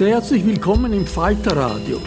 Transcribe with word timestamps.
Sehr 0.00 0.14
herzlich 0.14 0.46
willkommen 0.46 0.94
im 0.94 1.04
Falterradio. 1.04 2.00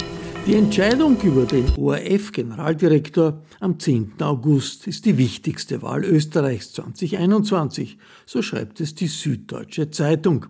Die 0.47 0.55
Entscheidung 0.55 1.15
über 1.21 1.45
den 1.45 1.69
ORF-Generaldirektor 1.77 3.43
am 3.59 3.79
10. 3.79 4.13
August 4.19 4.87
ist 4.87 5.05
die 5.05 5.19
wichtigste 5.19 5.83
Wahl 5.83 6.03
Österreichs 6.03 6.73
2021, 6.73 7.99
so 8.25 8.41
schreibt 8.41 8.81
es 8.81 8.95
die 8.95 9.05
Süddeutsche 9.05 9.91
Zeitung. 9.91 10.47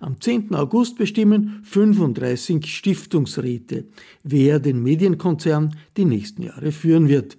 Am 0.00 0.22
10. 0.22 0.54
August 0.54 0.96
bestimmen 0.96 1.60
35 1.64 2.64
Stiftungsräte, 2.64 3.84
wer 4.22 4.58
den 4.58 4.82
Medienkonzern 4.82 5.76
die 5.98 6.06
nächsten 6.06 6.44
Jahre 6.44 6.72
führen 6.72 7.10
wird. 7.10 7.36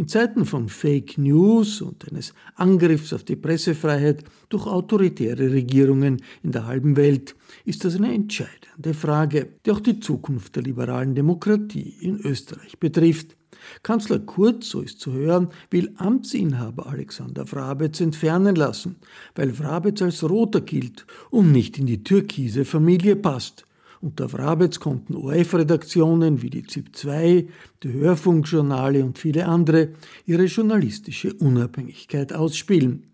In 0.00 0.08
Zeiten 0.08 0.46
von 0.46 0.70
Fake 0.70 1.18
News 1.18 1.82
und 1.82 2.10
eines 2.10 2.32
Angriffs 2.54 3.12
auf 3.12 3.22
die 3.22 3.36
Pressefreiheit 3.36 4.24
durch 4.48 4.66
autoritäre 4.66 5.52
Regierungen 5.52 6.22
in 6.42 6.52
der 6.52 6.64
halben 6.64 6.96
Welt 6.96 7.36
ist 7.66 7.84
das 7.84 7.96
eine 7.96 8.14
entscheidende 8.14 8.94
Frage, 8.94 9.50
die 9.66 9.70
auch 9.70 9.80
die 9.80 10.00
Zukunft 10.00 10.56
der 10.56 10.62
liberalen 10.62 11.14
Demokratie 11.14 11.96
in 12.00 12.18
Österreich 12.18 12.78
betrifft. 12.78 13.36
Kanzler 13.82 14.20
Kurz, 14.20 14.70
so 14.70 14.80
ist 14.80 15.00
zu 15.00 15.12
hören, 15.12 15.48
will 15.70 15.92
Amtsinhaber 15.96 16.86
Alexander 16.86 17.46
Frabetz 17.46 18.00
entfernen 18.00 18.56
lassen, 18.56 18.96
weil 19.34 19.52
Frabetz 19.52 20.00
als 20.00 20.24
Roter 20.26 20.62
gilt 20.62 21.04
und 21.28 21.52
nicht 21.52 21.76
in 21.78 21.84
die 21.84 22.02
türkise 22.02 22.64
Familie 22.64 23.16
passt. 23.16 23.66
Unter 24.02 24.32
Wrabetz 24.32 24.80
konnten 24.80 25.14
ORF-Redaktionen 25.14 26.40
wie 26.40 26.48
die 26.48 26.62
ZIP 26.62 26.96
2, 26.96 27.46
die 27.82 27.92
Hörfunkjournale 27.92 29.04
und 29.04 29.18
viele 29.18 29.44
andere 29.44 29.90
ihre 30.24 30.44
journalistische 30.44 31.34
Unabhängigkeit 31.34 32.32
ausspielen. 32.32 33.04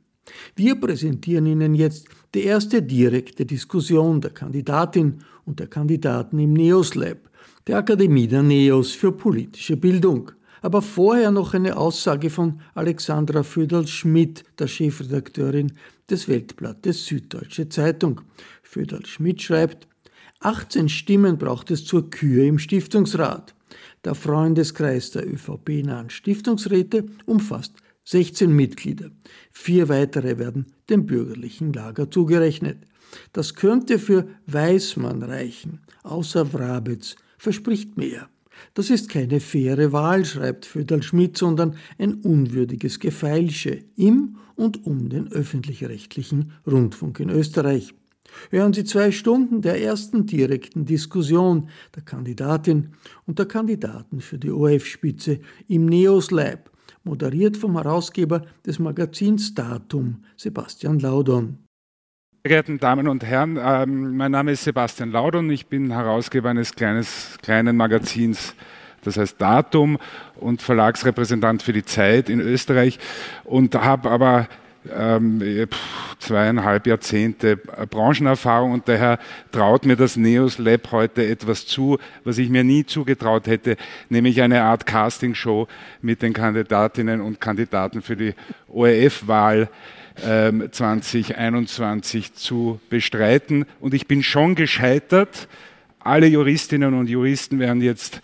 Wir 0.54 0.76
präsentieren 0.76 1.46
Ihnen 1.46 1.74
jetzt 1.74 2.06
die 2.34 2.44
erste 2.44 2.82
direkte 2.82 3.44
Diskussion 3.44 4.20
der 4.20 4.30
Kandidatin 4.30 5.24
und 5.44 5.58
der 5.58 5.66
Kandidaten 5.66 6.38
im 6.38 6.52
NEOS 6.52 6.94
Lab, 6.94 7.18
der 7.66 7.78
Akademie 7.78 8.28
der 8.28 8.44
NEOS 8.44 8.92
für 8.92 9.10
politische 9.10 9.76
Bildung. 9.76 10.30
Aber 10.62 10.82
vorher 10.82 11.32
noch 11.32 11.52
eine 11.52 11.76
Aussage 11.76 12.30
von 12.30 12.60
Alexandra 12.74 13.42
Föderl-Schmidt, 13.42 14.44
der 14.58 14.68
Chefredakteurin 14.68 15.72
des 16.08 16.28
Weltblattes 16.28 17.06
Süddeutsche 17.06 17.68
Zeitung. 17.68 18.20
Föderl-Schmidt 18.62 19.42
schreibt, 19.42 19.88
18 20.46 20.88
Stimmen 20.88 21.38
braucht 21.38 21.72
es 21.72 21.84
zur 21.84 22.08
Kür 22.08 22.44
im 22.44 22.60
Stiftungsrat. 22.60 23.56
Der 24.04 24.14
Freundeskreis 24.14 25.10
der 25.10 25.26
ÖVP-nahen 25.26 26.08
Stiftungsräte 26.08 27.06
umfasst 27.24 27.72
16 28.04 28.52
Mitglieder. 28.52 29.10
Vier 29.50 29.88
weitere 29.88 30.38
werden 30.38 30.66
dem 30.88 31.04
bürgerlichen 31.04 31.72
Lager 31.72 32.12
zugerechnet. 32.12 32.78
Das 33.32 33.56
könnte 33.56 33.98
für 33.98 34.28
Weißmann 34.46 35.24
reichen. 35.24 35.80
Außer 36.04 36.52
Wrabetz 36.52 37.16
verspricht 37.38 37.96
mehr. 37.96 38.28
Das 38.74 38.88
ist 38.88 39.08
keine 39.08 39.40
faire 39.40 39.90
Wahl, 39.90 40.24
schreibt 40.24 40.64
Föderl 40.64 41.02
Schmidt, 41.02 41.36
sondern 41.36 41.74
ein 41.98 42.14
unwürdiges 42.20 43.00
Gefeilsche 43.00 43.82
im 43.96 44.36
und 44.54 44.86
um 44.86 45.08
den 45.08 45.26
öffentlich-rechtlichen 45.32 46.52
Rundfunk 46.64 47.18
in 47.18 47.30
Österreich 47.30 47.94
hören 48.50 48.72
Sie 48.72 48.84
zwei 48.84 49.10
Stunden 49.10 49.62
der 49.62 49.80
ersten 49.80 50.26
direkten 50.26 50.84
Diskussion 50.84 51.68
der 51.94 52.02
Kandidatin 52.02 52.90
und 53.26 53.38
der 53.38 53.46
Kandidaten 53.46 54.20
für 54.20 54.38
die 54.38 54.50
OF-Spitze 54.50 55.40
im 55.68 55.86
Neos 55.86 56.30
Lab, 56.30 56.70
moderiert 57.04 57.56
vom 57.56 57.76
Herausgeber 57.76 58.42
des 58.64 58.78
Magazins 58.78 59.54
Datum, 59.54 60.24
Sebastian 60.36 60.98
Laudon. 60.98 61.58
Sehr 62.44 62.62
geehrte 62.62 62.76
Damen 62.78 63.08
und 63.08 63.24
Herren, 63.24 63.58
ähm, 63.60 64.16
mein 64.16 64.32
Name 64.32 64.52
ist 64.52 64.64
Sebastian 64.64 65.10
Laudon, 65.10 65.50
ich 65.50 65.66
bin 65.66 65.90
Herausgeber 65.90 66.50
eines 66.50 66.74
kleines, 66.74 67.36
kleinen 67.42 67.76
Magazins 67.76 68.54
das 69.06 69.16
heißt 69.16 69.40
Datum 69.40 69.98
und 70.34 70.62
Verlagsrepräsentant 70.62 71.62
für 71.62 71.72
die 71.72 71.84
Zeit 71.84 72.28
in 72.28 72.40
Österreich 72.40 72.98
und 73.44 73.74
habe 73.74 74.10
aber 74.10 74.48
ähm, 74.94 75.68
zweieinhalb 76.18 76.86
Jahrzehnte 76.86 77.56
Branchenerfahrung 77.56 78.72
und 78.72 78.88
daher 78.88 79.18
traut 79.52 79.86
mir 79.86 79.96
das 79.96 80.16
Neos 80.16 80.58
Lab 80.58 80.92
heute 80.92 81.26
etwas 81.26 81.66
zu, 81.66 81.98
was 82.24 82.38
ich 82.38 82.48
mir 82.48 82.64
nie 82.64 82.84
zugetraut 82.84 83.46
hätte, 83.46 83.76
nämlich 84.08 84.42
eine 84.42 84.62
Art 84.62 84.86
Castingshow 84.86 85.68
mit 86.02 86.22
den 86.22 86.32
Kandidatinnen 86.32 87.20
und 87.20 87.40
Kandidaten 87.40 88.02
für 88.02 88.16
die 88.16 88.34
ORF-Wahl. 88.68 89.68
2021 90.18 92.26
ähm, 92.26 92.34
zu 92.34 92.80
bestreiten. 92.88 93.66
Und 93.80 93.92
ich 93.92 94.06
bin 94.06 94.22
schon 94.22 94.54
gescheitert. 94.54 95.46
Alle 96.00 96.26
Juristinnen 96.26 96.94
und 96.94 97.10
Juristen 97.10 97.58
werden 97.58 97.82
jetzt 97.82 98.22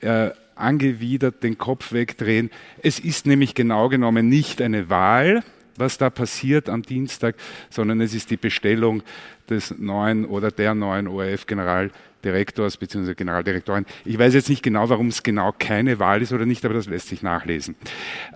äh, 0.00 0.30
angewidert 0.56 1.42
den 1.42 1.58
Kopf 1.58 1.92
wegdrehen. 1.92 2.50
Es 2.82 2.98
ist 2.98 3.26
nämlich 3.26 3.54
genau 3.54 3.88
genommen 3.88 4.28
nicht 4.28 4.62
eine 4.62 4.88
Wahl, 4.88 5.42
was 5.76 5.98
da 5.98 6.10
passiert 6.10 6.68
am 6.68 6.82
Dienstag, 6.82 7.36
sondern 7.70 8.00
es 8.00 8.14
ist 8.14 8.30
die 8.30 8.36
Bestellung 8.36 9.02
des 9.48 9.76
neuen 9.78 10.24
oder 10.24 10.50
der 10.50 10.74
neuen 10.74 11.08
ORF-Generaldirektors 11.08 12.76
bzw. 12.76 13.14
Generaldirektorin. 13.14 13.86
Ich 14.04 14.18
weiß 14.18 14.34
jetzt 14.34 14.48
nicht 14.48 14.62
genau, 14.62 14.88
warum 14.88 15.08
es 15.08 15.22
genau 15.22 15.52
keine 15.58 15.98
Wahl 15.98 16.22
ist 16.22 16.32
oder 16.32 16.46
nicht, 16.46 16.64
aber 16.64 16.74
das 16.74 16.86
lässt 16.86 17.08
sich 17.08 17.22
nachlesen. 17.22 17.76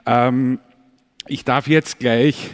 Ähm, 0.07 0.59
ich 1.27 1.45
darf 1.45 1.67
jetzt 1.69 1.99
gleich 1.99 2.51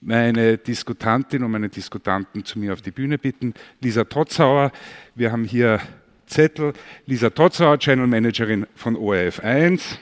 meine 0.00 0.56
Diskutantin 0.56 1.44
und 1.44 1.50
meine 1.50 1.68
Diskutanten 1.68 2.44
zu 2.44 2.58
mir 2.58 2.72
auf 2.72 2.82
die 2.82 2.90
Bühne 2.90 3.18
bitten. 3.18 3.54
Lisa 3.80 4.04
Totzauer, 4.04 4.72
wir 5.14 5.32
haben 5.32 5.44
hier 5.44 5.80
Zettel. 6.26 6.72
Lisa 7.06 7.30
Totzauer, 7.30 7.78
Channel 7.78 8.06
Managerin 8.06 8.66
von 8.74 8.96
ORF 8.96 9.40
1. 9.40 9.98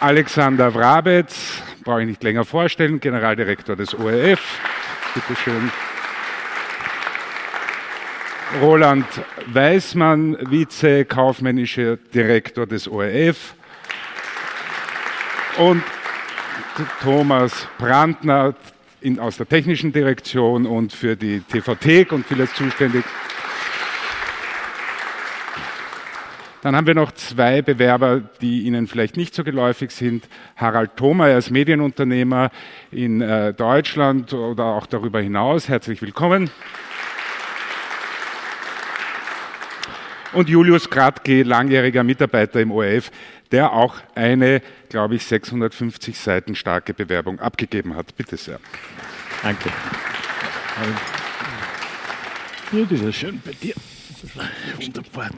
Alexander 0.00 0.72
Wrabetz, 0.74 1.60
brauche 1.82 2.02
ich 2.02 2.06
nicht 2.06 2.22
länger 2.22 2.44
vorstellen, 2.44 3.00
Generaldirektor 3.00 3.74
des 3.74 3.94
ORF. 3.94 4.40
Bitte 5.14 5.34
schön. 5.40 5.72
Roland 8.62 9.06
Weismann, 9.46 10.36
Vize-kaufmännischer 10.48 11.96
Direktor 11.96 12.66
des 12.66 12.86
ORF. 12.86 13.54
Und 15.58 15.82
Thomas 17.02 17.66
Brandner 17.78 18.54
aus 19.18 19.36
der 19.36 19.48
technischen 19.48 19.92
Direktion 19.92 20.64
und 20.66 20.92
für 20.92 21.16
die 21.16 21.40
TVT 21.40 22.12
und 22.12 22.24
vieles 22.24 22.54
zuständig. 22.54 23.04
Dann 26.62 26.74
haben 26.74 26.88
wir 26.88 26.94
noch 26.94 27.12
zwei 27.12 27.62
Bewerber, 27.62 28.20
die 28.40 28.62
Ihnen 28.62 28.88
vielleicht 28.88 29.16
nicht 29.16 29.32
so 29.32 29.44
geläufig 29.44 29.92
sind. 29.92 30.28
Harald 30.56 30.96
Thoma, 30.96 31.28
er 31.28 31.38
ist 31.38 31.50
Medienunternehmer 31.50 32.50
in 32.90 33.20
äh, 33.20 33.54
Deutschland 33.54 34.32
oder 34.32 34.64
auch 34.64 34.86
darüber 34.86 35.20
hinaus. 35.20 35.68
Herzlich 35.68 36.02
willkommen. 36.02 36.50
Und 40.32 40.48
Julius 40.48 40.90
Kratke, 40.90 41.44
langjähriger 41.44 42.02
Mitarbeiter 42.02 42.60
im 42.60 42.72
ORF, 42.72 43.12
der 43.52 43.72
auch 43.72 43.94
eine, 44.16 44.60
glaube 44.88 45.14
ich, 45.14 45.24
650 45.24 46.18
Seiten 46.18 46.56
starke 46.56 46.92
Bewerbung 46.92 47.38
abgegeben 47.38 47.94
hat. 47.94 48.16
Bitte 48.16 48.36
sehr. 48.36 48.58
Danke. 49.42 49.70
Ja, 52.72 52.84
das 52.90 53.00
ist 53.00 53.16
schön 53.16 53.40
bei 53.44 53.52
dir. 53.52 53.74
Wunderbar. 54.80 55.30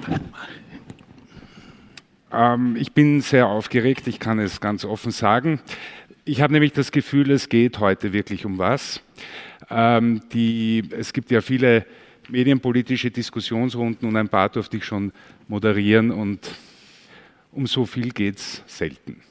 Ähm, 2.33 2.77
ich 2.79 2.93
bin 2.93 3.21
sehr 3.21 3.49
aufgeregt, 3.49 4.07
ich 4.07 4.19
kann 4.19 4.39
es 4.39 4.61
ganz 4.61 4.85
offen 4.85 5.11
sagen. 5.11 5.61
Ich 6.25 6.41
habe 6.43 6.53
nämlich 6.53 6.73
das 6.73 6.93
Gefühl, 6.93 7.31
es 7.31 7.49
geht 7.49 7.81
heute 7.81 8.13
wirklich 8.13 8.45
um 8.45 8.59
was. 8.59 9.03
Ähm, 9.69 10.21
die, 10.33 10.85
es 10.97 11.13
gibt 11.13 11.31
ja 11.31 11.41
viele 11.41 11.87
medienpolitische 12.29 13.11
Diskussionsrunden 13.11 14.09
und 14.09 14.17
ein 14.17 14.29
paar 14.29 14.49
durfte 14.49 14.77
ich 14.77 14.85
schon 14.85 15.13
moderieren 15.49 16.11
und 16.11 16.55
um 17.53 17.67
so 17.67 17.85
viel 17.85 18.11
geht 18.11 18.39
es 18.39 18.63
selten. 18.67 19.23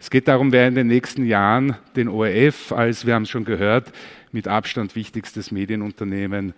Es 0.00 0.10
geht 0.10 0.26
darum, 0.28 0.52
wer 0.52 0.66
in 0.66 0.74
den 0.74 0.88
nächsten 0.88 1.24
Jahren 1.24 1.76
den 1.94 2.08
ORF 2.08 2.72
als, 2.72 3.06
wir 3.06 3.14
haben 3.14 3.22
es 3.22 3.30
schon 3.30 3.44
gehört, 3.44 3.92
mit 4.32 4.48
Abstand 4.48 4.96
wichtigstes 4.96 5.52
Medienunternehmen 5.52 6.54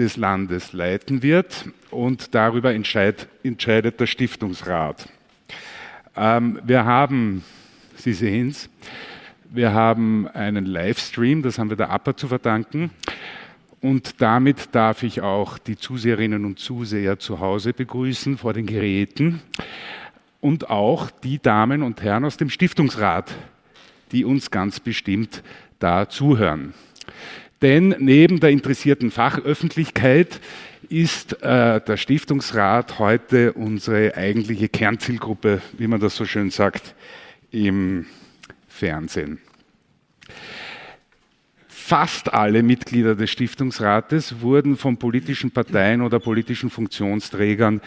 des 0.00 0.16
Landes 0.16 0.72
leiten 0.72 1.22
wird 1.22 1.66
und 1.90 2.34
darüber 2.34 2.72
entscheid, 2.74 3.28
entscheidet 3.42 4.00
der 4.00 4.06
Stiftungsrat. 4.06 5.08
Ähm, 6.16 6.58
wir 6.64 6.84
haben, 6.84 7.44
Sie 7.96 8.14
sehen 8.14 8.48
es, 8.48 8.70
wir 9.50 9.72
haben 9.72 10.26
einen 10.28 10.64
Livestream, 10.64 11.42
das 11.42 11.58
haben 11.58 11.70
wir 11.70 11.76
der 11.76 11.90
APA 11.90 12.16
zu 12.16 12.28
verdanken. 12.28 12.90
Und 13.82 14.20
damit 14.20 14.74
darf 14.74 15.02
ich 15.02 15.20
auch 15.20 15.58
die 15.58 15.76
Zuseherinnen 15.76 16.44
und 16.44 16.58
Zuseher 16.58 17.18
zu 17.18 17.40
Hause 17.40 17.72
begrüßen 17.72 18.38
vor 18.38 18.52
den 18.52 18.66
Geräten 18.66 19.40
und 20.40 20.70
auch 20.70 21.10
die 21.10 21.38
Damen 21.38 21.82
und 21.82 22.02
Herren 22.02 22.24
aus 22.24 22.36
dem 22.36 22.50
Stiftungsrat, 22.50 23.34
die 24.12 24.24
uns 24.24 24.50
ganz 24.50 24.80
bestimmt 24.80 25.42
da 25.78 26.08
zuhören. 26.08 26.74
Denn 27.62 27.94
neben 27.98 28.40
der 28.40 28.50
interessierten 28.50 29.10
Fachöffentlichkeit 29.10 30.40
ist 30.88 31.42
äh, 31.42 31.80
der 31.80 31.96
Stiftungsrat 31.96 32.98
heute 32.98 33.52
unsere 33.52 34.16
eigentliche 34.16 34.68
Kernzielgruppe, 34.68 35.60
wie 35.76 35.86
man 35.86 36.00
das 36.00 36.16
so 36.16 36.24
schön 36.24 36.50
sagt, 36.50 36.94
im 37.50 38.06
Fernsehen. 38.68 39.38
Fast 41.68 42.32
alle 42.32 42.62
Mitglieder 42.62 43.14
des 43.14 43.30
Stiftungsrates 43.30 44.40
wurden 44.40 44.76
von 44.76 44.96
politischen 44.96 45.50
Parteien 45.50 46.02
oder 46.02 46.18
politischen 46.18 46.70
Funktionsträgern 46.70 47.80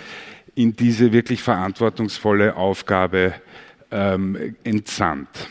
in 0.55 0.75
diese 0.75 1.13
wirklich 1.13 1.41
verantwortungsvolle 1.41 2.55
Aufgabe 2.55 3.33
ähm, 3.91 4.55
entsandt. 4.63 5.47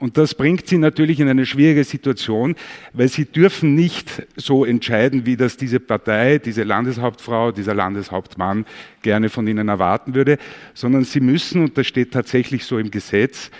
Und 0.00 0.16
das 0.16 0.34
bringt 0.34 0.66
sie 0.66 0.78
natürlich 0.78 1.20
in 1.20 1.28
eine 1.28 1.44
schwierige 1.44 1.84
Situation, 1.84 2.56
weil 2.94 3.08
sie 3.08 3.26
dürfen 3.26 3.74
nicht 3.74 4.26
so 4.34 4.64
entscheiden, 4.64 5.26
wie 5.26 5.36
das 5.36 5.58
diese 5.58 5.78
Partei, 5.78 6.38
diese 6.38 6.62
Landeshauptfrau, 6.62 7.52
dieser 7.52 7.74
Landeshauptmann 7.74 8.64
gerne 9.02 9.28
von 9.28 9.46
ihnen 9.46 9.68
erwarten 9.68 10.14
würde, 10.14 10.38
sondern 10.72 11.04
sie 11.04 11.20
müssen, 11.20 11.64
und 11.64 11.76
das 11.76 11.86
steht 11.86 12.12
tatsächlich 12.12 12.64
so 12.64 12.78
im 12.78 12.90
Gesetz, 12.90 13.50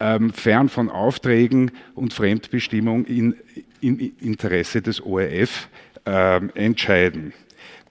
ähm, 0.00 0.32
fern 0.32 0.70
von 0.70 0.88
Aufträgen 0.88 1.70
und 1.94 2.14
Fremdbestimmung 2.14 3.04
in, 3.04 3.36
in 3.82 3.98
Interesse 4.20 4.80
des 4.80 5.02
ORF 5.02 5.68
ähm, 6.06 6.50
entscheiden. 6.54 7.34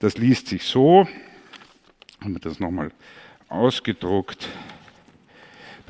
Das 0.00 0.18
liest 0.18 0.48
sich 0.48 0.64
so, 0.64 1.06
haben 2.20 2.32
wir 2.32 2.40
das 2.40 2.58
nochmal 2.58 2.90
ausgedruckt. 3.48 4.48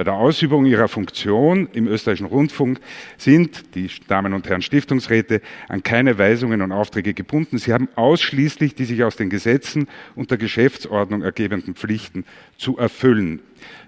Bei 0.00 0.04
der 0.04 0.14
Ausübung 0.14 0.64
ihrer 0.64 0.88
Funktion 0.88 1.68
im 1.74 1.86
österreichischen 1.86 2.24
Rundfunk 2.24 2.80
sind 3.18 3.74
die 3.74 3.90
Damen 4.08 4.32
und 4.32 4.48
Herren 4.48 4.62
Stiftungsräte 4.62 5.42
an 5.68 5.82
keine 5.82 6.16
Weisungen 6.16 6.62
und 6.62 6.72
Aufträge 6.72 7.12
gebunden. 7.12 7.58
Sie 7.58 7.74
haben 7.74 7.86
ausschließlich 7.96 8.74
die 8.74 8.86
sich 8.86 9.04
aus 9.04 9.16
den 9.16 9.28
Gesetzen 9.28 9.88
und 10.14 10.30
der 10.30 10.38
Geschäftsordnung 10.38 11.20
ergebenden 11.20 11.74
Pflichten 11.74 12.24
zu 12.56 12.78
erfüllen. 12.78 13.40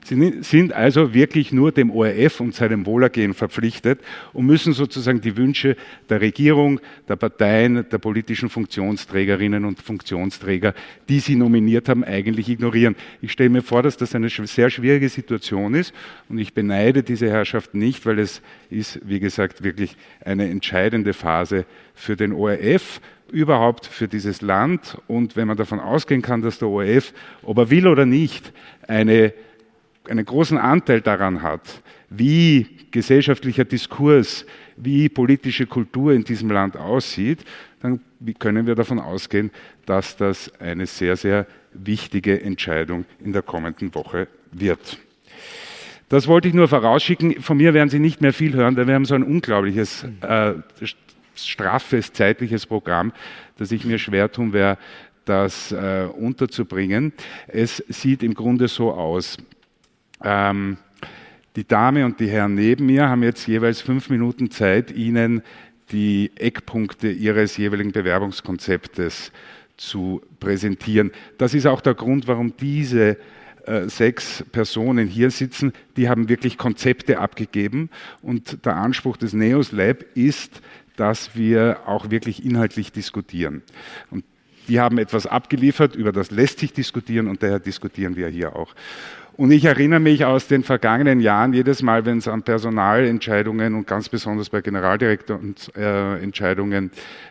Sie 0.05 0.43
sind 0.43 0.73
also 0.73 1.15
wirklich 1.15 1.53
nur 1.53 1.73
dem 1.73 1.91
ORF 1.91 2.41
und 2.41 2.55
seinem 2.55 2.87
Wohlergehen 2.87 3.35
verpflichtet 3.35 4.01
und 4.33 4.47
müssen 4.47 4.73
sozusagen 4.73 5.21
die 5.21 5.37
Wünsche 5.37 5.77
der 6.09 6.21
Regierung, 6.21 6.81
der 7.09 7.17
Parteien, 7.17 7.87
der 7.89 7.99
politischen 7.99 8.49
Funktionsträgerinnen 8.49 9.65
und 9.65 9.81
Funktionsträger, 9.81 10.75
die 11.09 11.21
sie 11.21 11.37
nominiert 11.37 11.89
haben, 11.89 12.05
eigentlich 12.05 12.49
ignorieren. 12.49 12.97
Ich 13.21 13.33
stelle 13.33 13.51
mir 13.51 13.63
vor, 13.63 13.83
dass 13.83 13.97
das 13.97 14.15
eine 14.15 14.29
sehr 14.29 14.71
schwierige 14.71 15.09
Situation 15.09 15.75
ist 15.75 15.95
und 16.29 16.39
ich 16.39 16.53
beneide 16.53 17.03
diese 17.03 17.31
Herrschaft 17.31 17.75
nicht, 17.75 18.05
weil 18.07 18.19
es 18.19 18.43
ist, 18.71 19.01
wie 19.05 19.21
gesagt, 19.21 19.63
wirklich 19.63 19.97
eine 20.25 20.49
entscheidende 20.49 21.13
Phase 21.13 21.65
für 21.95 22.17
den 22.17 22.33
ORF 22.33 23.01
überhaupt 23.33 23.87
für 23.87 24.07
dieses 24.07 24.43
Land. 24.43 24.99
Und 25.09 25.37
wenn 25.37 25.49
man 25.49 25.57
davon 25.57 25.81
ausgehen 25.81 26.23
kann, 26.23 26.43
dass 26.43 26.59
der 26.59 26.69
ORF, 26.69 27.13
ob 27.43 27.59
er 27.59 27.71
will 27.71 27.89
oder 27.89 28.07
nicht, 28.07 28.53
eine 28.87 29.33
einen 30.09 30.25
großen 30.25 30.59
Anteil 30.59 31.01
daran 31.01 31.43
hat, 31.43 31.83
wie 32.11 32.67
gesellschaftlicher 32.91 33.65
Diskurs, 33.65 34.45
wie 34.77 35.09
politische 35.09 35.67
Kultur 35.67 36.13
in 36.13 36.25
diesem 36.25 36.51
Land 36.51 36.77
aussieht, 36.77 37.45
dann 37.81 38.01
können 38.39 38.67
wir 38.67 38.75
davon 38.75 38.99
ausgehen, 38.99 39.51
dass 39.87 40.17
das 40.17 40.53
eine 40.61 40.87
sehr, 40.87 41.17
sehr 41.17 41.47
wichtige 41.73 42.41
Entscheidung 42.41 43.05
in 43.25 43.33
der 43.33 43.43
kommenden 43.43 43.95
Woche 43.95 44.29
wird. 44.53 44.99
Das 46.09 46.29
wollte 46.29 46.49
ich 46.49 46.55
nur 46.55 46.69
vorausschicken. 46.69 47.41
Von 47.41 47.57
mir 47.57 47.73
werden 47.73 47.89
Sie 47.89 47.99
nicht 47.99 48.21
mehr 48.21 48.35
viel 48.35 48.53
hören, 48.53 48.77
denn 48.77 48.87
wir 48.87 48.95
haben 48.95 49.07
so 49.07 49.15
ein 49.15 49.23
unglaubliches, 49.23 50.05
äh, 50.21 50.53
straffes 51.35 52.13
zeitliches 52.13 52.67
Programm, 52.67 53.13
dass 53.57 53.73
ich 53.73 53.85
mir 53.85 53.99
schwer 53.99 54.31
tun 54.31 54.53
werde, 54.53 54.79
das 55.25 55.73
äh, 55.73 56.07
unterzubringen. 56.13 57.13
Es 57.49 57.83
sieht 57.89 58.23
im 58.23 58.35
Grunde 58.35 58.69
so 58.69 58.93
aus. 58.93 59.39
Ähm, 60.25 60.77
die 61.57 61.67
Dame 61.67 62.05
und 62.07 62.19
die 62.21 62.29
Herren 62.29 62.55
neben 62.55 62.87
mir 62.87 63.09
haben 63.09 63.23
jetzt 63.23 63.47
jeweils 63.47 63.81
fünf 63.81 64.09
Minuten 64.09 64.51
Zeit, 64.51 64.91
Ihnen 64.91 65.43
die 65.91 66.31
Eckpunkte 66.37 67.11
Ihres 67.11 67.57
jeweiligen 67.57 67.93
Bewerbungskonzeptes 67.93 69.33
zu 69.77 70.23
präsentieren. 70.41 71.11
Das 71.39 71.55
ist 71.55 71.67
auch 71.67 71.81
der 71.81 71.95
Grund, 71.95 72.27
warum 72.27 72.57
diese 72.57 73.19
äh, 73.67 73.89
sechs 73.89 74.45
Personen 74.53 75.07
hier 75.07 75.31
sitzen. 75.31 75.73
Die 75.97 76.09
haben 76.09 76.29
wirklich 76.29 76.57
Konzepte 76.57 77.19
abgegeben 77.19 77.91
und 78.23 78.65
der 78.65 78.77
Anspruch 78.77 79.17
des 79.17 79.35
NEOS 79.35 79.73
Lab 79.73 80.05
ist, 80.15 80.63
dass 80.97 81.37
wir 81.37 81.81
auch 81.87 82.11
wirklich 82.11 82.45
inhaltlich 82.45 82.93
diskutieren. 82.93 83.63
Und 84.11 84.25
Die 84.69 84.79
haben 84.79 84.99
etwas 84.99 85.27
abgeliefert, 85.27 85.97
über 85.97 86.13
das 86.13 86.31
lässt 86.31 86.61
sich 86.61 86.73
diskutieren 86.73 87.27
und 87.27 87.43
daher 87.43 87.59
diskutieren 87.59 88.17
wir 88.17 88.29
hier 88.29 88.55
auch. 88.55 88.75
Und 89.37 89.51
ich 89.51 89.65
erinnere 89.65 90.01
mich 90.01 90.27
aus 90.27 90.47
den 90.47 90.63
vergangenen 90.63 91.19
Jahren 91.21 91.55
jedes 91.55 91.81
Mal, 91.81 92.05
wenn 92.05 92.19
es 92.19 92.29
an 92.29 92.43
Personalentscheidungen 92.43 93.75
und 93.75 93.87
ganz 93.87 94.11
besonders 94.11 94.51
bei 94.51 94.61
Generaldirektorentscheidungen 94.61 96.91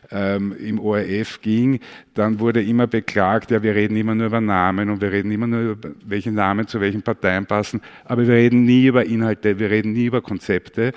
ähm, 0.10 0.56
im 0.60 0.80
ORF 0.80 1.42
ging, 1.42 1.80
dann 2.16 2.40
wurde 2.40 2.64
immer 2.64 2.88
beklagt, 2.88 3.52
ja, 3.52 3.62
wir 3.62 3.76
reden 3.76 3.96
immer 3.98 4.16
nur 4.16 4.26
über 4.28 4.42
Namen 4.42 4.90
und 4.90 5.00
wir 5.00 5.12
reden 5.12 5.32
immer 5.32 5.46
nur 5.46 5.74
über 5.74 5.90
welche 6.04 6.32
Namen 6.32 6.66
zu 6.66 6.82
welchen 6.82 7.04
Parteien 7.04 7.46
passen, 7.46 7.82
aber 8.06 8.26
wir 8.26 8.34
reden 8.34 8.66
nie 8.66 8.88
über 8.88 9.06
Inhalte, 9.06 9.60
wir 9.60 9.70
reden 9.70 9.94
nie 9.94 10.06
über 10.06 10.22
Konzepte. 10.22 10.94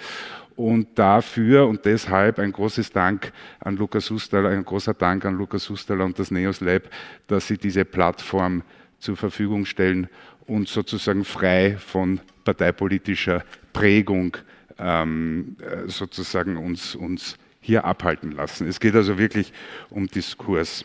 Und 0.56 0.98
dafür 0.98 1.66
und 1.66 1.84
deshalb 1.84 2.38
ein 2.38 2.52
großes 2.52 2.92
Dank 2.92 3.32
an 3.58 3.76
Lukas 3.76 4.08
Hustaler, 4.08 4.50
ein 4.50 4.64
großer 4.64 4.94
Dank 4.94 5.24
an 5.24 5.36
Lukas 5.36 5.68
Hustaler 5.68 6.04
und 6.04 6.16
das 6.18 6.30
Neos 6.30 6.60
Lab, 6.60 6.84
dass 7.26 7.48
sie 7.48 7.58
diese 7.58 7.84
Plattform 7.84 8.62
zur 9.00 9.16
Verfügung 9.16 9.66
stellen 9.66 10.08
und 10.46 10.68
sozusagen 10.68 11.24
frei 11.24 11.76
von 11.78 12.20
parteipolitischer 12.44 13.44
Prägung 13.72 14.36
ähm, 14.78 15.56
äh, 15.60 15.88
sozusagen 15.88 16.56
uns, 16.56 16.94
uns 16.94 17.36
hier 17.60 17.84
abhalten 17.84 18.32
lassen. 18.32 18.66
Es 18.66 18.80
geht 18.80 18.94
also 18.94 19.18
wirklich 19.18 19.52
um 19.90 20.06
Diskurs. 20.06 20.84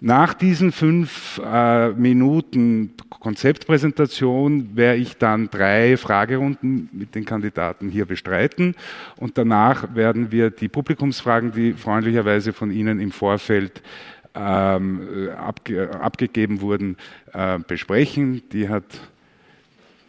Nach 0.00 0.34
diesen 0.34 0.72
fünf 0.72 1.40
äh, 1.42 1.90
Minuten 1.90 2.94
Konzeptpräsentation 3.08 4.76
werde 4.76 4.98
ich 4.98 5.16
dann 5.16 5.48
drei 5.48 5.96
Fragerunden 5.96 6.90
mit 6.92 7.14
den 7.14 7.24
Kandidaten 7.24 7.88
hier 7.88 8.04
bestreiten 8.04 8.74
und 9.16 9.38
danach 9.38 9.94
werden 9.94 10.30
wir 10.30 10.50
die 10.50 10.68
Publikumsfragen, 10.68 11.52
die 11.52 11.72
freundlicherweise 11.72 12.52
von 12.52 12.70
Ihnen 12.70 13.00
im 13.00 13.12
Vorfeld 13.12 13.82
ähm, 14.34 15.30
abge 15.36 15.90
abgegeben 16.00 16.60
wurden, 16.60 16.96
äh, 17.32 17.58
besprechen. 17.58 18.42
Die 18.50 18.68
hat 18.68 18.84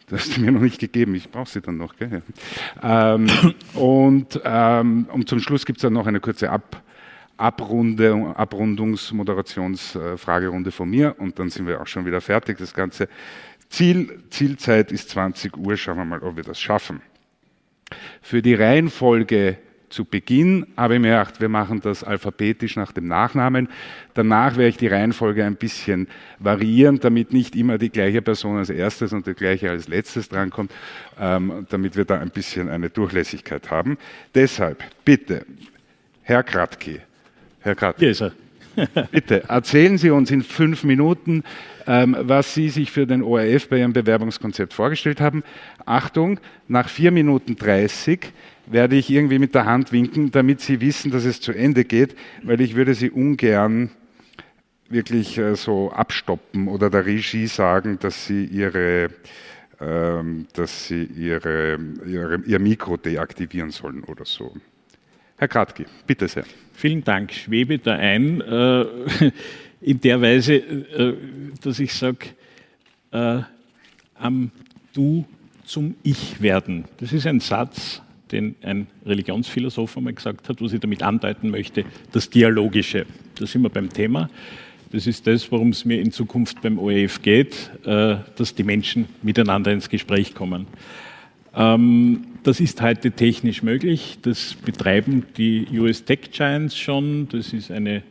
das 0.07 0.21
hast 0.21 0.37
du 0.37 0.41
mir 0.41 0.51
noch 0.51 0.61
nicht 0.61 0.79
gegeben, 0.79 1.15
ich 1.15 1.31
brauche 1.31 1.49
sie 1.49 1.61
dann 1.61 1.77
noch. 1.77 1.95
Gell? 1.95 2.21
Ähm, 2.83 3.27
und, 3.73 4.39
ähm, 4.43 5.07
und 5.11 5.27
zum 5.27 5.39
Schluss 5.39 5.65
gibt 5.65 5.79
es 5.79 5.81
dann 5.81 5.93
noch 5.93 6.05
eine 6.05 6.19
kurze 6.19 6.49
Ab 6.49 6.83
Abrunde, 7.37 8.13
Abrundungs-, 8.13 9.13
Moderationsfragerunde 9.13 10.71
von 10.71 10.89
mir 10.89 11.15
und 11.19 11.37
dann 11.37 11.49
sind 11.49 11.67
wir 11.67 11.81
auch 11.81 11.87
schon 11.87 12.05
wieder 12.05 12.21
fertig. 12.21 12.57
Das 12.57 12.73
Ganze 12.73 13.09
Ziel, 13.67 14.23
Zielzeit 14.29 14.91
ist 14.91 15.09
20 15.09 15.57
Uhr, 15.57 15.75
schauen 15.75 15.97
wir 15.97 16.05
mal, 16.05 16.19
ob 16.21 16.37
wir 16.37 16.43
das 16.43 16.61
schaffen. 16.61 17.01
Für 18.21 18.41
die 18.41 18.53
Reihenfolge 18.53 19.57
zu 19.95 20.03
Beginn 20.03 20.67
habe 20.75 20.95
ich 20.95 20.99
mir 20.99 21.11
gedacht, 21.11 21.39
wir 21.39 21.47
machen 21.47 21.79
das 21.79 22.03
alphabetisch 22.03 22.75
nach 22.75 22.91
dem 22.91 23.07
Nachnamen. 23.07 23.69
Danach 24.13 24.57
werde 24.57 24.67
ich 24.67 24.77
die 24.77 24.87
Reihenfolge 24.87 25.45
ein 25.45 25.55
bisschen 25.55 26.07
variieren, 26.37 26.99
damit 26.99 27.31
nicht 27.31 27.55
immer 27.55 27.77
die 27.77 27.89
gleiche 27.89 28.21
Person 28.21 28.57
als 28.57 28.69
erstes 28.69 29.13
und 29.13 29.25
die 29.25 29.33
gleiche 29.33 29.71
als 29.71 29.87
letztes 29.87 30.27
drankommt, 30.27 30.71
ähm, 31.17 31.65
damit 31.69 31.95
wir 31.95 32.03
da 32.03 32.19
ein 32.19 32.29
bisschen 32.29 32.67
eine 32.67 32.89
Durchlässigkeit 32.89 33.71
haben. 33.71 33.97
Deshalb, 34.35 34.83
bitte, 35.05 35.45
Herr 36.23 36.43
Kratki. 36.43 36.99
Herr 37.61 37.75
Kratki. 37.75 38.05
Yes, 38.05 38.21
bitte, 39.11 39.47
erzählen 39.47 39.97
Sie 39.97 40.09
uns 40.09 40.29
in 40.29 40.43
fünf 40.43 40.83
Minuten, 40.83 41.43
ähm, 41.87 42.17
was 42.19 42.53
Sie 42.53 42.67
sich 42.67 42.91
für 42.91 43.07
den 43.07 43.23
ORF 43.23 43.69
bei 43.69 43.79
Ihrem 43.79 43.93
Bewerbungskonzept 43.93 44.73
vorgestellt 44.73 45.21
haben. 45.21 45.43
Achtung, 45.85 46.41
nach 46.67 46.89
vier 46.89 47.11
Minuten 47.11 47.55
30 47.55 48.33
werde 48.67 48.95
ich 48.95 49.09
irgendwie 49.09 49.39
mit 49.39 49.55
der 49.55 49.65
Hand 49.65 49.91
winken, 49.91 50.31
damit 50.31 50.61
Sie 50.61 50.81
wissen, 50.81 51.11
dass 51.11 51.25
es 51.25 51.41
zu 51.41 51.51
Ende 51.51 51.85
geht, 51.85 52.15
weil 52.43 52.61
ich 52.61 52.75
würde 52.75 52.93
Sie 52.93 53.09
ungern 53.09 53.91
wirklich 54.89 55.37
äh, 55.37 55.55
so 55.55 55.91
abstoppen 55.91 56.67
oder 56.67 56.89
der 56.89 57.05
Regie 57.05 57.47
sagen, 57.47 57.97
dass 57.99 58.27
Sie 58.27 58.45
Ihre 58.45 59.09
ähm, 59.81 60.47
dass 60.53 60.87
sie 60.87 61.03
ihre, 61.03 61.77
ihre, 62.05 62.41
ihr 62.45 62.59
Mikro 62.59 62.95
deaktivieren 62.95 63.71
sollen 63.71 64.03
oder 64.05 64.23
so. 64.23 64.55
Herr 65.37 65.49
Kratki, 65.49 65.85
bitte 66.07 66.29
sehr. 66.29 66.45
Vielen 66.73 67.03
Dank. 67.03 67.33
Schwebe 67.33 67.77
da 67.79 67.95
ein, 67.95 68.39
äh, 68.39 68.85
in 69.81 69.99
der 69.99 70.21
Weise, 70.21 70.55
äh, 70.55 71.13
dass 71.61 71.79
ich 71.79 71.93
sage, 71.93 72.27
äh, 73.11 73.41
am 74.15 74.51
Du 74.93 75.25
zum 75.65 75.95
Ich 76.03 76.41
werden. 76.41 76.85
Das 76.97 77.11
ist 77.11 77.27
ein 77.27 77.41
Satz, 77.41 78.01
den 78.31 78.55
ein 78.61 78.87
Religionsphilosoph 79.05 79.97
einmal 79.97 80.13
gesagt 80.13 80.49
hat, 80.49 80.61
was 80.61 80.73
ich 80.73 80.79
damit 80.79 81.03
andeuten 81.03 81.49
möchte, 81.49 81.85
das 82.11 82.29
Dialogische. 82.29 83.05
Da 83.39 83.45
sind 83.45 83.61
wir 83.61 83.69
beim 83.69 83.89
Thema. 83.89 84.29
Das 84.91 85.07
ist 85.07 85.27
das, 85.27 85.51
worum 85.51 85.69
es 85.69 85.83
mir 85.83 85.99
in 85.99 86.11
Zukunft 86.11 86.61
beim 86.61 86.79
ORF 86.79 87.21
geht, 87.21 87.69
äh, 87.85 88.17
dass 88.35 88.55
die 88.55 88.63
Menschen 88.63 89.07
miteinander 89.21 89.71
ins 89.71 89.89
Gespräch 89.89 90.33
kommen. 90.33 90.67
Ähm, 91.55 92.25
das 92.43 92.59
ist 92.59 92.81
heute 92.81 93.11
technisch 93.11 93.63
möglich. 93.63 94.19
Das 94.21 94.53
betreiben 94.53 95.25
die 95.37 95.67
US 95.79 96.05
Tech 96.05 96.31
Giants 96.31 96.77
schon. 96.77 97.27
Das 97.29 97.53
ist 97.53 97.71
eine 97.71 98.03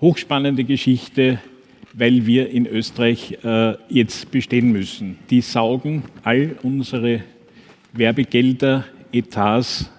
hochspannende 0.00 0.64
Geschichte, 0.64 1.40
weil 1.92 2.26
wir 2.26 2.50
in 2.50 2.66
Österreich 2.66 3.38
äh, 3.42 3.74
jetzt 3.88 4.30
bestehen 4.30 4.72
müssen. 4.72 5.18
Die 5.30 5.40
saugen 5.40 6.04
all 6.22 6.56
unsere 6.62 7.22
Werbegelder 7.92 8.84
Etats 9.12 9.90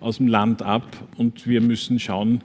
aus 0.00 0.18
dem 0.18 0.28
Land 0.28 0.62
ab 0.62 0.84
und 1.16 1.46
wir 1.46 1.60
müssen 1.60 1.98
schauen, 1.98 2.42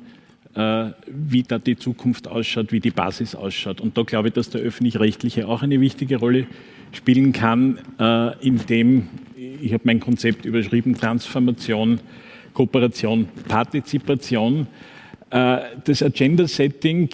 äh, 0.56 0.92
wie 1.08 1.44
da 1.44 1.60
die 1.60 1.78
Zukunft 1.78 2.28
ausschaut, 2.28 2.72
wie 2.72 2.80
die 2.80 2.92
Basis 2.92 3.36
ausschaut. 3.36 3.82
Und 3.82 3.98
da 3.98 4.02
glaube 4.02 4.30
ich, 4.30 4.34
dass 4.34 4.50
der 4.50 4.62
öffentlich-rechtliche 4.62 5.48
auch 5.48 5.62
eine 5.62 5.80
wichtige 5.80 6.18
Rolle 6.18 6.48
spielen 6.92 7.34
kann, 7.34 7.78
äh, 8.00 8.38
indem, 8.46 9.08
ich 9.38 9.74
habe 9.74 9.84
mein 9.86 10.00
Konzept 10.00 10.46
überschrieben, 10.46 10.96
Transformation, 10.96 12.00
Kooperation, 12.54 13.28
Partizipation. 13.48 14.68
Äh, 15.30 15.60
das 15.84 16.02
Agenda-Setting 16.02 17.10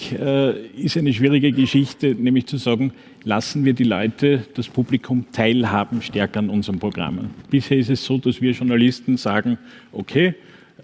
ist 0.78 0.98
eine 0.98 1.14
schwierige 1.14 1.52
Geschichte, 1.52 2.16
nämlich 2.16 2.46
zu 2.46 2.58
sagen, 2.58 2.94
lassen 3.26 3.66
wir 3.66 3.74
die 3.74 3.84
Leute, 3.84 4.46
das 4.54 4.70
Publikum 4.70 5.26
teilhaben 5.32 6.02
stärker 6.02 6.40
an 6.40 6.50
unseren 6.50 6.80
Programmen. 6.80 7.32
Bisher 7.50 7.78
ist 7.78 7.90
es 7.90 8.06
so, 8.06 8.18
dass 8.18 8.40
wir 8.40 8.52
Journalisten 8.52 9.18
sagen, 9.18 9.58
okay, 9.92 10.36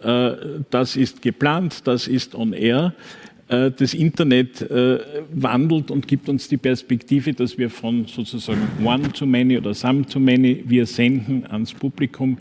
äh, 0.04 0.32
das 0.70 0.96
ist 0.96 1.22
geplant, 1.22 1.88
das 1.88 2.08
ist 2.08 2.36
on 2.36 2.54
air. 2.54 2.94
Äh, 3.48 3.72
das 3.72 3.94
Internet 3.94 4.62
äh, 4.62 5.00
wandelt 5.32 5.92
und 5.92 6.08
gibt 6.08 6.28
uns 6.30 6.48
die 6.48 6.58
Perspektive, 6.58 7.34
dass 7.34 7.58
wir 7.58 7.70
von 7.70 8.08
sozusagen 8.08 8.68
one 8.84 9.12
to 9.14 9.26
many 9.28 9.58
oder 9.58 9.76
some 9.76 10.06
to 10.06 10.20
many, 10.20 10.64
wir 10.66 10.88
senden 10.88 11.46
ans 11.46 11.74
Publikum, 11.74 12.40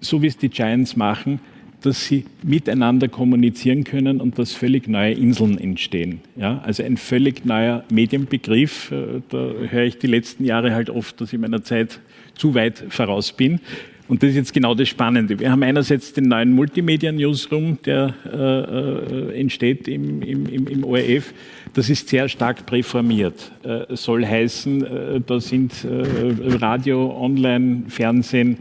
so 0.00 0.22
wie 0.22 0.28
es 0.28 0.38
die 0.38 0.48
Giants 0.48 0.96
machen, 0.96 1.40
dass 1.82 2.06
sie 2.06 2.24
miteinander 2.42 3.08
kommunizieren 3.08 3.84
können 3.84 4.20
und 4.20 4.38
dass 4.38 4.52
völlig 4.52 4.88
neue 4.88 5.12
Inseln 5.12 5.58
entstehen. 5.58 6.20
Ja, 6.36 6.60
also 6.64 6.82
ein 6.82 6.96
völlig 6.96 7.44
neuer 7.44 7.84
Medienbegriff. 7.90 8.90
Äh, 8.90 9.22
da 9.28 9.52
höre 9.68 9.84
ich 9.84 9.98
die 9.98 10.08
letzten 10.08 10.44
Jahre 10.44 10.74
halt 10.74 10.90
oft, 10.90 11.20
dass 11.20 11.32
ich 11.32 11.38
meiner 11.38 11.62
Zeit 11.62 12.00
zu 12.34 12.54
weit 12.54 12.84
voraus 12.88 13.32
bin. 13.32 13.60
Und 14.08 14.22
das 14.22 14.30
ist 14.30 14.36
jetzt 14.36 14.54
genau 14.54 14.74
das 14.74 14.88
Spannende. 14.88 15.38
Wir 15.38 15.50
haben 15.50 15.62
einerseits 15.62 16.14
den 16.14 16.24
neuen 16.24 16.52
Multimedia-Newsroom, 16.52 17.78
der 17.84 18.14
äh, 18.24 19.34
äh, 19.36 19.40
entsteht 19.40 19.86
im, 19.86 20.22
im, 20.22 20.66
im, 20.66 20.82
ORF. 20.82 21.34
Das 21.74 21.90
ist 21.90 22.08
sehr 22.08 22.26
stark 22.30 22.64
präformiert. 22.64 23.52
Äh, 23.62 23.94
soll 23.94 24.24
heißen, 24.24 24.84
äh, 24.84 25.20
da 25.20 25.40
sind 25.40 25.72
äh, 25.84 26.56
Radio, 26.56 27.14
Online, 27.20 27.82
Fernsehen, 27.88 28.56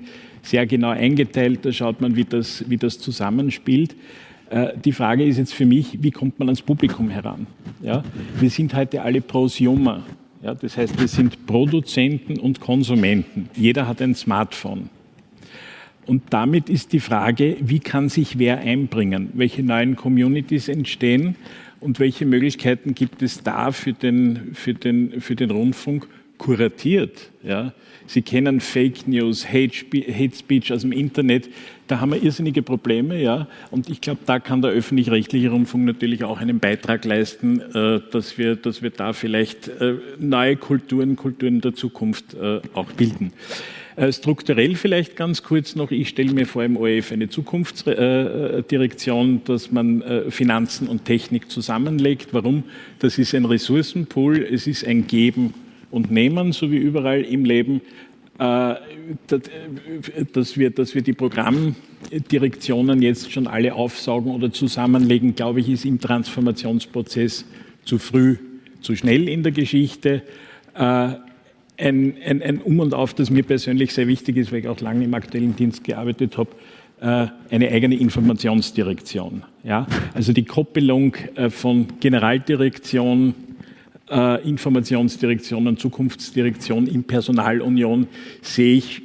sehr 0.48 0.66
genau 0.66 0.90
eingeteilt. 0.90 1.66
Da 1.66 1.72
schaut 1.72 2.02
man, 2.02 2.16
wie 2.16 2.24
das, 2.24 2.64
wie 2.70 2.78
das 2.78 3.00
zusammenspielt. 3.00 3.96
Äh, 4.50 4.70
die 4.84 4.92
Frage 4.92 5.26
ist 5.26 5.38
jetzt 5.38 5.54
für 5.54 5.66
mich, 5.66 6.02
wie 6.02 6.12
kommt 6.12 6.40
man 6.40 6.48
ans 6.48 6.62
Publikum 6.62 7.10
heran? 7.10 7.48
Ja? 7.82 8.04
Wir 8.40 8.50
sind 8.50 8.74
heute 8.74 9.02
alle 9.02 9.22
Prosumer. 9.22 10.04
Ja? 10.42 10.56
Das 10.56 10.78
heißt, 10.78 11.00
wir 11.00 11.08
sind 11.08 11.46
Produzenten 11.46 12.40
und 12.40 12.62
Konsumenten. 12.62 13.50
Jeder 13.56 13.88
hat 13.88 14.02
ein 14.02 14.16
Smartphone. 14.16 14.90
Und 16.06 16.24
damit 16.30 16.70
ist 16.70 16.94
die 16.94 17.02
Frage, 17.02 17.58
wie 17.60 17.80
kann 17.80 18.08
sich 18.08 18.40
wer 18.40 18.60
einbringen? 18.60 19.32
Welche 19.34 19.62
neuen 19.62 19.98
Communities 19.98 20.70
entstehen? 20.70 21.36
Und 21.82 22.00
welche 22.00 22.26
Möglichkeiten 22.26 22.96
gibt 22.96 23.22
es 23.22 23.44
da 23.44 23.72
für 23.72 23.94
den, 23.94 24.52
für 24.54 24.74
den, 24.74 25.22
für 25.22 25.36
den 25.36 25.52
Rundfunk 25.52 26.08
kuratiert? 26.38 27.32
Ja? 27.44 27.74
Sie 28.08 28.22
kennen 28.22 28.62
Fake 28.62 29.08
News, 29.08 29.46
Hate, 29.48 29.74
Speech 30.34 30.72
aus 30.72 30.82
dem 30.82 30.94
Internet. 30.94 31.50
Da 31.88 32.00
haben 32.00 32.14
wir 32.14 32.24
irrsinnige 32.24 32.62
Probleme, 32.62 33.22
ja. 33.22 33.50
Und 33.70 33.90
ich 33.90 34.00
glaube, 34.00 34.22
da 34.26 34.40
kann 34.40 34.62
der 34.62 34.72
öffentlich-rechtliche 34.72 35.50
Rundfunk 35.50 35.84
natürlich 35.84 36.24
auch 36.24 36.40
einen 36.40 36.60
Beitrag 36.60 37.04
leisten, 37.04 37.60
äh, 37.60 38.00
dass, 38.12 38.38
wir, 38.38 38.56
dass 38.56 38.82
wir 38.82 38.92
da 38.92 39.12
vielleicht 39.12 39.68
äh, 39.68 39.96
neue 40.20 40.56
Kulturen, 40.56 41.18
Kulturen 41.18 41.60
der 41.60 41.76
Zukunft 41.76 42.34
äh, 42.34 42.62
auch 42.74 42.94
bilden. 42.94 43.34
Strukturell 44.12 44.76
vielleicht 44.76 45.16
ganz 45.16 45.42
kurz 45.42 45.76
noch, 45.76 45.90
ich 45.90 46.10
stelle 46.10 46.32
mir 46.32 46.46
vor 46.46 46.64
im 46.64 46.78
ORF 46.78 47.12
eine 47.12 47.30
Zukunftsdirektion, 47.30 49.42
dass 49.44 49.72
man 49.72 50.04
Finanzen 50.30 50.88
und 50.88 51.06
Technik 51.06 51.50
zusammenlegt. 51.50 52.28
Warum? 52.32 52.66
Das 53.00 53.18
ist 53.18 53.34
ein 53.34 53.46
Ressourcenpool, 53.46 54.38
es 54.38 54.68
ist 54.68 54.86
ein 54.86 55.08
Geben 55.08 55.56
und 55.98 56.12
Nehmen, 56.12 56.54
so 56.54 56.72
wie 56.72 56.78
überall 56.78 57.22
im 57.22 57.44
Leben. 57.44 57.82
Äh, 58.40 58.76
dass 60.34 60.58
wir, 60.58 60.70
dass 60.70 60.94
wir 60.94 61.02
die 61.02 61.14
Programmdirektionen 61.14 63.02
jetzt 63.02 63.32
schon 63.32 63.48
alle 63.48 63.74
aufsaugen 63.74 64.32
oder 64.32 64.52
zusammenlegen, 64.52 65.34
glaube 65.34 65.60
ich, 65.60 65.70
ist 65.70 65.86
im 65.86 66.00
Transformationsprozess 66.00 67.46
zu 67.84 67.98
früh, 67.98 68.38
zu 68.82 68.96
schnell 68.96 69.28
in 69.28 69.42
der 69.42 69.52
Geschichte. 69.54 70.22
Äh, 70.76 70.80
ein, 70.80 71.18
ein, 71.78 72.42
ein 72.44 72.62
Um 72.62 72.80
und 72.80 72.94
Auf, 72.94 73.16
das 73.16 73.30
mir 73.32 73.44
persönlich 73.44 73.94
sehr 73.94 74.08
wichtig 74.08 74.38
ist, 74.38 74.52
weil 74.52 74.60
ich 74.60 74.68
auch 74.68 74.80
lange 74.82 75.06
im 75.06 75.14
aktuellen 75.14 75.56
Dienst 75.56 75.84
gearbeitet 75.84 76.38
habe, 76.38 76.50
äh, 77.02 77.28
eine 77.50 77.70
eigene 77.70 77.96
Informationsdirektion. 77.96 79.44
Ja? 79.64 79.88
Also 80.14 80.32
die 80.34 80.46
Koppelung 80.46 81.16
von 81.50 81.88
Generaldirektion, 82.00 83.34
äh, 84.10 84.48
Informationsdirektion 84.48 85.68
und 85.68 85.80
Zukunftsdirektion 85.80 86.88
in 86.88 87.04
Personalunion 87.04 88.08
sehe 88.42 88.76
ich 88.78 89.02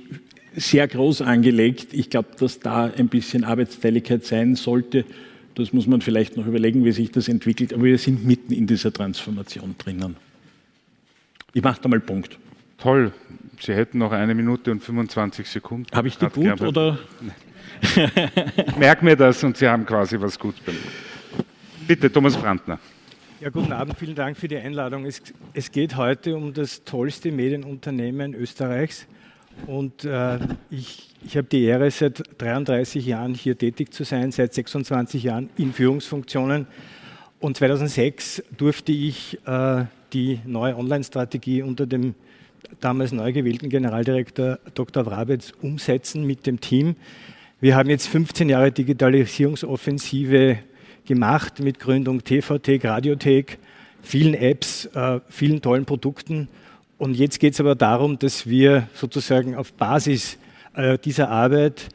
sehr 0.54 0.86
groß 0.86 1.22
angelegt. 1.22 1.88
Ich 1.92 2.10
glaube, 2.10 2.28
dass 2.38 2.60
da 2.60 2.84
ein 2.84 3.08
bisschen 3.08 3.44
Arbeitsteiligkeit 3.44 4.24
sein 4.24 4.54
sollte. 4.54 5.04
Das 5.54 5.72
muss 5.72 5.86
man 5.86 6.00
vielleicht 6.00 6.36
noch 6.36 6.46
überlegen, 6.46 6.84
wie 6.84 6.92
sich 6.92 7.10
das 7.10 7.28
entwickelt. 7.28 7.72
Aber 7.72 7.84
wir 7.84 7.98
sind 7.98 8.24
mitten 8.24 8.52
in 8.52 8.66
dieser 8.66 8.92
Transformation 8.92 9.74
drinnen. 9.78 10.16
Ich 11.52 11.62
mache 11.62 11.80
da 11.82 11.88
mal 11.88 12.00
Punkt. 12.00 12.38
Toll. 12.78 13.12
Sie 13.60 13.74
hätten 13.74 13.98
noch 13.98 14.12
eine 14.12 14.34
Minute 14.34 14.70
und 14.70 14.82
25 14.82 15.48
Sekunden. 15.48 15.86
Habe 15.94 16.08
ich 16.08 16.16
die 16.16 16.26
gut 16.26 16.42
gern, 16.42 16.58
oder? 16.60 16.98
Merk 18.78 19.02
mir 19.02 19.16
das 19.16 19.44
und 19.44 19.56
Sie 19.56 19.68
haben 19.68 19.86
quasi 19.86 20.20
was 20.20 20.38
gut. 20.38 20.54
Bitte, 21.86 22.10
Thomas 22.10 22.36
Brandner. 22.36 22.78
Ja, 23.42 23.50
guten 23.50 23.72
Abend, 23.72 23.98
vielen 23.98 24.14
Dank 24.14 24.36
für 24.36 24.46
die 24.46 24.56
Einladung. 24.56 25.04
Es, 25.04 25.20
es 25.52 25.72
geht 25.72 25.96
heute 25.96 26.36
um 26.36 26.54
das 26.54 26.84
tollste 26.84 27.32
Medienunternehmen 27.32 28.34
Österreichs. 28.34 29.08
Und 29.66 30.04
äh, 30.04 30.38
ich, 30.70 31.12
ich 31.24 31.36
habe 31.36 31.48
die 31.50 31.64
Ehre, 31.64 31.90
seit 31.90 32.22
33 32.38 33.04
Jahren 33.04 33.34
hier 33.34 33.58
tätig 33.58 33.92
zu 33.92 34.04
sein, 34.04 34.30
seit 34.30 34.54
26 34.54 35.24
Jahren 35.24 35.50
in 35.56 35.72
Führungsfunktionen. 35.72 36.68
Und 37.40 37.56
2006 37.56 38.44
durfte 38.56 38.92
ich 38.92 39.44
äh, 39.44 39.86
die 40.12 40.38
neue 40.46 40.76
Online-Strategie 40.76 41.62
unter 41.62 41.86
dem 41.86 42.14
damals 42.78 43.10
neu 43.10 43.32
gewählten 43.32 43.70
Generaldirektor 43.70 44.60
Dr. 44.74 45.04
Wrabetz 45.04 45.52
umsetzen 45.60 46.24
mit 46.24 46.46
dem 46.46 46.60
Team. 46.60 46.94
Wir 47.60 47.74
haben 47.74 47.90
jetzt 47.90 48.06
15 48.06 48.48
Jahre 48.48 48.70
Digitalisierungsoffensive 48.70 50.58
gemacht 51.06 51.60
mit 51.60 51.78
Gründung 51.78 52.24
TVTech, 52.24 52.84
Radiothek, 52.84 53.58
vielen 54.02 54.34
Apps, 54.34 54.86
äh, 54.86 55.20
vielen 55.28 55.62
tollen 55.62 55.84
Produkten. 55.84 56.48
Und 56.98 57.14
jetzt 57.14 57.40
geht 57.40 57.54
es 57.54 57.60
aber 57.60 57.74
darum, 57.74 58.18
dass 58.18 58.46
wir 58.46 58.88
sozusagen 58.94 59.56
auf 59.56 59.72
Basis 59.72 60.38
äh, 60.74 60.98
dieser 60.98 61.30
Arbeit 61.30 61.88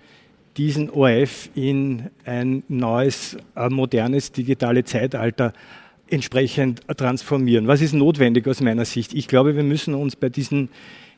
diesen 0.57 0.89
ORF 0.89 1.49
in 1.55 2.09
ein 2.25 2.63
neues, 2.67 3.37
äh, 3.55 3.69
modernes, 3.69 4.31
digitales 4.31 4.85
Zeitalter 4.85 5.53
entsprechend 6.09 6.81
transformieren. 6.87 7.67
Was 7.67 7.81
ist 7.81 7.93
notwendig 7.93 8.47
aus 8.47 8.61
meiner 8.61 8.85
Sicht? 8.85 9.13
Ich 9.13 9.27
glaube, 9.27 9.55
wir 9.55 9.63
müssen 9.63 9.93
uns 9.93 10.15
bei 10.15 10.29
diesen 10.29 10.69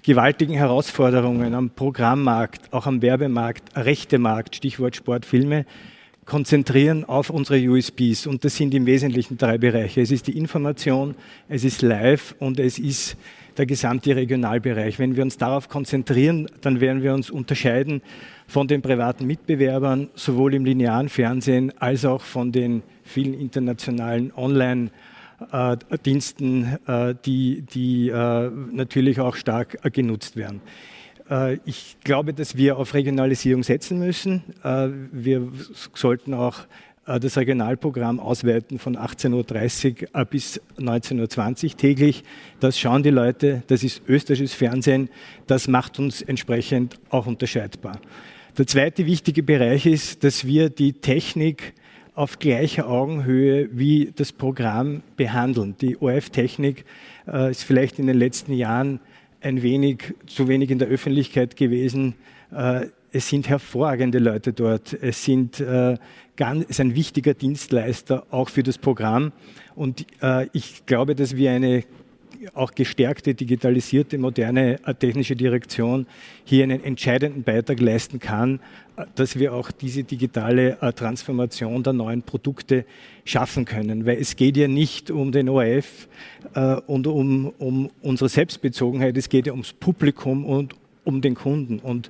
gewaltigen 0.04 0.54
Herausforderungen 0.54 1.54
am 1.54 1.70
Programmmarkt, 1.70 2.74
auch 2.74 2.86
am 2.86 3.02
Werbemarkt, 3.02 3.76
Rechtemarkt, 3.76 4.56
Stichwort 4.56 4.96
Sportfilme, 4.96 5.66
konzentrieren 6.30 7.06
auf 7.06 7.32
unsere 7.32 7.60
USBs. 7.60 8.28
Und 8.28 8.46
das 8.46 8.56
sind 8.56 8.74
im 8.76 8.86
Wesentlichen 8.86 9.38
drei 9.38 9.58
Bereiche. 9.58 10.00
Es 10.00 10.12
ist 10.12 10.28
die 10.28 10.38
Information, 10.38 11.16
es 11.50 11.64
ist 11.64 11.82
Live 11.82 12.36
und 12.40 12.60
es 12.60 12.78
ist 12.78 13.18
der 13.58 13.66
gesamte 13.66 14.16
Regionalbereich. 14.16 15.00
Wenn 15.00 15.16
wir 15.16 15.24
uns 15.24 15.38
darauf 15.38 15.68
konzentrieren, 15.68 16.48
dann 16.62 16.80
werden 16.80 17.02
wir 17.02 17.16
uns 17.16 17.32
unterscheiden 17.32 18.02
von 18.48 18.68
den 18.68 18.82
privaten 18.82 19.26
Mitbewerbern, 19.26 20.10
sowohl 20.14 20.54
im 20.54 20.66
linearen 20.66 21.10
Fernsehen 21.10 21.74
als 21.80 22.06
auch 22.06 22.22
von 22.22 22.52
den 22.52 22.84
vielen 23.04 23.34
internationalen 23.34 24.32
Online- 24.36 24.92
Diensten, 26.06 26.78
äh, 26.86 27.16
die, 27.26 27.62
die 27.62 28.10
äh, 28.10 28.52
natürlich 28.74 29.22
auch 29.22 29.38
stark 29.38 29.78
genutzt 29.94 30.36
werden. 30.36 30.60
Äh, 31.30 31.60
ich 31.66 31.98
glaube, 32.04 32.34
dass 32.34 32.58
wir 32.58 32.78
auf 32.78 32.94
Regionalisierung 32.94 33.64
setzen 33.64 34.00
müssen. 34.00 34.44
Äh, 34.64 34.90
wir 35.12 35.48
sollten 35.94 36.34
auch 36.34 36.62
äh, 37.06 37.20
das 37.20 37.38
Regionalprogramm 37.38 38.20
ausweiten 38.20 38.80
von 38.80 38.98
18.30 38.98 40.08
Uhr 40.14 40.26
bis 40.26 40.62
19.20 40.78 41.64
Uhr 41.66 41.78
täglich. 41.78 42.24
Das 42.60 42.80
schauen 42.80 43.04
die 43.04 43.12
Leute, 43.12 43.64
das 43.68 43.84
ist 43.84 44.02
österreichisches 44.08 44.54
Fernsehen, 44.54 45.10
das 45.48 45.68
macht 45.68 46.00
uns 46.00 46.22
entsprechend 46.22 47.00
auch 47.10 47.28
unterscheidbar. 47.28 48.00
Der 48.58 48.68
zweite 48.68 49.06
wichtige 49.06 49.44
Bereich 49.44 49.86
ist, 49.86 50.24
dass 50.24 50.46
wir 50.46 50.70
die 50.70 50.94
Technik 50.94 51.74
auf 52.14 52.40
gleicher 52.40 52.90
Augenhöhe 52.90 53.70
wie 53.72 54.12
das 54.14 54.34
Programm 54.34 55.04
behandeln. 55.16 55.76
Die 55.80 55.96
ORF-Technik 56.02 56.84
ist 57.50 57.64
vielleicht 57.64 58.00
in 58.00 58.08
den 58.08 58.18
letzten 58.18 58.52
Jahren 58.52 59.00
ein 59.42 59.62
wenig 59.62 60.14
zu 60.28 60.48
wenig 60.48 60.70
in 60.72 60.80
der 60.80 60.88
Öffentlichkeit 60.88 61.56
gewesen. 61.56 62.16
Äh, 62.52 62.88
es 63.12 63.30
sind 63.30 63.50
hervorragende 63.50 64.20
Leute 64.20 64.54
dort. 64.54 64.94
Es, 64.94 65.24
sind, 65.24 65.60
äh, 65.60 65.98
ganz, 66.36 66.64
es 66.66 66.72
ist 66.72 66.80
ein 66.80 66.96
wichtiger 66.96 67.34
Dienstleister 67.34 68.26
auch 68.32 68.50
für 68.50 68.64
das 68.64 68.78
Programm. 68.78 69.32
Und 69.76 70.06
äh, 70.22 70.48
ich 70.54 70.86
glaube, 70.86 71.16
dass 71.16 71.36
wir 71.36 71.52
eine 71.52 71.84
auch 72.54 72.74
gestärkte, 72.74 73.34
digitalisierte, 73.34 74.18
moderne 74.18 74.80
äh, 74.86 74.94
technische 74.94 75.36
Direktion 75.36 76.08
hier 76.46 76.64
einen 76.64 76.84
entscheidenden 76.84 77.44
Beitrag 77.44 77.80
leisten 77.80 78.20
kann, 78.20 78.60
äh, 78.96 79.06
dass 79.16 79.38
wir 79.38 79.54
auch 79.54 79.72
diese 79.72 80.04
digitale 80.04 80.78
äh, 80.82 80.94
Transformation 80.94 81.84
der 81.84 81.94
neuen 81.94 82.22
Produkte 82.22 82.86
schaffen 83.26 83.66
können. 83.66 84.06
Weil 84.06 84.18
es 84.20 84.36
geht 84.36 84.58
ja 84.58 84.68
nicht 84.68 85.12
um 85.12 85.32
den 85.32 85.50
ORF 85.50 86.08
und 86.88 87.06
um, 87.06 87.54
um 87.60 87.92
unsere 88.02 88.30
Selbstbezogenheit, 88.30 89.16
es 89.18 89.30
geht 89.30 89.46
ja 89.46 89.54
ums 89.54 89.74
Publikum 89.74 90.46
und 90.46 90.74
um 91.04 91.22
den 91.22 91.36
Kunden. 91.36 91.80
Und 91.80 92.10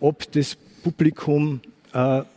ob 0.00 0.30
das 0.32 0.56
Publikum 0.82 1.60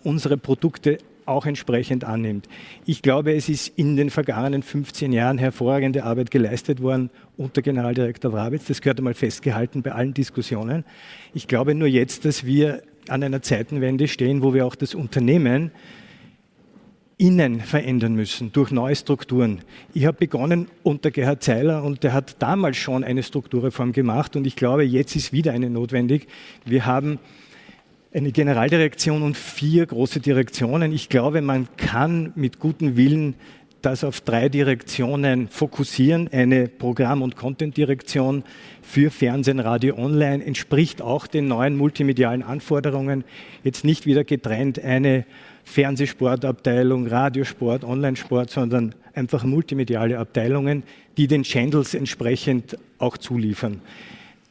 unsere 0.03 0.37
Produkte 0.37 0.99
auch 1.25 1.45
entsprechend 1.45 2.03
annimmt. 2.03 2.47
Ich 2.85 3.01
glaube, 3.01 3.33
es 3.33 3.49
ist 3.49 3.67
in 3.77 3.95
den 3.95 4.09
vergangenen 4.09 4.63
15 4.63 5.11
Jahren 5.11 5.37
hervorragende 5.37 6.03
Arbeit 6.03 6.31
geleistet 6.31 6.81
worden 6.81 7.09
unter 7.37 7.61
Generaldirektor 7.61 8.31
Wrabitz. 8.31 8.65
Das 8.65 8.81
gehört 8.81 8.99
einmal 8.99 9.13
festgehalten 9.13 9.81
bei 9.81 9.91
allen 9.91 10.13
Diskussionen. 10.13 10.85
Ich 11.33 11.47
glaube 11.47 11.75
nur 11.75 11.87
jetzt, 11.87 12.25
dass 12.25 12.45
wir 12.45 12.83
an 13.07 13.23
einer 13.23 13.41
Zeitenwende 13.41 14.07
stehen, 14.07 14.41
wo 14.41 14.53
wir 14.53 14.65
auch 14.65 14.75
das 14.75 14.95
Unternehmen 14.95 15.71
innen 17.17 17.61
verändern 17.61 18.13
müssen 18.13 18.51
durch 18.51 18.71
neue 18.71 18.95
Strukturen. 18.95 19.61
Ich 19.93 20.05
habe 20.05 20.17
begonnen 20.17 20.67
unter 20.83 21.11
Gerhard 21.11 21.43
Zeiler 21.43 21.83
und 21.83 22.03
der 22.03 22.13
hat 22.13 22.41
damals 22.41 22.77
schon 22.77 23.03
eine 23.03 23.23
Strukturreform 23.23 23.93
gemacht 23.93 24.35
und 24.35 24.45
ich 24.45 24.55
glaube, 24.55 24.83
jetzt 24.83 25.15
ist 25.15 25.31
wieder 25.31 25.53
eine 25.53 25.69
notwendig. 25.69 26.27
Wir 26.65 26.85
haben 26.85 27.19
eine 28.15 28.31
Generaldirektion 28.31 29.23
und 29.23 29.35
vier 29.35 29.85
große 29.85 30.21
Direktionen. 30.21 30.93
Ich 30.93 31.09
glaube, 31.09 31.41
man 31.41 31.67
kann 31.75 32.31
mit 32.35 32.59
gutem 32.59 32.95
Willen 32.95 33.35
das 33.81 34.05
auf 34.05 34.21
drei 34.21 34.47
Direktionen 34.47 35.49
fokussieren. 35.49 36.29
Eine 36.31 36.69
Programm- 36.69 37.21
und 37.21 37.35
Content-Direktion 37.35 38.45
für 38.81 39.11
Fernsehen, 39.11 39.59
Radio, 39.59 39.97
Online 39.97 40.45
entspricht 40.45 41.01
auch 41.01 41.27
den 41.27 41.49
neuen 41.49 41.75
multimedialen 41.75 42.41
Anforderungen. 42.41 43.25
Jetzt 43.65 43.83
nicht 43.83 44.05
wieder 44.05 44.23
getrennt 44.23 44.81
eine 44.81 45.25
Fernsehsportabteilung, 45.65 47.07
Radiosport, 47.07 47.83
Online-Sport, 47.83 48.49
sondern 48.49 48.95
einfach 49.13 49.43
multimediale 49.43 50.17
Abteilungen, 50.17 50.83
die 51.17 51.27
den 51.27 51.43
Channels 51.43 51.93
entsprechend 51.93 52.77
auch 52.97 53.17
zuliefern. 53.17 53.81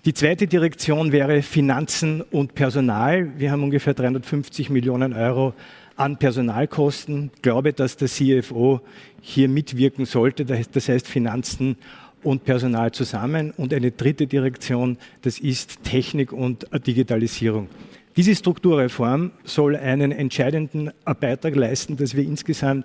Die 0.05 0.13
zweite 0.13 0.47
Direktion 0.47 1.13
wäre 1.13 1.41
Finanzen 1.41 2.21
und 2.21 2.55
Personal. 2.55 3.39
Wir 3.39 3.51
haben 3.51 3.63
ungefähr 3.63 3.95
350 3.95 4.69
Millionen 4.69 5.15
Euro 5.15 5.55
an 5.97 6.19
Personalkosten. 6.19 7.31
Ich 7.35 7.41
glaube, 7.41 7.73
dass 7.73 7.97
der 7.97 8.09
CFO 8.09 8.83
hier 9.23 9.49
mitwirken 9.49 10.05
sollte. 10.05 10.45
Das 10.45 10.89
heißt 10.91 11.09
Finanzen 11.09 11.77
und 12.23 12.45
Personal 12.45 12.93
zusammen. 12.93 13.53
Und 13.57 13.73
eine 13.73 13.93
dritte 13.93 14.27
Direktion, 14.27 14.99
das 15.23 15.39
ist 15.39 15.83
Technik 15.85 16.35
und 16.35 16.67
Digitalisierung. 16.87 17.69
Diese 18.15 18.37
Strukturreform 18.37 19.31
soll 19.45 19.75
einen 19.75 20.13
entscheidenden 20.13 20.91
Beitrag 21.19 21.57
leisten, 21.57 21.97
dass 21.97 22.15
wir 22.15 22.25
insgesamt 22.25 22.85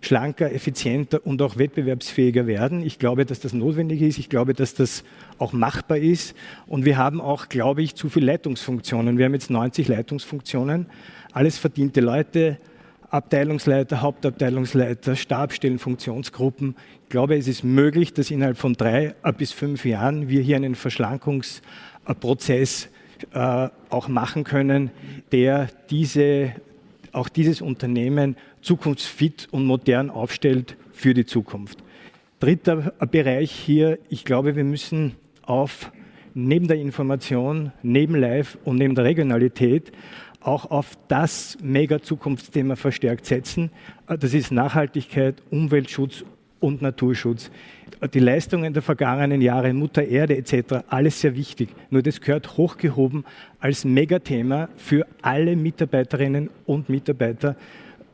schlanker, 0.00 0.52
effizienter 0.52 1.26
und 1.26 1.42
auch 1.42 1.58
wettbewerbsfähiger 1.58 2.46
werden. 2.46 2.82
Ich 2.82 2.98
glaube, 2.98 3.26
dass 3.26 3.40
das 3.40 3.52
notwendig 3.52 4.02
ist. 4.02 4.18
Ich 4.18 4.28
glaube, 4.28 4.54
dass 4.54 4.74
das 4.74 5.04
auch 5.38 5.52
machbar 5.52 5.98
ist. 5.98 6.34
Und 6.66 6.84
wir 6.84 6.98
haben 6.98 7.20
auch, 7.20 7.48
glaube 7.48 7.82
ich, 7.82 7.94
zu 7.94 8.08
viele 8.08 8.26
Leitungsfunktionen. 8.26 9.18
Wir 9.18 9.26
haben 9.26 9.34
jetzt 9.34 9.50
90 9.50 9.88
Leitungsfunktionen, 9.88 10.86
alles 11.32 11.58
verdiente 11.58 12.00
Leute, 12.00 12.58
Abteilungsleiter, 13.10 14.02
Hauptabteilungsleiter, 14.02 15.16
Stabstellen, 15.16 15.78
Funktionsgruppen. 15.78 16.76
Ich 17.04 17.08
glaube, 17.08 17.36
es 17.36 17.48
ist 17.48 17.64
möglich, 17.64 18.12
dass 18.12 18.30
innerhalb 18.30 18.58
von 18.58 18.74
drei 18.74 19.14
bis 19.36 19.52
fünf 19.52 19.86
Jahren 19.86 20.28
wir 20.28 20.42
hier 20.42 20.56
einen 20.56 20.74
Verschlankungsprozess 20.74 22.90
äh, 23.32 23.68
auch 23.90 24.08
machen 24.08 24.44
können, 24.44 24.90
der 25.32 25.68
diese, 25.90 26.52
auch 27.18 27.28
dieses 27.28 27.60
Unternehmen 27.60 28.36
zukunftsfit 28.62 29.48
und 29.50 29.66
modern 29.66 30.08
aufstellt 30.08 30.76
für 30.92 31.14
die 31.14 31.26
Zukunft. 31.26 31.82
Dritter 32.38 32.92
Bereich 33.10 33.50
hier, 33.50 33.98
ich 34.08 34.24
glaube, 34.24 34.54
wir 34.54 34.62
müssen 34.62 35.16
auf 35.42 35.90
neben 36.34 36.68
der 36.68 36.76
Information, 36.76 37.72
neben 37.82 38.14
Live 38.14 38.56
und 38.64 38.76
neben 38.76 38.94
der 38.94 39.04
Regionalität 39.04 39.90
auch 40.40 40.70
auf 40.70 40.96
das 41.08 41.58
Mega-Zukunftsthema 41.60 42.76
verstärkt 42.76 43.26
setzen. 43.26 43.72
Das 44.06 44.32
ist 44.32 44.52
Nachhaltigkeit, 44.52 45.42
Umweltschutz 45.50 46.24
und 46.60 46.80
Naturschutz. 46.80 47.50
Die 48.14 48.20
Leistungen 48.20 48.72
der 48.72 48.82
vergangenen 48.82 49.40
Jahre, 49.40 49.72
Mutter 49.72 50.04
Erde 50.04 50.36
etc., 50.36 50.84
alles 50.88 51.20
sehr 51.20 51.34
wichtig. 51.34 51.70
Nur 51.90 52.02
das 52.02 52.20
gehört 52.20 52.56
hochgehoben 52.56 53.24
als 53.58 53.84
Megathema 53.84 54.68
für 54.76 55.04
alle 55.20 55.56
Mitarbeiterinnen 55.56 56.48
und 56.64 56.88
Mitarbeiter, 56.88 57.56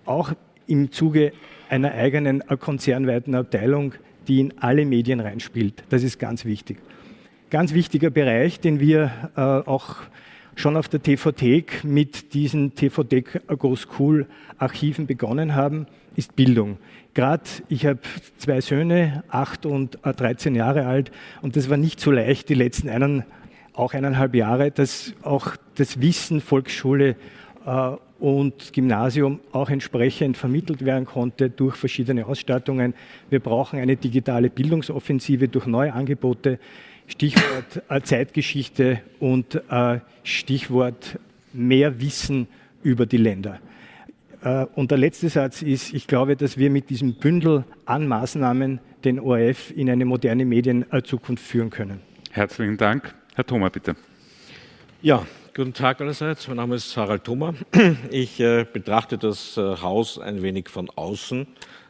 auch 0.07 0.33
im 0.67 0.91
Zuge 0.91 1.33
einer 1.69 1.93
eigenen 1.93 2.43
konzernweiten 2.61 3.35
Abteilung, 3.35 3.95
die 4.27 4.41
in 4.41 4.55
alle 4.59 4.87
Medien 4.87 5.21
reinspielt. 5.21 5.85
Das 5.91 6.03
ist 6.03 6.19
ganz 6.19 6.47
wichtig. 6.47 6.79
Ganz 7.51 7.75
wichtiger 7.75 8.09
Bereich, 8.09 8.61
den 8.61 8.81
wir 8.81 9.11
äh, 9.37 9.41
auch 9.41 9.97
schon 10.57 10.77
auf 10.77 10.89
der 10.89 11.03
TVT 11.03 11.85
mit 11.85 12.33
diesen 12.33 12.75
TVT 12.75 13.47
Go 13.59 13.77
School 13.77 14.27
Archiven 14.57 15.07
begonnen 15.07 15.55
haben, 15.55 15.87
ist 16.17 16.37
Bildung. 16.37 16.79
Gerade 17.15 17.45
ich 17.69 17.87
habe 17.87 18.01
zwei 18.39 18.61
Söhne, 18.61 19.23
acht 19.29 19.67
und 19.67 19.99
13 20.03 20.55
Jahre 20.55 20.87
alt, 20.87 21.13
und 21.43 21.57
das 21.57 21.71
war 21.71 21.77
nicht 21.77 22.01
so 22.01 22.11
leicht, 22.11 22.49
die 22.49 22.55
letzten 22.55 22.89
einen, 22.89 23.25
auch 23.73 23.95
eineinhalb 23.95 24.35
Jahre, 24.35 24.71
dass 24.71 25.15
auch 25.23 25.57
das 25.77 26.01
Wissen 26.01 26.41
Volksschule 26.41 27.17
äh, 27.67 27.91
und 28.19 28.73
Gymnasium 28.73 29.41
auch 29.53 29.71
entsprechend 29.71 30.37
vermittelt 30.37 30.85
werden 30.85 31.05
konnte 31.05 31.51
durch 31.51 31.77
verschiedene 31.77 32.27
Ausstattungen. 32.27 32.95
Wir 33.31 33.41
brauchen 33.41 33.79
eine 33.79 33.97
digitale 33.97 34.51
Bildungsoffensive 34.51 35.49
durch 35.49 35.67
neue 35.67 35.93
Angebote. 35.93 36.59
Stichwort 37.07 37.83
äh, 37.89 38.01
Zeitgeschichte 38.01 39.01
und 39.21 39.61
äh, 39.71 40.01
Stichwort 40.23 41.19
mehr 41.53 42.01
Wissen 42.01 42.49
über 42.83 43.07
die 43.07 43.19
Länder. 43.19 43.61
Äh, 44.45 44.67
und 44.75 44.91
der 44.91 44.99
letzte 44.99 45.29
Satz 45.29 45.63
ist, 45.63 45.93
ich 45.95 46.07
glaube, 46.07 46.37
dass 46.37 46.59
wir 46.59 46.71
mit 46.71 46.91
diesem 46.91 47.15
Bündel 47.15 47.65
an 47.87 48.07
Maßnahmen 48.07 48.79
den 49.05 49.19
ORF 49.19 49.73
in 49.75 49.91
eine 49.91 50.05
moderne 50.05 50.45
Medienzukunft 50.45 51.43
führen 51.43 51.71
können. 51.71 52.01
Herzlichen 52.31 52.77
Dank. 52.77 53.15
Herr 53.35 53.47
Thoma, 53.47 53.69
bitte. 53.71 53.97
Ja, 55.03 55.27
guten 55.55 55.73
Tag 55.73 56.01
allerseits. 56.01 56.47
Mein 56.49 56.59
Name 56.59 56.77
ist 56.77 56.97
Harald 56.97 57.25
Thoma. 57.25 57.55
Ich 58.11 58.39
äh, 58.39 58.67
betrachte 58.71 59.19
das 59.19 59.57
äh, 59.57 59.61
Haus 59.61 60.19
ein 60.19 60.43
wenig 60.43 60.69
von 60.69 60.91
außen. 60.95 61.47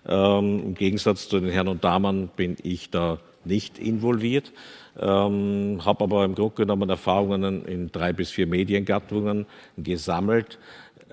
Ähm, 0.06 0.62
Im 0.64 0.74
Gegensatz 0.74 1.28
zu 1.28 1.40
den 1.40 1.50
Herren 1.50 1.68
und 1.68 1.82
Damen 1.82 2.28
bin 2.36 2.56
ich 2.62 2.90
da 2.90 3.18
nicht 3.44 3.78
involviert 3.78 4.52
ähm, 4.98 5.80
habe 5.84 6.04
aber 6.04 6.24
im 6.24 6.34
Grunde 6.34 6.54
genommen 6.54 6.88
Erfahrungen 6.88 7.64
in 7.64 7.90
drei 7.90 8.12
bis 8.12 8.30
vier 8.30 8.46
Mediengattungen 8.46 9.46
gesammelt. 9.76 10.58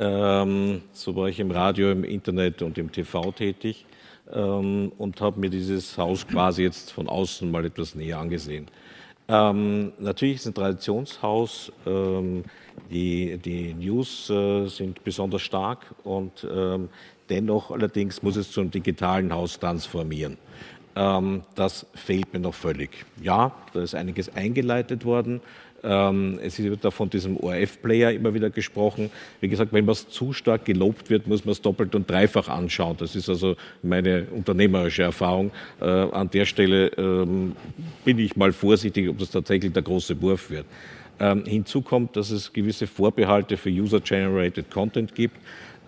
Ähm, 0.01 0.81
so 0.93 1.15
war 1.15 1.27
ich 1.29 1.39
im 1.39 1.51
Radio, 1.51 1.91
im 1.91 2.03
Internet 2.03 2.63
und 2.63 2.75
im 2.79 2.91
TV 2.91 3.31
tätig 3.33 3.85
ähm, 4.33 4.91
und 4.97 5.21
habe 5.21 5.39
mir 5.39 5.51
dieses 5.51 5.95
Haus 5.95 6.27
quasi 6.27 6.63
jetzt 6.63 6.91
von 6.91 7.07
außen 7.07 7.49
mal 7.51 7.63
etwas 7.65 7.93
näher 7.93 8.17
angesehen. 8.17 8.65
Ähm, 9.27 9.91
natürlich 9.99 10.37
ist 10.37 10.47
ein 10.47 10.55
Traditionshaus. 10.55 11.71
Ähm, 11.85 12.43
die, 12.89 13.37
die 13.37 13.75
News 13.75 14.27
äh, 14.31 14.65
sind 14.65 15.03
besonders 15.03 15.43
stark 15.43 15.93
und 16.03 16.47
ähm, 16.51 16.89
dennoch 17.29 17.69
allerdings 17.69 18.23
muss 18.23 18.37
es 18.37 18.51
zum 18.51 18.71
digitalen 18.71 19.31
Haus 19.31 19.59
transformieren. 19.59 20.37
Ähm, 20.95 21.43
das 21.53 21.85
fehlt 21.93 22.33
mir 22.33 22.39
noch 22.39 22.55
völlig. 22.55 23.05
Ja, 23.21 23.51
da 23.73 23.83
ist 23.83 23.93
einiges 23.93 24.35
eingeleitet 24.35 25.05
worden. 25.05 25.41
Ähm, 25.83 26.39
es 26.41 26.61
wird 26.61 26.83
da 26.85 26.91
von 26.91 27.09
diesem 27.09 27.37
ORF-Player 27.37 28.11
immer 28.11 28.33
wieder 28.33 28.49
gesprochen. 28.49 29.09
Wie 29.39 29.47
gesagt, 29.47 29.73
wenn 29.73 29.87
was 29.87 30.09
zu 30.09 30.33
stark 30.33 30.65
gelobt 30.65 31.09
wird, 31.09 31.27
muss 31.27 31.45
man 31.45 31.53
es 31.53 31.61
doppelt 31.61 31.95
und 31.95 32.09
dreifach 32.09 32.49
anschauen. 32.49 32.97
Das 32.97 33.15
ist 33.15 33.29
also 33.29 33.55
meine 33.81 34.27
unternehmerische 34.31 35.03
Erfahrung. 35.03 35.51
Äh, 35.79 35.85
an 35.85 36.29
der 36.29 36.45
Stelle 36.45 36.87
ähm, 36.97 37.55
bin 38.05 38.19
ich 38.19 38.35
mal 38.35 38.51
vorsichtig, 38.51 39.09
ob 39.09 39.17
das 39.17 39.31
tatsächlich 39.31 39.73
der 39.73 39.83
große 39.83 40.21
Wurf 40.21 40.49
wird. 40.49 40.65
Ähm, 41.19 41.45
hinzu 41.45 41.81
kommt, 41.81 42.15
dass 42.15 42.31
es 42.31 42.51
gewisse 42.51 42.87
Vorbehalte 42.87 43.57
für 43.57 43.69
User-Generated 43.69 44.71
Content 44.71 45.13
gibt. 45.13 45.37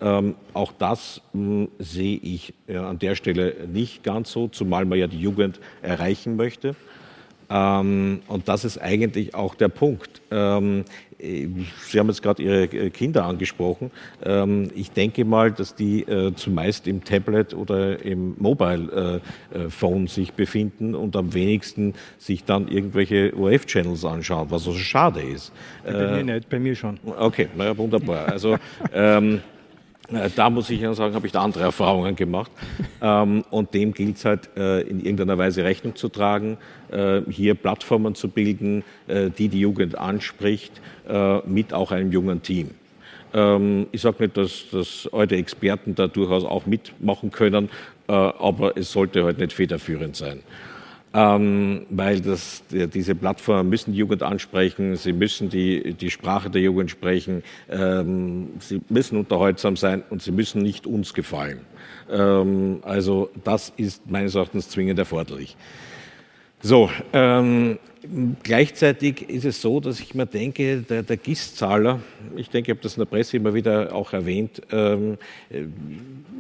Ähm, 0.02 0.36
auch 0.54 0.72
das 0.78 1.22
mh, 1.34 1.68
sehe 1.80 2.18
ich 2.18 2.54
äh, 2.68 2.78
an 2.78 3.00
der 3.00 3.16
Stelle 3.16 3.56
nicht 3.72 4.04
ganz 4.04 4.32
so, 4.32 4.48
zumal 4.48 4.86
man 4.86 5.00
ja 5.00 5.08
die 5.08 5.20
Jugend 5.20 5.60
erreichen 5.82 6.36
möchte. 6.36 6.76
Ähm, 7.54 8.22
und 8.28 8.48
das 8.50 8.66
ist 8.66 8.80
eigentlich 8.80 9.36
auch 9.36 9.54
der 9.54 9.70
Punkt. 9.70 10.22
Ähm, 10.32 10.86
Sie 11.20 12.00
haben 12.00 12.10
jetzt 12.10 12.22
gerade 12.22 12.44
Ihre 12.44 12.64
äh, 12.64 12.90
Kinder 12.90 13.24
angesprochen. 13.24 13.92
Ähm, 14.26 14.72
ich 14.76 14.92
denke 14.92 15.24
mal, 15.24 15.52
dass 15.52 15.74
die 15.74 16.02
äh, 16.02 16.34
zumeist 16.36 16.86
im 16.86 17.04
Tablet 17.04 17.54
oder 17.54 18.04
im 18.04 18.36
Mobile 18.40 19.22
äh, 19.54 19.58
äh 19.58 19.70
Phone 19.70 20.08
sich 20.08 20.34
befinden 20.34 20.96
und 20.96 21.16
am 21.16 21.34
wenigsten 21.34 21.94
sich 22.18 22.44
dann 22.44 22.68
irgendwelche 22.68 23.34
OF-Channels 23.38 24.04
anschauen, 24.04 24.48
was 24.50 24.68
also 24.68 24.78
schade 24.78 25.22
ist. 25.22 25.54
Bei 25.86 26.24
mir 26.24 26.24
nicht, 26.24 26.50
bei 26.50 26.60
mir 26.60 26.76
schon. 26.76 27.00
Okay, 27.06 27.48
naja, 27.56 27.78
wunderbar. 27.78 28.28
Also 28.28 28.58
ähm, 28.94 29.36
äh, 29.36 29.53
da 30.36 30.50
muss 30.50 30.70
ich 30.70 30.82
ja 30.82 30.94
sagen, 30.94 31.16
habe 31.16 31.26
ich 31.26 31.34
da 31.34 31.42
andere 31.42 31.64
Erfahrungen 31.64 32.16
gemacht. 32.16 32.52
Ähm, 33.06 33.44
und 33.50 33.74
dem 33.74 33.94
gilt 33.94 34.16
es 34.16 34.24
halt 34.24 34.50
äh, 34.56 34.80
in 34.80 35.02
irgendeiner 35.02 35.38
Weise 35.38 35.66
Rechnung 35.66 35.94
zu 35.94 36.08
tragen, 36.08 36.58
äh, 36.90 37.20
hier 37.30 37.54
Plattformen 37.54 38.16
zu 38.16 38.30
bilden, 38.30 38.86
die 39.10 39.50
die 39.50 39.60
Jugend 39.60 39.98
anspricht, 39.98 40.72
mit 41.46 41.74
auch 41.74 41.92
einem 41.92 42.14
jungen 42.14 42.42
Team. 42.42 42.70
Ähm, 43.34 43.88
ich 43.92 44.00
sage 44.00 44.24
nicht, 44.24 44.38
dass, 44.38 44.70
dass 44.72 45.10
eure 45.12 45.36
Experten 45.36 45.96
da 45.96 46.08
durchaus 46.08 46.46
auch 46.46 46.66
mitmachen 46.66 47.30
können, 47.32 47.70
aber 48.08 48.78
es 48.78 48.94
sollte 48.94 49.26
halt 49.26 49.40
nicht 49.40 49.52
federführend 49.52 50.16
sein 50.16 50.40
ähm, 51.14 51.86
weil 51.90 52.22
das, 52.22 52.64
die, 52.72 52.88
diese 52.88 53.16
Plattformen 53.16 53.70
müssen 53.70 53.94
die 53.94 54.00
Jugend 54.00 54.24
ansprechen, 54.24 54.96
sie 54.96 55.14
müssen 55.14 55.50
die, 55.50 55.94
die 55.94 56.10
Sprache 56.10 56.50
der 56.50 56.62
Jugend 56.62 56.90
sprechen, 56.90 57.44
ähm, 57.70 58.50
sie 58.60 58.82
müssen 58.90 59.18
unterhaltsam 59.18 59.78
sein 59.78 60.04
und 60.10 60.22
sie 60.22 60.32
müssen 60.32 60.62
nicht 60.62 60.88
uns 60.88 61.14
gefallen. 61.14 61.62
Ähm, 62.12 62.80
also 62.82 63.30
das 63.44 63.72
ist 63.78 64.10
meines 64.10 64.36
Erachtens 64.36 64.70
zwingend 64.70 65.00
erforderlich. 65.00 65.56
So, 66.66 66.90
ähm, 67.12 67.78
gleichzeitig 68.42 69.30
ist 69.30 69.44
es 69.44 69.62
so, 69.62 69.82
dass 69.82 70.00
ich 70.00 70.16
mir 70.16 70.26
denke, 70.26 70.78
der, 70.78 71.04
der 71.04 71.18
GIS-Zahler, 71.18 72.00
ich 72.38 72.50
denke, 72.50 72.72
ich 72.72 72.78
habe 72.78 72.84
das 72.84 72.96
in 72.96 73.02
der 73.02 73.06
Presse 73.06 73.36
immer 73.36 73.54
wieder 73.54 73.94
auch 73.94 74.14
erwähnt, 74.14 74.62
ähm, 74.72 75.18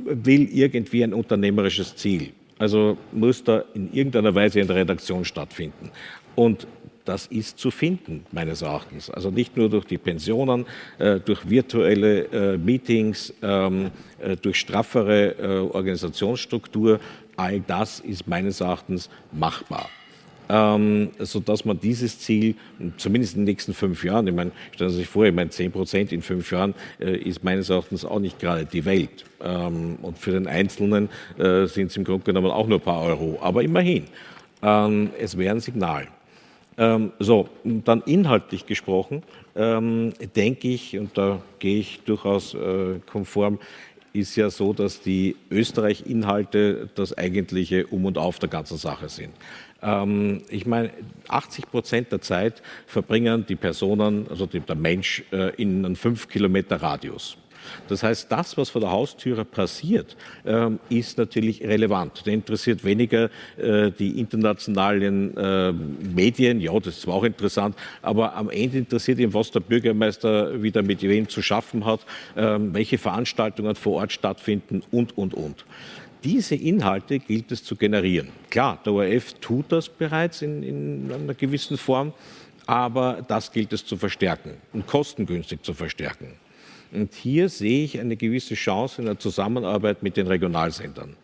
will 0.06 0.48
irgendwie 0.50 1.04
ein 1.04 1.14
unternehmerisches 1.14 1.98
Ziel. 1.98 2.30
Also 2.60 2.98
muss 3.12 3.44
da 3.44 3.63
in 3.74 3.92
irgendeiner 3.94 4.34
Weise 4.34 4.60
in 4.60 4.68
der 4.68 4.78
Redaktion 4.78 5.26
stattfinden. 5.26 5.92
Und 6.36 6.68
das 7.06 7.28
ist 7.28 7.60
zu 7.60 7.70
finden, 7.70 8.26
meines 8.32 8.62
Erachtens. 8.62 9.10
Also 9.10 9.30
nicht 9.30 9.58
nur 9.58 9.70
durch 9.70 9.86
die 9.86 9.98
Pensionen, 9.98 10.66
äh, 11.00 11.20
durch 11.20 11.50
virtuelle 11.50 12.54
äh, 12.54 12.58
Meetings, 12.58 13.34
ähm, 13.42 13.92
äh, 14.20 14.38
durch 14.38 14.58
straffere 14.58 15.36
äh, 15.38 15.58
Organisationsstruktur. 15.60 17.00
All 17.36 17.60
das 17.60 18.00
ist 18.00 18.28
meines 18.28 18.62
Erachtens 18.62 19.10
machbar 19.32 19.89
ähm, 20.50 21.10
sodass 21.20 21.66
man 21.66 21.80
dieses 21.80 22.20
Ziel 22.20 22.56
zumindest 22.98 23.36
in 23.36 23.42
den 23.42 23.46
nächsten 23.46 23.74
fünf 23.74 24.04
Jahren, 24.04 24.28
ich 24.28 24.34
meine, 24.34 24.52
stellen 24.72 24.92
Sie 24.92 24.98
sich 24.98 25.08
vor, 25.08 25.26
ich 25.26 25.34
meine, 25.34 25.50
zehn 25.50 25.72
Prozent 25.72 26.12
in 26.12 26.22
fünf 26.22 26.52
Jahren 26.52 26.74
äh, 27.00 27.16
ist 27.18 27.44
meines 27.44 27.70
Erachtens 27.70 28.06
auch 28.06 28.20
nicht 28.20 28.40
gerade 28.40 28.66
die 28.66 28.86
Welt. 28.86 29.26
Ähm, 29.42 29.98
und 30.02 30.18
für 30.18 30.32
den 30.32 30.48
Einzelnen 30.48 31.10
äh, 31.38 31.66
sind 31.66 31.88
es 31.88 31.98
im 31.98 32.04
Grunde 32.04 32.24
genommen 32.24 32.52
auch 32.52 32.68
nur 32.68 32.80
ein 32.80 32.84
paar 32.84 33.02
Euro, 33.04 33.40
aber 33.42 33.64
immerhin. 33.64 34.06
Ähm, 34.62 35.10
es 35.20 35.38
wäre 35.38 35.56
ein 35.56 35.62
Signal. 35.62 36.08
Ähm, 36.78 37.12
so, 37.20 37.50
dann 37.64 38.02
inhaltlich 38.06 38.66
gesprochen, 38.66 39.22
ähm, 39.56 40.14
denke 40.36 40.70
ich, 40.70 40.98
und 40.98 41.18
da 41.18 41.42
gehe 41.60 41.80
ich 41.80 42.02
durchaus 42.04 42.56
äh, 42.56 43.00
konform, 43.06 43.60
ist 44.14 44.36
ja 44.36 44.50
so, 44.50 44.74
dass 44.74 45.02
die 45.02 45.36
Österreich-Inhalte 45.50 46.90
das 46.96 47.18
eigentliche 47.18 47.88
Um 47.88 48.06
und 48.06 48.18
Auf 48.18 48.40
der 48.40 48.50
ganzen 48.50 48.78
Sache 48.78 49.10
sind. 49.10 49.34
Ähm, 49.84 50.41
ich 50.50 50.65
meine, 50.65 50.91
80 51.28 51.69
Prozent 51.69 52.12
der 52.12 52.22
Zeit 52.22 52.62
verbringen 52.88 53.46
die 53.48 53.56
Personen, 53.56 54.28
also 54.30 54.46
der 54.46 54.76
Mensch, 54.76 55.24
äh, 55.32 55.54
in 55.62 55.86
einem 55.86 55.96
5 55.96 56.28
Kilometer 56.28 56.82
Radius. 56.82 57.38
Das 57.88 58.04
heißt, 58.04 58.32
das, 58.32 58.58
was 58.58 58.69
vor 58.69 58.82
der 58.82 58.91
Haustüre 58.91 59.46
passiert, 59.46 60.15
ähm, 60.46 60.80
ist 60.89 61.17
natürlich 61.17 61.62
relevant. 61.63 62.26
Der 62.26 62.34
interessiert 62.34 62.84
weniger 62.84 63.30
äh, 63.58 63.91
die 63.91 64.19
internationalen 64.19 65.36
äh, 65.38 65.72
Medien, 65.72 66.60
ja, 66.60 66.78
das 66.80 66.98
ist 66.98 67.08
auch 67.08 67.24
interessant, 67.24 67.76
aber 68.02 68.36
am 68.36 68.50
Ende 68.50 68.80
interessiert 68.80 69.19
ihn, 69.19 69.34
was 69.34 69.52
der 69.52 69.62
Bürgermeister 69.62 70.62
wieder 70.62 70.82
mit 70.82 71.02
wem 71.02 71.28
zu 71.30 71.41
schaffen 71.41 71.86
hat, 71.86 72.02
ähm, 72.36 72.74
welche 72.74 72.98
Veranstaltungen 72.98 73.76
vor 73.76 74.02
Ort 74.02 74.12
stattfinden 74.12 74.84
und, 74.91 75.17
und, 75.17 75.34
und. 75.34 75.65
Diese 76.24 76.56
Inhalte 76.56 77.20
gilt 77.20 77.52
es 77.52 77.64
zu 77.64 77.76
generieren. 77.76 78.30
Klar, 78.50 78.80
der 78.86 78.94
ORF 78.94 79.34
tut 79.42 79.66
das 79.72 79.90
bereits 79.90 80.42
in, 80.42 80.64
in 80.64 81.12
einer 81.12 81.34
gewissen 81.34 81.78
Form, 81.78 82.14
aber 82.66 83.24
das 83.28 83.52
gilt 83.52 83.74
es 83.74 83.86
zu 83.86 83.98
verstärken 83.98 84.52
und 84.72 84.88
kostengünstig 84.88 85.62
zu 85.64 85.74
verstärken. 85.74 86.34
Und 86.94 87.14
hier 87.14 87.50
sehe 87.50 87.84
ich 87.84 88.00
eine 88.00 88.16
gewisse 88.16 88.54
Chance 88.54 89.02
in 89.02 89.08
der 89.08 89.20
Zusammenarbeit 89.20 90.04
mit 90.04 90.16
den 90.16 90.28
Regionalsendern. 90.28 91.16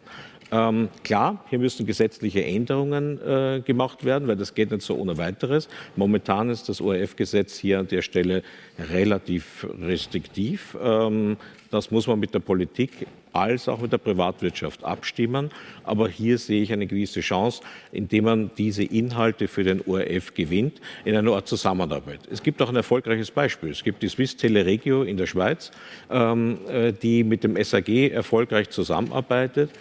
Ähm, 0.52 0.90
klar, 1.04 1.46
hier 1.50 1.60
müssen 1.60 1.86
gesetzliche 1.86 2.44
Änderungen 2.44 3.22
äh, 3.22 3.62
gemacht 3.64 4.04
werden, 4.04 4.28
weil 4.28 4.36
das 4.36 4.56
geht 4.56 4.72
nicht 4.72 4.82
so 4.82 4.96
ohne 4.96 5.18
weiteres. 5.18 5.70
Momentan 5.96 6.50
ist 6.50 6.68
das 6.70 6.82
ORF-Gesetz 6.82 7.60
hier 7.60 7.80
an 7.80 7.88
der 7.88 8.02
Stelle 8.02 8.42
relativ 8.80 9.68
restriktiv. 9.80 10.76
Ähm, 10.82 11.38
das 11.70 11.92
muss 11.92 12.08
man 12.08 12.20
mit 12.20 12.34
der 12.34 12.40
Politik 12.40 13.06
als 13.34 13.68
auch 13.68 13.80
mit 13.80 13.92
der 13.92 13.98
Privatwirtschaft 13.98 14.84
abstimmen. 14.84 15.52
Aber 15.84 16.10
hier 16.10 16.38
sehe 16.38 16.62
ich 16.62 16.74
eine 16.74 16.88
gewisse 16.88 17.22
Chance, 17.22 17.62
indem 17.92 18.26
man 18.26 18.52
diese 18.58 18.84
Inhalte 18.84 19.48
für 19.48 19.64
den 19.64 19.82
ORF 19.82 20.34
gewinnt, 20.34 20.82
in 21.06 21.16
einer 21.16 21.32
Art 21.34 21.48
Zusammenarbeit. 21.48 22.22
Es 22.32 22.44
gibt 22.44 22.62
auch 22.62 22.70
ein 22.70 22.76
erfolgreiches 22.76 23.32
Beispiel. 23.32 23.70
Es 23.72 23.84
gibt 23.84 24.04
die 24.04 24.10
Swiss 24.10 24.36
Teleregio 24.36 25.04
in 25.04 25.18
der 25.18 25.28
Schweiz, 25.28 25.72
ähm, 26.10 26.60
äh, 26.68 26.92
die 26.92 27.24
mit 27.24 27.44
dem 27.44 27.62
SAG 27.64 28.12
erfolgreich 28.12 28.70
zusammenarbeitet. 28.70 29.72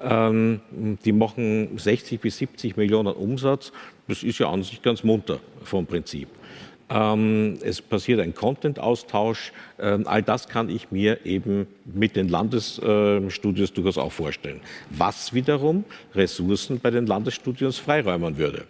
Ähm, 0.00 0.60
die 1.04 1.12
machen 1.12 1.78
60 1.78 2.20
bis 2.20 2.38
70 2.38 2.76
Millionen 2.76 3.14
Umsatz. 3.14 3.72
Das 4.08 4.22
ist 4.22 4.38
ja 4.38 4.50
an 4.50 4.62
sich 4.62 4.82
ganz 4.82 5.02
munter 5.02 5.40
vom 5.64 5.86
Prinzip. 5.86 6.28
Ähm, 6.88 7.58
es 7.62 7.82
passiert 7.82 8.20
ein 8.20 8.34
Content-Austausch. 8.34 9.52
Ähm, 9.78 10.06
all 10.06 10.22
das 10.22 10.48
kann 10.48 10.68
ich 10.68 10.92
mir 10.92 11.24
eben 11.26 11.66
mit 11.84 12.14
den 12.14 12.28
Landesstudios 12.28 13.72
durchaus 13.72 13.98
auch 13.98 14.12
vorstellen. 14.12 14.60
Was 14.90 15.34
wiederum 15.34 15.84
Ressourcen 16.14 16.78
bei 16.78 16.90
den 16.90 17.06
Landesstudios 17.06 17.78
freiräumen 17.78 18.38
würde, 18.38 18.64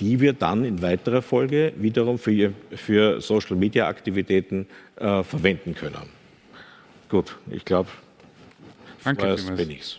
die 0.00 0.20
wir 0.20 0.32
dann 0.32 0.64
in 0.64 0.80
weiterer 0.80 1.20
Folge 1.20 1.72
wiederum 1.76 2.18
für, 2.18 2.52
für 2.74 3.20
Social-Media-Aktivitäten 3.20 4.66
äh, 4.96 5.22
verwenden 5.22 5.74
können. 5.74 6.08
Gut, 7.10 7.36
ich 7.50 7.64
glaube, 7.64 7.90
vorerst 8.98 9.54
bin 9.56 9.70
ich's. 9.70 9.98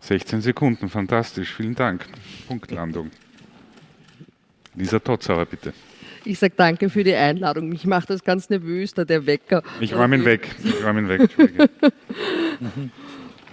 16 0.00 0.42
Sekunden, 0.42 0.88
fantastisch, 0.88 1.54
vielen 1.54 1.74
Dank. 1.74 2.06
Punktlandung. 2.46 3.10
Lisa 4.74 4.98
Totzauer, 4.98 5.46
bitte. 5.46 5.72
Ich 6.26 6.38
sage 6.38 6.54
danke 6.56 6.88
für 6.88 7.04
die 7.04 7.14
Einladung. 7.14 7.68
Mich 7.68 7.84
macht 7.84 8.10
das 8.10 8.24
ganz 8.24 8.48
nervös, 8.48 8.94
da 8.94 9.04
der 9.04 9.26
Wecker. 9.26 9.62
Ich 9.80 9.94
räume 9.94 10.16
ihn 10.16 10.24
weg. 10.24 10.48
Ich 10.64 10.84
räume 10.84 11.00
ihn 11.00 11.08
weg. 11.08 11.30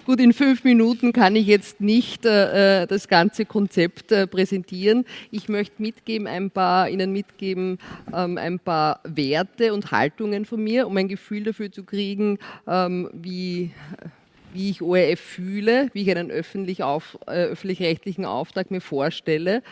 Gut, 0.06 0.20
in 0.20 0.34
fünf 0.34 0.64
Minuten 0.64 1.14
kann 1.14 1.36
ich 1.36 1.46
jetzt 1.46 1.80
nicht 1.80 2.26
äh, 2.26 2.88
das 2.88 3.08
ganze 3.08 3.46
Konzept 3.46 4.12
äh, 4.12 4.26
präsentieren. 4.26 5.06
Ich 5.30 5.48
möchte 5.48 5.82
mitgeben, 5.82 6.28
ein 6.28 6.50
paar, 6.50 6.90
Ihnen 6.90 7.12
mitgeben, 7.12 7.78
ähm, 8.14 8.38
ein 8.38 8.58
paar 8.58 9.02
Werte 9.04 9.74
und 9.74 9.92
Haltungen 9.92 10.46
von 10.46 10.64
mir, 10.64 10.88
um 10.88 10.98
ein 10.98 11.08
Gefühl 11.08 11.44
dafür 11.44 11.72
zu 11.72 11.84
kriegen, 11.84 12.40
ähm, 12.68 13.10
wie 13.14 13.72
wie 14.54 14.70
ich 14.70 14.82
ORF 14.82 15.20
fühle, 15.20 15.90
wie 15.94 16.04
ich 16.04 16.12
einen 16.12 16.32
öffentlich 16.32 16.84
auf, 16.84 17.18
äh, 17.28 17.46
öffentlich-rechtlichen 17.46 18.26
Auftrag 18.26 18.72
mir 18.72 18.82
vorstelle. 18.82 19.64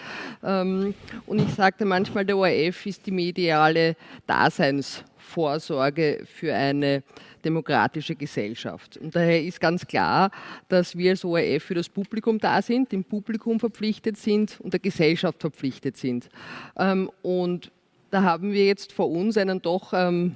Ähm, 0.44 0.94
und 1.26 1.42
ich 1.42 1.54
sagte 1.54 1.86
manchmal, 1.86 2.26
der 2.26 2.38
ORF 2.38 2.86
ist 2.86 3.06
die 3.06 3.12
mediale 3.12 3.96
Daseinsvorsorge 4.28 6.24
für 6.26 6.54
eine 6.54 7.04
demokratische 7.44 8.16
Gesellschaft. 8.16 8.98
Und 8.98 9.16
daher 9.16 9.42
ist 9.44 9.60
ganz 9.60 9.86
klar, 9.86 10.32
dass 10.68 10.98
wir 10.98 11.12
als 11.12 11.24
ORF 11.24 11.64
für 11.64 11.76
das 11.76 11.90
Publikum 11.90 12.40
da 12.40 12.62
sind, 12.62 12.92
dem 12.92 13.04
Publikum 13.04 13.60
verpflichtet 13.60 14.18
sind 14.18 14.60
und 14.60 14.74
der 14.74 14.80
Gesellschaft 14.80 15.40
verpflichtet 15.40 15.98
sind. 15.98 16.30
Ähm, 16.78 17.10
und 17.22 17.72
da 18.12 18.24
haben 18.24 18.52
wir 18.52 18.66
jetzt 18.66 18.92
vor 18.92 19.10
uns 19.10 19.38
einen 19.38 19.62
doch 19.62 19.94
ähm, 19.94 20.36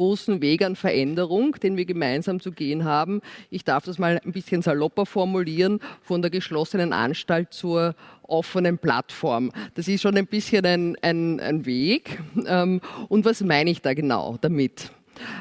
großen 0.00 0.40
Weg 0.40 0.64
an 0.64 0.76
Veränderung, 0.76 1.56
den 1.62 1.76
wir 1.76 1.84
gemeinsam 1.84 2.40
zu 2.40 2.52
gehen 2.52 2.84
haben. 2.84 3.20
Ich 3.50 3.64
darf 3.64 3.84
das 3.84 3.98
mal 3.98 4.18
ein 4.24 4.32
bisschen 4.32 4.62
salopper 4.62 5.04
formulieren, 5.04 5.78
von 6.00 6.22
der 6.22 6.30
geschlossenen 6.30 6.94
Anstalt 6.94 7.52
zur 7.52 7.94
offenen 8.22 8.78
Plattform. 8.78 9.52
Das 9.74 9.88
ist 9.88 10.00
schon 10.00 10.16
ein 10.16 10.26
bisschen 10.26 10.64
ein, 10.64 10.96
ein, 11.02 11.38
ein 11.40 11.66
Weg. 11.66 12.18
Ähm, 12.46 12.80
und 13.08 13.26
was 13.26 13.42
meine 13.42 13.70
ich 13.70 13.82
da 13.82 13.92
genau 13.92 14.38
damit? 14.40 14.90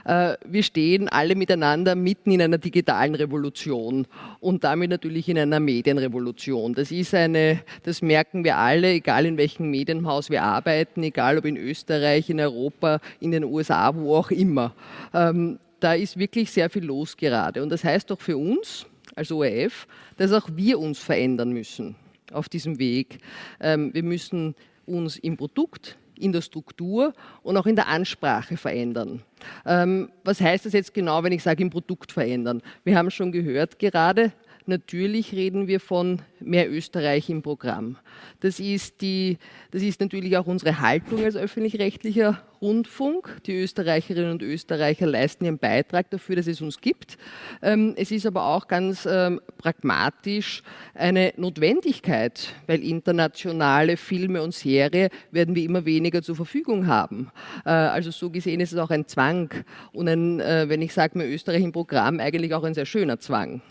Äh, 0.06 0.36
wir 0.46 0.64
stehen 0.64 1.10
alle 1.10 1.36
miteinander 1.36 1.96
mitten 1.96 2.32
in 2.32 2.42
einer 2.42 2.58
digitalen 2.58 3.16
Revolution 3.16 4.08
und 4.40 4.64
damit 4.64 4.90
natürlich 4.90 5.30
in 5.30 5.38
einer 5.38 5.60
Medienrevolution. 5.60 6.74
Das 6.74 6.92
ist 6.92 7.14
eine, 7.14 7.62
das 7.84 8.02
merken 8.02 8.44
wir 8.44 8.58
alle, 8.58 8.92
egal 8.92 9.26
in 9.26 9.38
welchem 9.38 9.70
Medienhaus 9.70 10.30
wir 10.30 10.44
arbeiten, 10.44 11.04
egal 11.04 11.38
ob 11.38 11.46
in 11.46 11.58
Österreich, 11.58 12.30
in 12.30 12.40
Europa, 12.40 13.00
in 13.20 13.32
den 13.32 13.44
USA, 13.44 13.94
wo 13.96 14.16
auch 14.16 14.32
immer. 14.32 14.74
Ähm, 15.14 15.60
da 15.80 15.94
ist 15.94 16.18
wirklich 16.18 16.52
sehr 16.52 16.70
viel 16.70 16.86
los 16.86 17.16
gerade. 17.16 17.64
Und 17.64 17.70
das 17.70 17.84
heißt 17.84 18.10
doch 18.12 18.20
für 18.20 18.38
uns 18.38 18.86
als 19.16 19.32
ORF, 19.32 19.88
dass 20.18 20.32
auch 20.32 20.50
wir 20.54 20.80
uns 20.80 21.00
verändern 21.00 21.52
müssen 21.52 21.96
auf 22.32 22.50
diesem 22.50 22.80
Weg. 22.80 23.20
Ähm, 23.60 23.94
wir 23.94 24.04
müssen 24.04 24.56
uns 24.86 25.18
im 25.18 25.38
Produkt, 25.38 25.98
in 26.20 26.32
der 26.32 26.42
Struktur 26.42 27.14
und 27.44 27.58
auch 27.58 27.66
in 27.66 27.76
der 27.76 27.88
Ansprache 27.88 28.58
verändern. 28.58 29.22
Ähm, 29.66 30.10
was 30.24 30.42
heißt 30.42 30.66
das 30.66 30.74
jetzt 30.74 30.94
genau, 30.94 31.24
wenn 31.24 31.32
ich 31.32 31.44
sage, 31.44 31.64
im 31.64 31.70
Produkt 31.70 32.12
verändern? 32.12 32.62
Wir 32.84 32.98
haben 32.98 33.10
schon 33.10 33.32
gehört 33.32 33.80
gerade, 33.80 34.32
Natürlich 34.70 35.34
reden 35.34 35.68
wir 35.68 35.80
von 35.80 36.22
mehr 36.40 36.72
Österreich 36.72 37.28
im 37.28 37.42
Programm. 37.42 37.98
Das 38.40 38.60
ist, 38.60 39.02
die, 39.02 39.40
das 39.72 39.82
ist 39.82 40.00
natürlich 40.00 40.38
auch 40.38 40.46
unsere 40.46 40.80
Haltung 40.80 41.24
als 41.26 41.36
öffentlich-rechtlicher 41.36 42.44
Rundfunk. 42.62 43.38
Die 43.48 43.56
Österreicherinnen 43.56 44.30
und 44.30 44.44
Österreicher 44.44 45.08
leisten 45.08 45.46
ihren 45.46 45.58
Beitrag 45.58 46.12
dafür, 46.12 46.36
dass 46.36 46.46
es 46.46 46.62
uns 46.62 46.82
gibt. 46.82 47.18
Ähm, 47.64 47.96
es 47.98 48.12
ist 48.12 48.28
aber 48.28 48.46
auch 48.46 48.68
ganz 48.68 49.08
ähm, 49.10 49.42
pragmatisch 49.58 50.62
eine 50.94 51.34
Notwendigkeit, 51.38 52.54
weil 52.68 52.84
internationale 52.84 53.98
Filme 53.98 54.44
und 54.44 54.54
Serien 54.54 55.10
werden 55.32 55.56
wir 55.56 55.64
immer 55.64 55.84
weniger 55.86 56.22
zur 56.22 56.36
Verfügung 56.36 56.86
haben. 56.86 57.32
Äh, 57.66 57.72
also 57.72 58.12
so 58.12 58.30
gesehen 58.30 58.60
ist 58.60 58.74
es 58.74 58.78
auch 58.78 58.92
ein 58.92 59.08
Zwang 59.08 59.50
und 59.94 60.08
ein, 60.08 60.40
äh, 60.40 60.70
wenn 60.70 60.84
ich 60.84 60.94
sage 60.94 61.18
mehr 61.18 61.28
Österreich 61.28 61.64
im 61.64 61.72
Programm, 61.72 62.20
eigentlich 62.20 62.54
auch 62.54 62.64
ein 62.64 62.76
sehr 62.76 62.86
schöner 62.86 63.18
Zwang. 63.18 63.64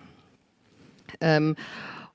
Ähm, 1.20 1.56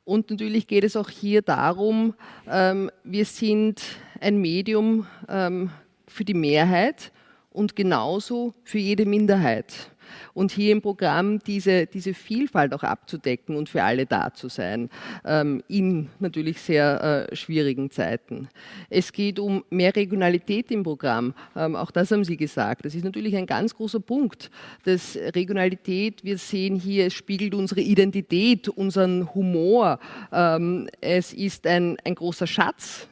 und 0.06 0.29
natürlich 0.29 0.67
geht 0.67 0.84
es 0.84 0.95
auch 0.95 1.10
hier 1.10 1.41
darum, 1.41 2.13
ähm, 2.49 2.91
wir 3.03 3.25
sind 3.25 3.82
ein 4.19 4.38
Medium 4.38 5.08
ähm, 5.29 5.69
für 6.08 6.25
die 6.25 6.34
Mehrheit 6.34 7.12
und 7.51 7.75
genauso 7.75 8.53
für 8.63 8.79
jede 8.79 9.06
Minderheit 9.06 9.91
und 10.34 10.52
hier 10.52 10.71
im 10.71 10.82
Programm 10.82 11.39
diese, 11.39 11.86
diese 11.86 12.13
Vielfalt 12.13 12.73
auch 12.73 12.84
abzudecken 12.84 13.56
und 13.56 13.69
für 13.69 13.84
alle 13.84 14.06
da 14.06 14.34
zu 14.34 14.49
sein, 14.49 14.89
ähm, 15.26 15.63
in 15.67 16.10
natürlich 16.19 16.62
sehr 16.62 17.30
äh, 17.32 17.36
schwierigen 17.36 17.91
Zeiten. 17.91 18.49
Es 18.89 19.12
geht 19.12 19.39
um 19.39 19.63
mehr 19.69 19.95
Regionalität 19.95 20.71
im 20.71 20.84
Programm, 20.84 21.34
ähm, 21.56 21.76
auch 21.76 21.91
das 21.91 22.12
haben 22.12 22.23
Sie 22.23 22.38
gesagt. 22.38 22.86
Das 22.86 22.95
ist 22.95 23.04
natürlich 23.04 23.36
ein 23.36 23.45
ganz 23.45 23.76
großer 23.76 23.99
Punkt. 23.99 24.49
Das 24.84 25.15
Regionalität, 25.15 26.23
wir 26.23 26.38
sehen 26.38 26.76
hier, 26.76 27.08
es 27.08 27.13
spiegelt 27.13 27.54
unsere 27.54 27.82
Identität, 27.82 28.69
unseren 28.69 29.34
Humor. 29.34 29.99
Ähm, 30.32 30.88
es 31.02 31.34
ist 31.34 31.67
ein, 31.67 31.97
ein 32.04 32.15
großer 32.15 32.47
Schatz 32.47 33.08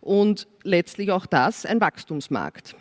und 0.00 0.46
letztlich 0.62 1.10
auch 1.10 1.26
das 1.26 1.66
ein 1.66 1.80
Wachstumsmarkt. 1.80 2.76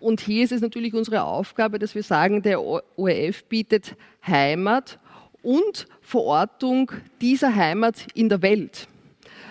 Und 0.00 0.20
hier 0.20 0.44
ist 0.44 0.52
es 0.52 0.60
natürlich 0.60 0.94
unsere 0.94 1.22
Aufgabe, 1.22 1.78
dass 1.78 1.94
wir 1.94 2.02
sagen, 2.02 2.42
der 2.42 2.62
ORF 2.62 3.44
bietet 3.44 3.96
Heimat 4.26 4.98
und 5.42 5.86
Verortung 6.00 6.92
dieser 7.20 7.54
Heimat 7.54 8.06
in 8.14 8.28
der 8.28 8.42
Welt. 8.42 8.86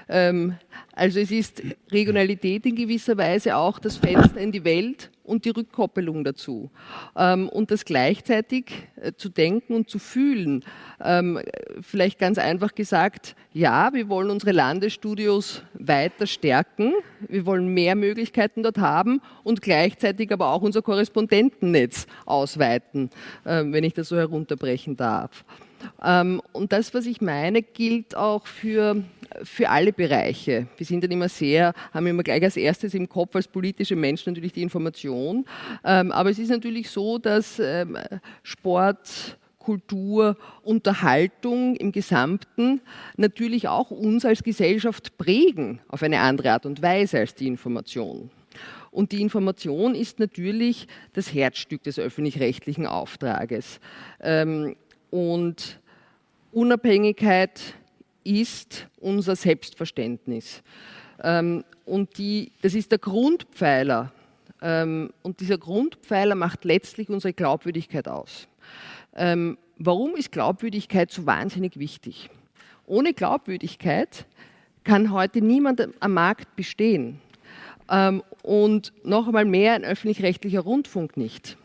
Ähm, 0.10 0.56
also 0.98 1.20
es 1.20 1.30
ist 1.30 1.62
Regionalität 1.92 2.66
in 2.66 2.76
gewisser 2.76 3.18
Weise 3.18 3.56
auch 3.56 3.78
das 3.78 3.98
Fenster 3.98 4.40
in 4.40 4.52
die 4.52 4.64
Welt 4.64 5.12
und 5.24 5.46
die 5.46 5.52
Rückkoppelung 5.52 6.24
dazu. 6.24 6.72
Ähm, 7.16 7.50
und 7.50 7.70
das 7.70 7.86
gleichzeitig 7.86 8.66
äh, 8.96 9.12
zu 9.16 9.30
denken 9.30 9.76
und 9.76 9.90
zu 9.90 10.00
fühlen. 10.00 10.66
Ähm, 11.00 11.40
vielleicht 11.82 12.18
ganz 12.18 12.40
einfach 12.40 12.74
gesagt, 12.74 13.36
ja, 13.54 13.94
wir 13.94 14.10
wollen 14.10 14.32
unsere 14.32 14.54
Landesstudios 14.54 15.62
weiter 15.74 16.26
stärken, 16.26 16.94
wir 17.28 17.46
wollen 17.46 17.68
mehr 17.68 17.96
Möglichkeiten 17.96 18.64
dort 18.64 18.80
haben 18.80 19.22
und 19.44 19.62
gleichzeitig 19.62 20.32
aber 20.32 20.52
auch 20.52 20.64
unser 20.64 20.82
Korrespondentennetz 20.82 22.08
ausweiten, 22.26 23.12
äh, 23.46 23.64
wenn 23.68 23.84
ich 23.84 23.94
das 23.94 24.10
so 24.10 24.18
herunterbrechen 24.18 24.98
darf. 24.98 25.46
Ähm, 26.04 26.42
und 26.54 26.72
das, 26.72 26.94
was 26.94 27.06
ich 27.06 27.22
meine, 27.22 27.62
gilt 27.62 28.16
auch 28.16 28.48
für, 28.48 29.04
für 29.44 29.70
alle 29.70 29.94
Bereiche. 29.94 30.68
Wir 30.78 30.86
sind 30.86 31.04
dann 31.04 31.12
immer 31.12 31.30
sehr, 31.30 31.74
haben 31.94 32.08
immer 32.08 32.24
gleich 32.24 32.44
als 32.44 32.58
erstes 32.58 32.94
im 32.94 33.08
Kopf 33.08 33.36
als 33.36 33.48
politische 33.48 33.96
Menschen 33.96 34.34
natürlich 34.34 34.54
die 34.54 34.62
Information. 34.62 35.46
Ähm, 35.84 36.12
aber 36.12 36.30
es 36.30 36.40
ist 36.40 36.50
natürlich 36.50 36.90
so, 36.90 37.18
dass 37.18 37.60
ähm, 37.60 37.98
Sport, 38.44 39.38
Kultur, 39.60 40.38
Unterhaltung 40.64 41.76
im 41.76 41.92
Gesamten 41.92 42.82
natürlich 43.18 43.68
auch 43.68 43.92
uns 43.92 44.26
als 44.26 44.44
Gesellschaft 44.44 45.18
prägen 45.18 45.82
auf 45.90 46.04
eine 46.04 46.20
andere 46.22 46.52
Art 46.52 46.66
und 46.66 46.82
Weise 46.82 47.20
als 47.20 47.36
die 47.36 47.48
Information. 47.48 48.30
Und 48.92 49.12
die 49.12 49.22
Information 49.22 49.94
ist 49.94 50.20
natürlich 50.20 50.88
das 51.14 51.34
Herzstück 51.34 51.84
des 51.84 52.00
öffentlich-rechtlichen 52.00 52.88
Auftrages. 52.88 53.80
Und 55.12 55.80
Unabhängigkeit 56.52 57.76
ist 58.28 58.88
unser 59.00 59.36
Selbstverständnis. 59.36 60.62
Ähm, 61.24 61.64
und 61.86 62.18
die, 62.18 62.52
das 62.62 62.74
ist 62.76 62.92
der 62.92 63.00
Grundpfeiler. 63.00 64.12
Ähm, 64.62 65.12
und 65.24 65.40
dieser 65.40 65.58
Grundpfeiler 65.58 66.36
macht 66.36 66.66
letztlich 66.66 67.10
unsere 67.10 67.34
Glaubwürdigkeit 67.34 68.08
aus. 68.08 68.48
Ähm, 69.16 69.58
warum 69.78 70.16
ist 70.16 70.32
Glaubwürdigkeit 70.32 71.12
so 71.12 71.26
wahnsinnig 71.26 71.80
wichtig? 71.80 72.30
Ohne 72.86 73.14
Glaubwürdigkeit 73.14 74.26
kann 74.84 75.12
heute 75.12 75.42
niemand 75.42 75.88
am 76.00 76.14
Markt 76.14 76.56
bestehen. 76.56 77.20
Und 78.44 78.94
noch 79.04 79.28
einmal 79.28 79.44
mehr 79.44 79.74
ein 79.74 79.84
öffentlich-rechtlicher 79.84 80.62
Rundfunk 80.62 81.18
nicht. 81.18 81.58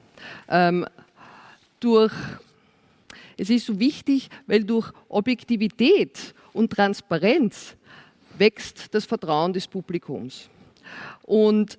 Durch 1.79 2.13
es 3.37 3.51
ist 3.51 3.67
so 3.67 3.79
wichtig, 3.79 4.29
weil 4.47 4.65
durch 4.65 4.93
Objektivität 5.09 6.35
und 6.53 6.71
Transparenz 6.71 7.77
wächst 8.39 8.95
das 8.95 9.05
Vertrauen 9.05 9.53
des 9.53 9.67
Publikums. 9.67 10.49
Und 11.23 11.79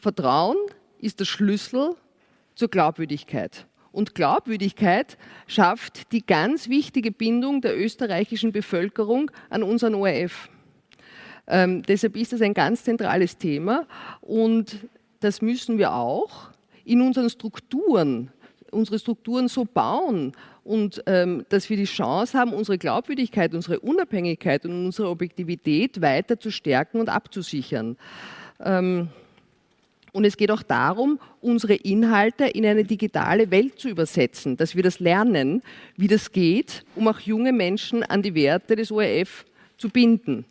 Vertrauen 0.00 0.56
ist 0.98 1.20
der 1.20 1.24
Schlüssel 1.24 1.94
zur 2.54 2.68
Glaubwürdigkeit. 2.68 3.66
Und 3.92 4.14
Glaubwürdigkeit 4.14 5.18
schafft 5.46 6.12
die 6.12 6.24
ganz 6.24 6.68
wichtige 6.68 7.12
Bindung 7.12 7.60
der 7.60 7.78
österreichischen 7.78 8.52
Bevölkerung 8.52 9.30
an 9.50 9.62
unseren 9.62 9.94
ORF. 9.94 10.48
Ähm, 11.46 11.82
deshalb 11.82 12.16
ist 12.16 12.32
das 12.32 12.40
ein 12.40 12.54
ganz 12.54 12.84
zentrales 12.84 13.36
Thema 13.36 13.86
und 14.20 14.86
das 15.20 15.42
müssen 15.42 15.76
wir 15.76 15.92
auch 15.92 16.50
in 16.84 17.00
unseren 17.02 17.28
Strukturen, 17.28 18.30
unsere 18.70 18.98
Strukturen 18.98 19.48
so 19.48 19.64
bauen, 19.64 20.32
und 20.64 21.02
ähm, 21.06 21.44
dass 21.48 21.68
wir 21.70 21.76
die 21.76 21.84
Chance 21.84 22.38
haben, 22.38 22.52
unsere 22.52 22.78
Glaubwürdigkeit, 22.78 23.54
unsere 23.54 23.80
Unabhängigkeit 23.80 24.64
und 24.64 24.86
unsere 24.86 25.08
Objektivität 25.08 26.00
weiter 26.00 26.38
zu 26.38 26.50
stärken 26.50 27.00
und 27.00 27.08
abzusichern. 27.08 27.96
Ähm, 28.60 29.08
und 30.12 30.26
es 30.26 30.36
geht 30.36 30.50
auch 30.50 30.62
darum, 30.62 31.18
unsere 31.40 31.74
Inhalte 31.74 32.44
in 32.44 32.66
eine 32.66 32.84
digitale 32.84 33.50
Welt 33.50 33.80
zu 33.80 33.88
übersetzen, 33.88 34.58
dass 34.58 34.76
wir 34.76 34.82
das 34.82 35.00
lernen, 35.00 35.62
wie 35.96 36.06
das 36.06 36.32
geht, 36.32 36.84
um 36.94 37.08
auch 37.08 37.18
junge 37.18 37.52
Menschen 37.52 38.02
an 38.02 38.20
die 38.20 38.34
Werte 38.34 38.76
des 38.76 38.92
ORF 38.92 39.46
zu 39.78 39.88
binden. 39.88 40.44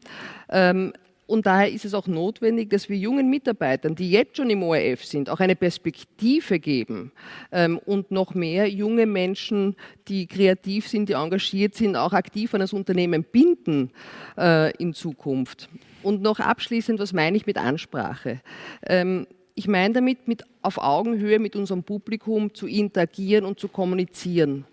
Ähm, 0.50 0.93
und 1.32 1.46
daher 1.46 1.72
ist 1.72 1.86
es 1.86 1.94
auch 1.94 2.08
notwendig, 2.08 2.70
dass 2.70 2.89
wir 2.89 2.98
jungen 2.98 3.30
Mitarbeitern, 3.30 3.96
die 3.96 4.12
jetzt 4.12 4.36
schon 4.36 4.50
im 4.50 4.63
ORF 4.63 5.06
sind, 5.06 5.30
auch 5.30 5.39
eine 5.39 5.56
Perspektive 5.56 6.60
geben 6.60 7.13
ähm, 7.54 7.80
und 7.86 8.12
noch 8.12 8.34
mehr 8.34 8.70
junge 8.70 9.06
Menschen, 9.06 9.78
die 10.10 10.28
kreativ 10.28 10.89
sind, 10.89 11.08
die 11.08 11.13
engagiert 11.13 11.74
sind, 11.74 11.96
auch 11.96 12.12
aktiv 12.12 12.54
an 12.54 12.60
das 12.60 12.74
Unternehmen 12.74 13.24
binden 13.24 13.91
äh, 14.38 14.76
in 14.76 14.94
Zukunft. 14.94 15.70
Und 16.04 16.22
noch 16.22 16.41
abschließend, 16.41 17.00
was 17.00 17.13
meine 17.13 17.38
ich 17.38 17.46
mit 17.46 17.58
Ansprache? 17.58 18.41
Ähm, 18.86 19.26
ich 19.56 19.70
meine 19.70 19.94
damit, 19.94 20.28
mit 20.28 20.44
auf 20.62 20.80
Augenhöhe 20.80 21.39
mit 21.39 21.56
unserem 21.56 21.84
Publikum 21.84 22.54
zu 22.54 22.67
interagieren 22.67 23.46
und 23.46 23.58
zu 23.58 23.70
kommunizieren 23.70 24.65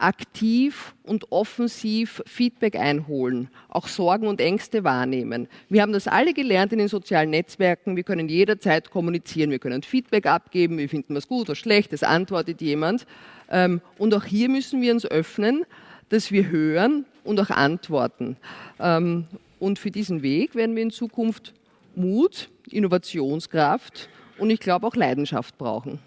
aktiv 0.00 0.94
und 1.02 1.32
offensiv 1.32 2.22
Feedback 2.26 2.76
einholen, 2.76 3.48
auch 3.68 3.88
Sorgen 3.88 4.26
und 4.26 4.40
Ängste 4.40 4.84
wahrnehmen. 4.84 5.48
Wir 5.68 5.82
haben 5.82 5.92
das 5.92 6.06
alle 6.06 6.34
gelernt 6.34 6.72
in 6.72 6.78
den 6.78 6.88
sozialen 6.88 7.30
Netzwerken. 7.30 7.96
Wir 7.96 8.04
können 8.04 8.28
jederzeit 8.28 8.90
kommunizieren, 8.90 9.50
wir 9.50 9.58
können 9.58 9.82
Feedback 9.82 10.26
abgeben, 10.26 10.78
wir 10.78 10.88
finden 10.88 11.14
was 11.14 11.28
gut 11.28 11.48
oder 11.48 11.56
schlecht, 11.56 11.92
es 11.92 12.02
antwortet 12.02 12.60
jemand. 12.60 13.06
Ähm, 13.50 13.80
und 13.98 14.14
auch 14.14 14.24
hier 14.24 14.48
müssen 14.48 14.80
wir 14.80 14.92
uns 14.92 15.06
öffnen, 15.06 15.64
dass 16.08 16.30
wir 16.32 16.48
hören 16.48 17.04
und 17.24 17.40
auch 17.40 17.50
antworten. 17.50 18.36
Ähm, 18.78 19.24
und 19.58 19.78
für 19.78 19.90
diesen 19.90 20.22
Weg 20.22 20.54
werden 20.54 20.76
wir 20.76 20.82
in 20.82 20.90
Zukunft 20.90 21.52
Mut, 21.94 22.48
Innovationskraft 22.70 24.08
und 24.38 24.50
ich 24.50 24.60
glaube 24.60 24.86
auch 24.86 24.94
Leidenschaft 24.94 25.58
brauchen. 25.58 25.98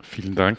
Vielen 0.00 0.34
Dank. 0.34 0.58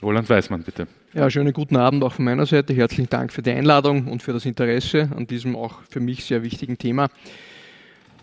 Roland 0.00 0.30
Weißmann, 0.30 0.62
bitte. 0.62 0.86
Ja, 1.12 1.28
schönen 1.28 1.52
guten 1.52 1.76
Abend 1.76 2.04
auch 2.04 2.12
von 2.12 2.24
meiner 2.24 2.46
Seite. 2.46 2.72
Herzlichen 2.72 3.10
Dank 3.10 3.32
für 3.32 3.42
die 3.42 3.50
Einladung 3.50 4.06
und 4.06 4.22
für 4.22 4.32
das 4.32 4.46
Interesse 4.46 5.10
an 5.16 5.26
diesem 5.26 5.56
auch 5.56 5.80
für 5.90 5.98
mich 5.98 6.24
sehr 6.24 6.44
wichtigen 6.44 6.78
Thema. 6.78 7.08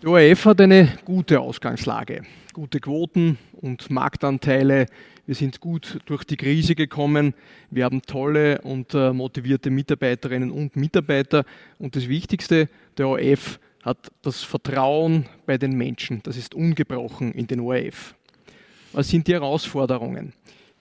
Der 0.02 0.08
ORF 0.08 0.46
hat 0.46 0.62
eine 0.62 0.88
gute 1.04 1.38
Ausgangslage, 1.38 2.22
gute 2.54 2.80
Quoten 2.80 3.36
und 3.52 3.90
Marktanteile. 3.90 4.86
Wir 5.26 5.34
sind 5.34 5.60
gut 5.60 5.98
durch 6.06 6.24
die 6.24 6.38
Krise 6.38 6.74
gekommen. 6.74 7.34
Wir 7.70 7.84
haben 7.84 8.00
tolle 8.00 8.62
und 8.62 8.94
äh, 8.94 9.12
motivierte 9.12 9.68
Mitarbeiterinnen 9.68 10.50
und 10.50 10.76
Mitarbeiter. 10.76 11.44
Und 11.78 11.94
das 11.94 12.08
Wichtigste, 12.08 12.70
der 12.96 13.08
ORF 13.08 13.58
hat 13.82 13.98
das 14.22 14.42
Vertrauen 14.42 15.26
bei 15.44 15.58
den 15.58 15.76
Menschen. 15.76 16.22
Das 16.22 16.38
ist 16.38 16.54
ungebrochen 16.54 17.32
in 17.32 17.46
den 17.46 17.60
ORF. 17.60 18.14
Was 18.92 19.08
sind 19.08 19.28
die 19.28 19.34
Herausforderungen? 19.34 20.32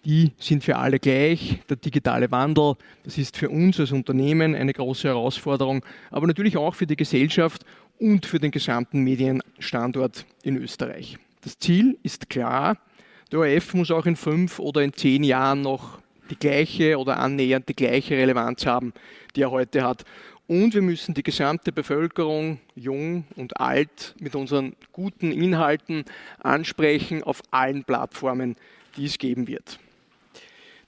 Die 0.06 0.32
sind 0.38 0.64
für 0.64 0.78
alle 0.78 1.00
gleich. 1.00 1.60
Der 1.68 1.78
digitale 1.78 2.32
Wandel, 2.32 2.76
das 3.04 3.18
ist 3.18 3.38
für 3.38 3.50
uns 3.50 3.80
als 3.80 3.92
Unternehmen 3.92 4.56
eine 4.56 4.72
große 4.72 5.08
Herausforderung, 5.08 5.84
aber 6.12 6.28
natürlich 6.28 6.58
auch 6.58 6.76
für 6.76 6.88
die 6.88 6.96
Gesellschaft 6.96 7.66
und 8.00 8.26
für 8.26 8.40
den 8.40 8.52
gesamten 8.52 9.02
Medienstandort 9.02 10.26
in 10.44 10.58
Österreich. 10.58 11.18
Das 11.42 11.58
Ziel 11.58 11.98
ist 12.04 12.30
klar, 12.30 12.78
der 13.32 13.40
ORF 13.40 13.74
muss 13.74 13.92
auch 13.92 14.06
in 14.06 14.16
fünf 14.16 14.60
oder 14.60 14.82
in 14.82 14.94
zehn 14.94 15.24
Jahren 15.24 15.62
noch 15.62 16.00
die 16.30 16.38
gleiche 16.38 16.98
oder 16.98 17.18
annähernd 17.18 17.68
die 17.68 17.76
gleiche 17.76 18.16
Relevanz 18.16 18.66
haben, 18.66 18.94
die 19.36 19.42
er 19.42 19.52
heute 19.52 19.84
hat. 19.84 20.06
Und 20.48 20.76
wir 20.76 20.84
müssen 20.84 21.16
die 21.16 21.24
gesamte 21.24 21.72
Bevölkerung, 21.72 22.60
jung 22.76 23.26
und 23.36 23.60
alt, 23.60 24.14
mit 24.20 24.36
unseren 24.36 24.76
guten 24.92 25.32
Inhalten 25.32 26.06
ansprechen 26.40 27.24
auf 27.24 27.42
allen 27.50 27.84
Plattformen, 27.84 28.56
die 28.96 29.06
es 29.06 29.18
geben 29.18 29.48
wird. 29.48 29.80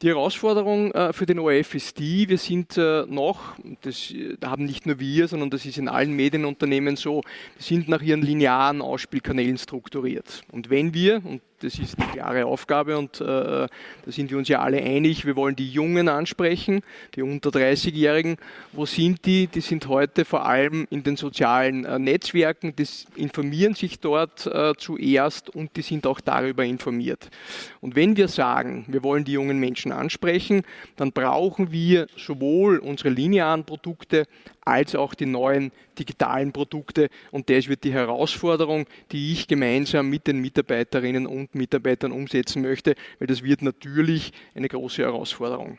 Die 0.03 0.09
Herausforderung 0.09 0.91
äh, 0.91 1.11
für 1.11 1.25
den 1.25 1.39
ORF 1.39 1.73
ist 1.73 1.97
die, 1.97 2.29
wir 2.29 2.37
sind 2.37 2.77
äh, 2.77 3.05
noch, 3.07 3.55
das 3.81 4.13
haben 4.45 4.65
nicht 4.65 4.85
nur 4.85 4.99
wir, 4.99 5.27
sondern 5.27 5.49
das 5.49 5.65
ist 5.65 5.79
in 5.79 5.87
allen 5.87 6.13
Medienunternehmen 6.13 6.95
so, 6.95 7.23
wir 7.55 7.63
sind 7.63 7.89
nach 7.89 8.03
ihren 8.03 8.21
linearen 8.21 8.81
Ausspielkanälen 8.81 9.57
strukturiert. 9.57 10.43
Und 10.51 10.69
wenn 10.69 10.93
wir, 10.93 11.25
und 11.25 11.41
Das 11.59 11.79
ist 11.79 11.97
eine 11.97 12.11
klare 12.11 12.45
Aufgabe 12.45 12.99
und 12.99 13.19
äh, 13.19 13.23
da 13.23 13.67
sind 14.05 14.29
wir 14.29 14.37
uns 14.37 14.47
ja 14.47 14.59
alle 14.59 14.77
einig. 14.77 15.25
Wir 15.25 15.35
wollen 15.35 15.55
die 15.55 15.67
Jungen 15.67 16.07
ansprechen, 16.07 16.83
die 17.15 17.23
unter 17.23 17.49
30-Jährigen. 17.49 18.37
Wo 18.73 18.85
sind 18.85 19.25
die? 19.25 19.47
Die 19.47 19.61
sind 19.61 19.87
heute 19.87 20.23
vor 20.23 20.45
allem 20.45 20.85
in 20.91 21.01
den 21.01 21.17
sozialen 21.17 21.83
äh, 21.83 21.97
Netzwerken, 21.97 22.75
die 22.75 22.85
informieren 23.15 23.73
sich 23.73 23.99
dort 23.99 24.45
äh, 24.45 24.75
zuerst 24.77 25.49
und 25.49 25.75
die 25.77 25.81
sind 25.81 26.05
auch 26.05 26.21
darüber 26.21 26.63
informiert. 26.63 27.31
Und 27.81 27.95
wenn 27.95 28.15
wir 28.17 28.27
sagen, 28.27 28.85
wir 28.87 29.01
wollen 29.01 29.23
die 29.23 29.31
jungen 29.31 29.59
Menschen 29.59 29.91
ansprechen, 29.91 30.61
dann 30.95 31.11
brauchen 31.11 31.71
wir 31.71 32.05
sowohl 32.15 32.77
unsere 32.77 33.09
linearen 33.09 33.63
Produkte 33.63 34.27
als 34.67 34.95
auch 34.95 35.13
die 35.13 35.25
neuen 35.25 35.71
digitalen 35.97 36.51
Produkte. 36.51 37.09
Und 37.31 37.49
das 37.49 37.67
wird 37.67 37.83
die 37.83 37.93
Herausforderung, 37.93 38.85
die 39.11 39.31
ich 39.31 39.47
gemeinsam 39.47 40.09
mit 40.09 40.27
den 40.27 40.39
Mitarbeiterinnen 40.39 41.25
und 41.25 41.55
Mitarbeitern 41.55 42.11
umsetzen 42.11 42.61
möchte, 42.61 42.95
weil 43.19 43.27
das 43.27 43.43
wird 43.43 43.61
natürlich 43.61 44.33
eine 44.55 44.67
große 44.67 45.01
Herausforderung. 45.01 45.77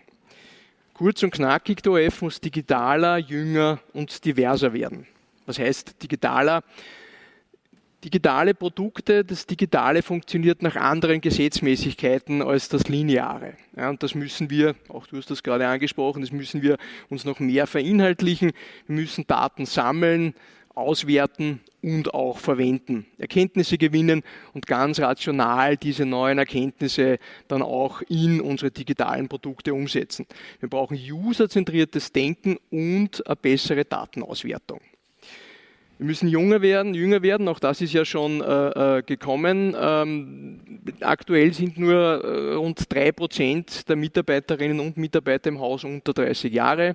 Kurz 0.95 1.23
und 1.23 1.31
knackig, 1.31 1.83
der 1.83 1.93
OF 1.93 2.23
muss 2.23 2.41
digitaler, 2.41 3.19
jünger 3.19 3.79
und 3.93 4.25
diverser 4.25 4.73
werden. 4.73 5.07
Was 5.47 5.59
heißt 5.59 6.03
digitaler? 6.03 6.65
Digitale 8.05 8.55
Produkte, 8.55 9.25
das 9.25 9.47
Digitale 9.47 10.03
funktioniert 10.03 10.63
nach 10.63 10.77
anderen 10.77 11.21
Gesetzmäßigkeiten 11.21 12.43
als 12.43 12.69
das 12.69 12.89
Lineare. 12.89 13.55
Ja, 13.77 13.91
und 13.91 14.03
das 14.03 14.15
müssen 14.15 14.51
wir, 14.51 14.75
auch 14.89 15.07
du 15.07 15.17
hast 15.17 15.31
das 15.31 15.43
gerade 15.43 15.67
angesprochen, 15.67 16.23
das 16.23 16.31
müssen 16.31 16.63
wir 16.63 16.79
uns 17.09 17.25
noch 17.25 17.41
mehr 17.41 17.67
verinhaltlichen. 17.67 18.53
Wir 18.87 18.97
müssen 18.97 19.27
Daten 19.27 19.67
sammeln, 19.67 20.35
auswerten 20.75 21.61
und 21.83 22.15
auch 22.15 22.39
verwenden, 22.39 23.07
Erkenntnisse 23.19 23.79
gewinnen 23.79 24.23
und 24.55 24.67
ganz 24.67 25.01
rational 25.01 25.77
diese 25.77 26.07
neuen 26.07 26.39
Erkenntnisse 26.39 27.19
dann 27.49 27.63
auch 27.63 28.01
in 28.03 28.41
unsere 28.41 28.71
digitalen 28.71 29.29
Produkte 29.29 29.75
umsetzen. 29.75 30.27
Wir 30.61 30.69
brauchen 30.69 30.97
userzentriertes 30.97 32.13
Denken 32.13 32.59
und 32.71 33.27
eine 33.27 33.37
bessere 33.37 33.85
Datenauswertung. 33.85 34.81
Wir 35.99 36.07
müssen 36.07 36.29
jünger 36.29 36.63
werden, 36.63 36.95
jünger 36.95 37.23
werden, 37.23 37.49
auch 37.49 37.59
das 37.59 37.81
ist 37.81 37.93
ja 37.93 38.05
schon 38.05 38.41
äh, 38.41 38.99
äh 38.99 39.03
gekommen. 39.03 39.75
Ähm, 39.77 40.61
aktuell 41.01 41.53
sind 41.53 41.77
nur 41.77 41.95
äh, 41.95 42.55
rund 42.55 42.93
drei 42.93 43.11
Prozent 43.11 43.89
der 43.89 43.97
Mitarbeiterinnen 43.97 44.79
und 44.79 44.97
Mitarbeiter 44.97 45.49
im 45.49 45.59
Haus 45.59 45.83
unter 45.83 46.13
30 46.13 46.53
Jahre. 46.53 46.95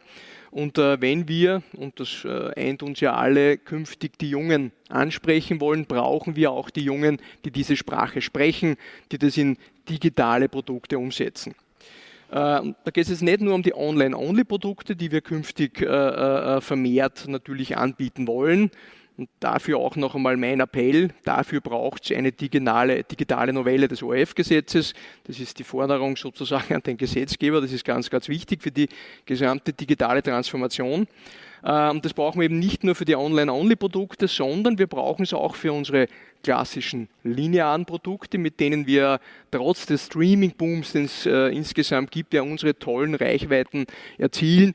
Und 0.52 0.78
äh, 0.78 1.02
wenn 1.02 1.28
wir, 1.28 1.64
und 1.76 2.00
das 2.00 2.24
äh, 2.24 2.54
eint 2.56 2.82
uns 2.82 3.02
ja 3.02 3.14
alle, 3.14 3.58
künftig 3.58 4.18
die 4.20 4.30
Jungen 4.30 4.72
ansprechen 4.88 5.60
wollen, 5.60 5.86
brauchen 5.86 6.38
wir 6.38 6.52
auch 6.52 6.70
die 6.70 6.84
Jungen, 6.84 7.18
die 7.44 7.52
diese 7.52 7.76
Sprache 7.76 8.22
sprechen, 8.22 8.78
die 9.12 9.18
das 9.18 9.36
in 9.36 9.58
digitale 9.90 10.48
Produkte 10.48 10.98
umsetzen. 10.98 11.56
Äh, 12.34 12.74
da 12.84 12.92
geht 12.92 13.08
es 13.10 13.22
nicht 13.22 13.42
nur 13.42 13.54
um 13.54 13.62
die 13.62 13.76
Online-Only-Produkte, 13.76 14.96
die 14.96 15.12
wir 15.12 15.22
künftig 15.22 15.82
äh, 15.82 15.86
äh, 15.86 16.62
vermehrt 16.62 17.28
natürlich 17.28 17.78
anbieten 17.78 18.26
wollen. 18.26 18.72
Und 19.16 19.30
dafür 19.40 19.78
auch 19.78 19.96
noch 19.96 20.16
einmal 20.16 20.38
mein 20.38 20.60
Appell, 20.60 21.10
dafür 21.24 21.62
braucht 21.62 22.06
es 22.06 22.18
eine 22.18 22.32
digitale, 22.32 23.04
digitale 23.04 23.54
Novelle 23.54 23.88
des 23.88 24.02
ORF-Gesetzes. 24.02 24.96
Das 25.26 25.40
ist 25.40 25.60
die 25.60 25.64
Forderung 25.64 26.18
sozusagen 26.18 26.74
an 26.74 26.82
den 26.82 26.98
Gesetzgeber, 26.98 27.62
das 27.62 27.72
ist 27.72 27.86
ganz, 27.86 28.10
ganz 28.10 28.28
wichtig 28.28 28.64
für 28.64 28.72
die 28.72 28.90
gesamte 29.26 29.72
digitale 29.72 30.24
Transformation. 30.24 31.08
Und 31.62 32.04
das 32.04 32.14
brauchen 32.14 32.42
wir 32.42 32.46
eben 32.46 32.60
nicht 32.60 32.84
nur 32.84 32.94
für 32.94 33.06
die 33.06 33.16
Online-Only-Produkte, 33.16 34.28
sondern 34.28 34.78
wir 34.78 34.88
brauchen 34.88 35.24
es 35.24 35.34
auch 35.34 35.56
für 35.56 35.72
unsere 35.72 36.08
klassischen 36.44 37.08
linearen 37.24 37.86
Produkte, 37.86 38.38
mit 38.38 38.60
denen 38.60 38.86
wir 38.86 39.22
trotz 39.50 39.86
des 39.86 40.08
Streaming-Booms, 40.08 40.92
den 40.92 41.06
es 41.06 41.26
äh, 41.26 41.56
insgesamt 41.56 42.12
gibt, 42.12 42.34
ja 42.34 42.42
unsere 42.42 42.78
tollen 42.78 43.16
Reichweiten 43.16 43.86
erzielen. 44.18 44.74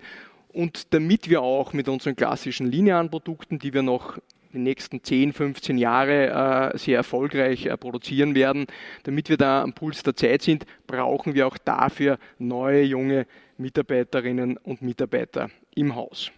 Und 0.58 0.92
damit 0.92 1.30
wir 1.30 1.40
auch 1.40 1.72
mit 1.72 1.88
unseren 1.88 2.16
klassischen 2.16 2.68
linearen 2.68 3.10
Produkten, 3.10 3.60
die 3.60 3.72
wir 3.72 3.82
noch 3.82 4.18
die 4.52 4.58
nächsten 4.58 5.04
10, 5.04 5.32
15 5.32 5.78
Jahre 5.78 6.72
äh, 6.74 6.76
sehr 6.76 6.96
erfolgreich 6.96 7.66
äh, 7.66 7.76
produzieren 7.76 8.34
werden, 8.34 8.66
damit 9.04 9.28
wir 9.28 9.36
da 9.36 9.62
am 9.62 9.72
Puls 9.72 10.02
der 10.02 10.16
Zeit 10.16 10.42
sind, 10.42 10.66
brauchen 10.88 11.34
wir 11.34 11.46
auch 11.46 11.58
dafür 11.58 12.18
neue 12.40 12.82
junge 12.82 13.28
Mitarbeiterinnen 13.56 14.56
und 14.56 14.82
Mitarbeiter 14.82 15.48
im 15.76 15.94
Haus. 15.94 16.32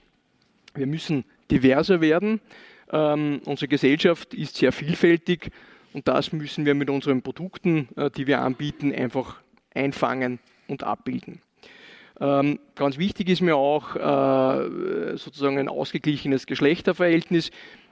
Wir 0.75 0.87
müssen 0.87 1.25
diverser 1.51 2.03
werden. 2.03 2.43
Ähm, 2.93 3.41
unsere 3.47 3.69
Gesellschaft 3.69 4.35
ist 4.35 4.57
sehr 4.57 4.73
vielfältig 4.73 5.51
und 5.95 6.09
das 6.09 6.31
müssen 6.35 6.67
wir 6.67 6.75
mit 6.75 6.91
unseren 6.91 7.23
Produkten, 7.23 7.89
äh, 7.97 8.11
die 8.11 8.27
wir 8.27 8.43
anbieten, 8.43 8.95
einfach 8.95 9.41
einfangen 9.75 10.41
und 10.69 10.83
abbilden. 10.83 11.41
Ähm, 12.21 12.59
ganz 12.75 12.99
wichtig 12.99 13.29
ist 13.31 13.41
mir 13.41 13.57
auch 13.57 13.97
äh, 13.97 15.17
sozusagen 15.17 15.59
ein 15.59 15.69
ausgeglichenes 15.69 16.47
Geschlechterverhältnis. 16.47 17.51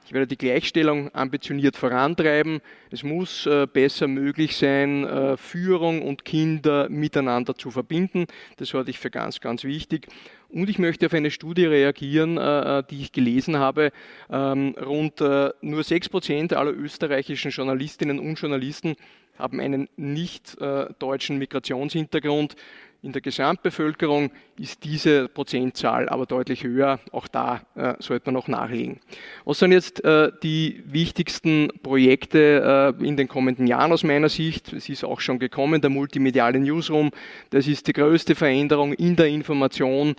Ich 0.09 0.15
werde 0.15 0.27
die 0.27 0.39
Gleichstellung 0.39 1.15
ambitioniert 1.15 1.77
vorantreiben. 1.77 2.63
Es 2.91 3.03
muss 3.03 3.45
äh, 3.45 3.67
besser 3.71 4.09
möglich 4.09 4.57
sein, 4.57 5.05
äh, 5.05 5.37
Führung 5.37 6.01
und 6.01 6.25
Kinder 6.25 6.89
miteinander 6.89 7.55
zu 7.55 7.71
verbinden. 7.71 8.25
Das 8.57 8.73
halte 8.73 8.89
ich 8.89 8.99
für 8.99 9.11
ganz, 9.11 9.41
ganz 9.41 9.65
wichtig. 9.65 10.07
Und 10.49 10.71
ich 10.71 10.79
möchte 10.79 11.05
auf 11.05 11.13
eine 11.13 11.31
Studie 11.31 11.67
reagieren, 11.67 12.39
äh, 12.39 12.79
äh 12.79 12.83
die 12.89 13.03
ich 13.03 13.13
gelesen 13.13 13.59
habe. 13.59 13.93
Ähm, 14.31 14.75
rund 14.81 15.21
äh, 15.21 15.51
nur 15.61 15.83
6% 15.83 16.55
aller 16.55 16.73
österreichischen 16.73 17.51
Journalistinnen 17.51 18.19
und 18.19 18.41
Journalisten 18.41 18.97
haben 19.39 19.61
einen 19.61 19.89
nicht 19.97 20.57
deutschen 20.99 21.39
Migrationshintergrund. 21.39 22.57
In 23.01 23.13
der 23.13 23.23
Gesamtbevölkerung 23.23 24.33
ist 24.59 24.83
diese 24.83 25.29
Prozentzahl 25.29 26.09
aber 26.09 26.27
deutlich 26.27 26.65
höher. 26.65 26.99
Auch 27.13 27.29
da 27.29 27.61
äh, 27.77 27.95
sollte 28.01 28.27
man 28.27 28.35
noch 28.35 28.49
nachlegen. 28.49 28.99
Was 29.45 29.61
sind 29.61 29.71
jetzt 29.71 30.05
äh, 30.05 30.33
die 30.43 30.83
wichtigsten 30.85 31.69
Projekte 31.85 32.97
äh, 32.99 33.07
in 33.07 33.17
den 33.17 33.29
kommenden 33.29 33.69
Jahren 33.69 33.93
aus 33.93 34.03
meiner 34.03 34.29
Sicht? 34.29 34.73
Es 34.73 34.89
ist 34.89 35.05
auch 35.05 35.21
schon 35.21 35.39
gekommen, 35.39 35.81
der 35.81 35.91
multimediale 35.91 36.59
Newsroom. 36.59 37.13
Das 37.51 37.69
ist 37.69 37.87
die 37.87 37.93
größte 37.93 38.35
Veränderung 38.35 38.93
in 38.95 39.15
der 39.15 39.27
Information 39.27 40.17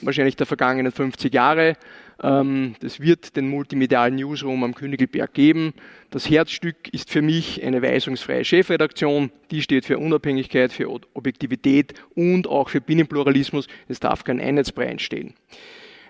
wahrscheinlich 0.00 0.36
der 0.36 0.46
vergangenen 0.46 0.92
50 0.92 1.32
Jahre. 1.34 1.76
Ähm, 2.22 2.74
das 2.80 3.00
wird 3.00 3.36
den 3.36 3.48
multimedialen 3.48 4.16
Newsroom 4.16 4.64
am 4.64 4.74
Königelberg 4.74 5.34
geben. 5.34 5.74
Das 6.10 6.28
Herzstück 6.30 6.92
ist 6.92 7.10
für 7.10 7.22
mich 7.22 7.62
eine 7.62 7.82
weisungsfreie 7.82 8.44
Chefredaktion. 8.44 9.30
Die 9.50 9.62
steht 9.62 9.86
für 9.86 9.98
Unabhängigkeit, 9.98 10.72
für 10.72 10.88
Objektivität 10.88 11.94
und 12.14 12.46
auch 12.46 12.68
für 12.68 12.80
Binnenpluralismus. 12.80 13.66
Es 13.88 14.00
darf 14.00 14.24
kein 14.24 14.40
Einheitsbrei 14.40 14.86
entstehen. 14.86 15.34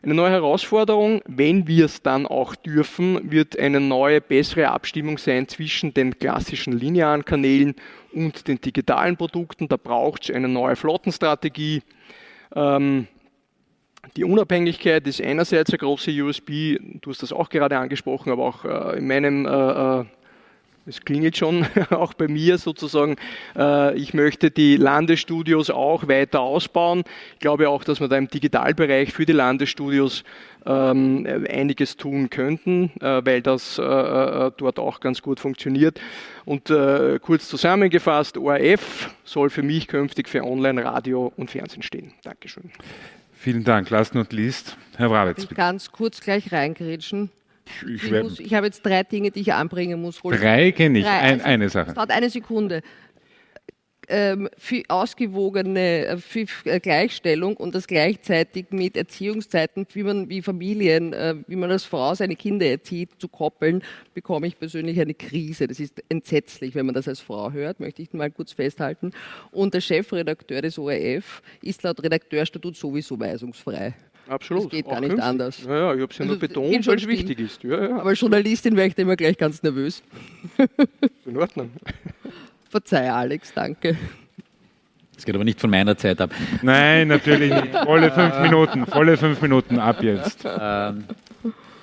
Eine 0.04 0.14
neue 0.14 0.32
Herausforderung, 0.32 1.22
wenn 1.26 1.68
wir 1.68 1.84
es 1.84 2.02
dann 2.02 2.26
auch 2.26 2.56
dürfen, 2.56 3.30
wird 3.30 3.56
eine 3.56 3.78
neue, 3.78 4.20
bessere 4.20 4.68
Abstimmung 4.68 5.16
sein 5.16 5.46
zwischen 5.46 5.94
den 5.94 6.18
klassischen 6.18 6.72
linearen 6.72 7.24
Kanälen 7.24 7.76
und 8.12 8.48
den 8.48 8.60
digitalen 8.60 9.16
Produkten. 9.16 9.68
Da 9.68 9.76
braucht 9.76 10.24
es 10.24 10.34
eine 10.34 10.48
neue 10.48 10.74
Flottenstrategie. 10.74 11.82
Ähm, 12.52 13.06
die 14.16 14.24
Unabhängigkeit 14.24 15.06
ist 15.06 15.20
einerseits 15.20 15.72
ein 15.72 15.78
großer 15.78 16.10
USB, 16.12 16.76
du 17.00 17.10
hast 17.10 17.22
das 17.22 17.32
auch 17.32 17.48
gerade 17.48 17.78
angesprochen, 17.78 18.32
aber 18.32 18.44
auch 18.44 18.64
äh, 18.64 18.98
in 18.98 19.06
meinem, 19.06 19.46
äh, 19.46 20.00
äh, 20.00 20.04
es 20.84 21.00
klingelt 21.00 21.36
schon, 21.36 21.64
auch 21.90 22.12
bei 22.12 22.26
mir 22.26 22.58
sozusagen, 22.58 23.16
äh, 23.56 23.96
ich 23.96 24.12
möchte 24.12 24.50
die 24.50 24.76
Landesstudios 24.76 25.70
auch 25.70 26.08
weiter 26.08 26.40
ausbauen. 26.40 27.04
Ich 27.34 27.38
glaube 27.38 27.68
auch, 27.68 27.84
dass 27.84 28.00
wir 28.00 28.08
da 28.08 28.18
im 28.18 28.28
Digitalbereich 28.28 29.12
für 29.12 29.24
die 29.24 29.32
Landesstudios 29.32 30.24
ähm, 30.66 31.26
einiges 31.48 31.96
tun 31.96 32.28
könnten, 32.28 32.90
äh, 33.00 33.24
weil 33.24 33.40
das 33.40 33.78
äh, 33.78 33.82
dort 34.56 34.78
auch 34.80 34.98
ganz 34.98 35.22
gut 35.22 35.38
funktioniert. 35.38 36.00
Und 36.44 36.72
kurz 37.22 37.48
zusammengefasst, 37.48 38.36
ORF 38.36 39.14
soll 39.22 39.48
für 39.48 39.62
mich 39.62 39.86
künftig 39.86 40.28
für 40.28 40.42
Online, 40.42 40.84
Radio 40.84 41.32
und 41.36 41.52
Fernsehen 41.52 41.82
stehen. 41.82 42.12
Dankeschön. 42.24 42.72
Vielen 43.42 43.64
Dank. 43.64 43.90
Last 43.90 44.14
not 44.14 44.32
least, 44.32 44.76
Herr 44.96 45.10
Wrawitz. 45.10 45.40
Bitte. 45.40 45.56
Ganz 45.56 45.90
kurz 45.90 46.20
gleich 46.20 46.52
reingrätschen. 46.52 47.28
Ich, 47.84 48.04
ich, 48.04 48.40
ich, 48.40 48.54
habe 48.54 48.66
jetzt 48.66 48.86
drei 48.86 49.02
Dinge, 49.02 49.32
die 49.32 49.40
ich 49.40 49.52
anbringen 49.52 50.00
muss. 50.00 50.20
Drei 50.22 50.70
kenne 50.70 51.00
ich, 51.00 51.06
Ein, 51.06 51.40
also, 51.40 51.46
eine 51.46 51.68
Sache. 51.68 51.88
Es 51.88 51.94
dauert 51.94 52.12
eine 52.12 52.30
Sekunde 52.30 52.82
für 54.08 54.82
ausgewogene 54.88 56.06
äh, 56.06 56.16
für 56.16 56.46
äh, 56.64 56.80
Gleichstellung 56.80 57.56
und 57.56 57.74
das 57.74 57.86
gleichzeitig 57.86 58.66
mit 58.70 58.96
Erziehungszeiten, 58.96 59.86
wie 59.92 60.02
man 60.02 60.28
wie 60.28 60.42
Familien, 60.42 61.12
äh, 61.12 61.36
wie 61.46 61.56
man 61.56 61.70
als 61.70 61.84
Frau 61.84 62.14
seine 62.14 62.36
Kinder 62.36 62.66
erzieht, 62.66 63.10
zu 63.18 63.28
koppeln, 63.28 63.82
bekomme 64.14 64.46
ich 64.46 64.58
persönlich 64.58 65.00
eine 65.00 65.14
Krise. 65.14 65.68
Das 65.68 65.80
ist 65.80 66.02
entsetzlich, 66.08 66.74
wenn 66.74 66.86
man 66.86 66.94
das 66.94 67.08
als 67.08 67.20
Frau 67.20 67.52
hört, 67.52 67.80
möchte 67.80 68.02
ich 68.02 68.12
mal 68.12 68.30
kurz 68.30 68.52
festhalten. 68.52 69.12
Und 69.50 69.74
der 69.74 69.80
Chefredakteur 69.80 70.62
des 70.62 70.78
ORF 70.78 71.42
ist 71.62 71.82
laut 71.82 72.02
Redakteurstatut 72.02 72.76
sowieso 72.76 73.18
weisungsfrei. 73.18 73.94
Absolut. 74.28 74.64
Das 74.64 74.70
geht 74.70 74.86
gar 74.86 75.00
nicht 75.00 75.10
künftig. 75.10 75.24
anders. 75.24 75.64
Ja, 75.64 75.76
ja, 75.76 75.94
ich 75.94 76.00
habe 76.00 76.12
es 76.12 76.18
ja 76.18 76.24
nur 76.24 76.34
also, 76.34 76.46
betont, 76.46 76.86
weil 76.86 76.96
es 76.96 77.06
wichtig 77.06 77.40
ist. 77.40 77.62
Ja, 77.64 77.88
ja. 77.88 77.96
Aber 77.98 78.10
als 78.10 78.20
Journalistin 78.20 78.76
wäre 78.76 78.88
ich 78.88 78.94
da 78.94 79.02
immer 79.02 79.16
gleich 79.16 79.36
ganz 79.36 79.62
nervös. 79.62 80.02
In 81.26 81.36
Ordnung. 81.36 81.70
Verzeih, 82.72 83.12
Alex, 83.12 83.52
danke. 83.52 83.98
Das 85.14 85.26
geht 85.26 85.34
aber 85.34 85.44
nicht 85.44 85.60
von 85.60 85.68
meiner 85.68 85.94
Zeit 85.94 86.22
ab. 86.22 86.30
Nein, 86.62 87.08
natürlich 87.08 87.52
nicht. 87.52 87.76
Volle 87.84 88.10
fünf 88.10 88.40
Minuten, 88.40 88.86
volle 88.86 89.18
fünf 89.18 89.42
Minuten 89.42 89.78
ab 89.78 90.02
jetzt. 90.02 90.46
Ähm, 90.46 91.04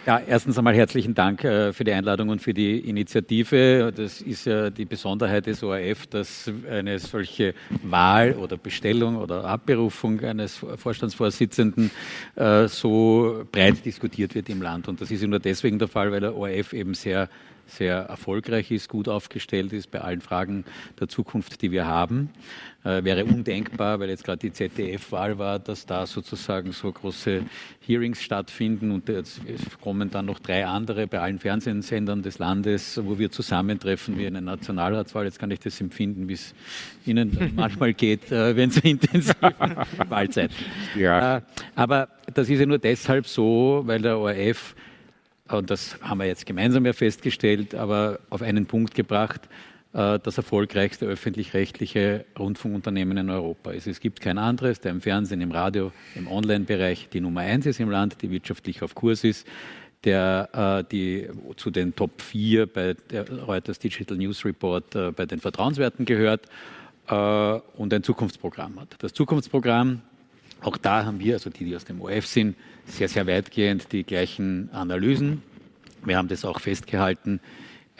ja, 0.07 0.19
erstens 0.27 0.57
einmal 0.57 0.73
herzlichen 0.73 1.13
Dank 1.13 1.43
äh, 1.43 1.73
für 1.73 1.83
die 1.83 1.91
Einladung 1.91 2.29
und 2.29 2.41
für 2.41 2.55
die 2.55 2.79
Initiative. 2.79 3.93
Das 3.95 4.19
ist 4.21 4.45
ja 4.45 4.71
die 4.71 4.85
Besonderheit 4.85 5.45
des 5.45 5.61
ORF, 5.61 6.07
dass 6.07 6.51
eine 6.67 6.97
solche 6.97 7.53
Wahl 7.83 8.33
oder 8.33 8.57
Bestellung 8.57 9.17
oder 9.17 9.43
Abberufung 9.43 10.19
eines 10.21 10.55
Vorstandsvorsitzenden 10.77 11.91
äh, 12.35 12.67
so 12.67 13.45
breit 13.51 13.85
diskutiert 13.85 14.33
wird 14.33 14.49
im 14.49 14.63
Land. 14.63 14.87
Und 14.87 14.99
das 15.01 15.11
ist 15.11 15.21
ja 15.21 15.27
nur 15.27 15.39
deswegen 15.39 15.77
der 15.77 15.87
Fall, 15.87 16.11
weil 16.11 16.21
der 16.21 16.35
ORF 16.35 16.73
eben 16.73 16.95
sehr 16.95 17.29
sehr 17.69 17.97
erfolgreich 17.97 18.71
ist, 18.71 18.89
gut 18.89 19.07
aufgestellt 19.07 19.73
ist 19.73 19.91
bei 19.91 20.01
allen 20.01 20.21
Fragen 20.21 20.65
der 20.99 21.07
Zukunft, 21.07 21.61
die 21.61 21.71
wir 21.71 21.85
haben. 21.85 22.29
Äh, 22.85 23.03
wäre 23.03 23.25
undenkbar, 23.25 23.99
weil 23.99 24.07
jetzt 24.07 24.23
gerade 24.23 24.39
die 24.39 24.53
ZDF-Wahl 24.53 25.37
war, 25.37 25.59
dass 25.59 25.85
da 25.85 26.05
sozusagen 26.05 26.71
so 26.71 26.89
große 26.89 27.43
Hearings 27.85 28.21
stattfinden 28.21 28.91
und 28.91 29.09
jetzt 29.09 29.41
kommen 29.81 30.09
dann 30.11 30.25
noch 30.25 30.39
drei 30.39 30.65
andere 30.65 31.05
bei 31.05 31.19
allen 31.19 31.39
Fernsehsendern 31.39 32.23
des 32.23 32.39
Landes, 32.39 32.97
wo 33.03 33.19
wir 33.19 33.31
zusammentreffen 33.31 34.17
wie 34.17 34.27
eine 34.27 34.41
Nationalratswahl. 34.41 35.25
Jetzt 35.25 35.39
kann 35.39 35.51
ich 35.51 35.59
das 35.59 35.81
empfinden, 35.81 36.29
wie 36.29 36.33
es 36.33 36.53
Ihnen 37.05 37.51
manchmal 37.55 37.93
geht, 37.93 38.31
äh, 38.31 38.55
wenn 38.55 38.71
so 38.71 38.79
intensiv 38.81 39.35
Wahlzeit. 40.07 40.51
Ja. 40.95 41.37
Äh, 41.37 41.41
aber 41.75 42.07
das 42.33 42.49
ist 42.49 42.59
ja 42.59 42.65
nur 42.65 42.79
deshalb 42.79 43.27
so, 43.27 43.81
weil 43.85 44.01
der 44.01 44.17
ORF 44.17 44.73
und 45.51 45.69
das 45.69 45.99
haben 46.01 46.19
wir 46.19 46.27
jetzt 46.27 46.45
gemeinsam 46.45 46.85
ja 46.85 46.93
festgestellt, 46.93 47.75
aber 47.75 48.19
auf 48.29 48.41
einen 48.41 48.65
Punkt 48.65 48.93
gebracht, 48.95 49.49
äh, 49.93 50.19
das 50.19 50.37
erfolgreichste 50.37 51.05
öffentlich-rechtliche 51.05 52.25
Rundfunkunternehmen 52.37 53.17
in 53.17 53.29
Europa 53.29 53.71
ist. 53.71 53.87
Es 53.87 53.99
gibt 53.99 54.21
kein 54.21 54.37
anderes, 54.37 54.79
der 54.79 54.91
im 54.91 55.01
Fernsehen, 55.01 55.41
im 55.41 55.51
Radio, 55.51 55.91
im 56.15 56.27
Online-Bereich 56.27 57.09
die 57.11 57.21
Nummer 57.21 57.41
eins 57.41 57.65
ist 57.65 57.79
im 57.79 57.89
Land, 57.89 58.21
die 58.21 58.29
wirtschaftlich 58.29 58.83
auf 58.83 58.93
Kurs 58.93 59.23
ist, 59.23 59.47
der 60.03 60.49
äh, 60.53 60.89
die 60.91 61.27
zu 61.57 61.71
den 61.71 61.95
Top 61.95 62.21
4 62.21 62.67
bei 62.67 62.93
der 63.09 63.29
Reuters 63.43 63.79
Digital 63.79 64.17
News 64.17 64.45
Report 64.45 64.95
äh, 64.95 65.11
bei 65.11 65.25
den 65.25 65.39
Vertrauenswerten 65.39 66.05
gehört 66.05 66.45
und 67.11 67.91
ein 67.91 68.03
Zukunftsprogramm 68.03 68.79
hat. 68.79 68.95
Das 68.99 69.13
Zukunftsprogramm, 69.13 70.03
auch 70.61 70.77
da 70.77 71.05
haben 71.05 71.19
wir, 71.19 71.33
also 71.33 71.49
die, 71.49 71.65
die 71.65 71.75
aus 71.75 71.83
dem 71.83 72.01
OF 72.01 72.27
sind, 72.27 72.55
sehr, 72.89 73.07
sehr 73.07 73.27
weitgehend 73.27 73.91
die 73.91 74.03
gleichen 74.03 74.69
Analysen. 74.71 75.41
Wir 76.03 76.17
haben 76.17 76.27
das 76.27 76.45
auch 76.45 76.59
festgehalten 76.59 77.39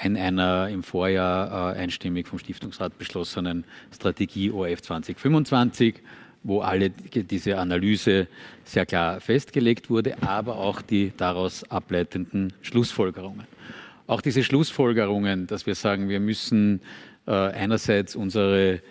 in 0.02 0.18
einer 0.18 0.70
im 0.70 0.84
Vorjahr 0.84 1.76
äh, 1.76 1.80
einstimmig 1.80 2.28
vom 2.28 2.40
Stiftungsrat 2.40 2.98
beschlossenen 2.98 3.66
Strategie 3.94 4.52
ORF 4.52 4.82
2025, 4.82 5.96
wo 6.44 6.62
alle 6.62 6.90
diese 6.90 7.58
Analyse 7.58 8.28
sehr 8.64 8.86
klar 8.86 9.20
festgelegt 9.20 9.90
wurde, 9.90 10.22
aber 10.24 10.58
auch 10.58 10.82
die 10.82 11.12
daraus 11.18 11.70
ableitenden 11.70 12.54
Schlussfolgerungen. 12.62 13.46
Auch 14.08 14.22
diese 14.22 14.44
Schlussfolgerungen, 14.44 15.48
dass 15.48 15.66
wir 15.66 15.76
sagen, 15.76 16.10
wir 16.10 16.20
müssen 16.20 16.82
äh, 17.28 17.32
einerseits 17.32 18.16
unsere 18.16 18.82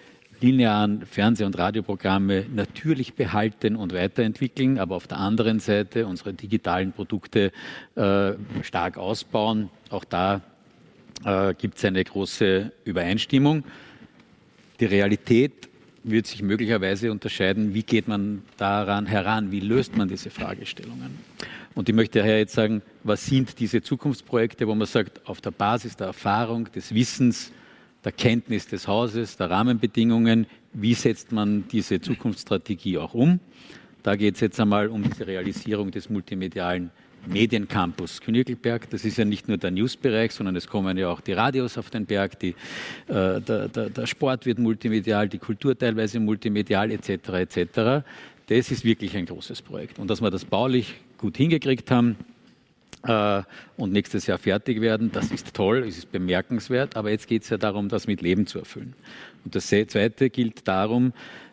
linearen 0.41 1.05
Fernseh- 1.07 1.45
und 1.45 1.59
Radioprogramme 1.59 2.47
natürlich 2.55 3.15
behalten 3.15 3.77
und 3.77 3.93
weiterentwickeln, 3.93 4.79
aber 4.79 4.97
auf 4.97 5.07
der 5.07 5.19
anderen 5.19 5.61
Seite 5.61 6.07
unsere 6.07 6.35
digitalen 6.35 6.93
Produkte 6.93 7.53
äh, 7.97 8.33
stark 8.63 8.99
ausbauen. 8.99 9.71
Auch 9.91 10.05
da 10.05 10.43
äh, 11.25 11.55
gibt 11.55 11.79
es 11.79 11.85
eine 11.85 12.05
große 12.05 12.73
Übereinstimmung. 12.85 13.65
Die 14.81 14.85
Realität 14.85 15.69
wird 16.05 16.27
sich 16.27 16.43
möglicherweise 16.43 17.11
unterscheiden, 17.11 17.75
wie 17.75 17.83
geht 17.83 18.09
man 18.09 18.43
daran 18.57 19.07
heran, 19.07 19.51
wie 19.51 19.61
löst 19.61 19.97
man 19.97 20.09
diese 20.09 20.31
Fragestellungen. 20.31 21.19
Und 21.75 21.89
ich 21.89 21.95
möchte 21.95 22.21
daher 22.21 22.39
jetzt 22.39 22.55
sagen, 22.55 22.83
was 23.05 23.27
sind 23.27 23.59
diese 23.61 23.83
Zukunftsprojekte, 23.83 24.67
wo 24.67 24.75
man 24.75 24.87
sagt, 24.87 25.27
auf 25.29 25.41
der 25.41 25.51
Basis 25.51 25.97
der 25.97 26.09
Erfahrung, 26.09 26.71
des 26.73 26.95
Wissens, 26.95 27.53
der 28.09 28.13
Kenntnis 28.13 28.67
des 28.67 28.89
Hauses, 28.89 29.37
der 29.37 29.51
Rahmenbedingungen, 29.51 30.47
wie 30.73 30.95
setzt 30.95 31.31
man 31.31 31.69
diese 31.69 32.01
Zukunftsstrategie 32.01 32.97
auch 32.97 33.13
um. 33.13 33.39
Da 34.03 34.17
geht 34.17 34.37
es 34.37 34.41
jetzt 34.41 34.59
einmal 34.59 34.89
um 34.89 35.03
diese 35.03 35.27
Realisierung 35.27 35.91
des 35.91 36.09
multimedialen 36.09 36.91
Mediencampus 37.27 38.23
Königelberg. 38.23 38.89
Das 38.89 39.05
ist 39.05 39.19
ja 39.19 39.27
nicht 39.27 39.47
nur 39.47 39.59
der 39.59 39.73
Newsbereich, 39.73 40.33
sondern 40.33 40.57
es 40.57 40.67
kommen 40.67 40.97
ja 40.97 41.11
auch 41.11 41.21
die 41.21 41.35
Radios 41.35 41.77
auf 41.77 41.91
den 41.91 42.07
Berg, 42.07 42.39
die, 42.39 42.55
äh, 43.09 43.43
der, 43.43 43.69
der, 43.69 44.07
Sport 44.07 44.47
wird 44.47 44.59
multimedial, 44.59 45.29
die 45.29 45.37
Kultur 45.39 45.77
teilweise 45.77 46.19
multimedial 46.19 46.91
etc. 46.91 47.11
etc. 47.29 48.07
Das 48.47 48.71
ist 48.71 48.87
wirklich 48.87 49.15
ein 49.19 49.27
großes 49.27 49.61
Projekt. 49.61 49.99
Und 49.99 50.09
dass 50.09 50.23
wir 50.23 50.31
das 50.31 50.47
baulich 50.47 50.95
gut 51.19 51.37
hingekriegt 51.37 51.91
haben, 51.91 52.17
und 53.03 53.93
nächstes 53.93 54.27
Jahr 54.27 54.39
fertig 54.39 54.81
werden. 54.81 55.13
Das 55.13 55.31
ist 55.31 55.55
toll, 55.55 55.85
es 55.87 55.99
ist 55.99 56.11
bemerkenswert, 56.11 56.97
aber 56.97 57.11
jetzt 57.11 57.29
geht 57.29 57.43
es 57.43 57.49
ja 57.49 57.57
darum, 57.57 57.89
das 57.89 58.07
mit 58.07 58.23
Leben 58.23 58.47
zu 58.47 58.59
erfüllen. 58.59 58.95
Und 59.45 59.55
das 59.55 59.69
Zweite 59.69 60.31
gilt 60.31 60.67
darum, 60.67 61.13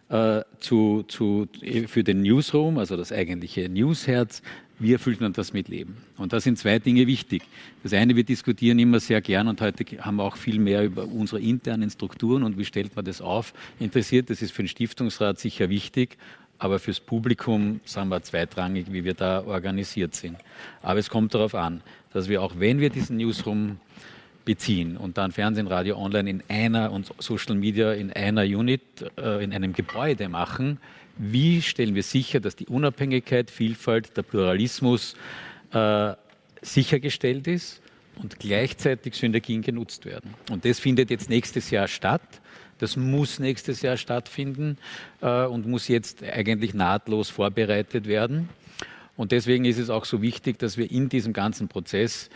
äh, 0.10 0.42
zu, 0.60 1.04
zu, 1.08 1.48
für 1.88 2.04
den 2.04 2.22
Newsroom, 2.22 2.78
also 2.78 2.96
das 2.98 3.12
eigentliche 3.12 3.70
Newsherz, 3.70 4.42
wie 4.78 4.94
erfüllt 4.94 5.22
man 5.22 5.34
das 5.34 5.54
mit 5.54 5.70
Leben? 5.70 5.98
Und 6.18 6.34
da 6.34 6.40
sind 6.40 6.60
zwei 6.60 6.80
Dinge 6.80 7.08
wichtig. 7.08 7.44
Das 7.82 7.94
eine, 7.94 8.16
wir 8.16 8.24
diskutieren 8.26 8.78
immer 8.78 9.00
sehr 9.00 9.22
gern 9.22 9.48
und 9.48 9.62
heute 9.62 9.86
haben 10.02 10.18
wir 10.18 10.24
auch 10.24 10.36
viel 10.36 10.60
mehr 10.60 10.84
über 10.84 11.06
unsere 11.06 11.42
internen 11.42 11.90
Strukturen 11.90 12.44
und 12.44 12.58
wie 12.58 12.66
stellt 12.66 12.96
man 12.96 13.06
das 13.06 13.22
auf, 13.22 13.54
interessiert. 13.80 14.30
Das 14.30 14.42
ist 14.42 14.52
für 14.52 14.64
den 14.64 14.68
Stiftungsrat 14.68 15.40
sicher 15.40 15.70
wichtig 15.70 16.18
aber 16.60 16.80
fürs 16.80 17.00
Publikum 17.00 17.82
sind 17.86 18.08
wir 18.08 18.22
zweitrangig, 18.24 18.88
wie 18.92 19.04
wir 19.04 19.14
da 19.14 19.44
organisiert 19.44 20.16
sind. 20.16 20.38
Aber 20.82 21.00
es 21.00 21.10
kommt 21.10 21.34
darauf 21.34 21.56
an, 21.56 21.82
dass 22.14 22.30
wir 22.30 22.42
auch, 22.42 22.54
wenn 22.58 22.80
wir 22.80 22.90
diesen 22.90 23.18
Newsroom 23.18 23.80
beziehen 24.46 24.96
und 24.96 25.18
dann 25.18 25.32
Fernsehen, 25.32 25.68
Radio, 25.68 25.98
Online 25.98 26.30
in 26.30 26.44
einer 26.48 26.92
und 26.92 27.12
Social 27.20 27.56
Media 27.56 27.94
in 27.94 28.14
einer 28.14 28.44
Unit, 28.44 28.82
äh, 29.18 29.44
in 29.44 29.52
einem 29.54 29.74
Gebäude 29.74 30.30
machen, 30.30 30.80
wie 31.18 31.62
stellen 31.62 31.96
wir 31.96 32.04
sicher, 32.04 32.40
dass 32.40 32.56
die 32.56 32.68
Unabhängigkeit, 32.68 33.50
Vielfalt, 33.50 34.16
der 34.16 34.22
Pluralismus 34.22 35.16
äh, 35.72 36.14
sichergestellt 36.62 37.48
ist 37.48 37.82
und 38.22 38.40
gleichzeitig 38.40 39.16
Synergien 39.16 39.62
genutzt 39.62 40.06
werden. 40.06 40.34
Und 40.52 40.66
das 40.66 40.80
findet 40.80 41.10
jetzt 41.10 41.30
nächstes 41.30 41.70
Jahr 41.70 41.88
statt. 41.88 42.22
Das 42.78 42.98
muss 42.98 43.40
nächstes 43.40 43.82
Jahr 43.82 43.98
stattfinden 43.98 44.78
äh, 45.22 45.46
und 45.46 45.68
muss 45.68 45.88
jetzt 45.88 46.24
eigentlich 46.24 46.74
nahtlos 46.74 47.30
vorbereitet 47.30 48.08
werden. 48.08 48.50
Und 49.16 49.32
deswegen 49.32 49.66
ist 49.66 49.78
es 49.78 49.90
auch 49.90 50.06
so 50.06 50.22
wichtig, 50.22 50.60
dass 50.60 50.78
wir 50.78 50.92
in 50.92 51.08
diesem 51.08 51.32
ganzen 51.32 51.68
Prozess 51.68 52.30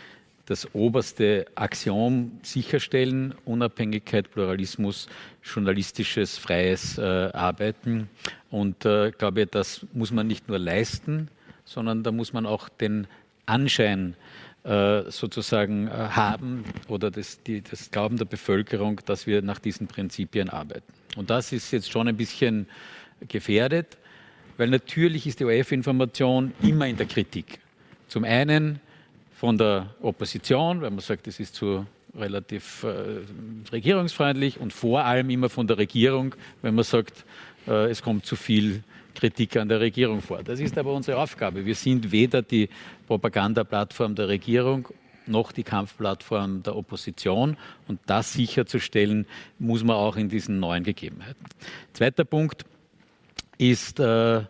das 0.46 0.74
oberste 0.74 1.46
Axiom 1.56 2.32
sicherstellen, 2.42 3.36
Unabhängigkeit, 3.46 4.32
Pluralismus, 4.32 5.08
journalistisches, 5.44 6.38
freies 6.38 6.98
äh, 6.98 7.02
Arbeiten. 7.02 8.10
Und 8.50 8.84
äh, 8.86 9.10
ich 9.10 9.18
glaube, 9.18 9.46
das 9.46 9.86
muss 9.94 10.12
man 10.12 10.26
nicht 10.26 10.48
nur 10.48 10.58
leisten, 10.58 11.30
sondern 11.66 12.02
da 12.02 12.12
muss 12.12 12.34
man 12.34 12.48
auch 12.48 12.68
den 12.68 13.06
Anschein 13.46 14.16
äh, 14.16 14.49
sozusagen 15.10 15.88
äh, 15.88 15.91
haben 15.91 16.66
oder 16.88 17.12
das, 17.12 17.41
die, 17.43 17.62
das 17.62 17.91
Glauben 17.91 18.18
der 18.18 18.26
Bevölkerung, 18.26 19.01
dass 19.05 19.26
wir 19.26 19.41
nach 19.41 19.60
diesen 19.60 19.88
Prinzipien 19.88 20.49
arbeiten. 20.49 20.93
Und 21.16 21.30
das 21.30 21.51
ist 21.51 21.72
jetzt 21.72 21.89
schon 21.89 22.07
ein 22.07 22.18
bisschen 22.18 22.68
gefährdet, 23.28 23.97
weil 24.57 24.70
natürlich 24.70 25.26
ist 25.26 25.39
die 25.39 25.45
ORF-Information 25.45 26.53
immer 26.62 26.88
in 26.88 26.97
der 26.97 27.05
Kritik. 27.05 27.60
Zum 28.07 28.24
einen 28.24 28.80
von 29.34 29.57
der 29.57 29.95
Opposition, 30.01 30.82
weil 30.82 30.89
man 30.89 30.99
sagt, 30.99 31.28
es 31.28 31.39
ist 31.39 31.55
zu 31.55 31.86
relativ 32.18 32.84
äh, 32.84 33.22
regierungsfreundlich 33.72 34.60
und 34.60 34.74
vor 34.74 35.05
allem 35.05 35.30
immer 35.30 35.49
von 35.49 35.68
der 35.68 35.78
Regierung, 35.78 36.36
wenn 36.62 36.76
man 36.76 36.84
sagt, 36.84 37.24
äh, 37.68 37.89
es 37.89 38.01
kommt 38.01 38.26
zu 38.26 38.36
viel 38.36 38.84
Kritik 39.16 39.57
an 39.57 39.70
der 39.70 39.80
Regierung 39.80 40.22
vor. 40.22 40.43
Das 40.43 40.60
ist 40.60 40.78
aber 40.78 40.93
unsere 40.93 41.18
Aufgabe. 41.18 41.66
Wir 41.66 41.76
sind 41.76 42.12
weder 42.12 42.41
die 42.41 42.70
Propagandaplattform 43.07 44.16
der 44.16 44.28
Regierung 44.28 44.88
noch 45.30 45.51
die 45.51 45.64
Kampfplattform 45.64 46.64
der 46.64 46.76
Opposition. 46.76 47.55
Und 47.88 47.99
das 48.07 48.34
sicherzustellen, 48.34 49.26
muss 49.60 49.84
man 49.84 49.95
auch 49.95 50.18
in 50.18 50.28
diesen 50.28 50.60
neuen 50.60 50.84
Gegebenheiten. 50.84 51.45
Zweiter 51.93 52.26
Punkt 52.26 52.66
ist 53.57 53.99
äh, 53.99 54.41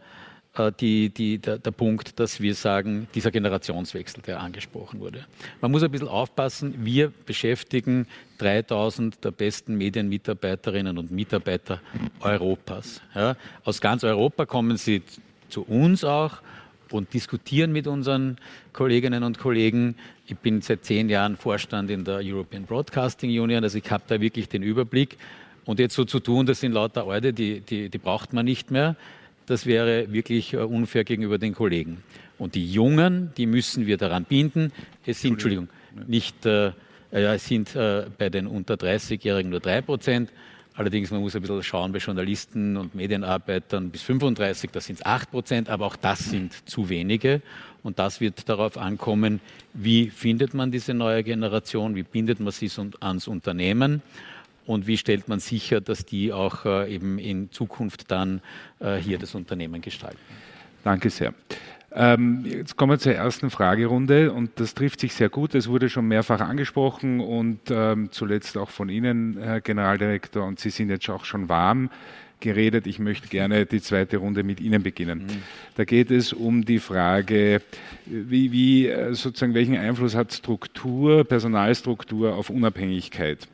die, 0.68 1.10
die, 1.10 1.38
der, 1.38 1.58
der, 1.58 1.72
Punkt, 1.72 2.20
dass 2.20 2.42
wir 2.42 2.54
sagen, 2.54 3.08
dieser 3.16 3.32
Generationswechsel, 3.32 4.22
der 4.22 4.42
angesprochen 4.42 5.00
wurde. 5.00 5.26
Man 5.62 5.72
muss 5.72 5.84
ein 5.84 5.92
bisschen 5.92 6.08
aufpassen, 6.08 6.76
wir 6.80 7.12
beschäftigen 7.26 8.08
3000 8.40 9.24
der 9.24 9.32
besten 9.32 9.76
Medienmitarbeiterinnen 9.78 10.98
und 10.98 11.12
Mitarbeiter 11.12 11.82
Europas. 12.20 13.02
Ja. 13.16 13.36
Aus 13.64 13.80
ganz 13.80 14.04
Europa 14.04 14.46
kommen 14.46 14.78
sie 14.78 15.02
zu 15.48 15.64
uns 15.64 16.04
auch 16.04 16.42
und 16.92 17.14
diskutieren 17.14 17.72
mit 17.72 17.88
unseren 17.88 18.38
Kolleginnen 18.74 19.24
und 19.24 19.40
Kollegen. 19.40 19.96
Ich 20.26 20.38
bin 20.38 20.62
seit 20.62 20.86
zehn 20.86 21.10
Jahren 21.10 21.38
Vorstand 21.38 21.90
in 21.90 22.04
der 22.04 22.22
European 22.24 22.66
Broadcasting 22.66 23.30
Union, 23.30 23.64
also 23.64 23.78
ich 23.78 23.90
habe 23.90 24.04
da 24.08 24.20
wirklich 24.20 24.50
den 24.50 24.64
Überblick. 24.64 25.18
Und 25.66 25.80
jetzt 25.80 25.96
so 25.96 26.04
zu 26.04 26.20
tun, 26.20 26.46
das 26.46 26.60
sind 26.60 26.72
lauter 26.72 27.06
Alte, 27.08 27.32
die, 27.32 27.62
die, 27.62 27.90
die 27.90 27.98
braucht 27.98 28.34
man 28.34 28.46
nicht 28.46 28.72
mehr, 28.72 28.96
das 29.50 29.66
wäre 29.66 30.12
wirklich 30.12 30.54
äh, 30.54 30.58
unfair 30.58 31.04
gegenüber 31.04 31.38
den 31.38 31.54
Kollegen. 31.54 32.04
Und 32.38 32.56
die 32.56 32.72
Jungen, 32.72 33.32
die 33.38 33.46
müssen 33.46 33.86
wir 33.86 33.98
daran 33.98 34.24
binden. 34.24 34.72
Es 35.06 35.22
sind, 35.22 35.34
Entschuldigung, 35.34 35.68
nicht, 36.08 36.46
äh, 36.46 36.72
es 37.12 37.48
sind 37.48 37.76
äh, 37.76 38.06
bei 38.18 38.30
den 38.30 38.48
unter 38.48 38.76
30-Jährigen 38.76 39.50
nur 39.50 39.60
3 39.60 39.82
Prozent. 39.82 40.32
Allerdings, 40.76 41.12
man 41.12 41.20
muss 41.20 41.36
ein 41.36 41.42
bisschen 41.42 41.62
schauen, 41.64 41.92
bei 41.92 41.98
Journalisten 41.98 42.78
und 42.78 42.96
Medienarbeitern 42.96 43.90
bis 43.90 44.02
35, 44.04 44.70
da 44.72 44.80
sind 44.80 45.00
es 45.00 45.06
8 45.06 45.30
Prozent, 45.32 45.70
aber 45.70 45.86
auch 45.86 45.98
das 45.98 46.20
sind 46.20 46.54
zu 46.70 46.88
wenige. 46.88 47.42
Und 47.84 48.00
das 48.00 48.22
wird 48.22 48.48
darauf 48.48 48.78
ankommen, 48.78 49.42
wie 49.74 50.10
findet 50.10 50.54
man 50.54 50.72
diese 50.72 50.94
neue 50.94 51.24
Generation, 51.24 51.96
wie 51.96 52.04
bindet 52.04 52.40
man 52.40 52.52
sie 52.52 52.70
ans 53.02 53.28
Unternehmen 53.28 54.02
und 54.70 54.86
wie 54.86 54.98
stellt 54.98 55.28
man 55.28 55.40
sicher, 55.40 55.82
dass 55.82 56.06
die 56.06 56.32
auch 56.32 56.64
äh, 56.64 56.94
eben 56.94 57.18
in 57.18 57.52
Zukunft 57.52 58.12
dann 58.12 58.40
äh, 58.80 58.98
hier 58.98 59.18
das 59.18 59.34
Unternehmen 59.34 59.82
gestalten. 59.82 60.20
Danke 60.84 61.10
sehr. 61.10 61.34
Ähm, 61.92 62.46
jetzt 62.46 62.78
kommen 62.78 62.92
wir 62.92 63.00
zur 63.00 63.16
ersten 63.16 63.50
Fragerunde 63.50 64.32
und 64.32 64.52
das 64.60 64.76
trifft 64.76 65.00
sich 65.00 65.16
sehr 65.16 65.30
gut. 65.30 65.56
Es 65.56 65.68
wurde 65.68 65.90
schon 65.90 66.08
mehrfach 66.08 66.40
angesprochen 66.40 67.20
und 67.20 67.60
ähm, 67.72 68.10
zuletzt 68.12 68.58
auch 68.60 68.70
von 68.70 68.90
Ihnen, 68.90 69.40
Herr 69.42 69.60
Generaldirektor, 69.60 70.46
und 70.46 70.60
Sie 70.60 70.70
sind 70.70 70.90
jetzt 70.92 71.10
auch 71.10 71.26
schon 71.26 71.50
warm 71.50 71.90
geredet. 72.40 72.88
Ich 72.88 73.00
möchte 73.00 73.28
gerne 73.28 73.66
die 73.66 73.82
zweite 73.82 74.18
Runde 74.18 74.44
mit 74.44 74.60
Ihnen 74.60 74.84
beginnen. 74.84 75.20
Mhm. 75.20 75.44
Da 75.76 75.84
geht 75.84 76.12
es 76.12 76.32
um 76.32 76.64
die 76.64 76.80
Frage, 76.80 77.62
wie, 78.06 78.52
wie 78.52 78.88
äh, 78.88 79.14
sozusagen 79.14 79.54
welchen 79.54 79.78
Einfluss 79.78 80.16
hat 80.16 80.32
Struktur, 80.32 81.24
Personalstruktur 81.24 82.36
auf 82.36 82.50
Unabhängigkeit? 82.50 83.48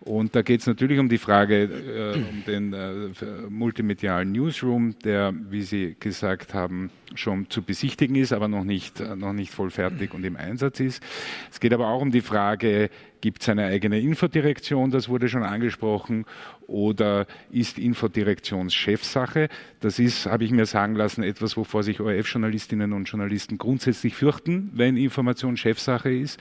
Und 0.00 0.34
da 0.36 0.42
geht 0.42 0.60
es 0.60 0.66
natürlich 0.66 0.98
um 0.98 1.08
die 1.08 1.18
Frage, 1.18 1.64
äh, 1.64 2.18
um 2.18 2.44
den 2.46 2.72
äh, 2.72 3.10
multimedialen 3.48 4.32
Newsroom, 4.32 4.98
der, 5.00 5.34
wie 5.50 5.62
Sie 5.62 5.96
gesagt 5.98 6.54
haben, 6.54 6.90
schon 7.14 7.50
zu 7.50 7.62
besichtigen 7.62 8.14
ist, 8.16 8.32
aber 8.32 8.48
noch 8.48 8.64
nicht, 8.64 9.00
äh, 9.00 9.16
noch 9.16 9.32
nicht 9.32 9.52
voll 9.52 9.70
fertig 9.70 10.14
und 10.14 10.24
im 10.24 10.36
Einsatz 10.36 10.80
ist. 10.80 11.02
Es 11.50 11.58
geht 11.58 11.72
aber 11.72 11.88
auch 11.88 12.00
um 12.00 12.10
die 12.12 12.20
Frage, 12.20 12.90
gibt 13.20 13.42
es 13.42 13.48
eine 13.48 13.66
eigene 13.66 13.98
Infodirektion, 14.00 14.90
das 14.90 15.08
wurde 15.08 15.28
schon 15.28 15.42
angesprochen, 15.42 16.24
oder 16.68 17.26
ist 17.50 17.78
Infodirektion 17.78 18.70
Chefsache? 18.70 19.48
Das 19.80 19.98
ist, 19.98 20.26
habe 20.26 20.44
ich 20.44 20.52
mir 20.52 20.66
sagen 20.66 20.94
lassen, 20.94 21.22
etwas, 21.22 21.56
wovor 21.56 21.82
sich 21.82 22.00
ORF-Journalistinnen 22.00 22.92
und 22.92 23.08
Journalisten 23.08 23.58
grundsätzlich 23.58 24.14
fürchten, 24.14 24.70
wenn 24.74 24.96
Information 24.96 25.56
Chefsache 25.56 26.12
ist. 26.12 26.38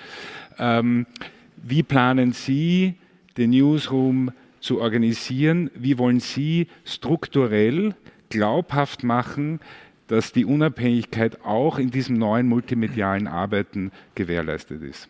Ähm, 0.59 1.07
wie 1.55 1.81
planen 1.81 2.33
Sie, 2.33 2.95
den 3.37 3.51
Newsroom 3.51 4.31
zu 4.59 4.81
organisieren? 4.81 5.69
Wie 5.75 5.97
wollen 5.97 6.19
Sie 6.19 6.67
strukturell 6.85 7.95
glaubhaft 8.29 9.03
machen, 9.03 9.59
dass 10.07 10.31
die 10.31 10.45
Unabhängigkeit 10.45 11.43
auch 11.43 11.79
in 11.79 11.91
diesem 11.91 12.17
neuen 12.17 12.47
multimedialen 12.47 13.27
Arbeiten 13.27 13.91
gewährleistet 14.15 14.81
ist? 14.81 15.09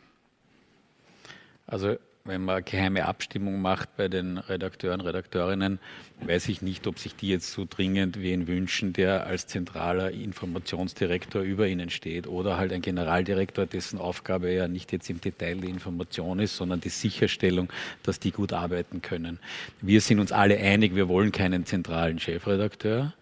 Also 1.66 1.98
wenn 2.28 2.44
man 2.44 2.64
geheime 2.64 3.06
Abstimmung 3.06 3.62
macht 3.62 3.96
bei 3.98 4.08
den 4.08 4.38
Redakteuren, 4.38 5.02
Redakteurinnen, 5.02 5.80
weiß 6.22 6.50
ich 6.50 6.62
nicht, 6.62 6.86
ob 6.88 7.00
sich 7.00 7.16
die 7.16 7.30
jetzt 7.30 7.52
so 7.52 7.66
dringend 7.70 8.22
wen 8.22 8.48
wünschen, 8.48 8.94
der 8.94 9.26
als 9.26 9.48
zentraler 9.48 10.12
Informationsdirektor 10.12 11.42
über 11.42 11.68
ihnen 11.68 11.90
steht 11.90 12.28
oder 12.28 12.58
halt 12.58 12.74
ein 12.74 12.82
Generaldirektor, 12.82 13.66
dessen 13.66 14.00
Aufgabe 14.00 14.52
ja 14.52 14.68
nicht 14.68 14.92
jetzt 14.92 15.10
im 15.10 15.22
Detail 15.22 15.56
die 15.56 15.70
Information 15.70 16.40
ist, 16.40 16.58
sondern 16.58 16.82
die 16.82 16.90
Sicherstellung, 16.90 17.72
dass 18.04 18.20
die 18.20 18.32
gut 18.32 18.54
arbeiten 18.54 19.02
können. 19.02 19.40
Wir 19.82 20.02
sind 20.02 20.20
uns 20.20 20.32
alle 20.32 20.58
einig, 20.58 20.96
wir 20.96 21.08
wollen 21.08 21.32
keinen 21.32 21.66
zentralen 21.66 22.20
Chefredakteur. 22.20 23.14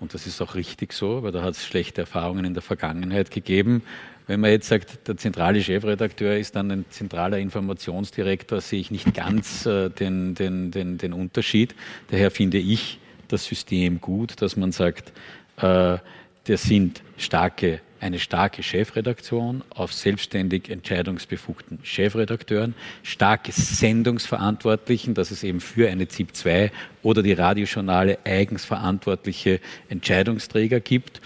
Und 0.00 0.14
das 0.14 0.26
ist 0.28 0.40
auch 0.40 0.54
richtig 0.54 0.92
so, 0.92 1.24
weil 1.24 1.32
da 1.32 1.42
hat 1.42 1.54
es 1.54 1.66
schlechte 1.66 2.02
Erfahrungen 2.02 2.44
in 2.44 2.54
der 2.54 2.62
Vergangenheit 2.62 3.32
gegeben. 3.32 3.82
Wenn 4.28 4.40
man 4.40 4.50
jetzt 4.50 4.68
sagt, 4.68 5.08
der 5.08 5.16
zentrale 5.16 5.62
Chefredakteur 5.62 6.36
ist 6.36 6.54
dann 6.54 6.70
ein 6.70 6.84
zentraler 6.90 7.38
Informationsdirektor, 7.38 8.60
sehe 8.60 8.78
ich 8.78 8.90
nicht 8.90 9.14
ganz 9.14 9.64
äh, 9.64 9.88
den, 9.88 10.34
den, 10.34 10.70
den, 10.70 10.98
den 10.98 11.14
Unterschied. 11.14 11.74
Daher 12.10 12.30
finde 12.30 12.58
ich 12.58 13.00
das 13.28 13.46
System 13.46 14.02
gut, 14.02 14.42
dass 14.42 14.56
man 14.58 14.70
sagt, 14.70 15.12
äh, 15.56 15.96
das 16.44 16.62
sind 16.62 17.02
starke, 17.16 17.80
eine 18.00 18.18
starke 18.18 18.62
Chefredaktion 18.62 19.64
auf 19.70 19.94
selbstständig 19.94 20.68
entscheidungsbefugten 20.68 21.78
Chefredakteuren, 21.82 22.74
starke 23.02 23.50
Sendungsverantwortlichen, 23.52 25.14
dass 25.14 25.30
es 25.30 25.42
eben 25.42 25.60
für 25.60 25.88
eine 25.88 26.06
ZIP 26.06 26.36
2 26.36 26.70
oder 27.02 27.22
die 27.22 27.32
Radiojournale 27.32 28.18
eigens 28.24 28.66
verantwortliche 28.66 29.60
Entscheidungsträger 29.88 30.80
gibt. 30.80 31.22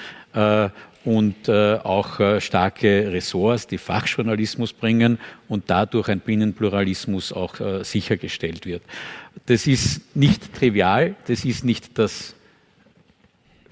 Und 1.05 1.49
äh, 1.49 1.79
auch 1.83 2.21
äh, 2.21 2.41
starke 2.41 3.13
Ressorts, 3.13 3.67
die 3.67 3.79
Fachjournalismus 3.79 4.73
bringen 4.73 5.19
und 5.49 5.65
dadurch 5.67 6.09
ein 6.09 6.21
Binnenpluralismus 6.21 7.33
auch 7.33 7.59
äh, 7.59 7.83
sichergestellt 7.83 8.67
wird. 8.67 8.83
Das 9.47 9.67
ist 9.67 10.15
nicht 10.15 10.55
trivial, 10.55 11.17
das 11.27 11.45
ist 11.45 11.65
nicht 11.65 11.99
das 11.99 12.37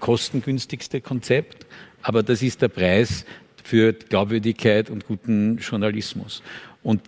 kostengünstigste 0.00 1.00
Konzept, 1.00 1.66
aber 2.02 2.24
das 2.24 2.42
ist 2.42 2.62
der 2.62 2.68
Preis 2.68 3.24
für 3.62 3.92
Glaubwürdigkeit 3.92 4.90
und 4.90 5.06
guten 5.06 5.58
Journalismus. 5.58 6.42
Und 6.82 7.02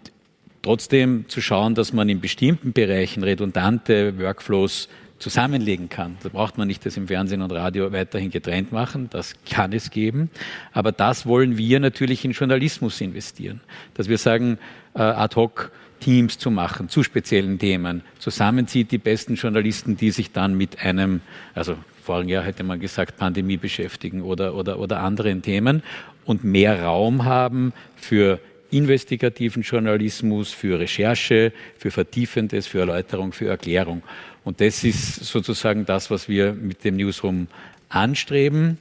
trotzdem 0.63 1.25
zu 1.29 1.41
schauen, 1.41 1.75
dass 1.75 1.93
man 1.93 2.09
in 2.09 2.21
bestimmten 2.21 2.73
Bereichen 2.73 3.25
redundante 3.25 4.19
Workflows 4.19 4.89
zusammenlegen 5.23 5.89
kann. 5.89 6.17
Da 6.23 6.29
braucht 6.29 6.59
man 6.59 6.69
nicht 6.69 6.85
das 6.85 6.97
im 6.97 7.07
Fernsehen 7.09 7.41
und 7.43 7.53
Radio 7.53 7.93
weiterhin 7.93 8.31
getrennt 8.31 8.73
machen, 8.73 9.09
das 9.11 9.35
kann 9.49 9.73
es 9.73 9.91
geben. 9.91 10.31
Aber 10.73 10.93
das 10.93 11.25
wollen 11.25 11.57
wir 11.57 11.81
natürlich 11.81 12.25
in 12.25 12.33
Journalismus 12.33 13.01
investieren. 13.01 13.61
Dass 13.95 14.09
wir 14.09 14.19
sagen, 14.19 14.59
äh, 14.95 15.01
ad 15.01 15.37
hoc 15.37 15.73
Teams 16.01 16.37
zu 16.37 16.51
machen 16.51 16.89
zu 16.89 17.05
speziellen 17.05 17.59
Themen, 17.61 18.03
zusammenzieht 18.19 18.91
die 18.91 18.99
besten 18.99 19.37
Journalisten, 19.37 19.97
die 19.97 20.11
sich 20.11 20.33
dann 20.33 20.57
mit 20.57 20.85
einem, 20.85 21.21
also 21.55 21.77
vorigen 22.03 22.29
Jahr 22.29 22.43
hätte 22.43 22.65
man 22.65 22.81
gesagt, 22.81 23.17
Pandemie 23.17 23.57
beschäftigen 23.57 24.23
oder, 24.23 24.57
oder, 24.57 24.81
oder 24.81 25.01
anderen 25.01 25.43
Themen 25.43 25.85
und 26.25 26.43
mehr 26.43 26.83
Raum 26.83 27.25
haben 27.25 27.73
für 27.95 28.41
investigativen 28.73 29.63
Journalismus, 29.63 30.51
für 30.51 30.81
Recherche, 30.81 31.53
für 31.77 31.91
Vertiefendes, 31.91 32.67
für 32.67 32.81
Erläuterung, 32.81 33.33
für 33.33 33.47
Erklärung. 33.47 34.03
Und 34.45 34.61
das 34.61 34.85
ist 34.85 35.25
sozusagen 35.25 35.87
das, 35.87 36.11
was 36.11 36.29
wir 36.29 36.53
mit 36.53 36.85
dem 36.85 36.97
Newsroom 36.97 37.49
anstreben 37.89 38.79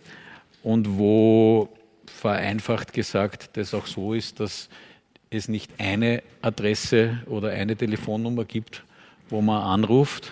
und 0.64 0.97
wo 0.97 1.70
vereinfacht 2.05 2.93
gesagt 2.93 3.51
das 3.53 3.74
auch 3.74 3.88
so 3.88 4.14
ist, 4.14 4.39
dass 4.39 4.70
es 5.30 5.47
nicht 5.47 5.72
eine 5.80 6.24
Adresse 6.41 7.20
oder 7.28 7.49
eine 7.49 7.76
Telefonnummer 7.76 8.45
gibt, 8.45 8.84
wo 9.30 9.41
man 9.41 9.62
anruft. 9.64 10.32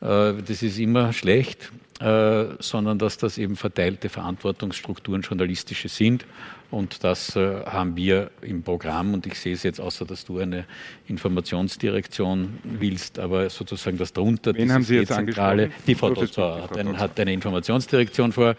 Äh, 0.00 0.34
das 0.46 0.62
ist 0.62 0.78
immer 0.78 1.12
schlecht, 1.12 1.72
äh, 2.00 2.44
sondern 2.60 2.98
dass 2.98 3.18
das 3.18 3.36
eben 3.38 3.56
verteilte 3.56 4.08
Verantwortungsstrukturen 4.08 5.22
journalistische 5.22 5.88
sind 5.88 6.24
und 6.70 7.02
das 7.02 7.34
äh, 7.34 7.64
haben 7.64 7.96
wir 7.96 8.30
im 8.42 8.62
Programm 8.62 9.14
und 9.14 9.26
ich 9.26 9.38
sehe 9.38 9.54
es 9.54 9.62
jetzt, 9.62 9.80
außer 9.80 10.04
dass 10.04 10.24
du 10.24 10.38
eine 10.38 10.64
Informationsdirektion 11.06 12.58
willst, 12.62 13.18
aber 13.18 13.48
sozusagen 13.48 13.96
das 13.96 14.12
darunter, 14.12 14.54
Wen 14.54 14.72
haben 14.72 14.82
Sie 14.82 14.96
jetzt 14.96 15.12
zentrale, 15.12 15.70
die 15.86 15.94
Frau 15.94 16.14
hat, 16.14 16.76
ein, 16.76 16.98
hat 16.98 17.18
eine 17.18 17.32
Informationsdirektion 17.32 18.32
vor. 18.32 18.54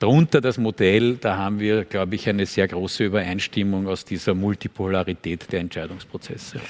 Darunter 0.00 0.40
das 0.40 0.58
Modell, 0.58 1.16
da 1.16 1.36
haben 1.36 1.58
wir, 1.58 1.84
glaube 1.84 2.14
ich, 2.14 2.28
eine 2.28 2.46
sehr 2.46 2.68
große 2.68 3.04
Übereinstimmung 3.04 3.88
aus 3.88 4.04
dieser 4.04 4.34
Multipolarität 4.34 5.50
der 5.50 5.60
Entscheidungsprozesse. 5.60 6.60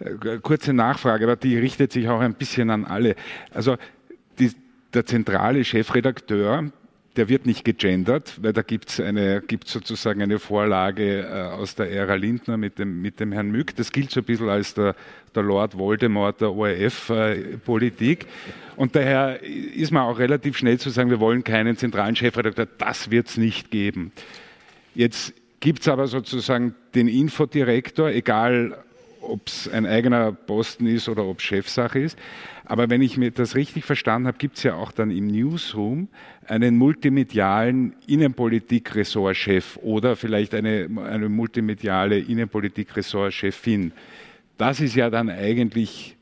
Äh, 0.00 0.38
kurze 0.38 0.72
Nachfrage, 0.72 1.24
aber 1.24 1.36
die 1.36 1.58
richtet 1.58 1.92
sich 1.92 2.08
auch 2.08 2.20
ein 2.20 2.34
bisschen 2.34 2.70
an 2.70 2.84
alle. 2.84 3.16
Also 3.52 3.76
die, 4.38 4.52
der 4.94 5.06
zentrale 5.06 5.64
Chefredakteur 5.64 6.70
der 7.18 7.28
wird 7.28 7.46
nicht 7.46 7.64
gegendert, 7.64 8.38
weil 8.40 8.52
da 8.52 8.62
gibt 8.62 8.90
es 8.90 9.00
eine, 9.00 9.42
gibt's 9.42 9.72
sozusagen 9.72 10.22
eine 10.22 10.38
Vorlage 10.38 11.22
äh, 11.22 11.52
aus 11.52 11.74
der 11.74 11.90
Ära 11.90 12.14
Lindner 12.14 12.56
mit 12.56 12.78
dem, 12.78 13.02
mit 13.02 13.18
dem 13.18 13.32
Herrn 13.32 13.50
Mück. 13.50 13.74
Das 13.74 13.90
gilt 13.90 14.12
so 14.12 14.20
ein 14.20 14.24
bisschen 14.24 14.48
als 14.48 14.74
der, 14.74 14.94
der 15.34 15.42
Lord 15.42 15.76
Voldemort 15.76 16.40
der 16.40 16.52
ORF-Politik. 16.52 18.26
Und 18.76 18.94
daher 18.94 19.42
ist 19.42 19.90
man 19.90 20.04
auch 20.04 20.20
relativ 20.20 20.56
schnell 20.56 20.78
zu 20.78 20.90
sagen, 20.90 21.10
wir 21.10 21.18
wollen 21.18 21.42
keinen 21.42 21.76
zentralen 21.76 22.14
Chefredakteur. 22.14 22.68
Das 22.78 23.10
wird 23.10 23.26
es 23.26 23.36
nicht 23.36 23.72
geben. 23.72 24.12
Jetzt 24.94 25.34
gibt 25.58 25.80
es 25.80 25.88
aber 25.88 26.06
sozusagen 26.06 26.76
den 26.94 27.08
Infodirektor, 27.08 28.10
egal 28.10 28.78
ob 29.20 29.48
es 29.48 29.68
ein 29.68 29.86
eigener 29.86 30.30
Posten 30.30 30.86
ist 30.86 31.08
oder 31.08 31.24
ob 31.24 31.40
Chefsache 31.40 31.98
ist. 31.98 32.16
Aber 32.68 32.90
wenn 32.90 33.00
ich 33.00 33.16
mir 33.16 33.30
das 33.30 33.54
richtig 33.54 33.86
verstanden 33.86 34.28
habe, 34.28 34.36
gibt 34.36 34.58
es 34.58 34.62
ja 34.62 34.74
auch 34.74 34.92
dann 34.92 35.10
im 35.10 35.26
Newsroom 35.26 36.08
einen 36.46 36.76
multimedialen 36.76 37.94
Innenpolitik-Ressortchef 38.06 39.78
oder 39.78 40.16
vielleicht 40.16 40.54
eine, 40.54 40.86
eine 41.02 41.30
multimediale 41.30 42.18
Innenpolitik-Ressortchefin. 42.18 43.92
Das 44.58 44.80
ist 44.80 44.94
ja 44.94 45.08
dann 45.08 45.30
eigentlich 45.30 46.18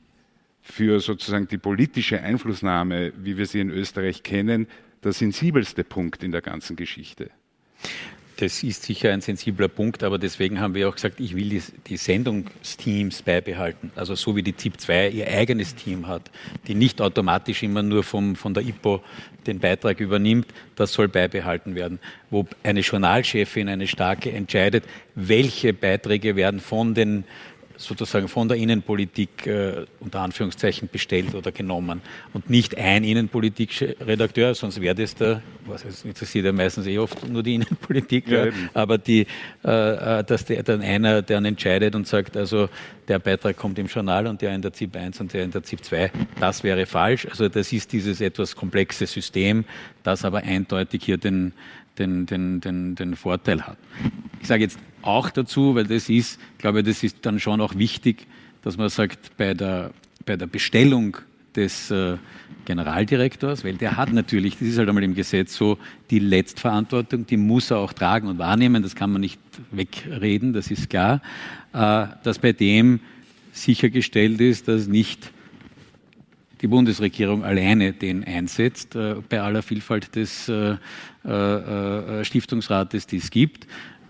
für 0.62 1.00
sozusagen 1.00 1.48
die 1.48 1.58
politische 1.58 2.20
Einflussnahme, 2.20 3.12
wie 3.16 3.36
wir 3.36 3.46
sie 3.46 3.58
in 3.58 3.70
Österreich 3.70 4.22
kennen, 4.22 4.68
der 5.02 5.12
sensibelste 5.12 5.82
Punkt 5.82 6.22
in 6.22 6.30
der 6.30 6.42
ganzen 6.42 6.76
Geschichte. 6.76 7.30
Das 8.38 8.62
ist 8.62 8.82
sicher 8.82 9.12
ein 9.12 9.22
sensibler 9.22 9.68
Punkt, 9.68 10.02
aber 10.02 10.18
deswegen 10.18 10.60
haben 10.60 10.74
wir 10.74 10.90
auch 10.90 10.94
gesagt, 10.94 11.20
ich 11.20 11.34
will 11.34 11.48
die, 11.48 11.62
die 11.86 11.96
Sendungsteams 11.96 13.22
beibehalten. 13.22 13.90
Also 13.96 14.14
so 14.14 14.36
wie 14.36 14.42
die 14.42 14.54
ZIP 14.54 14.78
2 14.78 15.08
ihr 15.08 15.28
eigenes 15.28 15.74
Team 15.74 16.06
hat, 16.06 16.30
die 16.66 16.74
nicht 16.74 17.00
automatisch 17.00 17.62
immer 17.62 17.82
nur 17.82 18.02
vom, 18.02 18.36
von 18.36 18.52
der 18.52 18.62
IPO 18.62 19.02
den 19.46 19.58
Beitrag 19.58 20.00
übernimmt, 20.00 20.48
das 20.74 20.92
soll 20.92 21.08
beibehalten 21.08 21.74
werden. 21.74 21.98
Wo 22.28 22.46
eine 22.62 22.80
Journalchefin, 22.80 23.70
eine 23.70 23.86
starke, 23.86 24.30
entscheidet, 24.30 24.84
welche 25.14 25.72
Beiträge 25.72 26.36
werden 26.36 26.60
von 26.60 26.92
den 26.92 27.24
sozusagen 27.76 28.28
von 28.28 28.48
der 28.48 28.56
Innenpolitik 28.56 29.46
äh, 29.46 29.84
unter 30.00 30.20
Anführungszeichen 30.20 30.88
bestellt 30.90 31.34
oder 31.34 31.52
genommen 31.52 32.00
und 32.32 32.50
nicht 32.50 32.76
ein 32.76 33.04
Innenpolitikredakteur, 33.04 34.54
sonst 34.54 34.80
wäre 34.80 34.94
das 34.94 35.14
der, 35.14 35.42
was 35.66 36.04
interessiert 36.04 36.46
ja 36.46 36.52
meistens 36.52 36.86
eh 36.86 36.98
oft 36.98 37.28
nur 37.28 37.42
die 37.42 37.54
Innenpolitik, 37.56 38.28
ja, 38.28 38.46
aber 38.74 38.98
die, 38.98 39.26
äh, 39.64 40.20
äh, 40.20 40.24
dass 40.24 40.44
der 40.44 40.62
dann 40.62 40.80
einer 40.82 41.22
dann 41.22 41.44
entscheidet 41.44 41.94
und 41.94 42.06
sagt, 42.06 42.36
also 42.36 42.68
der 43.08 43.18
Beitrag 43.18 43.56
kommt 43.56 43.78
im 43.78 43.86
Journal 43.86 44.26
und 44.26 44.42
der 44.42 44.54
in 44.54 44.62
der 44.62 44.72
ZIP 44.72 44.96
1 44.96 45.20
und 45.20 45.32
der 45.32 45.44
in 45.44 45.50
der 45.50 45.62
ZIP 45.62 45.84
2, 45.84 46.10
das 46.40 46.64
wäre 46.64 46.86
falsch. 46.86 47.26
Also 47.26 47.48
das 47.48 47.72
ist 47.72 47.92
dieses 47.92 48.20
etwas 48.20 48.56
komplexe 48.56 49.06
System, 49.06 49.64
das 50.02 50.24
aber 50.24 50.38
eindeutig 50.38 51.04
hier 51.04 51.18
den, 51.18 51.52
den, 51.98 52.26
den, 52.26 52.60
den, 52.60 52.94
den 52.94 53.16
Vorteil 53.16 53.62
hat. 53.62 53.76
Ich 54.40 54.48
sage 54.48 54.64
jetzt 54.64 54.78
auch 55.06 55.30
dazu, 55.30 55.74
weil 55.74 55.84
das 55.84 56.08
ist, 56.08 56.40
glaube 56.58 56.80
ich, 56.80 56.86
das 56.86 57.02
ist 57.02 57.18
dann 57.22 57.40
schon 57.40 57.60
auch 57.60 57.76
wichtig, 57.76 58.26
dass 58.62 58.76
man 58.76 58.88
sagt, 58.88 59.36
bei 59.36 59.54
der, 59.54 59.92
bei 60.24 60.36
der 60.36 60.46
Bestellung 60.46 61.16
des 61.54 61.90
äh, 61.90 62.16
Generaldirektors, 62.64 63.64
weil 63.64 63.74
der 63.74 63.96
hat 63.96 64.12
natürlich, 64.12 64.58
das 64.58 64.68
ist 64.68 64.78
halt 64.78 64.88
einmal 64.88 65.04
im 65.04 65.14
Gesetz 65.14 65.56
so, 65.56 65.78
die 66.10 66.18
Letztverantwortung, 66.18 67.26
die 67.26 67.36
muss 67.36 67.70
er 67.70 67.78
auch 67.78 67.92
tragen 67.92 68.28
und 68.28 68.38
wahrnehmen, 68.38 68.82
das 68.82 68.94
kann 68.94 69.10
man 69.12 69.20
nicht 69.20 69.40
wegreden, 69.70 70.52
das 70.52 70.70
ist 70.70 70.90
klar, 70.90 71.22
äh, 71.72 72.06
dass 72.22 72.38
bei 72.38 72.52
dem 72.52 73.00
sichergestellt 73.52 74.40
ist, 74.40 74.68
dass 74.68 74.86
nicht 74.86 75.32
die 76.60 76.66
Bundesregierung 76.66 77.44
alleine 77.44 77.92
den 77.92 78.24
einsetzt, 78.24 78.96
äh, 78.96 79.16
bei 79.28 79.40
aller 79.40 79.62
Vielfalt 79.62 80.14
des 80.14 80.50
Stiftungsrates, 82.22 83.08
die 83.08 83.16
es 83.16 83.30
gibt, 83.30 83.66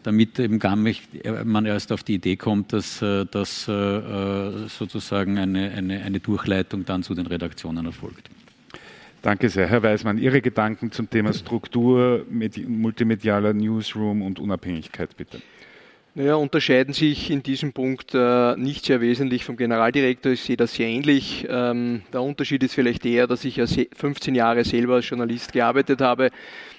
damit 0.06 0.38
eben 0.38 0.58
gar 0.58 0.76
nicht, 0.76 1.02
man 1.44 1.66
erst 1.66 1.90
auf 1.90 2.04
die 2.04 2.14
Idee 2.14 2.36
kommt, 2.36 2.72
dass, 2.72 3.00
dass 3.00 3.64
sozusagen 3.64 5.38
eine, 5.38 5.72
eine, 5.72 6.02
eine 6.02 6.20
Durchleitung 6.20 6.84
dann 6.84 7.02
zu 7.02 7.14
den 7.14 7.26
Redaktionen 7.26 7.86
erfolgt. 7.86 8.30
Danke 9.22 9.48
sehr. 9.48 9.66
Herr 9.66 9.82
Weismann, 9.82 10.18
Ihre 10.18 10.40
Gedanken 10.40 10.92
zum 10.92 11.10
Thema 11.10 11.32
Struktur, 11.32 12.24
multimedialer 12.30 13.52
Newsroom 13.54 14.22
und 14.22 14.38
Unabhängigkeit 14.38 15.16
bitte. 15.16 15.42
Naja, 16.14 16.36
unterscheiden 16.36 16.94
sich 16.94 17.30
in 17.30 17.42
diesem 17.42 17.72
Punkt 17.72 18.14
äh, 18.14 18.56
nicht 18.56 18.86
sehr 18.86 19.00
wesentlich 19.00 19.44
vom 19.44 19.56
Generaldirektor. 19.56 20.32
Ich 20.32 20.42
sehe 20.42 20.56
das 20.56 20.74
sehr 20.74 20.86
ähnlich. 20.86 21.44
Ähm, 21.50 22.02
der 22.12 22.22
Unterschied 22.22 22.62
ist 22.62 22.74
vielleicht 22.74 23.04
eher, 23.04 23.26
dass 23.26 23.44
ich 23.44 23.56
ja 23.56 23.66
15 23.66 24.34
Jahre 24.34 24.64
selber 24.64 24.94
als 24.94 25.08
Journalist 25.08 25.52
gearbeitet 25.52 26.00
habe. 26.00 26.30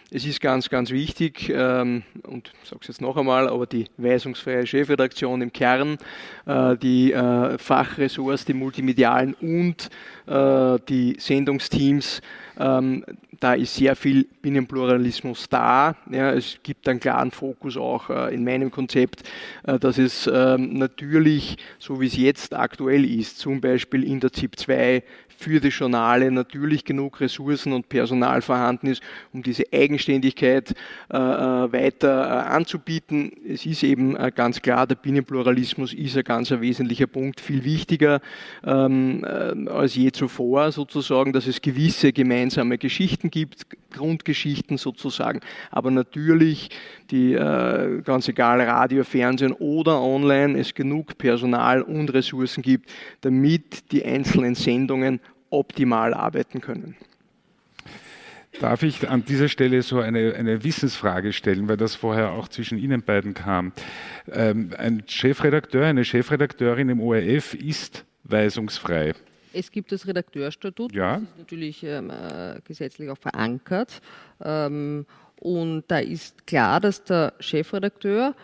Es 0.10 0.26
ist 0.26 0.40
ganz, 0.40 0.70
ganz 0.70 0.92
wichtig, 0.92 1.52
ähm, 1.54 2.04
und 2.24 2.54
ich 2.64 2.70
sage 2.70 2.80
es 2.82 2.88
jetzt 2.88 3.02
noch 3.02 3.18
einmal, 3.18 3.50
aber 3.50 3.66
die 3.68 3.88
weisungsfreie 3.98 4.66
Chefredaktion 4.66 5.42
im 5.42 5.52
Kern, 5.52 5.98
äh, 6.46 6.78
die 6.78 7.12
äh, 7.12 7.58
Fachressorts, 7.58 8.46
die 8.46 8.54
multimedialen 8.54 9.34
und 9.34 9.90
äh, 10.26 10.80
die 10.88 11.18
Sendungsteams 11.20 12.22
ähm, 12.58 13.04
da 13.40 13.54
ist 13.54 13.76
sehr 13.76 13.96
viel 13.96 14.26
Binnenpluralismus 14.42 15.48
da. 15.48 15.96
Es 16.10 16.58
gibt 16.64 16.90
einen 16.90 17.00
klaren 17.00 17.30
Fokus 17.30 17.78
auch 17.78 18.10
in 18.10 18.44
meinem 18.44 18.72
Konzept, 18.72 19.22
dass 19.64 20.00
es 20.00 20.26
ähm, 20.26 20.74
natürlich, 20.74 21.58
so 21.78 22.02
wie 22.02 22.08
es 22.08 22.18
jetzt 22.18 22.56
aktuell 22.56 23.06
ist, 23.06 23.38
zum 23.38 23.62
Beispiel 23.62 24.04
in 24.04 24.22
der 24.22 24.34
ZIP 24.34 24.58
2 24.58 25.04
für 25.38 25.60
die 25.60 25.70
Journale 25.70 26.32
natürlich 26.32 26.84
genug 26.84 27.22
Ressourcen 27.22 27.72
und 27.74 27.90
Personal 27.90 28.42
vorhanden 28.42 28.88
ist, 28.88 29.04
um 29.32 29.44
diese 29.44 29.64
Eigenständigkeit 29.72 30.74
äh, 31.12 31.18
äh 31.18 31.72
weiter 31.72 32.28
äh, 32.28 32.50
anzubieten. 32.50 33.32
Es 33.48 33.66
ist 33.66 33.84
eben 33.84 34.16
äh, 34.16 34.32
ganz 34.34 34.62
klar, 34.62 34.88
der 34.88 34.96
Binnenpluralismus 34.96 35.94
ist 35.94 36.18
ein 36.18 36.24
ganz 36.24 36.52
ein 36.52 36.62
wesentlicher 36.62 37.08
Punkt, 37.08 37.40
viel 37.40 37.64
wichtiger 37.64 38.20
ähm, 38.66 39.24
äh, 39.24 39.70
als 39.70 39.96
je 39.96 40.12
zuvor 40.12 40.72
sozusagen, 40.72 41.34
dass 41.34 41.46
es 41.48 41.62
gewisse 41.62 42.12
gemeinsame 42.14 42.78
Geschichten 42.78 43.30
gibt, 43.30 43.68
Grundgeschichten 43.92 44.78
sozusagen, 44.78 45.42
aber 45.72 45.92
natürlich 45.92 46.70
die 47.12 47.34
äh, 47.34 48.02
ganz 48.02 48.28
egal 48.28 48.62
Radio, 48.62 49.04
Fernsehen 49.04 49.54
oder 49.54 50.02
online 50.02 50.60
es 50.60 50.74
genug 50.74 51.18
Personal 51.18 51.82
und 51.82 52.14
Ressourcen 52.14 52.62
gibt, 52.62 52.90
damit 53.22 53.92
die 53.92 54.04
einzelnen 54.04 54.56
Sendungen 54.56 55.20
optimal 55.50 56.14
arbeiten 56.14 56.62
können. 56.62 56.96
Darf 58.60 58.82
ich 58.82 59.08
an 59.08 59.24
dieser 59.24 59.50
Stelle 59.50 59.82
so 59.84 60.00
eine, 60.00 60.34
eine 60.34 60.64
Wissensfrage 60.64 61.32
stellen, 61.32 61.70
weil 61.70 61.78
das 61.78 61.96
vorher 61.96 62.32
auch 62.32 62.48
zwischen 62.48 62.78
Ihnen 62.80 63.04
beiden 63.04 63.34
kam. 63.34 63.72
Ähm, 64.32 64.74
ein 64.78 65.04
Chefredakteur, 65.06 65.86
eine 65.86 66.04
Chefredakteurin 66.04 66.90
im 66.90 67.00
ORF 67.00 67.54
ist 67.54 68.06
weisungsfrei. 68.24 69.14
Es 69.54 69.72
gibt 69.72 69.92
das 69.92 70.08
Redakteurstatut, 70.08 70.94
ja. 70.94 71.16
das 71.16 71.24
ist 71.24 71.38
natürlich 71.38 71.84
ähm, 71.84 72.10
äh, 72.10 72.60
gesetzlich 72.64 73.10
auch 73.10 73.18
verankert. 73.18 74.02
Ähm, 74.44 75.06
und 75.40 75.84
da 75.88 76.00
ist 76.00 76.48
klar, 76.48 76.80
dass 76.80 77.04
der 77.04 77.34
Chefredakteur 77.40 78.36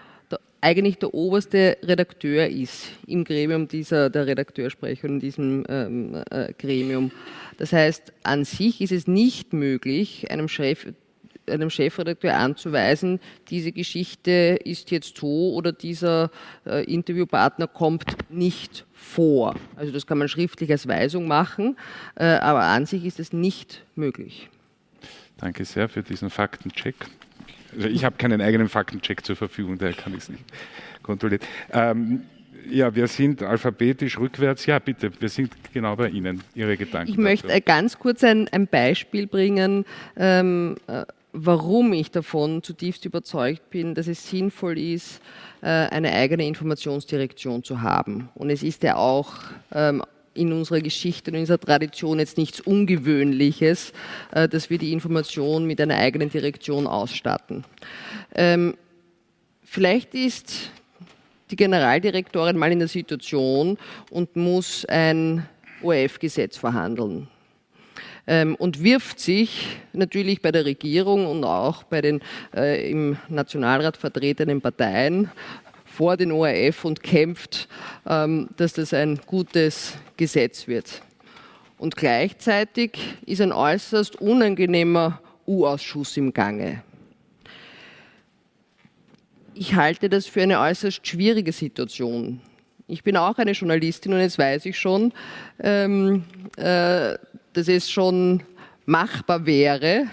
eigentlich 0.64 0.98
der 0.98 1.14
oberste 1.14 1.78
Redakteur 1.84 2.48
ist 2.48 2.88
im 3.06 3.26
Gremium 3.26 3.68
dieser, 3.68 4.10
der 4.10 4.26
Redakteursprecher 4.26 5.08
in 5.08 5.20
diesem 5.20 5.66
ähm, 5.68 6.24
äh, 6.32 6.54
Gremium. 6.58 7.12
Das 7.58 7.74
heißt, 7.74 8.14
an 8.24 8.46
sich 8.46 8.80
ist 8.80 8.94
es 8.94 9.06
nicht 9.06 9.52
möglich, 9.52 10.32
einem 10.32 10.48
Chef, 10.48 10.88
einem 11.48 11.70
Chefredakteur 11.70 12.36
anzuweisen, 12.36 13.20
diese 13.50 13.74
Geschichte 13.74 14.58
ist 14.64 14.90
jetzt 14.92 15.18
so 15.18 15.54
oder 15.54 15.74
dieser 15.74 16.32
äh, 16.66 16.86
Interviewpartner 16.86 17.68
kommt 17.68 18.06
nicht 18.30 18.86
vor. 18.94 19.56
Also 19.76 19.92
das 19.92 20.08
kann 20.08 20.18
man 20.18 20.30
schriftlich 20.30 20.72
als 20.72 20.88
Weisung 20.88 21.28
machen, 21.28 21.76
äh, 22.16 22.24
aber 22.24 22.64
an 22.64 22.86
sich 22.86 23.04
ist 23.04 23.20
es 23.20 23.34
nicht 23.34 23.86
möglich. 23.96 24.50
Danke 25.38 25.66
sehr 25.66 25.90
für 25.90 26.04
diesen 26.04 26.30
Faktencheck. 26.30 26.96
Also 27.76 27.88
ich 27.88 28.04
habe 28.04 28.16
keinen 28.18 28.42
eigenen 28.42 28.70
Faktencheck 28.70 29.26
zur 29.26 29.36
Verfügung, 29.36 29.78
daher 29.78 29.94
kann 29.94 30.14
ich 30.14 30.20
es 30.20 30.30
nicht 30.30 30.44
kontrollieren. 31.02 31.42
Ähm, 31.72 32.22
ja, 32.70 32.96
wir 32.96 33.08
sind 33.08 33.44
alphabetisch 33.44 34.18
rückwärts. 34.18 34.66
Ja, 34.66 34.80
bitte, 34.80 35.12
wir 35.20 35.30
sind 35.30 35.52
genau 35.74 35.96
bei 35.96 36.10
Ihnen, 36.10 36.42
Ihre 36.56 36.78
Gedanken. 36.78 37.12
Ich 37.12 37.18
möchte 37.18 37.48
dazu. 37.48 37.62
ganz 37.66 38.00
kurz 38.00 38.24
ein, 38.24 38.48
ein 38.50 38.68
Beispiel 38.68 39.28
bringen, 39.28 39.86
ähm, 40.16 40.78
äh, 40.88 41.04
warum 41.34 41.94
ich 41.94 42.12
davon 42.12 42.64
zutiefst 42.64 43.06
überzeugt 43.06 43.70
bin, 43.70 43.96
dass 43.96 44.08
es 44.08 44.30
sinnvoll 44.30 44.78
ist, 44.78 45.22
äh, 45.62 45.68
eine 45.68 46.14
eigene 46.14 46.48
Informationsdirektion 46.48 47.64
zu 47.64 47.82
haben. 47.82 48.30
Und 48.36 48.50
es 48.50 48.64
ist 48.64 48.84
ja 48.84 48.96
auch 48.96 49.34
ähm, 49.74 50.04
in 50.34 50.52
unserer 50.52 50.82
Geschichte 50.82 51.32
und 51.32 51.36
in 51.36 51.42
unserer 51.42 51.60
Tradition 51.60 52.20
jetzt 52.20 52.38
nichts 52.38 52.60
Ungewöhnliches, 52.60 53.94
äh, 54.32 54.48
dass 54.48 54.70
wir 54.70 54.78
die 54.78 54.94
Information 54.94 55.66
mit 55.66 55.80
einer 55.80 55.96
eigenen 55.96 56.30
Direktion 56.30 56.88
ausstatten. 56.88 57.64
Ähm, 58.36 58.76
vielleicht 59.64 60.14
ist 60.16 60.72
die 61.52 61.56
Generaldirektorin 61.56 62.58
mal 62.58 62.72
in 62.72 62.80
der 62.80 62.88
Situation 62.88 63.78
und 64.10 64.36
muss 64.36 64.86
ein 64.86 65.48
ORF-Gesetz 65.82 66.58
verhandeln. 66.58 67.28
Ähm, 68.26 68.56
und 68.56 68.82
wirft 68.82 69.20
sich 69.20 69.68
natürlich 69.92 70.42
bei 70.42 70.54
der 70.54 70.64
Regierung 70.64 71.28
und 71.28 71.44
auch 71.44 71.84
bei 71.84 72.00
den 72.02 72.22
äh, 72.56 72.90
im 72.90 73.18
Nationalrat 73.28 73.98
vertretenen 73.98 74.62
Parteien 74.62 75.30
vor 75.86 76.16
den 76.16 76.32
ORF 76.32 76.86
und 76.86 77.04
kämpft, 77.04 77.68
ähm, 78.08 78.48
dass 78.56 78.74
das 78.74 78.94
ein 78.94 79.20
gutes 79.26 79.98
Gesetz 80.24 80.70
wird. 80.70 81.02
Und 81.78 81.98
gleichzeitig 81.98 82.98
ist 83.26 83.42
ein 83.42 83.52
äußerst 83.52 84.22
unangenehmer 84.22 85.20
U-Ausschuss 85.46 86.16
im 86.16 86.32
Gange. 86.32 86.82
Ich 89.54 89.76
halte 89.76 90.08
das 90.08 90.26
für 90.26 90.42
eine 90.42 90.62
äußerst 90.62 91.06
schwierige 91.06 91.52
Situation. 91.52 92.40
Ich 92.88 93.04
bin 93.04 93.18
auch 93.18 93.38
eine 93.38 93.52
Journalistin 93.52 94.14
und 94.14 94.22
jetzt 94.22 94.38
weiß 94.38 94.66
ich 94.66 94.80
schon, 94.80 95.12
ähm, 95.60 96.24
äh, 96.56 97.18
dass 97.52 97.68
es 97.68 97.92
schon 97.92 98.44
machbar 98.86 99.46
wäre, 99.46 100.08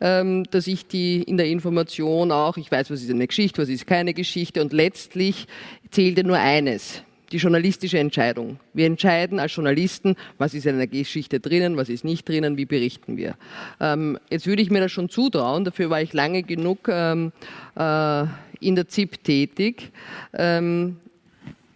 ähm, 0.00 0.44
dass 0.50 0.66
ich 0.66 0.86
die 0.86 1.22
in 1.22 1.36
der 1.36 1.46
Information 1.46 2.32
auch, 2.32 2.56
ich 2.56 2.70
weiß, 2.70 2.90
was 2.90 3.02
ist 3.02 3.10
eine 3.10 3.26
Geschichte, 3.26 3.60
was 3.60 3.68
ist 3.68 3.86
keine 3.86 4.14
Geschichte 4.14 4.62
und 4.62 4.72
letztlich 4.72 5.46
zählt 5.90 6.16
ja 6.16 6.24
nur 6.24 6.38
eines, 6.38 7.02
die 7.32 7.38
journalistische 7.38 7.98
Entscheidung. 7.98 8.58
Wir 8.74 8.86
entscheiden 8.86 9.38
als 9.38 9.54
Journalisten, 9.54 10.16
was 10.38 10.54
ist 10.54 10.66
in 10.66 10.74
einer 10.74 10.86
Geschichte 10.86 11.40
drinnen, 11.40 11.76
was 11.76 11.88
ist 11.88 12.04
nicht 12.04 12.28
drinnen, 12.28 12.56
wie 12.56 12.66
berichten 12.66 13.16
wir. 13.16 13.34
Ähm, 13.80 14.18
jetzt 14.30 14.46
würde 14.46 14.62
ich 14.62 14.70
mir 14.70 14.80
das 14.80 14.92
schon 14.92 15.08
zutrauen, 15.08 15.64
dafür 15.64 15.90
war 15.90 16.02
ich 16.02 16.12
lange 16.12 16.42
genug 16.42 16.88
ähm, 16.88 17.32
äh, 17.76 18.24
in 18.60 18.76
der 18.76 18.88
ZIP 18.88 19.24
tätig. 19.24 19.90
Ähm, 20.34 20.98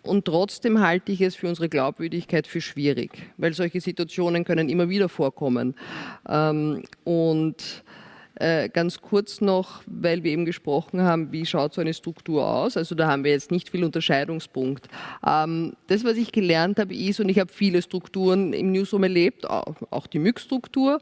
und 0.03 0.25
trotzdem 0.25 0.81
halte 0.81 1.11
ich 1.11 1.21
es 1.21 1.35
für 1.35 1.49
unsere 1.49 1.69
Glaubwürdigkeit 1.69 2.47
für 2.47 2.61
schwierig, 2.61 3.11
weil 3.39 3.53
solche 3.55 3.81
Situationen 3.81 4.45
können 4.45 4.69
immer 4.69 4.89
wieder 4.89 5.09
vorkommen. 5.09 5.75
Ähm, 6.29 6.85
und 7.03 7.83
äh, 8.37 8.69
ganz 8.69 9.01
kurz 9.01 9.41
noch, 9.41 9.83
weil 9.87 10.23
wir 10.23 10.33
eben 10.33 10.45
gesprochen 10.45 11.03
haben, 11.03 11.33
wie 11.33 11.47
schaut 11.47 11.75
so 11.75 11.81
eine 11.81 11.95
Struktur 11.95 12.47
aus. 12.47 12.77
Also 12.77 12.95
da 12.95 13.09
haben 13.09 13.25
wir 13.25 13.31
jetzt 13.31 13.51
nicht 13.51 13.71
viel 13.71 13.85
Unterscheidungspunkt. 13.85 14.89
Ähm, 15.27 15.73
das, 15.87 16.05
was 16.05 16.17
ich 16.17 16.33
gelernt 16.33 16.79
habe, 16.79 16.95
ist, 16.95 17.21
und 17.21 17.29
ich 17.29 17.39
habe 17.39 17.53
viele 17.53 17.83
Strukturen 17.83 18.53
im 18.53 18.73
Newsroom 18.73 19.05
erlebt, 19.05 19.49
auch 19.49 20.07
die 20.07 20.19
MÜG-Struktur, 20.19 21.01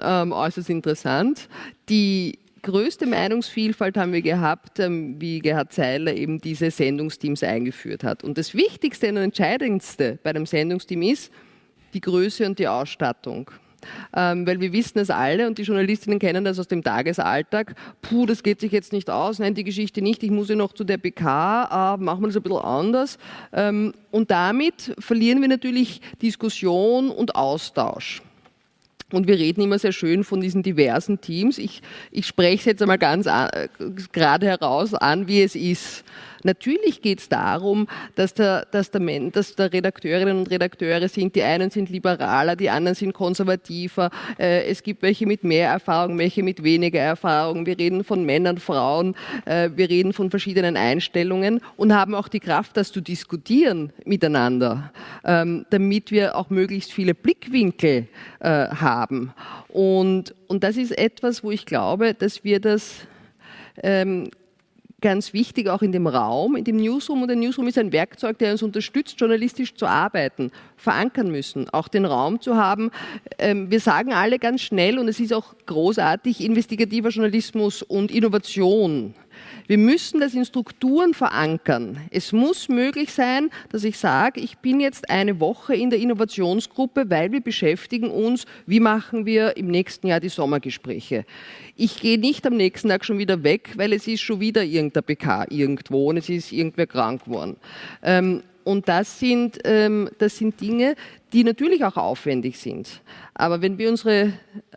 ähm, 0.00 0.32
äußerst 0.32 0.70
interessant, 0.70 1.48
die 1.88 2.38
größte 2.64 3.06
Meinungsvielfalt 3.06 3.96
haben 3.96 4.12
wir 4.12 4.22
gehabt, 4.22 4.80
ähm, 4.80 5.20
wie 5.20 5.38
Gerhard 5.38 5.72
Zeiler 5.72 6.14
eben 6.14 6.40
diese 6.40 6.70
Sendungsteams 6.70 7.42
eingeführt 7.42 8.04
hat. 8.04 8.24
Und 8.24 8.36
das 8.36 8.54
Wichtigste 8.54 9.08
und 9.08 9.18
Entscheidendste 9.18 10.18
bei 10.22 10.30
einem 10.30 10.46
Sendungsteam 10.46 11.02
ist 11.02 11.30
die 11.92 12.00
Größe 12.00 12.44
und 12.46 12.58
die 12.58 12.66
Ausstattung. 12.66 13.50
Ähm, 14.14 14.46
weil 14.46 14.60
wir 14.60 14.72
wissen 14.72 14.98
es 14.98 15.10
alle 15.10 15.46
und 15.46 15.58
die 15.58 15.62
Journalistinnen 15.62 16.18
kennen 16.18 16.44
das 16.44 16.58
aus 16.58 16.68
dem 16.68 16.82
Tagesalltag. 16.82 17.74
Puh, 18.02 18.26
das 18.26 18.42
geht 18.42 18.60
sich 18.60 18.72
jetzt 18.72 18.92
nicht 18.92 19.10
aus, 19.10 19.38
nein, 19.38 19.54
die 19.54 19.64
Geschichte 19.64 20.02
nicht, 20.02 20.22
ich 20.22 20.30
muss 20.30 20.48
ja 20.48 20.56
noch 20.56 20.72
zu 20.72 20.84
der 20.84 20.98
PK, 20.98 21.94
äh, 21.94 22.02
machen 22.02 22.22
wir 22.22 22.28
das 22.28 22.36
ein 22.36 22.42
bisschen 22.42 22.58
anders. 22.58 23.18
Ähm, 23.52 23.92
und 24.10 24.30
damit 24.30 24.94
verlieren 24.98 25.40
wir 25.40 25.48
natürlich 25.48 26.00
Diskussion 26.20 27.10
und 27.10 27.34
Austausch. 27.34 28.22
Und 29.12 29.28
wir 29.28 29.38
reden 29.38 29.60
immer 29.60 29.78
sehr 29.78 29.92
schön 29.92 30.24
von 30.24 30.40
diesen 30.40 30.62
diversen 30.62 31.20
Teams. 31.20 31.58
Ich, 31.58 31.82
ich 32.10 32.26
spreche 32.26 32.56
es 32.56 32.64
jetzt 32.64 32.82
einmal 32.82 32.98
ganz 32.98 33.26
an, 33.26 33.48
äh, 33.50 33.68
gerade 34.12 34.46
heraus 34.46 34.94
an, 34.94 35.28
wie 35.28 35.42
es 35.42 35.54
ist. 35.54 36.04
Natürlich 36.44 37.00
geht 37.00 37.20
es 37.20 37.28
darum, 37.30 37.88
dass 38.14 38.34
der, 38.34 38.66
dass, 38.70 38.90
der, 38.90 39.00
dass 39.30 39.56
der 39.56 39.72
Redakteurinnen 39.72 40.38
und 40.38 40.50
Redakteure 40.50 41.08
sind, 41.08 41.34
die 41.34 41.42
einen 41.42 41.70
sind 41.70 41.88
liberaler, 41.88 42.54
die 42.54 42.68
anderen 42.68 42.94
sind 42.94 43.14
konservativer. 43.14 44.10
Äh, 44.38 44.64
es 44.66 44.82
gibt 44.82 45.02
welche 45.02 45.26
mit 45.26 45.42
mehr 45.42 45.70
Erfahrung, 45.70 46.18
welche 46.18 46.42
mit 46.42 46.62
weniger 46.62 47.00
Erfahrung. 47.00 47.64
Wir 47.64 47.78
reden 47.78 48.04
von 48.04 48.24
Männern, 48.24 48.58
Frauen, 48.58 49.16
äh, 49.46 49.70
wir 49.74 49.88
reden 49.88 50.12
von 50.12 50.30
verschiedenen 50.30 50.76
Einstellungen 50.76 51.60
und 51.76 51.94
haben 51.94 52.14
auch 52.14 52.28
die 52.28 52.40
Kraft, 52.40 52.76
das 52.76 52.92
zu 52.92 53.00
diskutieren 53.00 53.92
miteinander, 54.04 54.92
ähm, 55.24 55.64
damit 55.70 56.10
wir 56.10 56.36
auch 56.36 56.50
möglichst 56.50 56.92
viele 56.92 57.14
Blickwinkel 57.14 58.06
äh, 58.40 58.68
haben. 58.68 59.32
Und, 59.68 60.34
und 60.46 60.62
das 60.62 60.76
ist 60.76 60.96
etwas, 60.96 61.42
wo 61.42 61.50
ich 61.50 61.64
glaube, 61.64 62.12
dass 62.12 62.44
wir 62.44 62.60
das 62.60 63.06
ähm, 63.82 64.28
ganz 65.04 65.34
wichtig, 65.34 65.68
auch 65.68 65.82
in 65.82 65.92
dem 65.92 66.06
Raum, 66.06 66.56
in 66.56 66.64
dem 66.64 66.76
Newsroom. 66.76 67.20
Und 67.20 67.28
der 67.28 67.36
Newsroom 67.36 67.68
ist 67.68 67.76
ein 67.76 67.92
Werkzeug, 67.92 68.38
der 68.38 68.52
uns 68.52 68.62
unterstützt, 68.62 69.20
journalistisch 69.20 69.74
zu 69.74 69.86
arbeiten, 69.86 70.50
verankern 70.78 71.30
müssen, 71.30 71.68
auch 71.68 71.88
den 71.88 72.06
Raum 72.06 72.40
zu 72.40 72.56
haben. 72.56 72.90
Ähm, 73.38 73.70
wir 73.70 73.80
sagen 73.80 74.14
alle 74.14 74.38
ganz 74.38 74.62
schnell, 74.62 74.98
und 74.98 75.06
es 75.06 75.20
ist 75.20 75.34
auch 75.34 75.54
großartig, 75.66 76.42
investigativer 76.42 77.10
Journalismus 77.10 77.82
und 77.82 78.10
Innovation. 78.10 79.14
Wir 79.66 79.78
müssen 79.78 80.20
das 80.20 80.34
in 80.34 80.44
Strukturen 80.44 81.14
verankern. 81.14 81.98
Es 82.10 82.32
muss 82.32 82.68
möglich 82.68 83.12
sein, 83.12 83.48
dass 83.70 83.84
ich 83.84 83.98
sage, 83.98 84.40
ich 84.40 84.58
bin 84.58 84.78
jetzt 84.78 85.08
eine 85.08 85.40
Woche 85.40 85.74
in 85.74 85.88
der 85.88 85.98
Innovationsgruppe, 85.98 87.08
weil 87.08 87.32
wir 87.32 87.40
beschäftigen 87.40 88.10
uns, 88.10 88.44
wie 88.66 88.80
machen 88.80 89.24
wir 89.24 89.56
im 89.56 89.68
nächsten 89.68 90.08
Jahr 90.08 90.20
die 90.20 90.28
Sommergespräche. 90.28 91.24
Ich 91.76 91.98
gehe 91.98 92.18
nicht 92.18 92.46
am 92.46 92.56
nächsten 92.56 92.90
Tag 92.90 93.06
schon 93.06 93.18
wieder 93.18 93.42
weg, 93.42 93.70
weil 93.76 93.94
es 93.94 94.06
ist 94.06 94.20
schon 94.20 94.40
wieder 94.40 94.62
irgendein 94.62 95.04
PK 95.04 95.46
irgendwo 95.48 96.10
und 96.10 96.18
es 96.18 96.28
ist 96.28 96.52
irgendwer 96.52 96.86
krank 96.86 97.24
geworden. 97.24 97.56
Ähm, 98.02 98.42
und 98.64 98.88
das 98.88 99.18
sind, 99.18 99.58
ähm, 99.64 100.08
das 100.18 100.38
sind 100.38 100.60
Dinge, 100.60 100.96
die 101.32 101.44
natürlich 101.44 101.84
auch 101.84 101.96
aufwendig 101.96 102.58
sind. 102.58 103.02
Aber 103.34 103.62
wenn 103.62 103.78
wir 103.78 103.90
unsere, 103.90 104.32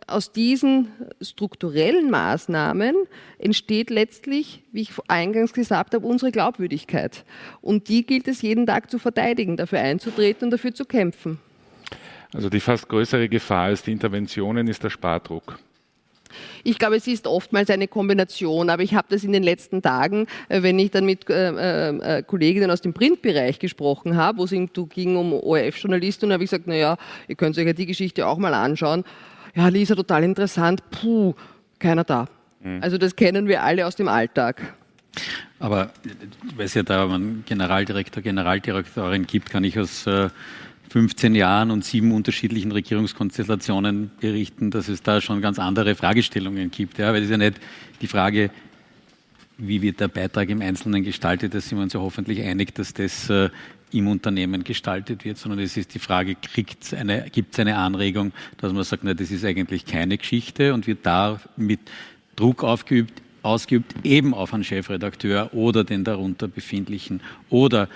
aus 0.06 0.32
diesen 0.32 0.88
strukturellen 1.20 2.10
Maßnahmen 2.10 2.94
entsteht 3.38 3.90
letztlich, 3.90 4.62
wie 4.72 4.82
ich 4.82 4.90
eingangs 5.08 5.52
gesagt 5.52 5.94
habe, 5.94 6.06
unsere 6.06 6.32
Glaubwürdigkeit. 6.32 7.24
Und 7.60 7.88
die 7.88 8.04
gilt 8.04 8.28
es 8.28 8.42
jeden 8.42 8.66
Tag 8.66 8.90
zu 8.90 8.98
verteidigen, 8.98 9.56
dafür 9.56 9.80
einzutreten 9.80 10.46
und 10.46 10.50
dafür 10.50 10.74
zu 10.74 10.84
kämpfen. 10.84 11.38
Also 12.34 12.50
die 12.50 12.60
fast 12.60 12.88
größere 12.88 13.28
Gefahr 13.28 13.66
als 13.66 13.82
die 13.82 13.92
Interventionen 13.92 14.68
ist 14.68 14.84
der 14.84 14.90
Spardruck. 14.90 15.58
Ich 16.64 16.78
glaube, 16.78 16.96
es 16.96 17.06
ist 17.06 17.26
oftmals 17.26 17.70
eine 17.70 17.88
Kombination, 17.88 18.70
aber 18.70 18.82
ich 18.82 18.94
habe 18.94 19.08
das 19.10 19.24
in 19.24 19.32
den 19.32 19.42
letzten 19.42 19.82
Tagen, 19.82 20.26
äh, 20.48 20.62
wenn 20.62 20.78
ich 20.78 20.90
dann 20.90 21.04
mit 21.04 21.28
äh, 21.30 22.18
äh, 22.18 22.22
Kolleginnen 22.22 22.70
aus 22.70 22.80
dem 22.80 22.92
Printbereich 22.92 23.58
gesprochen 23.58 24.16
habe, 24.16 24.38
wo 24.38 24.44
es 24.44 24.50
ging 24.50 25.16
um 25.16 25.32
ORF-Journalisten, 25.32 26.32
habe 26.32 26.44
ich 26.44 26.50
gesagt, 26.50 26.66
naja, 26.66 26.96
ihr 27.26 27.36
könnt 27.36 27.56
euch 27.58 27.66
ja 27.66 27.72
die 27.72 27.86
Geschichte 27.86 28.26
auch 28.26 28.38
mal 28.38 28.54
anschauen. 28.54 29.04
Ja, 29.54 29.68
Lisa, 29.68 29.94
total 29.94 30.24
interessant. 30.24 30.82
Puh, 30.90 31.34
keiner 31.78 32.04
da. 32.04 32.28
Mhm. 32.60 32.80
Also 32.82 32.98
das 32.98 33.16
kennen 33.16 33.48
wir 33.48 33.62
alle 33.62 33.86
aus 33.86 33.96
dem 33.96 34.08
Alltag. 34.08 34.74
Aber 35.58 35.90
weil 36.54 36.66
es 36.66 36.74
ja 36.74 36.82
da 36.82 37.04
einen 37.04 37.44
Generaldirektor, 37.46 38.22
Generaldirektorin 38.22 39.26
gibt, 39.26 39.50
kann 39.50 39.64
ich 39.64 39.78
aus 39.78 40.06
15 40.90 41.34
Jahren 41.34 41.70
und 41.70 41.84
sieben 41.84 42.12
unterschiedlichen 42.12 42.72
Regierungskonstellationen 42.72 44.10
berichten, 44.20 44.70
dass 44.70 44.88
es 44.88 45.02
da 45.02 45.20
schon 45.20 45.40
ganz 45.40 45.58
andere 45.58 45.94
Fragestellungen 45.94 46.70
gibt. 46.70 46.98
Ja, 46.98 47.12
weil 47.12 47.18
es 47.18 47.24
ist 47.24 47.30
ja 47.30 47.36
nicht 47.36 47.60
die 48.00 48.06
Frage, 48.06 48.50
wie 49.58 49.82
wird 49.82 50.00
der 50.00 50.08
Beitrag 50.08 50.48
im 50.48 50.62
Einzelnen 50.62 51.02
gestaltet, 51.02 51.52
da 51.52 51.60
sind 51.60 51.78
wir 51.78 51.82
uns 51.82 51.92
ja 51.92 52.00
hoffentlich 52.00 52.40
einig, 52.42 52.74
dass 52.74 52.94
das 52.94 53.28
äh, 53.28 53.50
im 53.92 54.06
Unternehmen 54.06 54.64
gestaltet 54.64 55.24
wird, 55.24 55.38
sondern 55.38 55.60
es 55.60 55.76
ist 55.76 55.94
die 55.94 55.98
Frage, 55.98 56.36
gibt 56.54 56.84
es 56.84 56.94
eine, 56.94 57.26
eine 57.56 57.76
Anregung, 57.76 58.32
dass 58.58 58.72
man 58.72 58.84
sagt, 58.84 59.02
na, 59.04 59.14
das 59.14 59.30
ist 59.30 59.44
eigentlich 59.44 59.84
keine 59.84 60.16
Geschichte 60.16 60.74
und 60.74 60.86
wird 60.86 61.00
da 61.04 61.40
mit 61.56 61.80
Druck 62.36 62.62
aufgeübt, 62.62 63.20
ausgeübt, 63.42 63.94
eben 64.04 64.34
auf 64.34 64.54
einen 64.54 64.64
Chefredakteur 64.64 65.52
oder 65.54 65.84
den 65.84 66.04
darunter 66.04 66.48
befindlichen 66.48 67.20
oder 67.50 67.88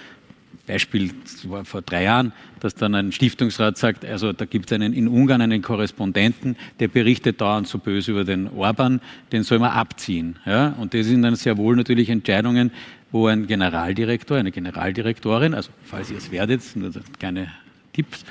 Beispiel 0.67 1.11
war 1.45 1.65
vor 1.65 1.83
drei 1.83 2.05
Jahren, 2.05 2.33
dass 2.61 2.75
dann 2.75 2.95
ein 2.95 3.11
Stiftungsrat 3.11 3.77
sagt, 3.77 4.05
also 4.05 4.33
da 4.33 4.45
gibt 4.45 4.67
es 4.67 4.73
einen 4.75 4.93
in 4.93 5.09
Ungarn 5.09 5.41
einen 5.41 5.61
Korrespondenten, 5.61 6.57
der 6.79 6.89
berichtet 6.89 7.41
dauernd 7.41 7.67
so 7.67 7.79
böse 7.79 8.13
über 8.13 8.25
den 8.25 8.49
Orban, 8.49 9.01
den 9.33 9.43
soll 9.43 9.59
man 9.59 9.73
abziehen. 9.73 10.39
Ja? 10.47 10.75
Und 10.79 10.95
das 10.95 11.07
sind 11.07 11.23
dann 11.23 11.35
sehr 11.35 11.57
wohl 11.57 11.75
natürlich 11.75 12.11
Entscheidungen, 12.11 12.71
wo 13.11 13.27
ein 13.27 13.47
Generaldirektor, 13.47 14.37
eine 14.37 14.53
Generaldirektorin, 14.53 15.55
also 15.55 15.71
falls 15.85 16.11
ihr 16.11 16.19
es 16.19 16.31
werdet, 16.31 16.63
nur 16.77 16.93
keine 17.19 17.49
Tipps, 17.93 18.25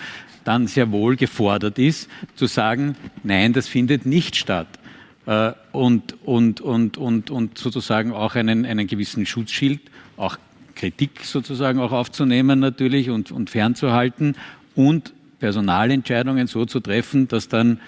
dann 0.43 0.67
sehr 0.67 0.91
wohl 0.91 1.17
gefordert 1.17 1.77
ist, 1.77 2.09
zu 2.35 2.47
sagen, 2.47 2.95
nein, 3.23 3.53
das 3.53 3.67
findet 3.67 4.05
nicht 4.05 4.35
statt. 4.35 4.67
Äh, 5.25 5.51
und, 5.71 6.15
und, 6.25 6.61
und, 6.61 6.97
und, 6.97 7.29
und 7.29 7.57
sozusagen 7.57 8.11
auch 8.11 8.35
einen, 8.35 8.65
einen 8.65 8.87
gewissen 8.87 9.25
Schutzschild, 9.25 9.81
auch 10.17 10.37
Kritik 10.81 11.25
sozusagen 11.25 11.79
auch 11.79 11.91
aufzunehmen 11.91 12.59
natürlich 12.59 13.11
und, 13.11 13.31
und 13.31 13.51
fernzuhalten 13.51 14.35
und 14.75 15.13
Personalentscheidungen 15.39 16.47
so 16.47 16.65
zu 16.65 16.79
treffen, 16.79 17.27
dass 17.27 17.47
dann 17.47 17.79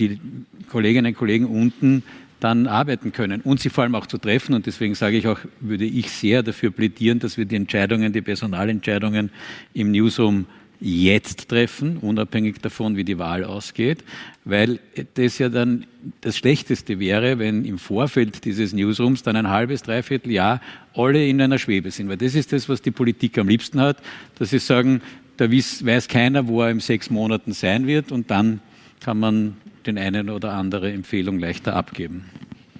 die 0.00 0.20
Kolleginnen 0.68 1.12
und 1.12 1.16
Kollegen 1.16 1.46
unten 1.46 2.02
dann 2.40 2.66
arbeiten 2.66 3.12
können 3.12 3.42
und 3.42 3.60
sie 3.60 3.70
vor 3.70 3.84
allem 3.84 3.94
auch 3.94 4.08
zu 4.08 4.18
treffen. 4.18 4.54
Und 4.56 4.66
deswegen 4.66 4.96
sage 4.96 5.18
ich 5.18 5.28
auch, 5.28 5.38
würde 5.60 5.84
ich 5.84 6.10
sehr 6.10 6.42
dafür 6.42 6.72
plädieren, 6.72 7.20
dass 7.20 7.38
wir 7.38 7.44
die 7.44 7.54
Entscheidungen, 7.54 8.12
die 8.12 8.22
Personalentscheidungen 8.22 9.30
im 9.72 9.92
Newsroom 9.92 10.46
jetzt 10.80 11.48
treffen, 11.48 11.98
unabhängig 11.98 12.60
davon, 12.60 12.96
wie 12.96 13.04
die 13.04 13.18
Wahl 13.18 13.44
ausgeht, 13.44 14.02
weil 14.44 14.80
das 15.14 15.38
ja 15.38 15.48
dann 15.48 15.86
das 16.22 16.36
Schlechteste 16.36 16.98
wäre, 16.98 17.38
wenn 17.38 17.64
im 17.64 17.78
Vorfeld 17.78 18.44
dieses 18.44 18.72
Newsrooms 18.72 19.22
dann 19.22 19.36
ein 19.36 19.48
halbes, 19.48 19.82
dreiviertel 19.82 20.32
Jahr 20.32 20.60
alle 20.94 21.26
in 21.26 21.40
einer 21.40 21.58
Schwebe 21.58 21.90
sind, 21.90 22.08
weil 22.08 22.16
das 22.16 22.34
ist 22.34 22.52
das, 22.52 22.68
was 22.68 22.82
die 22.82 22.90
Politik 22.90 23.38
am 23.38 23.48
liebsten 23.48 23.80
hat, 23.80 23.98
dass 24.38 24.50
sie 24.50 24.58
sagen, 24.58 25.02
da 25.36 25.50
weiß 25.50 26.08
keiner, 26.08 26.46
wo 26.46 26.62
er 26.62 26.70
in 26.70 26.80
sechs 26.80 27.10
Monaten 27.10 27.52
sein 27.52 27.86
wird 27.86 28.12
und 28.12 28.30
dann 28.30 28.60
kann 29.00 29.18
man 29.18 29.56
den 29.86 29.98
einen 29.98 30.30
oder 30.30 30.52
andere 30.52 30.92
Empfehlung 30.92 31.38
leichter 31.38 31.74
abgeben. 31.74 32.24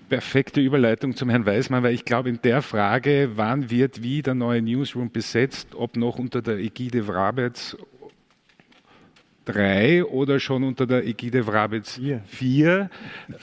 Perfekte 0.09 0.61
Überleitung 0.61 1.17
zum 1.17 1.31
Herrn 1.31 1.47
Weismann, 1.47 1.83
weil 1.83 1.95
ich 1.95 2.05
glaube, 2.05 2.29
in 2.29 2.39
der 2.43 2.61
Frage, 2.61 3.31
wann 3.35 3.71
wird 3.71 4.03
wie 4.03 4.21
der 4.21 4.35
neue 4.35 4.61
Newsroom 4.61 5.11
besetzt, 5.11 5.69
ob 5.75 5.97
noch 5.97 6.19
unter 6.19 6.43
der 6.43 6.59
Ägide 6.59 7.09
Wrabetz 7.09 7.77
3 9.45 10.05
oder 10.05 10.39
schon 10.41 10.63
unter 10.65 10.87
der 10.87 11.07
Ägide 11.07 11.47
Wrabetz 11.47 12.01
4 12.27 12.91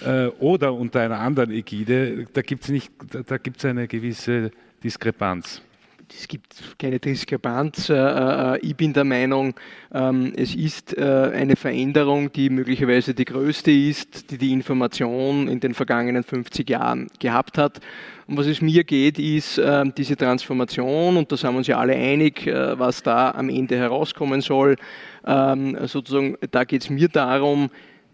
äh, 0.06 0.26
oder 0.40 0.74
unter 0.74 1.02
einer 1.02 1.20
anderen 1.20 1.52
Ägide, 1.52 2.26
da 2.32 2.42
gibt 2.42 2.70
es 2.70 2.90
da, 3.12 3.38
da 3.38 3.70
eine 3.70 3.88
gewisse 3.88 4.52
Diskrepanz. 4.84 5.62
es 6.12 6.28
gibt 6.28 6.78
keine 6.80 7.00
Diskrepanz. 7.00 7.90
Äh, 7.90 7.96
äh, 7.96 8.60
ich 8.60 8.76
bin 8.76 8.94
der 8.94 9.04
Meinung, 9.04 9.54
ähm, 9.94 10.34
es 10.36 10.56
ist 10.56 10.98
eine 10.98 11.56
Veränderung, 11.56 12.32
die 12.32 12.50
möglicherweise 12.50 13.14
die 13.14 13.26
größte 13.26 13.72
ist, 13.72 14.32
die 14.32 14.38
die 14.38 14.54
Information 14.54 15.48
in 15.48 15.60
den 15.60 15.74
vergangenen 15.74 16.24
50 16.24 16.70
Jahren 16.70 17.08
gehabt 17.20 17.58
hat. 17.58 17.80
Und 18.28 18.38
was 18.38 18.46
es 18.46 18.62
mir 18.62 18.84
geht, 18.84 19.18
ist 19.18 19.60
diese 19.98 20.16
Transformation, 20.16 21.18
und 21.18 21.32
da 21.32 21.36
sind 21.36 21.52
wir 21.52 21.58
uns 21.58 21.66
ja 21.66 21.80
alle 21.80 21.96
einig, 21.96 22.46
was 22.46 23.02
da 23.02 23.32
am 23.32 23.50
Ende 23.50 23.76
herauskommen 23.76 24.42
soll. 24.42 24.76
Ähm, 25.30 25.78
sozusagen, 25.86 26.38
da 26.50 26.64
geht 26.64 26.82
es 26.82 26.90
mir 26.90 27.08
darum, 27.08 27.70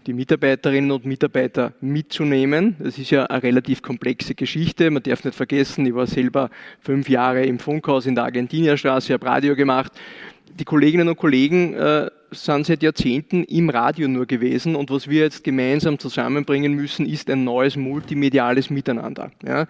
die 0.05 0.13
Mitarbeiterinnen 0.13 0.91
und 0.91 1.05
Mitarbeiter 1.05 1.71
mitzunehmen. 1.79 2.75
Das 2.79 2.97
ist 2.97 3.09
ja 3.09 3.25
eine 3.25 3.41
relativ 3.41 3.81
komplexe 3.81 4.35
Geschichte. 4.35 4.91
Man 4.91 5.01
darf 5.01 5.23
nicht 5.23 5.35
vergessen, 5.35 5.85
ich 5.85 5.95
war 5.95 6.07
selber 6.07 6.49
fünf 6.81 7.09
Jahre 7.09 7.45
im 7.45 7.57
Funkhaus 7.57 8.05
in 8.05 8.15
der 8.15 8.25
Argentinierstraße, 8.25 9.13
habe 9.13 9.25
Radio 9.25 9.55
gemacht. 9.55 9.93
Die 10.59 10.65
Kolleginnen 10.65 11.07
und 11.07 11.17
Kollegen 11.17 11.73
äh, 11.73 12.09
sind 12.31 12.65
seit 12.65 12.83
Jahrzehnten 12.83 13.45
im 13.45 13.69
Radio 13.69 14.07
nur 14.09 14.25
gewesen 14.25 14.75
und 14.75 14.91
was 14.91 15.09
wir 15.09 15.21
jetzt 15.21 15.43
gemeinsam 15.43 15.97
zusammenbringen 15.97 16.73
müssen, 16.73 17.05
ist 17.05 17.29
ein 17.29 17.45
neues 17.45 17.77
multimediales 17.77 18.69
Miteinander. 18.69 19.31
Ja? 19.43 19.67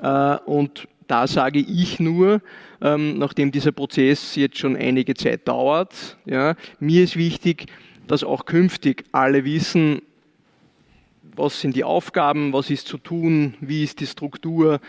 Äh, 0.00 0.38
und 0.44 0.88
da 1.08 1.26
sage 1.26 1.58
ich 1.58 1.98
nur, 1.98 2.40
ähm, 2.80 3.18
nachdem 3.18 3.50
dieser 3.50 3.72
Prozess 3.72 4.36
jetzt 4.36 4.58
schon 4.58 4.76
einige 4.76 5.14
Zeit 5.14 5.48
dauert, 5.48 6.16
ja, 6.24 6.54
mir 6.78 7.02
ist 7.02 7.16
wichtig, 7.16 7.66
dass 8.06 8.24
auch 8.24 8.44
künftig 8.46 9.04
alle 9.12 9.44
wissen, 9.44 10.02
was 11.34 11.60
sind 11.60 11.76
die 11.76 11.84
Aufgaben, 11.84 12.52
was 12.52 12.70
ist 12.70 12.88
zu 12.88 12.98
tun, 12.98 13.54
wie 13.60 13.84
ist 13.84 14.00
die 14.00 14.06
Struktur, 14.06 14.80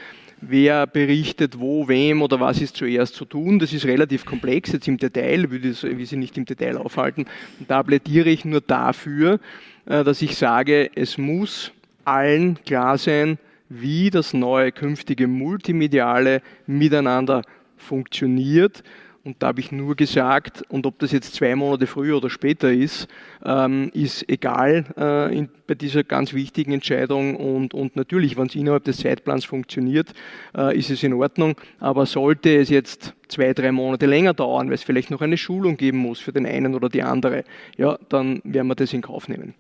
wer 0.41 0.87
berichtet 0.87 1.59
wo, 1.59 1.87
wem 1.87 2.21
oder 2.21 2.39
was 2.39 2.61
ist 2.61 2.77
zuerst 2.77 3.15
zu 3.15 3.25
tun. 3.25 3.59
Das 3.59 3.73
ist 3.73 3.85
relativ 3.85 4.25
komplex 4.25 4.71
jetzt 4.71 4.87
im 4.87 4.97
Detail, 4.97 5.51
würde 5.51 5.69
ich 5.69 6.09
Sie 6.09 6.17
nicht 6.17 6.37
im 6.37 6.45
Detail 6.45 6.77
aufhalten. 6.77 7.25
Und 7.59 7.69
da 7.69 7.83
plädiere 7.83 8.29
ich 8.29 8.45
nur 8.45 8.61
dafür, 8.61 9.39
äh, 9.85 10.03
dass 10.03 10.21
ich 10.21 10.35
sage, 10.35 10.89
es 10.95 11.17
muss 11.17 11.71
allen 12.05 12.57
klar 12.63 12.97
sein, 12.97 13.37
wie 13.69 14.09
das 14.09 14.33
neue 14.33 14.71
künftige 14.71 15.27
multimediale 15.27 16.41
Miteinander 16.67 17.43
funktioniert 17.77 18.83
und 19.23 19.43
da 19.43 19.47
habe 19.47 19.59
ich 19.59 19.71
nur 19.71 19.95
gesagt, 19.95 20.63
und 20.69 20.85
ob 20.85 20.97
das 20.99 21.11
jetzt 21.11 21.35
zwei 21.35 21.55
Monate 21.55 21.87
früher 21.87 22.17
oder 22.17 22.29
später 22.29 22.71
ist, 22.71 23.07
ähm, 23.43 23.91
ist 23.93 24.27
egal 24.29 24.85
äh, 24.97 25.37
in, 25.37 25.49
bei 25.67 25.75
dieser 25.75 26.03
ganz 26.03 26.33
wichtigen 26.33 26.71
Entscheidung. 26.71 27.35
Und, 27.35 27.73
und 27.73 27.95
natürlich, 27.95 28.37
wenn 28.37 28.47
es 28.47 28.55
innerhalb 28.55 28.85
des 28.85 28.97
Zeitplans 28.97 29.45
funktioniert, 29.45 30.13
äh, 30.57 30.77
ist 30.77 30.89
es 30.89 31.03
in 31.03 31.13
Ordnung. 31.13 31.55
Aber 31.79 32.05
sollte 32.05 32.55
es 32.55 32.69
jetzt 32.69 33.13
zwei, 33.27 33.53
drei 33.53 33.71
Monate 33.71 34.05
länger 34.05 34.33
dauern, 34.33 34.67
weil 34.67 34.75
es 34.75 34.83
vielleicht 34.83 35.11
noch 35.11 35.21
eine 35.21 35.37
Schulung 35.37 35.75
geben 35.75 35.97
muss 35.97 36.19
für 36.19 36.31
den 36.31 36.45
einen 36.45 36.73
oder 36.73 36.89
die 36.89 37.03
andere, 37.03 37.43
ja, 37.77 37.99
dann 38.09 38.41
werden 38.43 38.67
wir 38.67 38.75
das 38.75 38.93
in 38.93 39.01
Kauf 39.01 39.27
nehmen. 39.27 39.53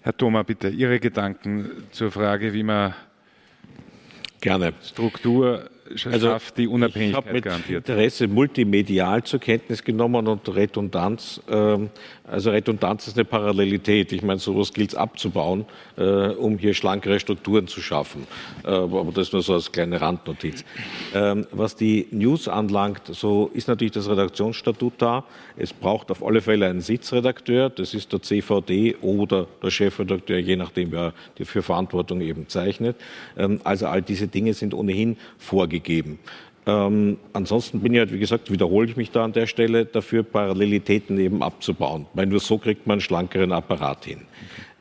Herr 0.00 0.16
Thoma, 0.16 0.42
bitte 0.42 0.68
Ihre 0.68 0.98
Gedanken 0.98 1.70
zur 1.92 2.10
Frage, 2.10 2.52
wie 2.52 2.64
man 2.64 2.94
Gerne. 4.42 4.72
Struktur 4.82 5.70
also, 6.10 6.36
die 6.56 6.68
Unabhängigkeit 6.68 7.26
ich 7.26 7.32
mit 7.32 7.44
garantiert. 7.44 7.88
Interesse 7.88 8.28
multimedial 8.28 9.24
zur 9.24 9.40
Kenntnis 9.40 9.82
genommen 9.82 10.26
und 10.26 10.54
Redundanz. 10.54 11.40
Ähm, 11.50 11.90
also 12.24 12.50
Redundanz 12.50 13.08
ist 13.08 13.16
eine 13.16 13.24
Parallelität. 13.24 14.12
Ich 14.12 14.22
meine, 14.22 14.38
sowas 14.38 14.72
gilt 14.72 14.90
es 14.90 14.94
abzubauen, 14.94 15.66
äh, 15.96 16.02
um 16.02 16.56
hier 16.56 16.72
schlankere 16.74 17.18
Strukturen 17.20 17.66
zu 17.66 17.80
schaffen. 17.80 18.26
Äh, 18.64 18.68
aber 18.68 19.10
das 19.12 19.32
nur 19.32 19.42
so 19.42 19.54
als 19.54 19.72
kleine 19.72 20.00
Randnotiz. 20.00 20.64
Ähm, 21.14 21.46
was 21.50 21.76
die 21.76 22.06
News 22.10 22.48
anlangt, 22.48 23.02
so 23.08 23.50
ist 23.52 23.68
natürlich 23.68 23.92
das 23.92 24.08
Redaktionsstatut 24.08 24.94
da. 24.98 25.24
Es 25.56 25.72
braucht 25.72 26.10
auf 26.10 26.24
alle 26.24 26.40
Fälle 26.40 26.66
einen 26.68 26.80
Sitzredakteur. 26.80 27.70
Das 27.70 27.92
ist 27.92 28.12
der 28.12 28.22
CVD 28.22 28.96
oder 29.00 29.46
der 29.62 29.70
Chefredakteur, 29.70 30.38
je 30.38 30.56
nachdem, 30.56 30.92
wer 30.92 31.12
die 31.38 31.44
für 31.44 31.62
Verantwortung 31.62 32.20
eben 32.20 32.48
zeichnet. 32.48 32.96
Ähm, 33.36 33.60
also 33.64 33.86
all 33.86 34.00
diese 34.00 34.28
Dinge 34.28 34.54
sind 34.54 34.74
ohnehin 34.74 35.16
vorgegeben. 35.38 35.71
Ähm, 36.64 37.16
ansonsten 37.32 37.80
bin 37.80 37.92
ich 37.92 37.98
halt, 37.98 38.12
wie 38.12 38.18
gesagt, 38.18 38.50
wiederhole 38.50 38.88
ich 38.88 38.96
mich 38.96 39.10
da 39.10 39.24
an 39.24 39.32
der 39.32 39.46
Stelle 39.46 39.84
dafür, 39.84 40.22
Parallelitäten 40.22 41.18
eben 41.18 41.42
abzubauen, 41.42 42.06
weil 42.14 42.26
nur 42.26 42.40
so 42.40 42.58
kriegt 42.58 42.86
man 42.86 42.94
einen 42.94 43.00
schlankeren 43.00 43.52
Apparat 43.52 44.04
hin. 44.04 44.20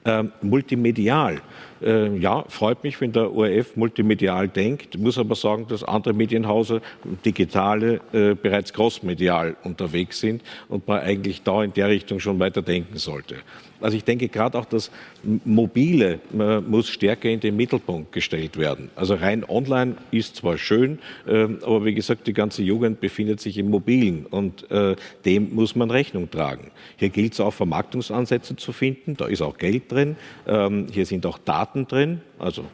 Ähm, 0.03 0.31
multimedial. 0.41 1.41
Äh, 1.81 2.17
ja, 2.17 2.43
freut 2.47 2.83
mich, 2.83 2.99
wenn 3.01 3.11
der 3.11 3.31
ORF 3.31 3.75
multimedial 3.75 4.47
denkt, 4.47 4.97
muss 4.97 5.17
aber 5.17 5.35
sagen, 5.35 5.67
dass 5.67 5.83
andere 5.83 6.13
Medienhäuser, 6.13 6.81
digitale, 7.23 8.01
äh, 8.11 8.33
bereits 8.33 8.73
großmedial 8.73 9.55
unterwegs 9.63 10.19
sind 10.19 10.41
und 10.69 10.87
man 10.87 11.01
eigentlich 11.01 11.43
da 11.43 11.63
in 11.63 11.73
der 11.73 11.89
Richtung 11.89 12.19
schon 12.19 12.39
weiter 12.39 12.63
denken 12.63 12.97
sollte. 12.97 13.35
Also 13.81 13.97
ich 13.97 14.03
denke 14.03 14.27
gerade 14.27 14.57
auch 14.57 14.65
das 14.65 14.91
Mobile 15.23 16.19
muss 16.67 16.89
stärker 16.89 17.29
in 17.29 17.39
den 17.39 17.55
Mittelpunkt 17.55 18.11
gestellt 18.11 18.57
werden. 18.57 18.89
Also 18.95 19.15
rein 19.15 19.43
online 19.47 19.95
ist 20.11 20.35
zwar 20.37 20.57
schön, 20.57 20.99
ähm, 21.27 21.59
aber 21.63 21.85
wie 21.85 21.93
gesagt, 21.93 22.27
die 22.27 22.33
ganze 22.33 22.63
Jugend 22.63 22.99
befindet 23.01 23.39
sich 23.39 23.57
im 23.57 23.69
Mobilen 23.69 24.25
und 24.25 24.69
äh, 24.71 24.95
dem 25.25 25.53
muss 25.53 25.75
man 25.75 25.91
Rechnung 25.91 26.29
tragen. 26.29 26.71
Hier 26.97 27.09
gilt 27.09 27.33
es 27.33 27.39
auch 27.39 27.53
Vermarktungsansätze 27.53 28.55
zu 28.55 28.71
finden, 28.71 29.17
da 29.17 29.25
ist 29.27 29.41
auch 29.41 29.57
Geld 29.57 29.91
drin, 29.91 30.15
ähm, 30.47 30.87
hier 30.91 31.05
sind 31.05 31.25
auch 31.25 31.37
Daten 31.37 31.87
drin, 31.87 32.21
also 32.39 32.65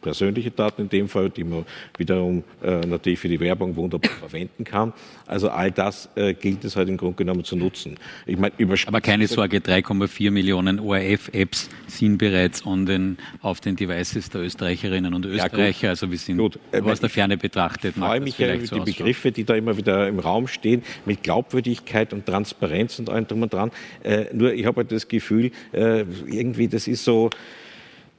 persönliche 0.00 0.50
Daten 0.50 0.82
in 0.82 0.88
dem 0.88 1.08
Fall, 1.08 1.30
die 1.30 1.44
man 1.44 1.64
wiederum 1.98 2.44
äh, 2.62 2.80
natürlich 2.86 3.18
für 3.18 3.28
die 3.28 3.40
Werbung 3.40 3.76
wunderbar 3.76 4.10
verwenden 4.20 4.64
kann. 4.64 4.92
Also 5.26 5.50
all 5.50 5.70
das 5.70 6.08
äh, 6.14 6.34
gilt 6.34 6.64
es 6.64 6.76
halt 6.76 6.88
im 6.88 6.96
Grunde 6.96 7.16
genommen 7.16 7.44
zu 7.44 7.56
nutzen. 7.56 7.96
Ich 8.26 8.36
mein, 8.36 8.52
Aber 8.86 9.00
keine 9.00 9.26
Sorge, 9.26 9.58
3,4 9.58 10.30
Millionen 10.30 10.80
ORF-Apps 10.80 11.68
sind 11.86 12.18
bereits 12.18 12.62
den, 12.62 13.18
auf 13.40 13.60
den 13.60 13.76
Devices 13.76 14.30
der 14.30 14.42
Österreicherinnen 14.42 15.14
und 15.14 15.26
Österreicher. 15.26 15.86
Ja, 15.86 15.90
also 15.90 16.10
wir 16.10 16.18
sind 16.18 16.38
gut. 16.38 16.58
aus 16.72 17.00
der 17.00 17.10
Ferne 17.10 17.36
betrachtet. 17.36 17.94
Ich 17.96 18.02
freue 18.02 18.20
mich 18.20 18.38
ja 18.38 18.54
über 18.54 18.80
die 18.80 18.92
Begriffe, 18.92 19.32
die 19.32 19.44
da 19.44 19.54
immer 19.54 19.76
wieder 19.76 20.08
im 20.08 20.18
Raum 20.18 20.48
stehen, 20.48 20.82
mit 21.04 21.22
Glaubwürdigkeit 21.22 22.12
und 22.12 22.26
Transparenz 22.26 22.98
und 22.98 23.10
allem 23.10 23.26
drum 23.26 23.42
und 23.42 23.52
dran. 23.52 23.70
Äh, 24.02 24.26
nur 24.32 24.52
ich 24.52 24.66
habe 24.66 24.78
halt 24.78 24.92
das 24.92 25.08
Gefühl, 25.08 25.50
äh, 25.72 26.04
irgendwie 26.26 26.68
das 26.68 26.88
ist 26.88 27.04
so, 27.04 27.30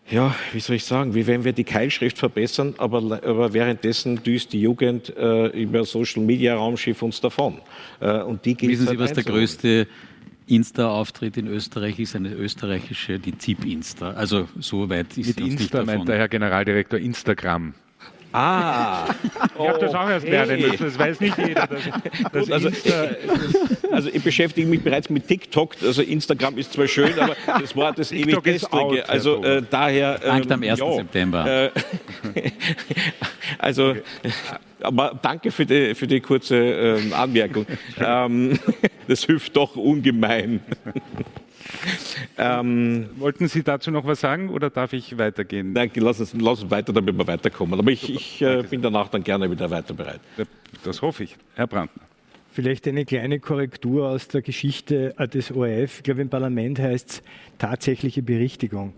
ja, 0.10 0.36
wie 0.54 0.60
soll 0.60 0.78
ich 0.78 0.86
sagen, 0.86 1.16
wie 1.16 1.28
wenn 1.28 1.44
wir 1.44 1.54
die 1.54 1.64
Keilschrift 1.64 2.18
verbessern, 2.18 2.76
aber, 2.78 3.22
aber 3.24 3.54
währenddessen 3.54 4.24
düst 4.24 4.54
die 4.54 4.62
Jugend 4.62 5.16
äh, 5.18 5.48
über 5.48 5.84
Social 5.84 6.24
Media 6.24 6.56
Raumschiff 6.56 7.02
uns 7.02 7.20
davon. 7.20 7.60
Äh, 8.00 8.22
und 8.22 8.46
die 8.46 8.60
Wissen 8.62 8.84
Sie, 8.84 8.90
halt 8.90 9.00
was 9.00 9.14
der 9.14 9.24
größte 9.24 9.88
Insta-Auftritt 10.48 11.38
in 11.38 11.48
Österreich 11.48 12.00
ist? 12.00 12.16
Eine 12.16 12.34
österreichische, 12.34 13.20
die 13.20 13.38
ZIP-Insta. 13.38 14.12
Also 14.12 14.48
so 14.60 14.90
weit 14.90 15.18
ist 15.18 15.28
Mit 15.28 15.40
Insta 15.40 15.62
nicht 15.62 15.74
davon. 15.74 15.86
meint 15.86 16.08
der 16.08 16.18
Herr 16.18 16.30
Generaldirektor 16.30 17.00
Instagram. 17.00 17.74
Ah, 18.40 19.08
ich 19.60 19.68
habe 19.68 19.80
das 19.80 19.96
auch 19.96 20.08
erst 20.08 20.28
lernen 20.28 20.62
müssen, 20.62 20.86
das 20.86 21.00
weiß 21.00 21.20
nicht 21.22 21.36
jeder. 21.40 21.66
Das, 21.66 21.82
das 22.32 22.52
also, 22.52 22.68
Insta, 22.68 23.10
also, 23.92 24.10
ich 24.14 24.24
beschäftige 24.24 24.68
mich 24.68 24.84
bereits 24.84 25.10
mit 25.10 25.28
TikTok, 25.28 25.76
also 25.82 26.04
Instagram 26.04 26.60
ist 26.60 26.74
zwar 26.74 26.88
schön, 26.88 27.18
aber 27.18 27.36
das 27.48 27.76
war 27.76 27.94
das 27.94 28.12
ewig 28.12 28.44
gestrige. 28.44 29.10
Also 29.10 29.44
äh, 29.44 29.64
daher... 29.68 30.20
Ähm, 30.24 30.52
am 30.52 30.62
1. 30.62 30.80
Ja, 30.80 30.94
September. 30.94 31.64
Äh, 31.66 31.72
also... 33.58 33.90
Okay. 33.90 34.02
Aber 34.82 35.20
danke 35.20 35.50
für 35.50 35.66
die, 35.66 35.96
für 35.96 36.06
die 36.06 36.20
kurze 36.20 36.56
ähm, 36.56 37.12
Anmerkung. 37.12 37.66
ähm, 38.00 38.60
das 39.08 39.24
hilft 39.24 39.56
doch 39.56 39.76
ungemein. 39.76 40.60
Ähm, 42.40 43.10
Wollten 43.18 43.48
Sie 43.48 43.64
dazu 43.64 43.90
noch 43.90 44.06
was 44.06 44.20
sagen 44.20 44.50
oder 44.50 44.70
darf 44.70 44.94
ich 44.94 45.18
weitergehen? 45.18 45.74
Nein, 45.74 45.90
lass 45.96 46.20
uns, 46.20 46.36
lass 46.40 46.62
uns 46.62 46.70
weiter, 46.70 46.94
damit 46.94 47.18
wir 47.18 47.26
weiterkommen. 47.26 47.80
Aber 47.80 47.90
ich, 47.90 48.14
ich 48.14 48.42
äh, 48.44 48.62
bin 48.62 48.84
danach 48.84 49.08
dann 49.10 49.24
gerne 49.24 49.50
wieder 49.50 49.72
weiter 49.72 49.96
bereit. 49.96 50.20
Das 50.84 51.02
hoffe 51.02 51.24
ich. 51.24 51.36
Herr 51.56 51.66
Brandner. 51.66 52.04
Vielleicht 52.52 52.88
eine 52.88 53.06
kleine 53.06 53.40
Korrektur 53.40 54.10
aus 54.10 54.28
der 54.28 54.42
Geschichte 54.42 55.16
äh, 55.18 55.28
des 55.28 55.52
ORF. 55.52 55.98
Ich 55.98 56.04
glaube, 56.04 56.22
im 56.22 56.30
Parlament 56.30 56.80
heißt 56.80 57.10
es 57.10 57.24
tatsächliche 57.58 58.22
Berichtigung. 58.22 58.94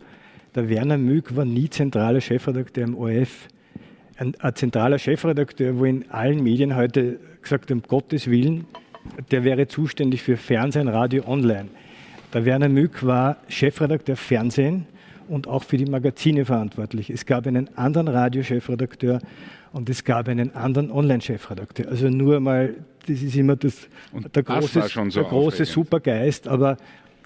Der 0.56 0.68
Werner 0.68 0.98
Mück 0.98 1.36
war 1.36 1.46
nie 1.46 1.70
zentraler 1.70 2.22
Chefredakteur 2.22 2.86
im 2.86 2.96
ORF. 2.98 3.48
Ein, 4.18 4.36
ein 4.40 4.56
zentraler 4.56 5.00
Chefredakteur, 5.00 5.78
wo 5.78 5.86
in 5.86 6.10
allen 6.10 6.44
Medien 6.44 6.76
heute 6.76 7.20
gesagt 7.42 7.72
um 7.72 7.82
Gottes 7.82 8.30
Willen, 8.30 8.66
der 9.32 9.44
wäre 9.44 9.68
zuständig 9.68 10.24
für 10.24 10.38
Fernsehen, 10.38 10.88
Radio, 10.88 11.26
Online. 11.28 11.70
Der 12.34 12.46
Werner 12.46 12.70
Mück 12.70 13.06
war 13.06 13.38
Chefredakteur 13.48 14.16
Fernsehen 14.16 14.86
und 15.28 15.48
auch 15.48 15.64
für 15.64 15.78
die 15.78 15.86
Magazine 15.86 16.46
verantwortlich. 16.46 17.10
Es 17.10 17.26
gab 17.26 17.48
einen 17.48 17.76
anderen 17.78 18.08
Radiochefredakteur 18.08 19.20
und 19.72 19.90
es 19.90 20.04
gab 20.04 20.28
einen 20.28 20.56
anderen 20.56 20.92
Online-Chefredakteur. 20.92 21.88
Also 21.88 22.10
nur 22.10 22.40
mal, 22.40 22.76
das 23.08 23.22
ist 23.22 23.36
immer 23.36 23.56
das, 23.56 23.88
der 24.34 24.44
große, 24.44 24.88
so 24.88 25.22
der 25.22 25.24
große 25.24 25.66
Supergeist, 25.66 26.48
aber 26.48 26.78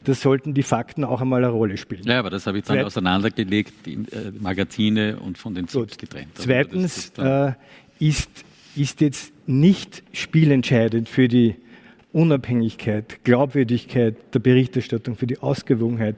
das 0.03 0.21
sollten 0.21 0.53
die 0.53 0.63
Fakten 0.63 1.03
auch 1.03 1.21
einmal 1.21 1.43
eine 1.43 1.53
Rolle 1.53 1.77
spielen. 1.77 2.03
Ja, 2.03 2.19
aber 2.19 2.29
das 2.29 2.45
habe 2.45 2.57
ich 2.57 2.65
dann 2.65 2.77
Zweit 2.77 2.85
auseinandergelegt, 2.85 3.73
die 3.85 3.93
äh, 3.93 4.31
Magazine 4.39 5.17
und 5.17 5.37
von 5.37 5.55
den 5.55 5.67
Tipps 5.67 5.97
getrennt. 5.97 6.31
Also 6.35 6.43
Zweitens 6.43 7.13
äh, 7.17 7.53
ist 7.99 8.29
ist 8.75 9.01
jetzt 9.01 9.33
nicht 9.45 10.03
spielentscheidend 10.13 11.09
für 11.09 11.27
die 11.27 11.55
Unabhängigkeit, 12.13 13.23
Glaubwürdigkeit 13.23 14.15
der 14.33 14.39
Berichterstattung, 14.39 15.15
für 15.15 15.27
die 15.27 15.39
Ausgewogenheit, 15.39 16.15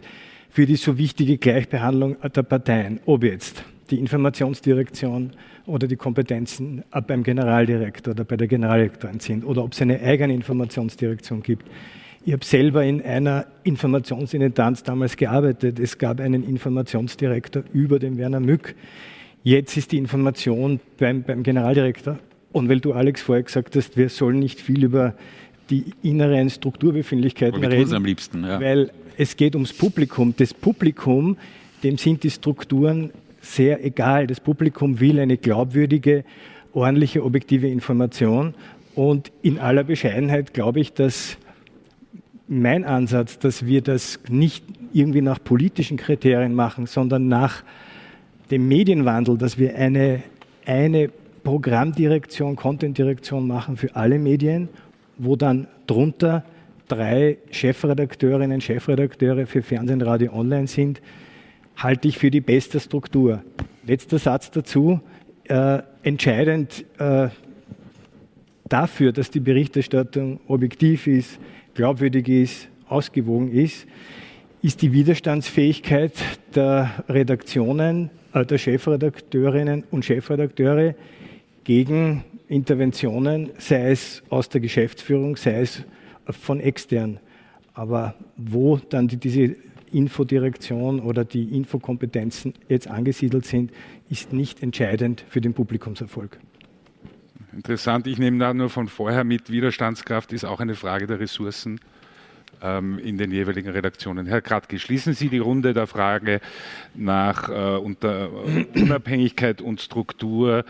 für 0.50 0.66
die 0.66 0.76
so 0.76 0.98
wichtige 0.98 1.38
Gleichbehandlung 1.38 2.18
der 2.22 2.43
Parteien, 2.43 3.00
ob 3.06 3.24
jetzt 3.24 3.64
die 3.89 4.00
Informationsdirektion 4.00 5.32
oder 5.66 5.88
die 5.88 5.96
Kompetenzen 5.96 6.84
beim 7.08 7.24
Generaldirektor 7.24 8.12
oder 8.12 8.24
bei 8.24 8.38
der 8.38 8.48
Generaldirektorin 8.48 9.20
sind 9.20 9.46
oder 9.46 9.64
ob 9.64 9.74
es 9.74 9.82
eine 9.82 10.00
eigene 10.02 10.34
Informationsdirektion 10.34 11.41
gibt. 11.41 11.66
Ich 12.26 12.34
habe 12.34 12.43
selber 12.43 12.84
in 12.84 13.02
einer 13.02 13.46
Informationsintendanz 13.64 14.84
damals 14.84 15.16
gearbeitet. 15.16 15.80
Es 15.80 15.98
gab 15.98 16.20
einen 16.20 16.43
Informationsdirektor 16.43 17.64
über 17.72 18.00
den 18.00 18.18
Werner 18.18 18.39
Mück. 18.39 18.76
Jetzt 19.43 19.78
ist 19.78 19.91
die 19.91 19.98
Information 19.98 20.80
beim, 20.98 21.22
beim 21.22 21.43
Generaldirektor. 21.43 22.18
Und 22.52 22.70
weil 22.70 22.80
du, 22.80 22.93
Alex, 22.93 23.22
vorher 23.22 23.43
gesagt 23.43 23.76
hast, 23.76 23.96
wir 23.96 24.10
sollen 24.10 24.39
nicht 24.39 24.60
viel 24.60 24.84
über 24.86 25.14
die 25.70 25.86
inneren 26.03 26.49
Strukturbefindlichkeiten 26.49 27.63
reden, 27.63 27.93
am 27.93 28.05
liebsten, 28.05 28.43
ja. 28.43 28.59
weil 28.59 28.91
es 29.18 29.36
geht 29.36 29.55
ums 29.55 29.74
Publikum. 29.74 30.34
Das 30.38 30.53
Publikum, 30.53 31.38
dem 31.84 31.97
sind 31.97 32.24
die 32.24 32.32
Strukturen 32.32 33.11
sehr 33.41 33.84
egal. 33.84 34.28
Das 34.28 34.39
Publikum 34.39 34.99
will 34.99 35.20
eine 35.20 35.38
glaubwürdige, 35.38 36.24
ordentliche, 36.74 37.24
objektive 37.24 37.68
Information. 37.68 38.53
Und 38.95 39.32
in 39.41 39.59
aller 39.59 39.84
Bescheidenheit 39.84 40.53
glaube 40.53 40.80
ich, 40.80 40.93
dass 40.93 41.38
mein 42.47 42.84
Ansatz, 42.84 43.39
dass 43.39 43.66
wir 43.66 43.82
das 43.82 44.20
nicht 44.30 44.63
irgendwie 44.93 45.22
nach 45.22 45.43
politischen 45.43 45.97
Kriterien 45.97 46.53
machen, 46.53 46.86
sondern 46.86 47.28
nach 47.28 47.63
dem 48.51 48.68
Medienwandel, 48.68 49.38
dass 49.38 49.57
wir 49.57 49.76
eine, 49.76 50.22
eine 50.66 51.09
Programmdirektion, 51.43 52.55
Contentdirektion 52.55 53.47
machen 53.47 53.78
für 53.78 53.95
alle 53.95 54.20
Medien 54.20 54.70
wo 55.18 55.36
dann 55.36 55.68
drunter 55.88 56.43
drei 56.88 57.38
Chefredakteurinnen, 57.51 58.61
Chefredakteure 58.61 59.47
für 59.47 59.61
Fernsehen, 59.61 60.01
Radio, 60.01 60.34
Online 60.34 60.68
sind, 60.68 61.01
halte 61.78 62.07
ich 62.07 62.18
für 62.18 62.32
die 62.32 62.41
beste 62.41 62.80
Struktur. 62.80 63.43
Letzter 63.86 64.20
Satz 64.20 64.51
dazu. 64.51 64.99
Äh, 65.45 65.84
entscheidend 66.03 66.86
äh, 66.97 67.30
dafür, 68.68 69.11
dass 69.11 69.30
die 69.30 69.39
Berichterstattung 69.39 70.39
objektiv 70.47 71.05
ist, 71.07 71.39
glaubwürdig 71.76 72.28
ist, 72.28 72.68
ausgewogen 72.88 73.51
ist, 73.51 73.86
ist 74.61 74.82
die 74.82 74.91
Widerstandsfähigkeit 74.91 76.13
der 76.55 77.05
Redaktionen, 77.07 78.09
äh, 78.34 78.43
der 78.45 78.57
Chefredakteurinnen 78.57 79.84
und 79.91 80.03
Chefredakteure 80.05 80.95
gegen 81.63 82.24
Interventionen, 82.48 83.52
sei 83.58 83.91
es 83.91 84.24
aus 84.30 84.50
der 84.50 84.62
Geschäftsführung, 84.62 85.36
sei 85.36 85.62
es 85.62 85.84
von 86.30 86.60
extern. 86.60 87.20
Aber 87.74 88.16
wo 88.38 88.78
dann 88.78 89.08
die, 89.08 89.18
diese 89.18 89.56
Infodirektion 89.91 91.00
oder 91.00 91.26
die 91.26 91.56
Infokompetenzen 91.56 92.54
jetzt 92.68 92.88
angesiedelt 92.88 93.46
sind, 93.46 93.72
ist 94.10 94.34
nicht 94.34 94.62
entscheidend 94.62 95.24
für 95.28 95.41
den 95.41 95.54
Publikumserfolg. 95.54 96.39
Interessant, 97.54 98.06
ich 98.08 98.18
nehme 98.18 98.38
da 98.39 98.54
nur 98.54 98.70
von 98.70 98.88
vorher 98.88 99.24
mit, 99.24 99.50
Widerstandskraft 99.50 100.34
ist 100.34 100.43
auch 100.43 100.60
eine 100.60 100.76
Frage 100.76 101.08
der 101.08 101.22
Ressourcen 101.22 101.80
ähm, 102.62 103.00
in 103.00 103.18
den 103.18 103.32
jeweiligen 103.32 103.70
Redaktionen. 103.70 104.26
Herr 104.26 104.41
Kratke, 104.41 104.80
schließen 104.80 105.14
Sie 105.14 105.30
die 105.30 105.38
Runde 105.38 105.74
der 105.74 105.88
Frage 105.88 106.41
nach 106.93 107.50
äh, 107.50 107.78
unter, 107.78 108.30
äh, 108.46 108.66
Unabhängigkeit 108.82 109.62
und 109.62 109.80
Struktur 109.80 110.66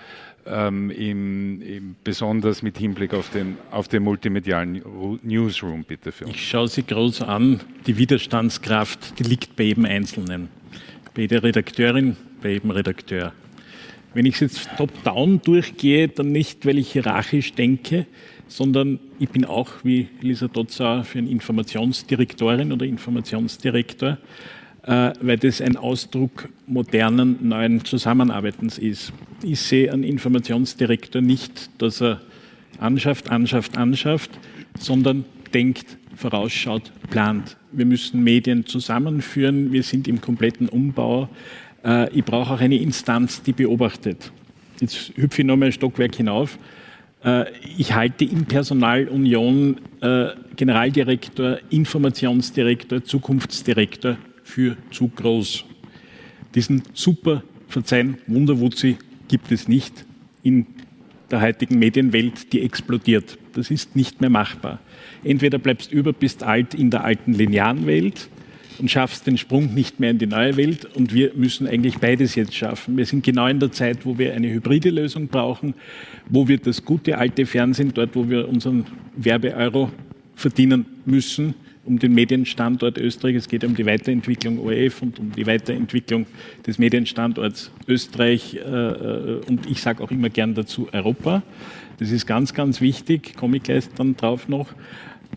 ähm, 0.46 0.90
im, 0.92 1.62
im, 1.62 1.96
besonders 2.04 2.62
mit 2.62 2.78
Hinblick 2.78 3.14
auf 3.14 3.30
den, 3.30 3.58
auf 3.72 3.88
den 3.88 4.04
multimedialen 4.04 4.82
Newsroom, 5.24 5.84
bitte 5.84 6.12
für 6.12 6.26
uns. 6.26 6.36
Ich 6.36 6.48
schaue 6.48 6.68
Sie 6.68 6.84
groß 6.84 7.22
an. 7.24 7.62
Die 7.88 7.98
Widerstandskraft, 7.98 9.20
die 9.20 9.24
liegt 9.24 9.56
bei 9.56 9.64
jedem 9.64 9.86
Einzelnen. 9.86 10.50
Bei 11.14 11.24
jeder 11.24 11.44
Redakteurin, 11.44 12.16
bei 12.42 12.52
jedem 12.52 12.72
Redakteur. 12.72 13.34
Wenn 14.14 14.26
ich 14.26 14.36
es 14.36 14.40
jetzt 14.42 14.70
top-down 14.78 15.42
durchgehe, 15.42 16.08
dann 16.08 16.32
nicht, 16.32 16.66
weil 16.66 16.78
ich 16.78 16.92
hierarchisch 16.92 17.54
denke, 17.54 18.06
sondern 18.48 19.00
ich 19.20 19.30
bin 19.30 19.46
auch, 19.46 19.70
wie 19.84 20.08
Lisa 20.22 20.48
Dotzauer, 20.48 21.04
für 21.04 21.20
eine 21.20 21.30
Informationsdirektorin 21.30 22.72
oder 22.72 22.86
Informationsdirektor 22.86 24.18
weil 24.86 25.38
das 25.38 25.62
ein 25.62 25.78
Ausdruck 25.78 26.48
modernen, 26.68 27.38
neuen 27.42 27.84
Zusammenarbeitens 27.84 28.78
ist. 28.78 29.14
Ich 29.42 29.60
sehe 29.60 29.92
einen 29.92 30.04
Informationsdirektor 30.04 31.22
nicht, 31.22 31.70
dass 31.80 32.02
er 32.02 32.22
anschafft, 32.80 33.32
anschafft, 33.32 33.78
anschafft, 33.78 34.32
sondern 34.78 35.26
denkt, 35.54 35.98
vorausschaut, 36.16 36.92
plant. 37.10 37.58
Wir 37.72 37.86
müssen 37.86 38.24
Medien 38.24 38.66
zusammenführen, 38.66 39.72
wir 39.72 39.84
sind 39.84 40.08
im 40.08 40.22
kompletten 40.22 40.70
Umbau. 40.70 41.30
Äh, 41.84 42.10
ich 42.14 42.24
brauche 42.24 42.54
auch 42.54 42.62
eine 42.62 42.78
Instanz, 42.78 43.42
die 43.42 43.54
beobachtet. 43.54 44.32
Jetzt 44.80 45.14
hüpfe 45.16 45.42
ich 45.42 45.48
nochmal 45.48 45.70
ein 45.70 45.72
Stockwerk 45.72 46.16
hinauf. 46.16 46.58
Äh, 47.24 47.46
ich 47.78 47.94
halte 47.94 48.26
in 48.26 48.46
Personalunion 48.46 49.78
Generaldirektor, 50.56 51.58
Informationsdirektor, 51.72 53.04
Zukunftsdirektor 53.04 54.18
für 54.46 54.78
zu 54.92 55.10
groß. 55.10 55.66
Diesen 56.54 56.84
super, 56.94 57.44
verzeihen, 57.68 58.20
Wunderwutzi 58.28 58.96
gibt 59.28 59.52
es 59.52 59.68
nicht 59.68 60.06
in 60.44 60.68
der 61.32 61.42
heutigen 61.42 61.80
Medienwelt, 61.80 62.54
die 62.54 62.62
explodiert. 62.62 63.38
Das 63.54 63.72
ist 63.72 63.96
nicht 63.96 64.22
mehr 64.22 64.30
machbar. 64.30 64.80
Entweder 65.24 65.58
bleibst 65.58 65.92
über, 65.92 66.14
bist 66.14 66.44
alt 66.44 66.74
in 66.74 66.92
der 66.92 67.04
alten 67.04 67.34
linearen 67.34 67.88
Welt 67.88 68.30
und 68.78 68.92
schaffst 68.92 69.26
den 69.26 69.38
Sprung 69.38 69.74
nicht 69.74 70.00
mehr 70.00 70.12
in 70.12 70.20
die 70.20 70.28
neue 70.28 70.56
Welt. 70.58 70.86
Und 70.96 71.14
wir 71.14 71.32
müssen 71.36 71.68
eigentlich 71.68 71.98
beides 71.98 72.36
jetzt 72.36 72.54
schaffen. 72.54 72.96
Wir 72.96 73.06
sind 73.06 73.24
genau 73.24 73.48
in 73.48 73.60
der 73.60 73.72
Zeit, 73.72 74.06
wo 74.06 74.18
wir 74.18 74.34
eine 74.34 74.50
hybride 74.50 74.92
Lösung 74.92 75.28
brauchen, 75.28 75.74
wo 76.30 76.48
wir 76.48 76.60
das 76.60 76.86
gute 76.86 77.18
alte 77.18 77.46
Fernsehen, 77.46 77.92
dort 77.94 78.16
wo 78.16 78.30
wir 78.30 78.48
unseren 78.48 78.86
Werbeeuro 79.16 79.92
verdienen 80.36 80.86
müssen, 81.06 81.56
um 81.86 82.00
den 82.00 82.14
Medienstandort 82.14 82.98
Österreich. 82.98 83.36
Es 83.36 83.48
geht 83.48 83.64
um 83.64 83.76
die 83.76 83.86
Weiterentwicklung 83.86 84.60
ORF 84.60 85.02
und 85.02 85.20
um 85.20 85.32
die 85.32 85.46
Weiterentwicklung 85.46 86.26
des 86.66 86.78
Medienstandorts 86.78 87.72
Österreich. 87.88 88.56
Äh, 88.56 88.60
äh, 88.60 89.42
und 89.48 89.70
ich 89.70 89.82
sage 89.82 90.04
auch 90.04 90.12
immer 90.12 90.30
gern 90.30 90.56
dazu 90.56 90.88
Europa. 90.92 91.44
Das 92.00 92.12
ist 92.12 92.26
ganz, 92.26 92.54
ganz 92.54 92.82
wichtig, 92.82 93.36
komme 93.36 93.58
ich 93.58 93.64
gleich 93.64 93.86
dann 93.96 94.18
drauf 94.18 94.48
noch. 94.48 94.74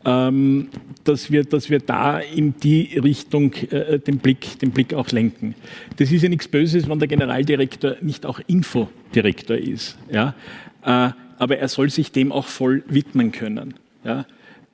Ähm, 0.05 0.68
dass 1.05 1.30
wir, 1.30 1.44
dass 1.44 1.70
wir 1.70 1.80
da 1.80 2.18
in 2.18 2.55
die 2.59 2.99
Richtung 2.99 3.53
äh, 3.70 3.99
den, 3.99 4.18
Blick, 4.18 4.59
den 4.59 4.70
Blick 4.70 4.94
auch 4.94 5.09
lenken. 5.11 5.55
Das 5.96 6.12
ist 6.12 6.22
ja 6.22 6.28
nichts 6.28 6.49
Böses, 6.49 6.88
wenn 6.88 6.99
der 6.99 7.09
Generaldirektor 7.09 7.96
nicht 8.01 8.26
auch 8.26 8.40
Infodirektor 8.46 9.57
ist. 9.57 9.99
Ja? 10.11 10.34
Äh, 10.84 11.11
aber 11.38 11.59
er 11.59 11.68
soll 11.68 11.90
sich 11.90 12.12
dem 12.12 12.32
auch 12.32 12.46
voll 12.46 12.84
widmen 12.88 13.32
können. 13.32 13.74
Ja? 14.05 14.26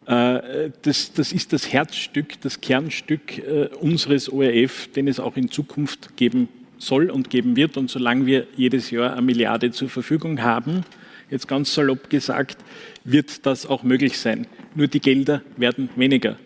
Äh, 0.07 0.71
das, 0.83 1.13
das, 1.13 1.33
ist 1.33 1.53
das 1.53 1.73
Herzstück, 1.73 2.41
das 2.43 2.61
Kernstück 2.61 3.39
äh, 3.39 3.69
unseres 3.81 4.29
ORF, 4.29 4.89
den 4.93 5.09
es 5.09 5.19
auch 5.19 5.37
in 5.37 5.51
Zukunft 5.51 6.17
geben 6.17 6.49
soll 6.79 7.11
und 7.11 7.31
geben 7.31 7.57
wird. 7.57 7.77
Und 7.77 7.91
solange 7.91 8.27
wir 8.27 8.47
jedes 8.57 8.91
Jahr 8.91 9.13
eine 9.13 9.23
Milliarde 9.23 9.71
zur 9.71 9.89
Verfügung 9.89 10.43
haben, 10.43 10.85
jetzt 11.31 11.49
ganz 11.49 11.73
salopp 11.73 12.11
gesagt, 12.11 12.59
wird 13.05 13.47
das 13.47 13.67
auch 13.67 13.83
möglich 13.83 14.19
sein. 14.19 14.47
Nur 14.75 14.89
die 14.89 15.01
Gelder 15.01 15.43
werden 15.57 15.89
weniger. 15.97 16.37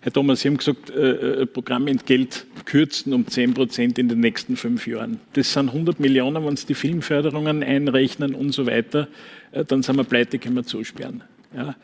Herr 0.00 0.12
Thomas, 0.12 0.40
Sie 0.40 0.48
haben 0.48 0.58
gesagt, 0.58 0.90
äh, 0.90 1.44
Programmentgelt 1.46 2.46
kürzen 2.66 3.12
um 3.14 3.26
10 3.26 3.54
Prozent 3.54 3.98
in 3.98 4.08
den 4.08 4.20
nächsten 4.20 4.56
fünf 4.56 4.86
Jahren. 4.86 5.18
Das 5.32 5.52
sind 5.52 5.70
100 5.70 5.98
Millionen, 5.98 6.44
wenn 6.44 6.56
Sie 6.56 6.66
die 6.66 6.74
Filmförderungen 6.74 7.64
einrechnen 7.64 8.34
und 8.34 8.52
so 8.52 8.66
weiter, 8.66 9.08
dann 9.50 9.82
sind 9.82 9.96
wir 9.96 10.04
pleite, 10.04 10.38
können 10.38 10.54
wir 10.54 10.64
zusperren. 10.64 11.24
Ja 11.56 11.74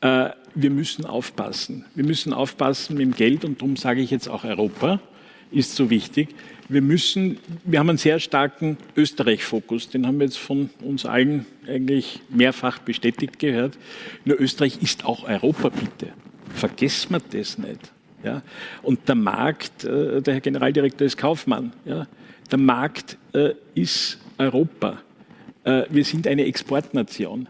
wir 0.00 0.70
müssen 0.70 1.06
aufpassen. 1.06 1.84
Wir 1.94 2.04
müssen 2.04 2.32
aufpassen 2.32 2.96
mit 2.96 3.02
dem 3.02 3.14
Geld 3.14 3.44
und 3.44 3.60
darum 3.60 3.76
sage 3.76 4.02
ich 4.02 4.10
jetzt 4.10 4.28
auch 4.28 4.44
Europa 4.44 5.00
ist 5.50 5.74
so 5.74 5.90
wichtig. 5.90 6.28
Wir 6.68 6.82
müssen, 6.82 7.38
wir 7.64 7.78
haben 7.78 7.88
einen 7.88 7.98
sehr 7.98 8.18
starken 8.18 8.76
Österreich-Fokus, 8.96 9.88
den 9.88 10.06
haben 10.06 10.18
wir 10.18 10.26
jetzt 10.26 10.38
von 10.38 10.70
uns 10.82 11.06
allen 11.06 11.46
eigentlich 11.66 12.20
mehrfach 12.28 12.78
bestätigt 12.78 13.38
gehört. 13.38 13.78
Nur 14.24 14.40
Österreich 14.40 14.82
ist 14.82 15.04
auch 15.04 15.28
Europa, 15.28 15.68
bitte. 15.68 16.12
Vergessen 16.54 17.12
wir 17.12 17.38
das 17.38 17.58
nicht. 17.58 17.92
Ja? 18.24 18.42
Und 18.82 19.08
der 19.08 19.14
Markt, 19.14 19.84
äh, 19.84 20.20
der 20.20 20.34
Herr 20.34 20.40
Generaldirektor 20.40 21.06
ist 21.06 21.16
Kaufmann, 21.16 21.72
ja? 21.84 22.06
der 22.50 22.58
Markt 22.58 23.16
äh, 23.32 23.54
ist 23.74 24.18
Europa. 24.38 25.00
Äh, 25.62 25.84
wir 25.90 26.04
sind 26.04 26.26
eine 26.26 26.46
Exportnation. 26.46 27.48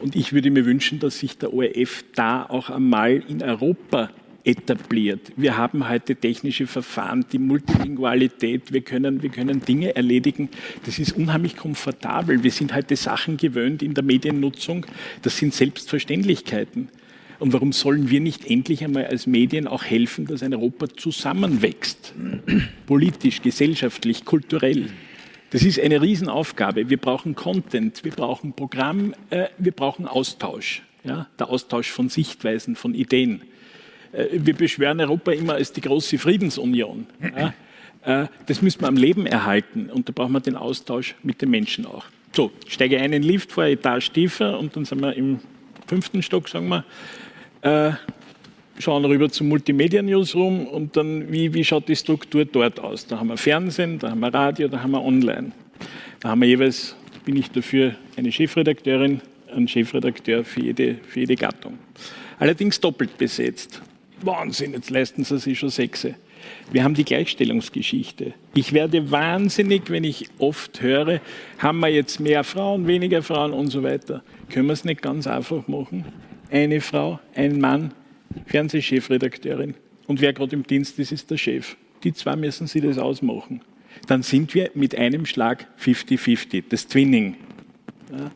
Und 0.00 0.16
ich 0.16 0.32
würde 0.32 0.50
mir 0.50 0.64
wünschen, 0.64 0.98
dass 0.98 1.18
sich 1.18 1.36
der 1.36 1.52
ORF 1.52 2.04
da 2.14 2.44
auch 2.44 2.70
einmal 2.70 3.22
in 3.28 3.42
Europa 3.42 4.10
etabliert. 4.44 5.32
Wir 5.36 5.58
haben 5.58 5.88
heute 5.88 6.16
technische 6.16 6.66
Verfahren, 6.66 7.26
die 7.30 7.38
Multilingualität, 7.38 8.72
wir 8.72 8.80
können, 8.80 9.22
wir 9.22 9.28
können 9.28 9.60
Dinge 9.60 9.94
erledigen. 9.94 10.48
Das 10.86 10.98
ist 10.98 11.12
unheimlich 11.12 11.56
komfortabel. 11.56 12.42
Wir 12.42 12.50
sind 12.50 12.74
heute 12.74 12.96
Sachen 12.96 13.36
gewöhnt 13.36 13.82
in 13.82 13.92
der 13.92 14.02
Mediennutzung. 14.02 14.86
Das 15.20 15.36
sind 15.36 15.52
Selbstverständlichkeiten. 15.52 16.88
Und 17.38 17.52
warum 17.52 17.72
sollen 17.72 18.10
wir 18.10 18.20
nicht 18.20 18.50
endlich 18.50 18.84
einmal 18.84 19.06
als 19.06 19.26
Medien 19.26 19.66
auch 19.66 19.84
helfen, 19.84 20.26
dass 20.26 20.42
ein 20.42 20.54
Europa 20.54 20.88
zusammenwächst? 20.88 22.14
Politisch, 22.86 23.42
gesellschaftlich, 23.42 24.24
kulturell. 24.24 24.90
Das 25.50 25.64
ist 25.64 25.80
eine 25.80 26.00
Riesenaufgabe. 26.00 26.88
Wir 26.90 26.96
brauchen 26.96 27.34
Content, 27.34 28.04
wir 28.04 28.12
brauchen 28.12 28.52
Programm, 28.52 29.14
äh, 29.30 29.46
wir 29.58 29.72
brauchen 29.72 30.06
Austausch. 30.06 30.82
Ja? 31.02 31.26
Der 31.38 31.48
Austausch 31.48 31.90
von 31.90 32.08
Sichtweisen, 32.08 32.76
von 32.76 32.94
Ideen. 32.94 33.42
Äh, 34.12 34.26
wir 34.30 34.54
beschwören 34.54 35.00
Europa 35.00 35.32
immer 35.32 35.54
als 35.54 35.72
die 35.72 35.80
große 35.80 36.18
Friedensunion. 36.18 37.06
Ja? 37.36 37.54
Äh, 38.22 38.28
das 38.46 38.62
müssen 38.62 38.80
wir 38.80 38.88
am 38.88 38.96
Leben 38.96 39.26
erhalten 39.26 39.90
und 39.90 40.08
da 40.08 40.12
brauchen 40.12 40.32
wir 40.32 40.40
den 40.40 40.56
Austausch 40.56 41.16
mit 41.24 41.42
den 41.42 41.50
Menschen 41.50 41.84
auch. 41.84 42.04
So, 42.32 42.52
steige 42.68 42.98
ein 42.98 43.06
in 43.06 43.12
den 43.12 43.22
Lift, 43.24 43.50
vor 43.50 43.64
Etage 43.64 44.08
tiefer 44.12 44.56
und 44.56 44.76
dann 44.76 44.84
sind 44.84 45.00
wir 45.00 45.14
im 45.14 45.40
fünften 45.88 46.22
Stock, 46.22 46.48
sagen 46.48 46.68
wir. 46.68 47.98
Schauen 48.80 49.04
rüber 49.04 49.28
zum 49.28 49.48
Multimedia 49.48 50.00
Newsroom 50.00 50.66
und 50.66 50.96
dann, 50.96 51.30
wie, 51.30 51.52
wie 51.52 51.64
schaut 51.64 51.88
die 51.88 51.96
Struktur 51.96 52.46
dort 52.46 52.80
aus? 52.80 53.06
Da 53.06 53.18
haben 53.18 53.28
wir 53.28 53.36
Fernsehen, 53.36 53.98
da 53.98 54.10
haben 54.10 54.20
wir 54.20 54.32
Radio, 54.32 54.68
da 54.68 54.82
haben 54.82 54.92
wir 54.92 55.04
Online. 55.04 55.52
Da 56.20 56.30
haben 56.30 56.40
wir 56.40 56.48
jeweils, 56.48 56.96
bin 57.24 57.36
ich 57.36 57.50
dafür, 57.50 57.94
eine 58.16 58.32
Chefredakteurin, 58.32 59.20
einen 59.54 59.68
Chefredakteur 59.68 60.44
für 60.44 60.60
jede, 60.60 60.96
für 61.06 61.20
jede 61.20 61.36
Gattung. 61.36 61.78
Allerdings 62.38 62.80
doppelt 62.80 63.18
besetzt. 63.18 63.82
Wahnsinn, 64.22 64.72
jetzt 64.72 64.90
leisten 64.90 65.24
sie 65.24 65.38
sich 65.38 65.58
schon 65.58 65.70
sechse. 65.70 66.14
Wir 66.72 66.82
haben 66.82 66.94
die 66.94 67.04
Gleichstellungsgeschichte. 67.04 68.32
Ich 68.54 68.72
werde 68.72 69.10
wahnsinnig, 69.10 69.90
wenn 69.90 70.04
ich 70.04 70.28
oft 70.38 70.80
höre, 70.80 71.20
haben 71.58 71.80
wir 71.80 71.88
jetzt 71.88 72.18
mehr 72.18 72.44
Frauen, 72.44 72.86
weniger 72.86 73.22
Frauen 73.22 73.52
und 73.52 73.68
so 73.68 73.82
weiter. 73.82 74.22
Können 74.48 74.68
wir 74.68 74.72
es 74.72 74.84
nicht 74.84 75.02
ganz 75.02 75.26
einfach 75.26 75.68
machen? 75.68 76.06
eine 76.50 76.80
Frau, 76.80 77.20
ein 77.34 77.60
Mann, 77.60 77.92
Fernsehchefredakteurin. 78.46 79.74
Und 80.06 80.20
wer 80.20 80.32
gerade 80.32 80.56
im 80.56 80.64
Dienst 80.64 80.98
ist, 80.98 81.12
ist 81.12 81.30
der 81.30 81.36
Chef. 81.36 81.76
Die 82.04 82.12
zwei 82.12 82.36
müssen 82.36 82.66
sie 82.66 82.80
das 82.80 82.98
ausmachen. 82.98 83.60
Dann 84.06 84.22
sind 84.22 84.54
wir 84.54 84.70
mit 84.74 84.94
einem 84.94 85.26
Schlag 85.26 85.66
50-50, 85.78 86.64
das 86.68 86.86
Twinning. 86.86 87.36
Ja, 88.10 88.30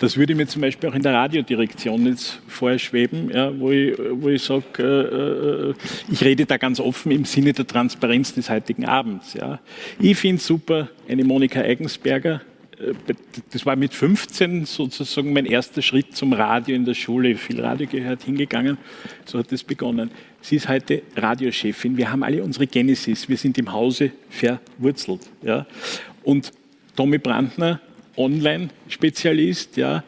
das 0.00 0.16
würde 0.16 0.34
mir 0.34 0.48
zum 0.48 0.62
Beispiel 0.62 0.90
auch 0.90 0.94
in 0.94 1.02
der 1.02 1.14
Radiodirektion 1.14 2.06
jetzt 2.06 2.40
vorher 2.48 2.80
schweben, 2.80 3.30
ja, 3.32 3.56
wo 3.56 3.70
ich, 3.70 3.96
wo 3.96 4.28
ich 4.28 4.42
sage, 4.42 4.64
äh, 4.80 5.70
äh, 5.70 5.74
ich 6.10 6.24
rede 6.24 6.44
da 6.44 6.56
ganz 6.56 6.80
offen 6.80 7.12
im 7.12 7.24
Sinne 7.24 7.52
der 7.52 7.66
Transparenz 7.66 8.34
des 8.34 8.50
heutigen 8.50 8.84
Abends. 8.84 9.34
Ja. 9.34 9.60
Ich 10.00 10.16
finde 10.16 10.42
super, 10.42 10.88
eine 11.08 11.22
Monika 11.22 11.60
Eigensberger, 11.60 12.40
das 13.52 13.64
war 13.66 13.76
mit 13.76 13.94
15 13.94 14.64
sozusagen 14.64 15.32
mein 15.32 15.46
erster 15.46 15.82
Schritt 15.82 16.16
zum 16.16 16.32
Radio 16.32 16.74
in 16.74 16.84
der 16.84 16.94
Schule. 16.94 17.36
Viel 17.36 17.60
Radio 17.60 17.86
gehört, 17.86 18.24
hingegangen. 18.24 18.78
So 19.24 19.38
hat 19.38 19.52
es 19.52 19.62
begonnen. 19.62 20.10
Sie 20.40 20.56
ist 20.56 20.68
heute 20.68 21.02
Radiochefin. 21.16 21.96
Wir 21.96 22.10
haben 22.10 22.22
alle 22.22 22.42
unsere 22.42 22.66
Genesis. 22.66 23.28
Wir 23.28 23.36
sind 23.36 23.58
im 23.58 23.72
Hause 23.72 24.12
verwurzelt. 24.30 25.30
Ja. 25.42 25.66
Und 26.24 26.52
Tommy 26.96 27.18
Brandner, 27.18 27.80
Online-Spezialist, 28.16 29.76
ja, 29.76 30.02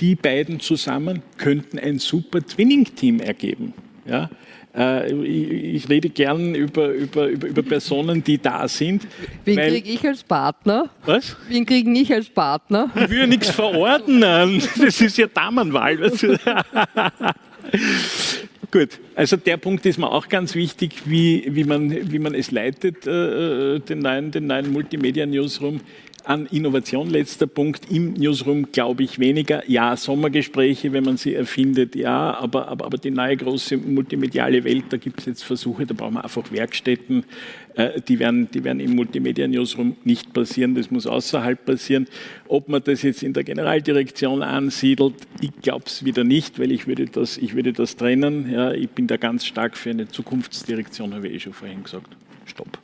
die 0.00 0.14
beiden 0.14 0.60
zusammen 0.60 1.22
könnten 1.36 1.78
ein 1.78 1.98
super 1.98 2.40
Twinning-Team 2.40 3.20
ergeben. 3.20 3.74
Ja. 4.06 4.30
Äh, 4.74 5.12
ich, 5.12 5.86
rede 5.88 6.08
gern 6.08 6.54
über, 6.54 6.88
über, 6.88 7.26
über, 7.26 7.46
über, 7.46 7.62
Personen, 7.62 8.24
die 8.24 8.38
da 8.38 8.66
sind. 8.66 9.06
Wen 9.44 9.56
kriege 9.56 9.90
ich 9.90 10.06
als 10.06 10.22
Partner? 10.22 10.88
Was? 11.04 11.36
Wen 11.48 11.66
kriege 11.66 11.90
ich 11.92 12.10
als 12.12 12.30
Partner? 12.30 12.88
Ich 12.94 13.10
will 13.10 13.18
ja 13.18 13.26
nichts 13.26 13.50
verordnen. 13.50 14.62
Das 14.78 14.98
ist 15.00 15.18
ja 15.18 15.26
Damenwahl. 15.26 15.98
Gut, 18.70 18.98
also 19.14 19.36
der 19.36 19.58
Punkt 19.58 19.84
ist 19.84 19.98
mir 19.98 20.10
auch 20.10 20.26
ganz 20.30 20.54
wichtig, 20.54 21.02
wie, 21.04 21.44
wie, 21.50 21.64
man, 21.64 22.10
wie 22.10 22.18
man 22.18 22.34
es 22.34 22.50
leitet, 22.50 23.06
äh, 23.06 23.78
den 23.80 23.98
neuen, 23.98 24.30
den 24.30 24.46
neuen 24.46 24.72
Multimedia 24.72 25.26
Newsroom. 25.26 25.80
An 26.24 26.46
Innovation, 26.46 27.10
letzter 27.10 27.46
Punkt, 27.46 27.90
im 27.90 28.14
Newsroom 28.14 28.70
glaube 28.70 29.02
ich 29.02 29.18
weniger. 29.18 29.68
Ja, 29.68 29.96
Sommergespräche, 29.96 30.92
wenn 30.92 31.04
man 31.04 31.16
sie 31.16 31.34
erfindet, 31.34 31.96
ja, 31.96 32.34
aber, 32.34 32.68
aber, 32.68 32.86
aber 32.86 32.98
die 32.98 33.10
neue 33.10 33.36
große 33.36 33.76
multimediale 33.76 34.62
Welt, 34.64 34.84
da 34.90 34.98
gibt 34.98 35.20
es 35.20 35.26
jetzt 35.26 35.44
Versuche, 35.44 35.84
da 35.84 35.94
brauchen 35.94 36.14
wir 36.14 36.24
einfach 36.24 36.50
Werkstätten, 36.52 37.24
äh, 37.74 38.00
die, 38.00 38.18
werden, 38.18 38.48
die 38.52 38.62
werden 38.62 38.80
im 38.80 38.94
Multimedia 38.94 39.48
Newsroom 39.48 39.96
nicht 40.04 40.32
passieren, 40.32 40.74
das 40.74 40.90
muss 40.90 41.06
außerhalb 41.06 41.64
passieren. 41.64 42.06
Ob 42.46 42.68
man 42.68 42.82
das 42.84 43.02
jetzt 43.02 43.22
in 43.22 43.32
der 43.32 43.44
Generaldirektion 43.44 44.42
ansiedelt, 44.42 45.14
ich 45.40 45.50
glaube 45.60 45.84
es 45.86 46.04
wieder 46.04 46.22
nicht, 46.22 46.58
weil 46.58 46.70
ich 46.70 46.86
würde 46.86 47.06
das, 47.06 47.36
ich 47.36 47.54
würde 47.54 47.72
das 47.72 47.96
trennen. 47.96 48.52
Ja, 48.52 48.72
ich 48.72 48.90
bin 48.90 49.06
da 49.06 49.16
ganz 49.16 49.44
stark 49.44 49.76
für 49.76 49.90
eine 49.90 50.08
Zukunftsdirektion, 50.08 51.14
habe 51.14 51.28
ich 51.28 51.34
eh 51.34 51.40
schon 51.40 51.52
vorhin 51.52 51.82
gesagt. 51.82 52.16
Stopp. 52.46 52.78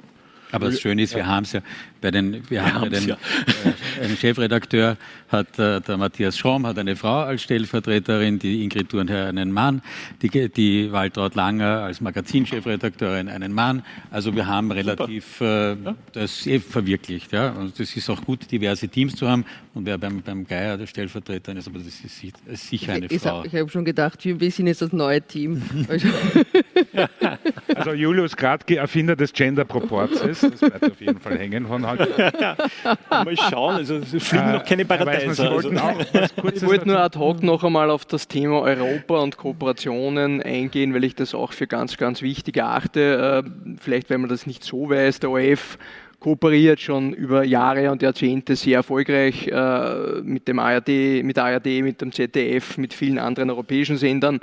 Aber 0.51 0.67
das 0.67 0.81
Schöne 0.81 1.03
ist, 1.03 1.15
wir 1.15 1.27
haben 1.27 1.45
es 1.45 1.53
ja 1.53 1.61
bei 2.01 2.11
den, 2.11 2.33
wir, 2.33 2.51
wir 2.51 2.75
haben 2.75 2.85
ja 2.85 3.01
den, 3.01 3.09
ja. 3.09 3.17
Äh, 3.65 4.05
einen 4.05 4.17
Chefredakteur 4.17 4.97
hat 5.29 5.59
äh, 5.59 5.81
der 5.81 5.97
Matthias 5.97 6.39
Schromm 6.39 6.67
hat 6.67 6.79
eine 6.79 6.97
Frau 6.97 7.21
als 7.21 7.43
Stellvertreterin, 7.43 8.39
die 8.39 8.63
Ingrid 8.63 8.89
Thurnherr 8.89 9.29
einen 9.29 9.53
Mann, 9.53 9.83
die, 10.23 10.49
die 10.49 10.91
Waltraud 10.93 11.35
Langer 11.35 11.83
als 11.83 12.01
Magazinchefredakteurin 12.01 13.29
einen 13.29 13.53
Mann. 13.53 13.83
Also 14.11 14.35
wir 14.35 14.47
haben 14.47 14.71
relativ 14.71 15.41
äh, 15.41 15.77
das 16.13 16.47
eh 16.47 16.61
verwirklicht. 16.61 17.33
Ja? 17.33 17.51
Und 17.51 17.79
das 17.79 17.97
ist 17.97 18.09
auch 18.11 18.23
gut, 18.23 18.51
diverse 18.51 18.89
Teams 18.89 19.17
zu 19.17 19.29
haben. 19.29 19.45
Und 19.75 19.87
wer 19.87 19.99
beim, 19.99 20.23
beim 20.23 20.47
Geier 20.47 20.77
der 20.77 20.87
Stellvertreterin 20.87 21.59
ist, 21.59 21.69
aber 21.69 21.79
das 21.79 21.87
ist, 21.87 22.25
ist 22.25 22.69
sicher 22.69 22.95
eine 22.95 23.07
ich, 23.07 23.23
Frau. 23.23 23.45
Ich, 23.45 23.55
habe 23.55 23.69
schon 23.69 23.85
gedacht, 23.85 24.25
wir 24.25 24.51
sind 24.51 24.67
jetzt 24.67 24.83
das 24.83 24.93
neue 24.93 25.23
Team. 25.23 25.63
also 27.75 27.93
Julius 27.93 28.37
Gradke, 28.37 28.77
Erfinder 28.77 29.17
des 29.17 29.33
Gender-Proporzes, 29.33 30.41
das 30.41 30.61
bleibt 30.61 30.85
auf 30.85 31.01
jeden 31.01 31.21
Fall 31.21 31.39
hängen 31.39 31.67
von 31.67 31.85
heute. 31.89 32.09
Mal 33.11 33.37
schauen, 33.37 33.77
also 33.77 33.97
es 33.97 34.11
fliegen 34.23 34.49
äh, 34.49 34.53
noch 34.53 34.65
keine 34.65 34.85
Paradeiser. 34.85 35.51
Also. 35.51 35.71
Ich 35.71 36.67
wollte 36.67 36.89
nur 36.89 36.99
ad 36.99 37.19
hoc 37.19 37.43
noch 37.43 37.65
einmal 37.65 37.91
auf 37.91 38.05
das 38.05 38.29
Thema 38.29 38.61
Europa 38.61 39.19
und 39.19 39.37
Kooperationen 39.37 40.43
eingehen, 40.43 40.95
weil 40.95 41.05
ich 41.05 41.15
das 41.15 41.35
auch 41.35 41.53
für 41.53 41.67
ganz, 41.67 41.97
ganz 41.97 42.23
wichtig 42.23 42.57
erachte. 42.57 43.45
Äh, 43.45 43.77
vielleicht, 43.81 44.11
wenn 44.11 44.21
man 44.21 44.31
das 44.31 44.47
nicht 44.47 44.65
so 44.65 44.91
weiß, 44.91 45.21
der 45.21 45.31
ORF 45.31 45.79
kooperiert 46.21 46.81
schon 46.81 47.13
über 47.13 47.45
Jahre 47.45 47.91
und 47.91 48.03
Jahrzehnte 48.03 48.57
sehr 48.57 48.79
erfolgreich 48.79 49.47
äh, 49.47 50.21
mit 50.23 50.49
dem 50.49 50.59
ARD, 50.59 51.23
mit 51.23 51.39
ARD, 51.39 51.83
mit 51.83 52.01
dem 52.01 52.13
ZDF, 52.13 52.77
mit 52.77 52.93
vielen 52.93 53.19
anderen 53.19 53.51
europäischen 53.51 53.99
Sendern. 53.99 54.41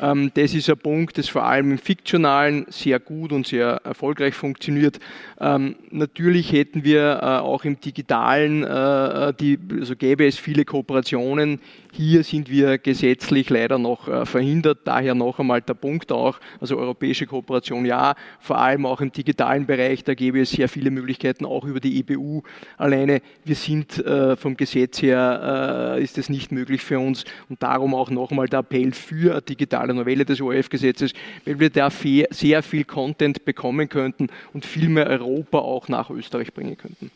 Ähm, 0.00 0.30
das 0.34 0.54
ist 0.54 0.70
ein 0.70 0.78
Punkt, 0.78 1.18
das 1.18 1.28
vor 1.28 1.44
allem 1.44 1.72
im 1.72 1.78
Fiktionalen 1.78 2.66
sehr 2.68 2.98
gut 2.98 3.32
und 3.32 3.46
sehr 3.46 3.80
erfolgreich 3.84 4.34
funktioniert. 4.34 4.98
Ähm, 5.38 5.76
natürlich 5.90 6.52
hätten 6.52 6.84
wir 6.84 7.20
äh, 7.22 7.26
auch 7.40 7.64
im 7.64 7.78
Digitalen, 7.80 8.62
äh, 8.62 9.34
die, 9.38 9.58
also 9.78 9.96
gäbe 9.96 10.26
es 10.26 10.38
viele 10.38 10.64
Kooperationen. 10.64 11.60
Hier 11.92 12.22
sind 12.22 12.48
wir 12.48 12.78
gesetzlich 12.78 13.50
leider 13.50 13.78
noch 13.78 14.08
äh, 14.08 14.24
verhindert. 14.24 14.78
Daher 14.84 15.14
noch 15.14 15.38
einmal 15.38 15.60
der 15.60 15.74
Punkt 15.74 16.12
auch, 16.12 16.38
also 16.60 16.78
europäische 16.78 17.26
Kooperation 17.26 17.84
ja, 17.84 18.14
vor 18.38 18.58
allem 18.58 18.86
auch 18.86 19.00
im 19.00 19.12
digitalen 19.12 19.66
Bereich, 19.66 20.04
da 20.04 20.14
gäbe 20.14 20.40
es 20.40 20.50
sehr 20.50 20.68
viele 20.68 20.90
Möglichkeiten, 20.90 21.44
auch 21.44 21.64
über 21.64 21.80
die 21.80 21.98
EBU. 21.98 22.42
Alleine, 22.76 23.20
wir 23.44 23.54
sind 23.54 24.02
vom 24.36 24.56
Gesetz 24.56 25.02
her, 25.02 25.96
ist 26.00 26.18
es 26.18 26.28
nicht 26.28 26.52
möglich 26.52 26.82
für 26.82 26.98
uns 26.98 27.24
und 27.48 27.62
darum 27.62 27.94
auch 27.94 28.10
noch 28.10 28.30
einmal 28.30 28.48
der 28.48 28.60
Appell 28.60 28.92
für 28.92 29.34
eine 29.34 29.89
digitale 29.90 29.94
Novelle 29.94 30.24
des 30.24 30.40
ORF-Gesetzes, 30.40 31.12
weil 31.44 31.60
wir 31.60 31.70
da 31.70 31.90
sehr 31.90 32.62
viel 32.62 32.84
Content 32.84 33.44
bekommen 33.44 33.88
könnten 33.88 34.28
und 34.52 34.64
viel 34.64 34.88
mehr 34.88 35.06
Europa 35.06 35.58
auch 35.58 35.88
nach 35.88 36.10
Österreich 36.10 36.52
bringen 36.52 36.76
könnten. 36.76 37.10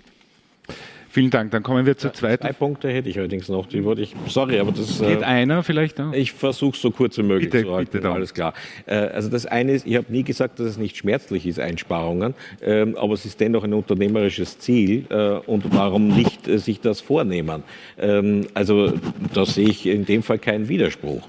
Vielen 1.09 1.31
Dank. 1.31 1.53
Dann 1.53 1.63
kommen 1.63 1.87
wir 1.87 1.97
zur 1.97 2.13
zweiten. 2.13 2.43
Zwei 2.43 2.53
Punkte 2.53 2.89
hätte 2.89 3.09
ich 3.09 3.17
allerdings 3.17 3.49
noch. 3.49 3.67
Die 3.67 3.85
wollte 3.85 4.03
ich, 4.03 4.17
sorry, 4.27 4.59
aber 4.59 4.73
das 4.73 4.99
geht 4.99 5.21
äh, 5.21 5.25
einer 5.25 5.63
vielleicht. 5.63 6.01
Auch? 6.01 6.13
Ich 6.13 6.33
versuche 6.33 6.77
so 6.77 6.91
kurz 6.91 7.17
wie 7.19 7.23
möglich 7.23 7.51
bitte, 7.51 7.67
zu 7.67 7.73
halten. 7.73 7.91
Bitte 7.93 8.11
alles 8.11 8.35
klar. 8.35 8.53
Äh, 8.87 8.97
also 8.97 9.29
das 9.29 9.47
eine 9.47 9.75
ist, 9.75 9.87
ich 9.87 9.95
habe 9.95 10.11
nie 10.11 10.25
gesagt, 10.25 10.59
dass 10.59 10.67
es 10.67 10.77
nicht 10.77 10.97
schmerzlich 10.97 11.47
ist, 11.47 11.61
Einsparungen, 11.61 12.35
ähm, 12.61 12.97
aber 12.97 13.15
es 13.15 13.25
ist 13.27 13.39
dennoch 13.39 13.63
ein 13.63 13.75
unternehmerisches 13.75 14.59
Ziel 14.59 15.05
äh, 15.09 15.35
und 15.49 15.73
warum 15.73 16.09
nicht 16.09 16.49
äh, 16.49 16.59
sich 16.59 16.81
das 16.81 17.01
vornehmen? 17.01 17.63
Ähm, 17.97 18.49
also 18.55 18.93
da 19.33 19.47
sehe 19.47 19.69
ich 19.69 19.87
in 19.87 20.05
dem 20.07 20.25
Fall 20.25 20.41
keinen 20.41 20.69
Widerspruch. 20.69 21.29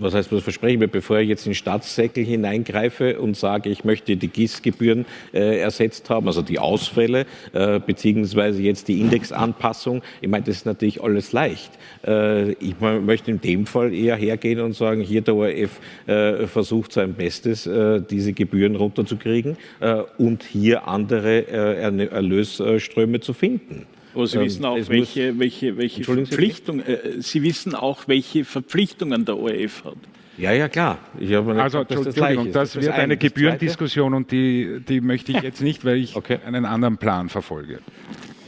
Was 0.00 0.14
heißt, 0.14 0.30
was 0.32 0.44
verspreche 0.44 0.74
ich 0.74 0.78
mir, 0.78 0.88
bevor 0.88 1.18
ich 1.18 1.28
jetzt 1.28 1.44
in 1.46 1.50
den 1.50 1.56
Staatssäckel 1.56 2.24
hineingreife 2.24 3.18
und 3.18 3.36
sage, 3.36 3.68
ich 3.68 3.84
möchte 3.84 4.16
die 4.16 4.28
GIS-Gebühren 4.28 5.06
äh, 5.34 5.58
ersetzt 5.58 6.08
haben, 6.08 6.28
also 6.28 6.40
die 6.40 6.60
Ausfälle, 6.60 7.26
äh, 7.52 7.80
beziehungsweise 7.80 8.62
jetzt 8.62 8.86
die 8.86 9.00
Indexanpassung. 9.00 10.02
Ich 10.20 10.28
meine, 10.28 10.44
das 10.44 10.56
ist 10.56 10.66
natürlich 10.66 11.02
alles 11.02 11.32
leicht. 11.32 11.72
Äh, 12.06 12.52
ich 12.52 12.78
möchte 12.80 13.32
in 13.32 13.40
dem 13.40 13.66
Fall 13.66 13.92
eher 13.92 14.14
hergehen 14.14 14.60
und 14.60 14.74
sagen, 14.74 15.00
hier 15.00 15.20
der 15.20 15.34
ORF 15.34 15.80
äh, 16.06 16.46
versucht 16.46 16.92
sein 16.92 17.14
Bestes, 17.14 17.66
äh, 17.66 18.00
diese 18.00 18.32
Gebühren 18.32 18.76
runterzukriegen 18.76 19.56
äh, 19.80 20.02
und 20.18 20.44
hier 20.44 20.86
andere 20.86 21.48
Erlösströme 21.48 23.20
zu 23.20 23.32
finden. 23.32 23.86
Aber 24.18 24.26
Sie 24.26 24.36
ähm, 24.36 24.44
wissen 24.46 24.64
auch, 24.64 24.76
welche, 24.88 25.38
welche, 25.38 25.76
welche 25.76 26.02
Verpflichtungen, 26.02 26.84
äh, 26.84 27.22
Sie 27.22 27.40
wissen 27.44 27.76
auch, 27.76 28.08
welche 28.08 28.44
Verpflichtungen 28.44 29.24
der 29.24 29.38
ORF 29.38 29.84
hat. 29.84 29.96
Ja, 30.36 30.50
ja, 30.50 30.68
klar. 30.68 30.98
Ich 31.20 31.32
habe 31.34 31.60
also, 31.62 31.84
das 31.84 32.06
Entschuldigung, 32.06 32.52
das, 32.52 32.72
das 32.72 32.82
wird 32.82 32.94
eine 32.94 33.16
Gebührendiskussion 33.16 34.14
und 34.14 34.32
die, 34.32 34.80
die 34.88 35.00
möchte 35.00 35.30
ich 35.30 35.40
jetzt 35.42 35.60
nicht, 35.60 35.84
weil 35.84 35.98
ich 35.98 36.16
okay. 36.16 36.40
einen 36.44 36.64
anderen 36.64 36.96
Plan 36.98 37.28
verfolge. 37.28 37.78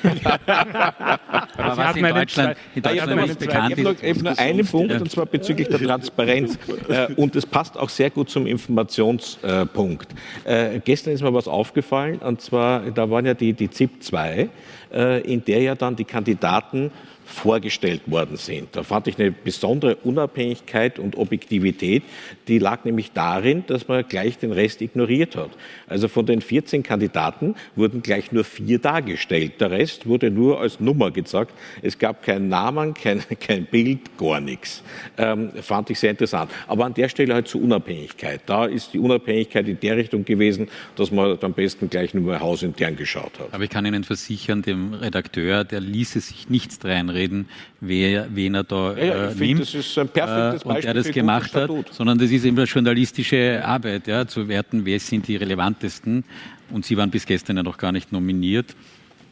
Aber 0.46 1.78
was 1.78 1.96
in 1.96 2.04
Deutschland, 2.04 2.58
in 2.74 2.82
Deutschland 2.82 3.30
ist 3.30 3.40
bekannt 3.40 3.78
Ich 3.78 3.86
habe 3.86 4.24
nur 4.24 4.40
einen 4.40 4.66
Punkt, 4.66 4.94
und 4.94 5.12
zwar 5.12 5.26
bezüglich 5.26 5.68
der 5.70 5.80
Transparenz. 5.80 6.58
Äh, 6.88 7.14
und 7.16 7.36
das 7.36 7.46
passt 7.46 7.78
auch 7.78 7.90
sehr 7.90 8.10
gut 8.10 8.30
zum 8.30 8.46
Informationspunkt. 8.46 10.08
Äh, 10.44 10.80
gestern 10.84 11.14
ist 11.14 11.22
mir 11.22 11.34
was 11.34 11.48
aufgefallen, 11.48 12.20
und 12.20 12.42
zwar, 12.42 12.92
da 12.92 13.10
waren 13.10 13.26
ja 13.26 13.34
die, 13.34 13.54
die 13.54 13.70
ZIP 13.70 14.04
2, 14.04 14.40
äh, 14.42 14.48
in 14.96 15.44
der 15.44 15.62
ja 15.62 15.76
dann 15.76 15.96
die 15.96 16.06
Kandidaten 16.06 16.92
vorgestellt 17.26 18.02
worden 18.06 18.38
sind. 18.38 18.70
Da 18.76 18.84
fand 18.84 19.08
ich 19.08 19.20
eine 19.20 19.32
besondere 19.32 19.96
Unabhängigkeit 19.98 21.00
und 21.00 21.18
Objektivität. 21.18 22.04
Die 22.48 22.60
lag 22.60 22.86
nämlich 22.86 23.12
darin, 23.12 23.64
dass 23.68 23.88
man 23.88 24.08
gleich 24.08 24.38
den 24.38 24.52
Rest 24.52 24.82
ignoriert 24.82 25.36
hat. 25.36 25.50
Also 25.88 26.08
von 26.08 26.26
den 26.26 26.42
14 26.42 26.84
Kandidaten 26.84 27.56
wurden 27.76 28.04
gleich 28.04 28.32
nur 28.32 28.44
vier 28.44 28.80
dargestellt. 28.80 29.60
Der 29.60 29.72
Rest 29.72 30.06
wurde 30.06 30.30
nur 30.30 30.62
als 30.62 30.80
Nummer 30.80 31.12
gezeigt. 31.12 31.54
Es 31.82 31.98
gab 31.98 32.24
keinen 32.24 32.48
Namen, 32.48 32.94
kein, 32.94 33.24
kein 33.40 33.66
Bild, 33.66 34.18
gar 34.18 34.40
nichts. 34.40 34.84
Ähm, 35.18 35.52
fand 35.62 35.90
ich 35.90 36.00
sehr 36.00 36.12
interessant. 36.12 36.52
Aber 36.68 36.86
an 36.86 36.94
der 36.94 37.10
Stelle 37.10 37.34
halt 37.34 37.48
zur 37.48 37.62
Unabhängigkeit. 37.62 38.42
Da 38.46 38.66
ist 38.66 38.94
die 38.94 39.00
Unabhängigkeit 39.00 39.68
in 39.68 39.80
der 39.80 39.98
Richtung 39.98 40.26
gewesen, 40.26 40.68
dass 40.96 41.12
man 41.12 41.38
am 41.42 41.54
besten 41.54 41.90
gleich 41.90 42.14
nur 42.14 42.40
hausintern 42.40 42.96
geschaut 42.96 43.40
hat. 43.40 43.52
Aber 43.52 43.64
ich 43.64 43.70
kann 43.70 43.86
Ihnen 43.86 44.04
versichern, 44.04 44.62
dem 44.62 44.94
Redakteur, 44.94 45.64
der 45.64 45.80
ließe 45.80 46.20
sich 46.20 46.50
nichts 46.50 46.84
reinreden 46.84 47.15
reden, 47.16 47.48
wer, 47.82 48.28
wen 48.34 48.56
er 48.56 48.64
da 48.64 48.96
ja, 48.96 49.06
ja, 49.06 49.30
äh, 49.30 49.36
nimmt 49.36 49.62
das 49.62 49.74
ist 49.74 49.98
ein 49.98 50.08
perfektes 50.08 50.64
äh, 50.64 50.68
und 50.68 50.84
der 50.84 50.94
das 50.94 51.12
gemacht 51.12 51.56
hat, 51.56 51.70
sondern 51.92 52.18
das 52.18 52.30
ist 52.32 52.46
eben 52.46 52.58
eine 52.58 52.68
journalistische 52.68 53.64
Arbeit, 53.66 54.08
ja, 54.08 54.28
zu 54.28 54.48
werten, 54.48 54.86
wer 54.86 55.00
sind 55.00 55.28
die 55.28 55.36
relevantesten. 55.36 56.24
Und 56.72 56.86
Sie 56.86 56.98
waren 56.98 57.12
bis 57.12 57.26
gestern 57.26 57.58
ja 57.58 57.64
noch 57.64 57.78
gar 57.78 57.92
nicht 57.92 58.12
nominiert, 58.12 58.76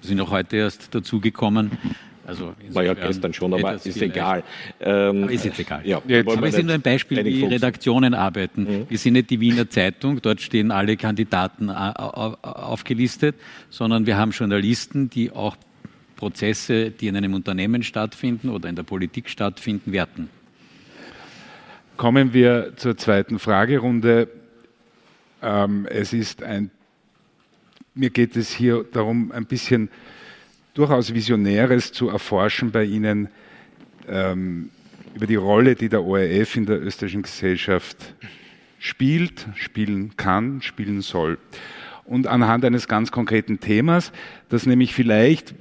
sind 0.01 0.19
auch 0.21 0.31
heute 0.31 0.57
erst 0.57 0.93
dazugekommen. 0.93 1.71
Also 2.25 2.53
War 2.69 2.83
ja 2.83 2.93
gestern 2.93 3.33
schon, 3.33 3.53
aber 3.53 3.73
ist 3.73 4.01
egal. 4.01 4.43
Ähm, 4.79 5.23
aber 5.23 5.31
ist 5.31 5.43
jetzt 5.43 5.59
egal. 5.59 5.81
Ja, 5.85 6.01
jetzt. 6.07 6.29
Aber 6.29 6.47
es 6.47 6.55
ist 6.55 6.63
nur 6.63 6.73
ein 6.73 6.81
Beispiel, 6.81 7.23
wie 7.25 7.43
Redaktionen 7.45 8.13
arbeiten. 8.13 8.63
Mhm. 8.63 8.85
Wir 8.89 8.97
sind 8.97 9.13
nicht 9.13 9.29
die 9.29 9.41
Wiener 9.41 9.69
Zeitung, 9.69 10.21
dort 10.21 10.39
stehen 10.39 10.71
alle 10.71 10.95
Kandidaten 10.95 11.67
äh, 11.67 11.73
aufgelistet, 11.73 13.35
sondern 13.69 14.05
wir 14.05 14.17
haben 14.17 14.31
Journalisten, 14.31 15.09
die 15.09 15.31
auch 15.31 15.57
Prozesse, 16.23 16.89
die 16.89 17.07
in 17.07 17.17
einem 17.17 17.33
Unternehmen 17.33 17.83
stattfinden 17.83 18.47
oder 18.47 18.69
in 18.69 18.77
der 18.77 18.83
Politik 18.83 19.27
stattfinden, 19.27 19.91
werten. 19.91 20.29
Kommen 21.97 22.31
wir 22.31 22.77
zur 22.77 22.95
zweiten 22.95 23.39
Fragerunde. 23.39 24.29
Ähm, 25.41 25.85
es 25.89 26.13
ist 26.13 26.41
ein, 26.41 26.71
mir 27.93 28.09
geht 28.09 28.37
es 28.37 28.53
hier 28.53 28.85
darum, 28.89 29.33
ein 29.33 29.45
bisschen 29.45 29.89
durchaus 30.73 31.13
Visionäres 31.13 31.91
zu 31.91 32.07
erforschen 32.07 32.71
bei 32.71 32.85
Ihnen 32.85 33.27
ähm, 34.07 34.69
über 35.15 35.27
die 35.27 35.35
Rolle, 35.35 35.75
die 35.75 35.89
der 35.89 36.05
ORF 36.05 36.55
in 36.55 36.65
der 36.65 36.81
österreichischen 36.81 37.23
Gesellschaft 37.23 37.97
spielt, 38.79 39.45
spielen 39.55 40.15
kann, 40.15 40.61
spielen 40.61 41.01
soll. 41.01 41.37
Und 42.05 42.27
anhand 42.27 42.63
eines 42.63 42.87
ganz 42.87 43.11
konkreten 43.11 43.59
Themas, 43.59 44.13
das 44.47 44.65
nämlich 44.65 44.93
vielleicht 44.93 45.53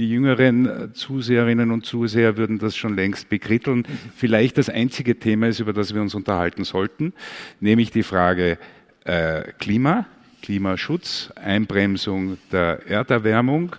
die 0.00 0.08
jüngeren 0.08 0.66
äh, 0.66 0.92
Zuseherinnen 0.94 1.70
und 1.70 1.84
Zuseher 1.84 2.38
würden 2.38 2.58
das 2.58 2.74
schon 2.74 2.96
längst 2.96 3.28
bekritteln. 3.28 3.86
Vielleicht 4.16 4.56
das 4.56 4.70
einzige 4.70 5.18
Thema 5.18 5.48
ist, 5.48 5.60
über 5.60 5.74
das 5.74 5.94
wir 5.94 6.00
uns 6.00 6.14
unterhalten 6.14 6.64
sollten, 6.64 7.12
nämlich 7.60 7.90
die 7.90 8.02
Frage 8.02 8.58
äh, 9.04 9.42
Klima, 9.58 10.06
Klimaschutz, 10.40 11.30
Einbremsung 11.36 12.38
der 12.50 12.86
Erderwärmung 12.86 13.76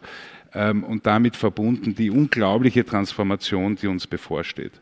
ähm, 0.54 0.84
und 0.84 1.08
damit 1.08 1.36
verbunden 1.36 1.96
die 1.96 2.12
unglaubliche 2.12 2.86
Transformation, 2.86 3.76
die 3.76 3.88
uns 3.88 4.06
bevorsteht. 4.06 4.74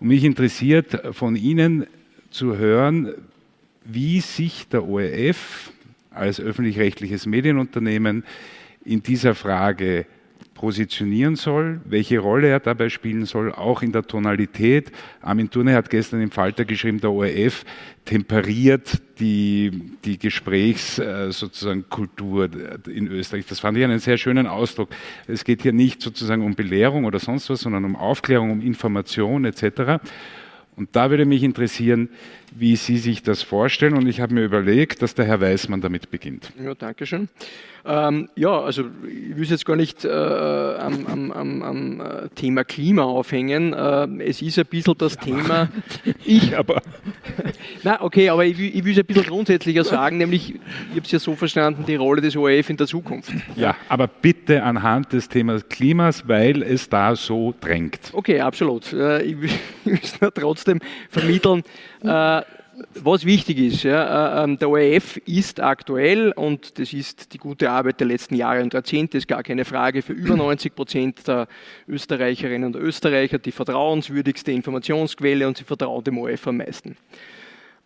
Und 0.00 0.08
mich 0.08 0.24
interessiert 0.24 1.14
von 1.14 1.36
Ihnen 1.36 1.86
zu 2.30 2.56
hören, 2.56 3.12
wie 3.84 4.20
sich 4.20 4.68
der 4.68 4.88
ORF 4.88 5.70
als 6.10 6.40
öffentlich-rechtliches 6.40 7.26
Medienunternehmen 7.26 8.24
in 8.86 9.02
dieser 9.02 9.34
Frage 9.34 10.06
positionieren 10.58 11.36
soll, 11.36 11.80
welche 11.84 12.18
Rolle 12.18 12.48
er 12.48 12.58
dabei 12.58 12.88
spielen 12.88 13.26
soll, 13.26 13.52
auch 13.52 13.80
in 13.80 13.92
der 13.92 14.02
Tonalität. 14.02 14.90
Armin 15.22 15.48
Thurne 15.48 15.74
hat 15.74 15.88
gestern 15.88 16.20
im 16.20 16.32
Falter 16.32 16.64
geschrieben, 16.64 17.00
der 17.00 17.12
ORF 17.12 17.64
temperiert 18.04 19.00
die, 19.20 19.70
die 20.04 20.18
Gesprächs 20.18 20.98
äh, 20.98 21.30
sozusagen 21.30 21.88
Kultur 21.88 22.50
in 22.88 23.06
Österreich. 23.06 23.46
Das 23.46 23.60
fand 23.60 23.78
ich 23.78 23.84
einen 23.84 24.00
sehr 24.00 24.18
schönen 24.18 24.48
Ausdruck. 24.48 24.88
Es 25.28 25.44
geht 25.44 25.62
hier 25.62 25.72
nicht 25.72 26.02
sozusagen 26.02 26.42
um 26.42 26.56
Belehrung 26.56 27.04
oder 27.04 27.20
sonst 27.20 27.48
was, 27.50 27.60
sondern 27.60 27.84
um 27.84 27.94
Aufklärung, 27.94 28.50
um 28.50 28.60
Information 28.60 29.44
etc. 29.44 30.02
Und 30.74 30.90
da 30.92 31.10
würde 31.10 31.24
mich 31.24 31.44
interessieren, 31.44 32.08
wie 32.54 32.76
Sie 32.76 32.98
sich 32.98 33.22
das 33.22 33.42
vorstellen. 33.42 33.94
Und 33.94 34.06
ich 34.06 34.20
habe 34.20 34.34
mir 34.34 34.44
überlegt, 34.44 35.02
dass 35.02 35.14
der 35.14 35.24
Herr 35.24 35.40
Weismann 35.40 35.80
damit 35.80 36.10
beginnt. 36.10 36.52
Ja, 36.62 36.74
danke 36.74 37.06
schön. 37.06 37.28
Ähm, 37.88 38.28
ja, 38.34 38.60
also 38.60 38.84
ich 39.06 39.34
will 39.34 39.44
es 39.44 39.50
jetzt 39.50 39.64
gar 39.64 39.76
nicht 39.76 40.04
äh, 40.04 40.08
am, 40.10 41.06
am, 41.06 41.32
am, 41.32 41.62
am, 41.62 42.00
äh, 42.00 42.28
Thema 42.34 42.62
Klima 42.64 43.02
aufhängen. 43.02 43.72
Äh, 43.72 44.24
es 44.24 44.42
ist 44.42 44.58
ein 44.58 44.66
bisschen 44.66 44.94
das 44.98 45.14
ja, 45.14 45.20
Thema. 45.22 45.68
Ich 46.24 46.56
aber. 46.56 46.82
Na, 47.82 48.02
okay, 48.02 48.28
aber 48.28 48.44
ich 48.44 48.58
will, 48.58 48.70
ich 48.74 48.84
will 48.84 48.92
es 48.92 48.98
ein 48.98 49.06
bisschen 49.06 49.24
grundsätzlicher 49.24 49.84
sagen, 49.84 50.18
nämlich, 50.18 50.54
ich 50.54 50.90
habe 50.90 51.00
es 51.04 51.12
ja 51.12 51.18
so 51.18 51.34
verstanden, 51.34 51.84
die 51.86 51.94
Rolle 51.94 52.20
des 52.20 52.36
ORF 52.36 52.68
in 52.68 52.76
der 52.76 52.86
Zukunft. 52.86 53.32
Ja, 53.56 53.74
aber 53.88 54.06
bitte 54.06 54.62
anhand 54.62 55.12
des 55.12 55.28
Themas 55.28 55.66
Klimas, 55.68 56.28
weil 56.28 56.62
es 56.62 56.88
da 56.90 57.16
so 57.16 57.54
drängt. 57.58 58.10
Okay, 58.12 58.40
absolut. 58.40 58.92
Äh, 58.92 59.22
ich 59.22 59.40
will 59.40 59.50
es 60.02 60.18
trotzdem 60.34 60.80
vermitteln. 61.08 61.62
Äh, 62.02 62.42
was 62.94 63.24
wichtig 63.24 63.58
ist, 63.58 63.82
ja, 63.82 64.42
äh, 64.42 64.44
ähm, 64.44 64.58
der 64.58 64.70
ORF 64.70 65.16
ist 65.26 65.60
aktuell, 65.60 66.32
und 66.32 66.78
das 66.78 66.92
ist 66.92 67.32
die 67.32 67.38
gute 67.38 67.70
Arbeit 67.70 68.00
der 68.00 68.06
letzten 68.06 68.36
Jahre 68.36 68.62
und 68.62 68.72
Jahrzehnte, 68.72 69.18
ist 69.18 69.26
gar 69.26 69.42
keine 69.42 69.64
Frage, 69.64 70.02
für 70.02 70.12
über 70.12 70.36
90 70.36 70.74
Prozent 70.74 71.26
der 71.26 71.48
Österreicherinnen 71.88 72.74
und 72.74 72.80
Österreicher 72.80 73.38
die 73.38 73.52
vertrauenswürdigste 73.52 74.52
Informationsquelle 74.52 75.46
und 75.48 75.56
sie 75.56 75.64
vertrauen 75.64 76.04
dem 76.04 76.18
ORF 76.18 76.46
am 76.46 76.58
meisten. 76.58 76.96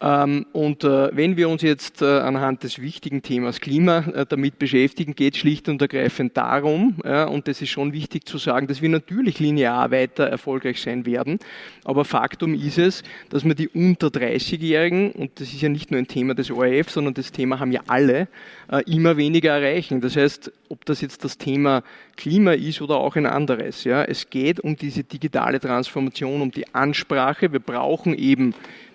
Ähm, 0.02 0.46
und 0.52 0.82
äh, 0.82 1.14
wenn 1.16 1.36
wir 1.36 1.48
uns 1.48 1.62
jetzt 1.62 2.02
äh, 2.02 2.06
anhand 2.06 2.64
des 2.64 2.80
wichtigen 2.80 3.22
Themas 3.22 3.60
Klima 3.60 3.98
äh, 4.12 4.26
damit 4.28 4.58
beschäftigen, 4.58 5.14
geht 5.14 5.34
es 5.34 5.40
schlicht 5.40 5.68
und 5.68 5.80
ergreifend 5.80 6.36
darum, 6.36 6.96
und 7.02 7.46
das 7.46 7.62
ist 7.62 7.68
schon 7.68 7.92
wichtig 7.92 8.26
zu 8.26 8.38
sagen, 8.38 8.66
dass 8.66 8.82
wir 8.82 8.88
natürlich 8.88 9.38
linear 9.38 9.90
weiter 9.90 10.24
erfolgreich 10.24 10.80
sein 10.80 11.06
werden. 11.06 11.38
Aber 11.84 12.04
Faktum 12.04 12.54
ist 12.54 12.78
es, 12.78 13.02
dass 13.30 13.44
wir 13.44 13.54
die 13.54 13.68
unter 13.68 14.08
30-Jährigen, 14.08 15.12
und 15.12 15.32
das 15.36 15.52
ist 15.52 15.60
ja 15.60 15.68
nicht 15.68 15.90
nur 15.90 15.98
ein 15.98 16.08
Thema 16.08 16.34
des 16.34 16.50
ORF, 16.50 16.90
sondern 16.90 17.14
das 17.14 17.32
Thema 17.32 17.60
haben 17.60 17.72
ja 17.72 17.82
alle, 17.86 18.28
immer 18.86 19.16
weniger 19.16 19.52
erreichen. 19.52 20.00
Das 20.00 20.16
heißt, 20.16 20.52
ob 20.68 20.84
das 20.84 21.00
jetzt 21.00 21.24
das 21.24 21.38
Thema 21.38 21.82
Klima 22.16 22.52
ist 22.52 22.80
oder 22.80 22.96
auch 22.96 23.16
ein 23.16 23.26
anderes. 23.26 23.84
Es 23.86 24.30
geht 24.30 24.60
um 24.60 24.76
diese 24.76 25.04
digitale 25.04 25.60
Transformation, 25.60 26.40
um 26.40 26.50
die 26.50 26.74
Ansprache. 26.74 27.52
Wir 27.52 27.60
brauchen 27.60 28.14
eben 28.14 28.54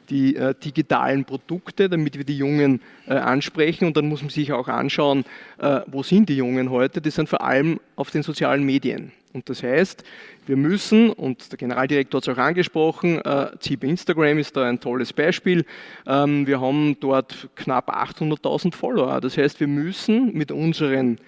die 0.10 0.36
äh, 0.36 0.54
digitalen 0.56 1.26
Produkte, 1.26 1.90
damit 1.90 2.18
wir 2.18 2.24
die 2.24 2.38
Jungen 2.38 2.82
äh, 3.08 3.14
ansprechen. 3.14 3.86
Und 3.86 3.98
dann 3.98 4.08
muss 4.08 4.22
man 4.22 4.30
sich 4.30 4.52
auch 4.52 4.68
anschauen, 4.68 5.26
äh, 5.60 5.82
wo 5.88 6.04
sind 6.04 6.30
die 6.30 6.38
Jungen 6.38 6.70
heute? 6.70 7.02
Die 7.02 7.12
sind 7.12 7.30
vor 7.30 7.42
allem 7.42 7.80
auf 7.96 8.12
den 8.12 8.24
sozialen 8.24 8.64
Medien. 8.64 9.12
Und 9.34 9.50
das 9.50 9.62
heißt, 9.62 10.04
wir 10.48 10.58
müssen, 10.58 11.12
und 11.12 11.52
der 11.52 11.58
Generaldirektor 11.58 12.20
hat 12.20 12.28
es 12.28 12.34
auch 12.34 12.42
angesprochen, 12.42 13.24
äh, 13.24 13.52
ZIP 13.60 13.84
Instagram 13.84 14.40
ist 14.40 14.56
da 14.56 14.68
ein 14.68 14.80
tolles 14.80 15.14
Beispiel. 15.14 15.66
Ähm, 16.08 16.48
wir 16.48 16.62
haben 16.62 16.98
dort 17.00 17.50
knapp 17.56 17.90
800.000 17.90 18.74
Follower. 18.74 19.22
Das 19.22 19.38
heißt, 19.38 19.60
wir 19.60 19.68
müssen 19.68 20.34
mit 20.34 20.52
unseren 20.52 21.20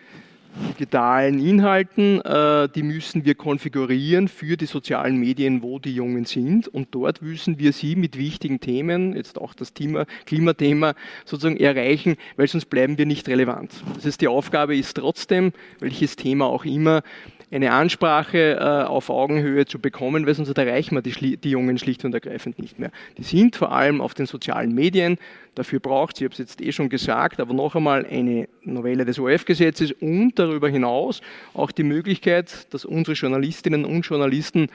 digitalen 0.70 1.40
Inhalten, 1.40 2.22
äh, 2.22 2.70
die 2.70 2.84
müssen 2.84 3.26
wir 3.26 3.36
konfigurieren 3.36 4.28
für 4.28 4.58
die 4.58 4.66
sozialen 4.66 5.18
Medien, 5.18 5.62
wo 5.62 5.80
die 5.80 5.94
Jungen 5.94 6.26
sind. 6.26 6.68
Und 6.68 6.90
dort 6.92 7.22
müssen 7.22 7.60
wir 7.60 7.74
sie 7.74 7.96
mit 7.96 8.18
wichtigen 8.18 8.60
Themen, 8.60 9.16
jetzt 9.16 9.40
auch 9.40 9.54
das 9.54 9.74
Thema, 9.74 10.06
Klimathema, 10.26 10.94
sozusagen 11.26 11.58
erreichen, 11.58 12.16
weil 12.38 12.48
sonst 12.48 12.66
bleiben 12.66 12.98
wir 12.98 13.06
nicht 13.06 13.28
relevant. 13.28 13.84
Das 13.96 14.06
heißt, 14.06 14.22
die 14.22 14.28
Aufgabe 14.28 14.76
ist 14.76 14.96
trotzdem, 14.96 15.52
welches 15.80 16.16
Thema 16.16 16.46
auch 16.46 16.66
immer, 16.66 17.04
eine 17.52 17.72
Ansprache 17.72 18.58
äh, 18.60 18.88
auf 18.88 19.10
Augenhöhe 19.10 19.66
zu 19.66 19.80
bekommen, 19.80 20.26
weil 20.26 20.36
sonst 20.36 20.56
erreichen 20.56 20.96
wir 20.96 21.02
die, 21.02 21.38
die, 21.38 21.50
Jungen 21.50 21.78
schlicht 21.78 22.06
und 22.06 22.14
ergreifend 22.14 22.60
nicht 22.60 22.78
mehr. 22.78 22.92
Die 23.18 23.24
sind 23.24 23.56
vor 23.56 23.72
allem 23.72 24.02
auf 24.02 24.14
den 24.14 24.28
sozialen 24.28 24.74
Medien. 24.74 25.18
Dafür 25.56 25.80
braucht 25.80 26.16
es, 26.16 26.22
ich 26.22 26.26
habe 26.26 26.34
es 26.34 26.38
jetzt 26.38 26.62
eh 26.62 26.72
schon 26.72 26.90
gesagt, 26.90 27.40
aber 27.40 27.54
noch 27.54 27.76
einmal 27.76 28.06
eine 28.06 28.48
Novelle 28.64 29.04
des 29.04 29.20
OF-Gesetzes 29.20 29.94
und 29.94 30.38
darüber 30.38 30.70
hinaus 30.70 31.22
auch 31.54 31.72
die 31.72 31.84
Möglichkeit, 31.84 32.72
dass 32.74 32.86
unsere 32.86 33.16
Journalistinnen 33.16 33.84
und 33.84 34.06
Journalisten 34.06 34.68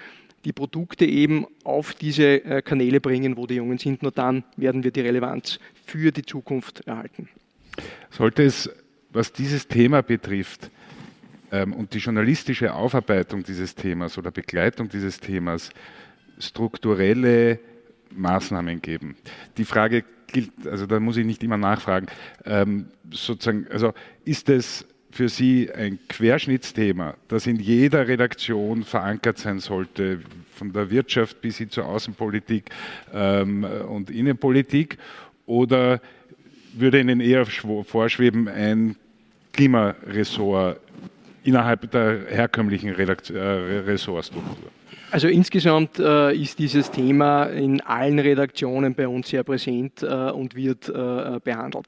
die 0.45 0.53
Produkte 0.53 1.07
eben 1.07 1.47
auf 1.63 1.95
diese 1.95 2.45
äh, 2.45 2.63
Kanäle 2.63 3.01
bringen, 3.01 3.37
wo 3.37 3.47
die 3.47 3.55
Jungen 3.55 3.79
sind. 3.79 4.03
Nur 4.03 4.13
dann 4.13 4.45
werden 4.57 4.83
wir 4.83 4.91
die 4.91 5.01
Relevanz 5.01 5.59
für 5.87 6.13
die 6.13 6.23
Zukunft 6.23 6.87
erhalten. 6.87 7.29
Sollte 8.11 8.43
es, 8.43 8.71
was 9.11 9.33
dieses 9.33 9.69
Thema 9.69 10.03
betrifft, 10.03 10.71
und 11.63 11.95
die 11.95 11.99
journalistische 11.99 12.75
Aufarbeitung 12.75 13.43
dieses 13.43 13.75
Themas 13.75 14.19
oder 14.19 14.31
Begleitung 14.31 14.89
dieses 14.89 15.21
Themas 15.21 15.71
strukturelle 16.39 17.59
Maßnahmen 18.11 18.81
geben. 18.81 19.17
Die 19.57 19.65
Frage 19.65 20.05
gilt, 20.27 20.53
also 20.67 20.87
da 20.87 21.01
muss 21.01 21.17
ich 21.17 21.27
nicht 21.27 21.43
immer 21.43 21.57
nachfragen, 21.57 22.07
ähm, 22.45 22.87
sozusagen, 23.11 23.67
also 23.71 23.93
ist 24.25 24.49
es 24.49 24.87
für 25.11 25.29
Sie 25.29 25.71
ein 25.73 25.99
Querschnittsthema, 26.09 27.15
das 27.29 27.47
in 27.47 27.57
jeder 27.57 28.09
Redaktion 28.09 28.83
verankert 28.83 29.39
sein 29.39 29.61
sollte, 29.61 30.21
von 30.55 30.73
der 30.73 30.91
Wirtschaft 30.91 31.41
bis 31.41 31.59
hin 31.59 31.71
zur 31.71 31.87
Außenpolitik 31.87 32.71
ähm, 33.13 33.65
und 33.65 34.11
Innenpolitik? 34.11 34.99
Oder 35.47 36.01
würde 36.73 37.01
Ihnen 37.01 37.21
eher 37.21 37.47
vorschweben, 37.47 38.49
ein 38.49 38.97
Klimaressort 39.53 40.81
innerhalb 41.45 41.91
der 41.91 42.27
herkömmlichen 42.29 42.91
Redakt 42.91 43.31
äh, 43.31 43.39
Ressortstruktur? 43.39 44.71
Also 45.11 45.29
insgesamt 45.29 46.01
äh, 46.01 46.35
ist 46.35 46.59
dieses 46.59 46.91
Thema 46.91 47.45
in 47.45 47.81
allen 47.83 48.19
Redaktionen 48.19 48.95
bei 48.95 49.07
uns 49.07 49.29
sehr 49.29 49.45
präsent 49.45 50.03
äh, 50.03 50.07
und 50.07 50.57
wird 50.57 50.89
äh, 50.89 51.39
behandelt. 51.45 51.87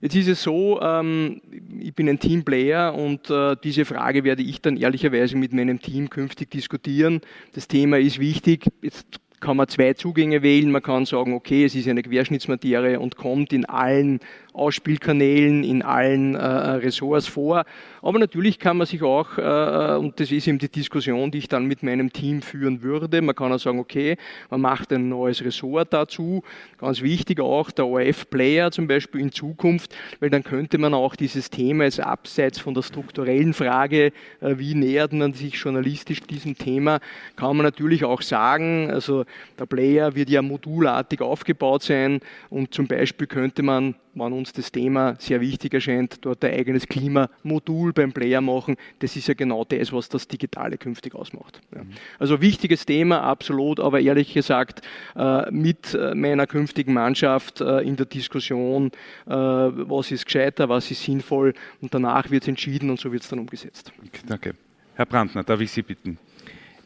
Jetzt 0.00 0.16
ist 0.16 0.28
es 0.28 0.42
so, 0.42 0.80
ähm, 0.80 1.40
ich 1.80 1.94
bin 1.94 2.08
ein 2.08 2.18
Teamplayer 2.18 2.94
und 2.94 3.30
äh, 3.30 3.56
diese 3.62 3.84
Frage 3.84 4.24
werde 4.24 4.42
ich 4.42 4.60
dann 4.60 4.76
ehrlicherweise 4.76 5.36
mit 5.36 5.52
meinem 5.52 5.80
Team 5.80 6.10
künftig 6.10 6.50
diskutieren. 6.50 7.20
Das 7.52 7.68
Thema 7.68 7.98
ist 7.98 8.18
wichtig. 8.18 8.66
Jetzt 8.82 9.20
kann 9.38 9.56
man 9.56 9.68
zwei 9.68 9.92
Zugänge 9.92 10.42
wählen. 10.42 10.70
Man 10.70 10.82
kann 10.82 11.04
sagen, 11.04 11.34
okay, 11.34 11.64
es 11.64 11.74
ist 11.74 11.88
eine 11.88 12.02
Querschnittsmaterie 12.02 12.96
und 12.96 13.16
kommt 13.16 13.52
in 13.52 13.64
allen 13.64 14.20
Ausspielkanälen, 14.52 15.64
in 15.64 15.82
allen 15.82 16.34
äh, 16.34 16.44
Ressorts 16.46 17.26
vor. 17.26 17.64
Aber 18.02 18.18
natürlich 18.18 18.58
kann 18.58 18.76
man 18.76 18.86
sich 18.86 19.02
auch, 19.02 19.38
äh, 19.38 19.96
und 19.96 20.18
das 20.20 20.30
ist 20.30 20.46
eben 20.46 20.58
die 20.58 20.68
Diskussion, 20.68 21.30
die 21.30 21.38
ich 21.38 21.48
dann 21.48 21.66
mit 21.66 21.82
meinem 21.82 22.12
Team 22.12 22.42
führen 22.42 22.82
würde, 22.82 23.22
man 23.22 23.34
kann 23.34 23.52
auch 23.52 23.58
sagen, 23.58 23.78
okay, 23.78 24.16
man 24.50 24.60
macht 24.60 24.92
ein 24.92 25.08
neues 25.08 25.44
Ressort 25.44 25.92
dazu. 25.92 26.42
Ganz 26.78 27.00
wichtig 27.00 27.40
auch 27.40 27.70
der 27.70 27.86
ORF-Player 27.86 28.70
zum 28.70 28.86
Beispiel 28.86 29.20
in 29.20 29.32
Zukunft, 29.32 29.94
weil 30.20 30.30
dann 30.30 30.42
könnte 30.42 30.78
man 30.78 30.94
auch 30.94 31.16
dieses 31.16 31.48
Thema 31.48 31.84
jetzt 31.84 32.00
abseits 32.00 32.58
von 32.58 32.74
der 32.74 32.82
strukturellen 32.82 33.54
Frage, 33.54 34.12
äh, 34.40 34.58
wie 34.58 34.74
nähert 34.74 35.12
man 35.12 35.32
sich 35.32 35.54
journalistisch 35.54 36.20
diesem 36.20 36.58
Thema, 36.58 37.00
kann 37.36 37.56
man 37.56 37.64
natürlich 37.64 38.04
auch 38.04 38.22
sagen, 38.22 38.90
also 38.90 39.24
der 39.58 39.66
Player 39.66 40.14
wird 40.14 40.28
ja 40.28 40.42
modulartig 40.42 41.20
aufgebaut 41.20 41.82
sein 41.82 42.20
und 42.50 42.74
zum 42.74 42.86
Beispiel 42.86 43.26
könnte 43.26 43.62
man 43.62 43.94
wenn 44.14 44.32
uns 44.32 44.52
das 44.52 44.70
Thema 44.70 45.16
sehr 45.18 45.40
wichtig 45.40 45.74
erscheint, 45.74 46.18
dort 46.22 46.44
ein 46.44 46.52
eigenes 46.52 46.86
Klimamodul 46.86 47.92
beim 47.92 48.12
Player 48.12 48.40
machen. 48.40 48.76
Das 48.98 49.16
ist 49.16 49.28
ja 49.28 49.34
genau 49.34 49.64
das, 49.64 49.92
was 49.92 50.08
das 50.08 50.28
Digitale 50.28 50.76
künftig 50.76 51.14
ausmacht. 51.14 51.60
Ja. 51.74 51.82
Also 52.18 52.40
wichtiges 52.40 52.84
Thema, 52.86 53.22
absolut, 53.22 53.80
aber 53.80 54.00
ehrlich 54.00 54.34
gesagt, 54.34 54.82
äh, 55.16 55.50
mit 55.50 55.94
äh, 55.94 56.14
meiner 56.14 56.46
künftigen 56.46 56.92
Mannschaft 56.92 57.60
äh, 57.60 57.80
in 57.80 57.96
der 57.96 58.06
Diskussion, 58.06 58.90
was 59.24 60.10
ist 60.10 60.24
gescheiter, 60.26 60.68
was 60.68 60.90
ist 60.90 61.02
sinnvoll 61.02 61.54
und 61.80 61.94
danach 61.94 62.30
wird 62.30 62.42
es 62.42 62.48
entschieden 62.48 62.90
und 62.90 63.00
so 63.00 63.12
wird 63.12 63.22
es 63.22 63.28
dann 63.28 63.38
umgesetzt. 63.38 63.92
Danke. 64.26 64.54
Herr 64.94 65.06
Brandner, 65.06 65.42
darf 65.42 65.60
ich 65.60 65.70
Sie 65.70 65.82
bitten? 65.82 66.18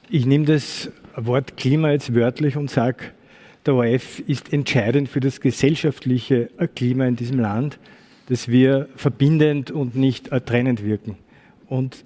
Ich 0.08 0.26
nehme 0.26 0.44
das 0.44 0.90
Wort 1.16 1.56
Klima 1.56 1.90
jetzt 1.90 2.14
wörtlich 2.14 2.56
und 2.56 2.70
sage, 2.70 3.12
der 3.66 3.74
ORF 3.74 4.20
ist 4.26 4.52
entscheidend 4.52 5.08
für 5.08 5.20
das 5.20 5.40
gesellschaftliche 5.40 6.50
Klima 6.74 7.06
in 7.06 7.16
diesem 7.16 7.38
Land, 7.38 7.78
dass 8.28 8.48
wir 8.48 8.88
verbindend 8.96 9.70
und 9.70 9.96
nicht 9.96 10.30
trennend 10.46 10.84
wirken. 10.84 11.16
Und 11.68 12.04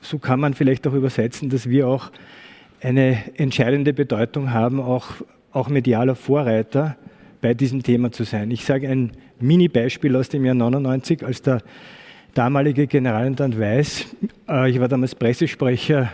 so 0.00 0.18
kann 0.18 0.40
man 0.40 0.54
vielleicht 0.54 0.86
auch 0.86 0.94
übersetzen, 0.94 1.50
dass 1.50 1.68
wir 1.68 1.88
auch 1.88 2.10
eine 2.80 3.18
entscheidende 3.36 3.92
Bedeutung 3.92 4.52
haben, 4.52 4.80
auch, 4.80 5.06
auch 5.52 5.68
medialer 5.68 6.16
Vorreiter 6.16 6.96
bei 7.40 7.54
diesem 7.54 7.82
Thema 7.82 8.10
zu 8.10 8.24
sein. 8.24 8.50
Ich 8.50 8.64
sage 8.64 8.88
ein 8.88 9.12
Mini-Beispiel 9.40 10.14
aus 10.16 10.28
dem 10.28 10.44
Jahr 10.44 10.54
99, 10.54 11.24
als 11.24 11.42
der 11.42 11.62
damalige 12.34 12.86
Generalintendant 12.86 13.58
Weiß, 13.58 14.06
äh, 14.48 14.70
ich 14.70 14.80
war 14.80 14.88
damals 14.88 15.14
Pressesprecher, 15.14 16.12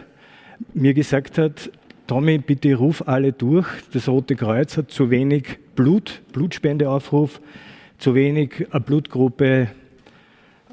mir 0.75 0.93
gesagt 0.95 1.39
hat, 1.39 1.71
Tommy, 2.09 2.39
bitte 2.39 2.75
ruf 2.75 3.07
alle 3.07 3.35
durch. 3.35 3.67
Das 3.93 4.09
Rote 4.09 4.35
Kreuz 4.35 4.79
hat 4.79 4.91
zu 4.91 5.11
wenig 5.11 5.59
Blut, 5.77 6.23
Blutspendeaufruf, 6.33 7.39
zu 7.99 8.15
wenig 8.15 8.67
eine 8.71 8.81
Blutgruppe, 8.81 9.69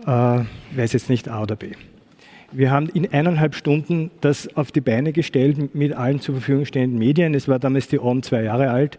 äh, 0.05 0.07
weiß 0.07 0.93
jetzt 0.93 1.09
nicht 1.09 1.27
A 1.27 1.41
oder 1.41 1.57
B. 1.57 1.71
Wir 2.53 2.71
haben 2.71 2.87
in 2.87 3.11
eineinhalb 3.11 3.53
Stunden 3.53 4.11
das 4.21 4.55
auf 4.55 4.71
die 4.71 4.79
Beine 4.79 5.11
gestellt 5.11 5.75
mit 5.75 5.91
allen 5.91 6.21
zur 6.21 6.35
Verfügung 6.35 6.63
stehenden 6.63 6.97
Medien. 6.97 7.33
Es 7.33 7.49
war 7.49 7.59
damals 7.59 7.89
die 7.89 7.99
OM 7.99 8.23
zwei 8.23 8.43
Jahre 8.43 8.69
alt. 8.69 8.97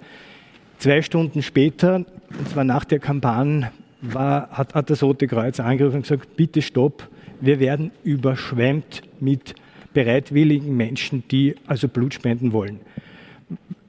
Zwei 0.77 1.01
Stunden 1.01 1.41
später, 1.41 2.05
und 2.39 2.49
zwar 2.51 2.65
nach 2.65 2.85
der 2.85 2.99
Kampagne, 2.99 3.71
war, 4.03 4.51
hat, 4.51 4.75
hat 4.75 4.91
das 4.91 5.03
Rote 5.03 5.27
Kreuz 5.27 5.59
angerufen 5.59 5.97
und 5.97 6.03
gesagt, 6.03 6.37
bitte 6.37 6.61
stopp, 6.61 7.09
wir 7.41 7.61
werden 7.61 7.93
überschwemmt 8.05 9.01
mit 9.21 9.55
bereitwilligen 9.97 10.77
Menschen, 10.77 11.25
die 11.31 11.55
also 11.67 11.89
Blut 11.89 12.13
spenden 12.13 12.53
wollen. 12.53 12.81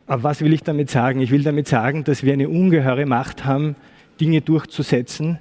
Aber 0.06 0.24
was 0.24 0.40
will 0.40 0.54
ich 0.54 0.64
damit 0.64 0.90
sagen? 0.90 1.20
Ich 1.20 1.32
will 1.32 1.44
damit 1.44 1.68
sagen, 1.68 2.06
dass 2.06 2.24
wir 2.24 2.32
eine 2.32 2.48
ungeheure 2.48 3.06
Macht 3.06 3.44
haben, 3.44 3.76
Dinge 4.22 4.40
durchzusetzen, 4.40 5.40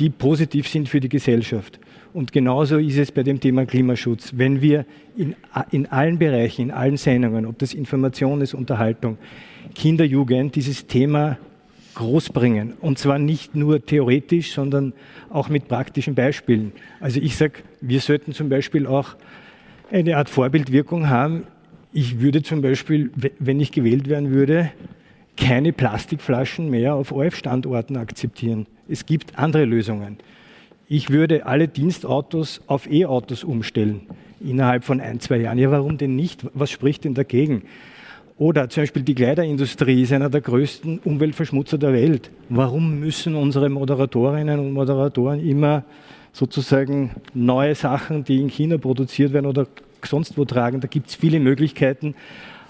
die 0.00 0.10
positiv 0.10 0.66
sind 0.66 0.88
für 0.88 0.98
die 0.98 1.08
Gesellschaft. 1.08 1.78
Und 2.12 2.32
genauso 2.32 2.78
ist 2.78 2.98
es 2.98 3.12
bei 3.12 3.22
dem 3.22 3.38
Thema 3.38 3.66
Klimaschutz. 3.66 4.32
Wenn 4.34 4.60
wir 4.60 4.84
in, 5.16 5.36
in 5.70 5.86
allen 5.86 6.18
Bereichen, 6.18 6.62
in 6.62 6.70
allen 6.72 6.96
Sendungen, 6.96 7.46
ob 7.46 7.60
das 7.60 7.72
Information 7.72 8.40
ist, 8.40 8.52
Unterhaltung, 8.52 9.16
Kinder, 9.76 10.04
Jugend, 10.04 10.56
dieses 10.56 10.88
Thema 10.88 11.38
großbringen. 11.94 12.72
Und 12.80 12.98
zwar 12.98 13.20
nicht 13.20 13.54
nur 13.54 13.86
theoretisch, 13.86 14.54
sondern 14.54 14.92
auch 15.28 15.48
mit 15.48 15.68
praktischen 15.68 16.16
Beispielen. 16.16 16.72
Also 16.98 17.20
ich 17.20 17.36
sage, 17.36 17.60
wir 17.80 18.00
sollten 18.00 18.32
zum 18.32 18.48
Beispiel 18.48 18.88
auch 18.88 19.14
eine 19.90 20.16
Art 20.16 20.28
Vorbildwirkung 20.28 21.08
haben. 21.08 21.44
Ich 21.92 22.20
würde 22.20 22.42
zum 22.42 22.62
Beispiel, 22.62 23.10
wenn 23.38 23.60
ich 23.60 23.72
gewählt 23.72 24.08
werden 24.08 24.30
würde, 24.30 24.70
keine 25.36 25.72
Plastikflaschen 25.72 26.70
mehr 26.70 26.94
auf 26.94 27.12
ORF-Standorten 27.12 27.96
akzeptieren. 27.96 28.66
Es 28.88 29.06
gibt 29.06 29.38
andere 29.38 29.64
Lösungen. 29.64 30.18
Ich 30.88 31.10
würde 31.10 31.46
alle 31.46 31.68
Dienstautos 31.68 32.60
auf 32.66 32.90
E-Autos 32.90 33.44
umstellen 33.44 34.02
innerhalb 34.40 34.84
von 34.84 35.00
ein, 35.00 35.20
zwei 35.20 35.38
Jahren. 35.38 35.58
Ja, 35.58 35.70
warum 35.70 35.98
denn 35.98 36.16
nicht? 36.16 36.46
Was 36.54 36.70
spricht 36.70 37.04
denn 37.04 37.14
dagegen? 37.14 37.62
Oder 38.38 38.68
zum 38.70 38.84
Beispiel 38.84 39.02
die 39.02 39.14
Kleiderindustrie 39.14 40.02
ist 40.02 40.12
einer 40.12 40.30
der 40.30 40.40
größten 40.40 41.00
Umweltverschmutzer 41.00 41.78
der 41.78 41.92
Welt. 41.92 42.30
Warum 42.48 42.98
müssen 42.98 43.34
unsere 43.34 43.68
Moderatorinnen 43.68 44.58
und 44.58 44.72
Moderatoren 44.72 45.46
immer 45.46 45.84
sozusagen 46.32 47.10
neue 47.34 47.74
Sachen, 47.74 48.24
die 48.24 48.40
in 48.40 48.48
China 48.48 48.78
produziert 48.78 49.32
werden 49.32 49.46
oder 49.46 49.66
sonst 50.04 50.38
wo 50.38 50.44
tragen. 50.44 50.80
Da 50.80 50.88
gibt 50.88 51.08
es 51.08 51.14
viele 51.14 51.40
Möglichkeiten, 51.40 52.14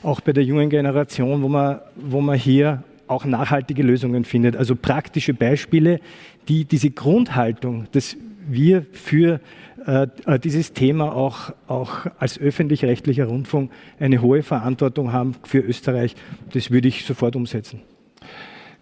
auch 0.03 0.21
bei 0.21 0.33
der 0.33 0.45
jungen 0.45 0.71
Generation, 0.71 1.43
wo 1.43 1.49
man, 1.49 1.81
wo 1.97 2.21
man 2.21 2.39
hier 2.39 2.83
auch 3.07 3.25
nachhaltige 3.25 3.83
Lösungen 3.83 4.25
findet. 4.25 4.57
Also 4.57 4.77
praktische 4.77 5.35
Beispiele, 5.35 6.01
die 6.49 6.65
diese 6.65 6.91
Grundhaltung, 6.91 7.87
dass 7.93 8.17
wir 8.49 8.87
für 8.93 9.41
äh, 9.87 10.07
dieses 10.43 10.73
Thema 10.73 11.15
auch, 11.15 11.53
auch 11.67 12.07
als 12.19 12.39
öffentlich-rechtlicher 12.39 13.27
Rundfunk 13.27 13.71
eine 13.99 14.23
hohe 14.23 14.43
Verantwortung 14.43 15.13
haben 15.13 15.35
für 15.45 15.59
Österreich, 15.59 16.15
das 16.53 16.71
würde 16.71 16.89
ich 16.89 17.05
sofort 17.05 17.37
umsetzen. 17.37 17.81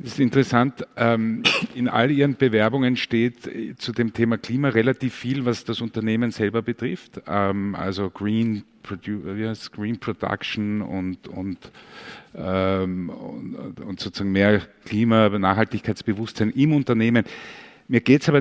Das 0.00 0.12
ist 0.12 0.20
interessant. 0.20 0.86
Ähm, 0.96 1.42
in 1.74 1.88
all 1.88 2.10
Ihren 2.10 2.36
Bewerbungen 2.36 2.96
steht 2.96 3.46
äh, 3.48 3.74
zu 3.76 3.92
dem 3.92 4.12
Thema 4.12 4.38
Klima 4.38 4.68
relativ 4.68 5.12
viel, 5.14 5.44
was 5.44 5.64
das 5.64 5.80
Unternehmen 5.80 6.30
selber 6.30 6.62
betrifft. 6.62 7.20
Ähm, 7.26 7.74
also 7.74 8.08
Green, 8.08 8.62
Produ 8.84 9.20
Green 9.72 9.98
Production 9.98 10.82
und, 10.82 11.26
und, 11.26 11.58
ähm, 12.36 13.10
und, 13.10 13.80
und 13.80 13.98
sozusagen 13.98 14.30
mehr 14.30 14.62
Klima, 14.84 15.28
Nachhaltigkeitsbewusstsein 15.30 16.50
im 16.50 16.74
Unternehmen. 16.74 17.24
Mir 17.88 18.00
geht 18.00 18.22
es 18.22 18.28
aber, 18.28 18.40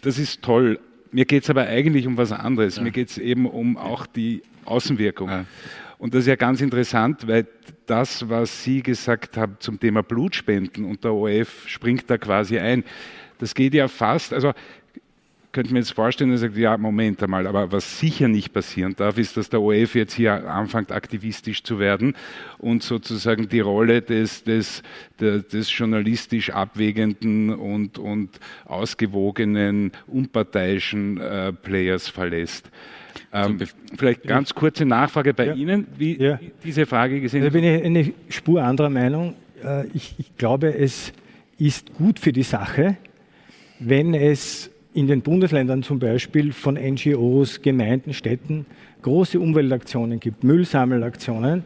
das 0.00 0.18
ist 0.18 0.40
toll, 0.40 0.80
mir 1.12 1.26
geht 1.26 1.42
es 1.42 1.50
aber 1.50 1.66
eigentlich 1.66 2.06
um 2.06 2.16
was 2.16 2.32
anderes. 2.32 2.76
Ja. 2.76 2.82
Mir 2.82 2.92
geht 2.92 3.10
es 3.10 3.18
eben 3.18 3.44
um 3.44 3.76
auch 3.76 4.06
die 4.06 4.42
Außenwirkung. 4.64 5.28
Ja. 5.28 5.44
Und 5.98 6.14
das 6.14 6.20
ist 6.20 6.28
ja 6.28 6.36
ganz 6.36 6.62
interessant, 6.62 7.26
weil 7.26 7.46
das, 7.90 8.28
was 8.28 8.62
Sie 8.62 8.82
gesagt 8.82 9.36
haben 9.36 9.56
zum 9.58 9.80
Thema 9.80 10.02
Blutspenden 10.02 10.84
und 10.84 11.04
der 11.04 11.12
ORF 11.12 11.68
springt 11.68 12.08
da 12.08 12.18
quasi 12.18 12.58
ein, 12.58 12.84
das 13.38 13.54
geht 13.54 13.74
ja 13.74 13.88
fast, 13.88 14.32
also 14.32 14.52
könnte 15.52 15.72
mir 15.72 15.78
jetzt 15.80 15.92
vorstellen, 15.92 16.30
dass 16.30 16.40
sagt, 16.40 16.56
ja, 16.56 16.76
Moment 16.76 17.22
einmal, 17.22 17.46
aber 17.46 17.72
was 17.72 17.98
sicher 17.98 18.28
nicht 18.28 18.52
passieren 18.52 18.94
darf, 18.94 19.18
ist, 19.18 19.36
dass 19.36 19.48
der 19.48 19.60
ORF 19.60 19.94
jetzt 19.94 20.14
hier 20.14 20.48
anfängt, 20.48 20.92
aktivistisch 20.92 21.62
zu 21.62 21.78
werden 21.78 22.14
und 22.58 22.82
sozusagen 22.82 23.48
die 23.48 23.60
Rolle 23.60 24.02
des, 24.02 24.44
des, 24.44 24.82
des 25.18 25.76
journalistisch 25.76 26.50
abwägenden 26.50 27.50
und, 27.50 27.98
und 27.98 28.38
ausgewogenen, 28.66 29.92
unparteiischen 30.06 31.18
äh, 31.18 31.52
Players 31.52 32.08
verlässt. 32.08 32.70
Ähm, 33.32 33.58
vielleicht 33.96 34.22
ganz 34.22 34.54
kurze 34.54 34.86
Nachfrage 34.86 35.34
bei 35.34 35.46
ja. 35.46 35.54
Ihnen, 35.54 35.86
wie 35.98 36.16
ja. 36.16 36.40
diese 36.64 36.86
Frage 36.86 37.20
gesehen 37.20 37.44
Da 37.44 37.50
bin 37.50 37.62
ich 37.62 37.84
eine 37.84 38.12
Spur 38.30 38.62
anderer 38.62 38.88
Meinung. 38.88 39.34
Äh, 39.62 39.86
ich, 39.88 40.14
ich 40.18 40.36
glaube, 40.36 40.74
es 40.74 41.12
ist 41.58 41.92
gut 41.94 42.18
für 42.18 42.32
die 42.32 42.42
Sache, 42.42 42.96
wenn 43.80 44.14
es 44.14 44.70
in 44.94 45.06
den 45.06 45.20
Bundesländern 45.20 45.82
zum 45.82 45.98
Beispiel 45.98 46.52
von 46.52 46.74
NGOs, 46.74 47.60
Gemeinden, 47.60 48.14
Städten 48.14 48.66
große 49.02 49.38
Umweltaktionen 49.38 50.18
gibt, 50.18 50.42
Müllsammelaktionen, 50.42 51.64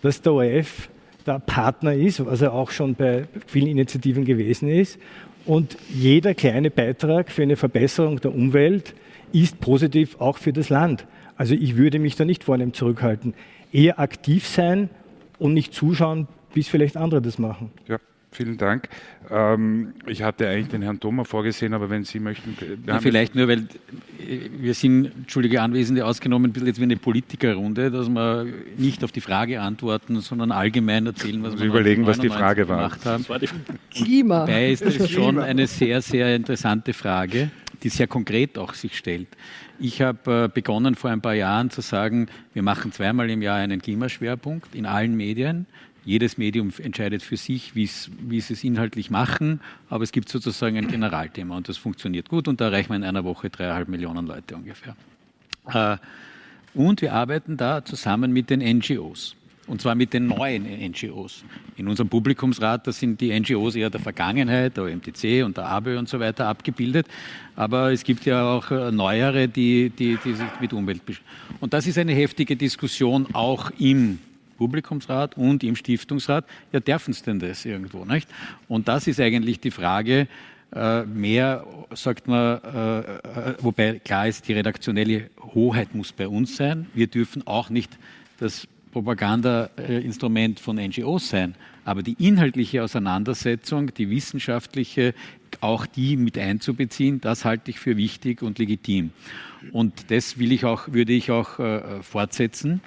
dass 0.00 0.22
der 0.22 0.32
ORF 0.32 0.88
der 1.26 1.38
Partner 1.38 1.94
ist, 1.94 2.24
was 2.24 2.42
er 2.42 2.52
auch 2.52 2.70
schon 2.70 2.94
bei 2.94 3.24
vielen 3.46 3.68
Initiativen 3.68 4.24
gewesen 4.24 4.68
ist. 4.68 4.98
Und 5.44 5.76
jeder 5.92 6.34
kleine 6.34 6.70
Beitrag 6.70 7.30
für 7.30 7.42
eine 7.42 7.56
Verbesserung 7.56 8.20
der 8.20 8.34
Umwelt 8.34 8.94
ist 9.32 9.60
positiv 9.60 10.20
auch 10.20 10.38
für 10.38 10.52
das 10.52 10.68
Land. 10.68 11.06
Also 11.36 11.54
ich 11.54 11.76
würde 11.76 11.98
mich 11.98 12.16
da 12.16 12.24
nicht 12.24 12.44
vor 12.44 12.54
einem 12.54 12.72
zurückhalten. 12.72 13.34
Eher 13.72 13.98
aktiv 13.98 14.46
sein 14.46 14.90
und 15.38 15.54
nicht 15.54 15.72
zuschauen, 15.74 16.28
bis 16.54 16.68
vielleicht 16.68 16.96
andere 16.96 17.22
das 17.22 17.38
machen. 17.38 17.70
Ja. 17.88 17.98
Vielen 18.32 18.56
Dank. 18.56 18.88
Ähm, 19.30 19.92
ich 20.06 20.22
hatte 20.22 20.48
eigentlich 20.48 20.68
den 20.68 20.80
Herrn 20.80 20.98
Thoma 20.98 21.24
vorgesehen, 21.24 21.74
aber 21.74 21.90
wenn 21.90 22.04
Sie 22.04 22.18
möchten. 22.18 22.56
Ja, 22.86 22.98
vielleicht 22.98 23.34
nur, 23.34 23.46
weil 23.46 23.58
äh, 23.58 24.48
wir 24.58 24.72
sind, 24.72 25.12
entschuldige 25.14 25.60
Anwesende, 25.60 26.06
ausgenommen, 26.06 26.48
ein 26.48 26.52
bisschen 26.54 26.66
jetzt 26.66 26.80
wie 26.80 26.84
eine 26.84 26.96
Politikerrunde, 26.96 27.90
dass 27.90 28.08
wir 28.08 28.46
nicht 28.78 29.04
auf 29.04 29.12
die 29.12 29.20
Frage 29.20 29.60
antworten, 29.60 30.20
sondern 30.22 30.50
allgemein 30.50 31.04
erzählen, 31.04 31.42
was 31.42 31.58
wir 31.58 31.66
überlegen, 31.66 32.06
was 32.06 32.20
die 32.20 32.30
Frage 32.30 32.70
war. 32.70 32.76
gemacht 32.78 33.04
haben. 33.04 33.28
War 33.28 33.38
Klima. 33.90 34.46
Dabei 34.46 34.72
ist 34.72 34.86
das 34.86 35.10
schon 35.10 35.38
eine 35.38 35.66
sehr, 35.66 36.00
sehr 36.00 36.34
interessante 36.34 36.94
Frage, 36.94 37.50
die 37.82 37.88
sehr 37.88 38.06
konkret 38.06 38.58
auch 38.58 38.74
sich 38.74 38.96
stellt. 38.96 39.28
Ich 39.78 40.00
habe 40.02 40.44
äh, 40.44 40.48
begonnen 40.48 40.94
vor 40.94 41.10
ein 41.10 41.20
paar 41.20 41.34
Jahren 41.34 41.70
zu 41.70 41.80
sagen, 41.80 42.28
wir 42.54 42.62
machen 42.62 42.92
zweimal 42.92 43.28
im 43.30 43.42
Jahr 43.42 43.56
einen 43.56 43.82
Klimaschwerpunkt 43.82 44.74
in 44.74 44.86
allen 44.86 45.16
Medien. 45.16 45.66
Jedes 46.04 46.36
Medium 46.36 46.72
entscheidet 46.78 47.22
für 47.22 47.36
sich, 47.36 47.76
wie 47.76 47.86
sie 47.86 48.52
es 48.52 48.64
inhaltlich 48.64 49.10
machen, 49.10 49.60
aber 49.88 50.02
es 50.02 50.10
gibt 50.10 50.28
sozusagen 50.28 50.76
ein 50.76 50.88
Generalthema 50.88 51.56
und 51.56 51.68
das 51.68 51.76
funktioniert 51.76 52.28
gut 52.28 52.48
und 52.48 52.60
da 52.60 52.66
erreichen 52.66 52.90
wir 52.90 52.96
in 52.96 53.04
einer 53.04 53.22
Woche 53.22 53.50
dreieinhalb 53.50 53.88
Millionen 53.88 54.26
Leute 54.26 54.56
ungefähr. 54.56 54.96
Äh, 55.68 55.98
und 56.74 57.02
wir 57.02 57.12
arbeiten 57.12 57.56
da 57.56 57.84
zusammen 57.84 58.32
mit 58.32 58.50
den 58.50 58.60
NGOs. 58.60 59.36
Und 59.72 59.80
zwar 59.80 59.94
mit 59.94 60.12
den 60.12 60.26
neuen 60.26 60.64
NGOs. 60.64 61.44
In 61.76 61.88
unserem 61.88 62.10
Publikumsrat, 62.10 62.86
da 62.86 62.92
sind 62.92 63.18
die 63.22 63.32
NGOs 63.40 63.74
eher 63.74 63.88
der 63.88 64.02
Vergangenheit, 64.02 64.76
der 64.76 64.84
OMTC 64.84 65.42
und 65.46 65.56
der 65.56 65.64
ABÖ 65.64 65.98
und 65.98 66.10
so 66.10 66.20
weiter 66.20 66.46
abgebildet. 66.46 67.06
Aber 67.56 67.90
es 67.90 68.04
gibt 68.04 68.26
ja 68.26 68.44
auch 68.44 68.70
äh, 68.70 68.92
neuere, 68.92 69.48
die, 69.48 69.88
die, 69.88 70.18
die 70.22 70.34
sich 70.34 70.46
mit 70.60 70.74
Umwelt 70.74 71.06
beschäftigen. 71.06 71.56
Und 71.60 71.72
das 71.72 71.86
ist 71.86 71.96
eine 71.96 72.12
heftige 72.12 72.54
Diskussion 72.54 73.26
auch 73.32 73.70
im 73.78 74.18
Publikumsrat 74.58 75.38
und 75.38 75.64
im 75.64 75.74
Stiftungsrat, 75.74 76.44
ja, 76.70 76.80
dürfen 76.80 77.14
sie 77.14 77.24
denn 77.24 77.38
das 77.38 77.64
irgendwo, 77.64 78.04
nicht? 78.04 78.28
Und 78.68 78.88
das 78.88 79.06
ist 79.06 79.20
eigentlich 79.20 79.58
die 79.58 79.70
Frage, 79.70 80.28
äh, 80.74 81.04
mehr, 81.04 81.64
sagt 81.94 82.28
man, 82.28 82.58
äh, 82.58 83.54
wobei 83.60 84.00
klar 84.00 84.28
ist, 84.28 84.46
die 84.46 84.52
redaktionelle 84.52 85.30
Hoheit 85.54 85.94
muss 85.94 86.12
bei 86.12 86.28
uns 86.28 86.56
sein. 86.56 86.90
Wir 86.92 87.06
dürfen 87.06 87.46
auch 87.46 87.70
nicht 87.70 87.90
das 88.38 88.68
Propagandainstrument 88.92 90.60
von 90.60 90.76
NGOs 90.76 91.30
sein. 91.30 91.54
Aber 91.84 92.02
die 92.02 92.14
inhaltliche 92.18 92.84
Auseinandersetzung, 92.84 93.92
die 93.92 94.08
wissenschaftliche, 94.10 95.14
auch 95.60 95.86
die 95.86 96.16
mit 96.16 96.38
einzubeziehen, 96.38 97.20
das 97.20 97.44
halte 97.44 97.70
ich 97.70 97.80
für 97.80 97.96
wichtig 97.96 98.42
und 98.42 98.58
legitim. 98.58 99.10
Und 99.72 100.10
das 100.10 100.38
will 100.38 100.52
ich 100.52 100.64
auch, 100.64 100.88
würde 100.92 101.12
ich 101.12 101.30
auch 101.30 101.58
äh, 101.58 102.02
fortsetzen. 102.02 102.80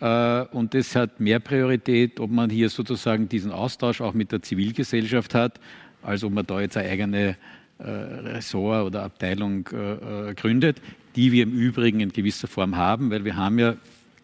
Äh, 0.00 0.42
und 0.52 0.74
das 0.74 0.96
hat 0.96 1.20
mehr 1.20 1.38
Priorität, 1.38 2.18
ob 2.20 2.30
man 2.30 2.50
hier 2.50 2.68
sozusagen 2.68 3.28
diesen 3.28 3.52
Austausch 3.52 4.00
auch 4.00 4.14
mit 4.14 4.32
der 4.32 4.42
Zivilgesellschaft 4.42 5.34
hat, 5.34 5.60
als 6.02 6.24
ob 6.24 6.32
man 6.32 6.46
da 6.46 6.60
jetzt 6.60 6.76
eine 6.76 6.88
eigene 6.88 7.36
äh, 7.78 7.84
Ressort 7.84 8.86
oder 8.86 9.02
Abteilung 9.02 9.68
äh, 9.68 10.34
gründet, 10.34 10.80
die 11.14 11.32
wir 11.32 11.42
im 11.44 11.52
Übrigen 11.52 12.00
in 12.00 12.12
gewisser 12.12 12.48
Form 12.48 12.76
haben, 12.76 13.10
weil 13.10 13.24
wir 13.24 13.36
haben 13.36 13.58
ja 13.58 13.76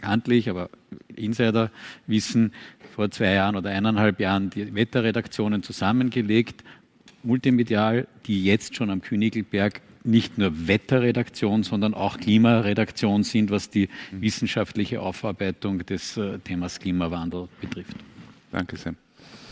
bekanntlich, 0.02 0.50
aber 0.50 0.68
Insider 1.14 1.70
wissen, 2.06 2.52
vor 2.94 3.10
zwei 3.10 3.32
Jahren 3.34 3.56
oder 3.56 3.70
eineinhalb 3.70 4.20
Jahren 4.20 4.50
die 4.50 4.74
Wetterredaktionen 4.74 5.62
zusammengelegt, 5.62 6.62
multimedial, 7.22 8.06
die 8.26 8.44
jetzt 8.44 8.74
schon 8.74 8.90
am 8.90 9.00
Königelberg 9.00 9.80
nicht 10.04 10.36
nur 10.36 10.66
Wetterredaktion, 10.66 11.62
sondern 11.62 11.94
auch 11.94 12.18
Klimaredaktion 12.18 13.22
sind, 13.22 13.50
was 13.52 13.70
die 13.70 13.88
wissenschaftliche 14.10 15.00
Aufarbeitung 15.00 15.78
des 15.86 16.16
äh, 16.16 16.40
Themas 16.40 16.80
Klimawandel 16.80 17.48
betrifft. 17.60 17.94
Danke 18.50 18.76
sehr. 18.76 18.94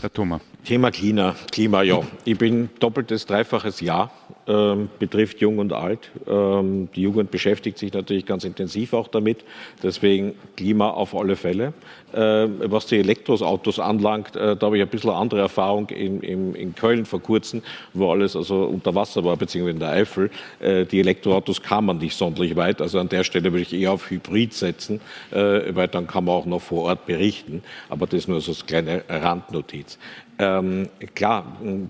Herr 0.01 0.11
Thoma. 0.11 0.41
Thema 0.65 0.91
Klima, 0.91 1.35
Klima, 1.51 1.83
ja. 1.83 2.01
Ich 2.25 2.37
bin 2.37 2.69
doppeltes, 2.79 3.25
dreifaches 3.25 3.79
Ja 3.79 4.11
ähm, 4.47 4.89
betrifft 4.99 5.39
Jung 5.39 5.59
und 5.59 5.73
Alt. 5.73 6.11
Ähm, 6.27 6.89
die 6.95 7.01
Jugend 7.01 7.31
beschäftigt 7.31 7.77
sich 7.77 7.93
natürlich 7.93 8.25
ganz 8.25 8.43
intensiv 8.43 8.93
auch 8.93 9.07
damit. 9.07 9.43
Deswegen 9.83 10.33
Klima 10.55 10.89
auf 10.89 11.15
alle 11.15 11.35
Fälle. 11.35 11.73
Ähm, 12.13 12.55
was 12.65 12.87
die 12.87 12.97
Elektroautos 12.97 13.79
anlangt, 13.79 14.35
äh, 14.35 14.55
da 14.55 14.65
habe 14.65 14.77
ich 14.77 14.83
ein 14.83 14.89
bisschen 14.89 15.11
andere 15.11 15.41
Erfahrung 15.41 15.89
in, 15.89 16.21
in, 16.21 16.55
in, 16.55 16.75
Köln 16.75 17.05
vor 17.05 17.21
kurzem, 17.21 17.61
wo 17.93 18.11
alles 18.11 18.35
also 18.35 18.63
unter 18.65 18.93
Wasser 18.95 19.23
war, 19.23 19.37
beziehungsweise 19.37 19.73
in 19.73 19.79
der 19.79 19.89
Eifel. 19.91 20.29
Äh, 20.59 20.85
die 20.85 20.99
Elektroautos 20.99 21.61
kamen 21.61 21.97
nicht 21.99 22.17
sonderlich 22.17 22.55
weit. 22.55 22.81
Also 22.81 22.99
an 22.99 23.09
der 23.09 23.23
Stelle 23.23 23.51
würde 23.51 23.61
ich 23.61 23.73
eher 23.73 23.93
auf 23.93 24.09
Hybrid 24.09 24.53
setzen, 24.53 24.99
äh, 25.31 25.73
weil 25.73 25.87
dann 25.87 26.07
kann 26.07 26.25
man 26.25 26.35
auch 26.35 26.45
noch 26.45 26.61
vor 26.61 26.83
Ort 26.83 27.05
berichten. 27.05 27.63
Aber 27.89 28.07
das 28.07 28.27
nur 28.27 28.41
so 28.41 28.51
als 28.51 28.65
kleine 28.65 29.03
Randnotiz. 29.07 29.97
Ähm, 30.41 30.89
klar, 31.13 31.45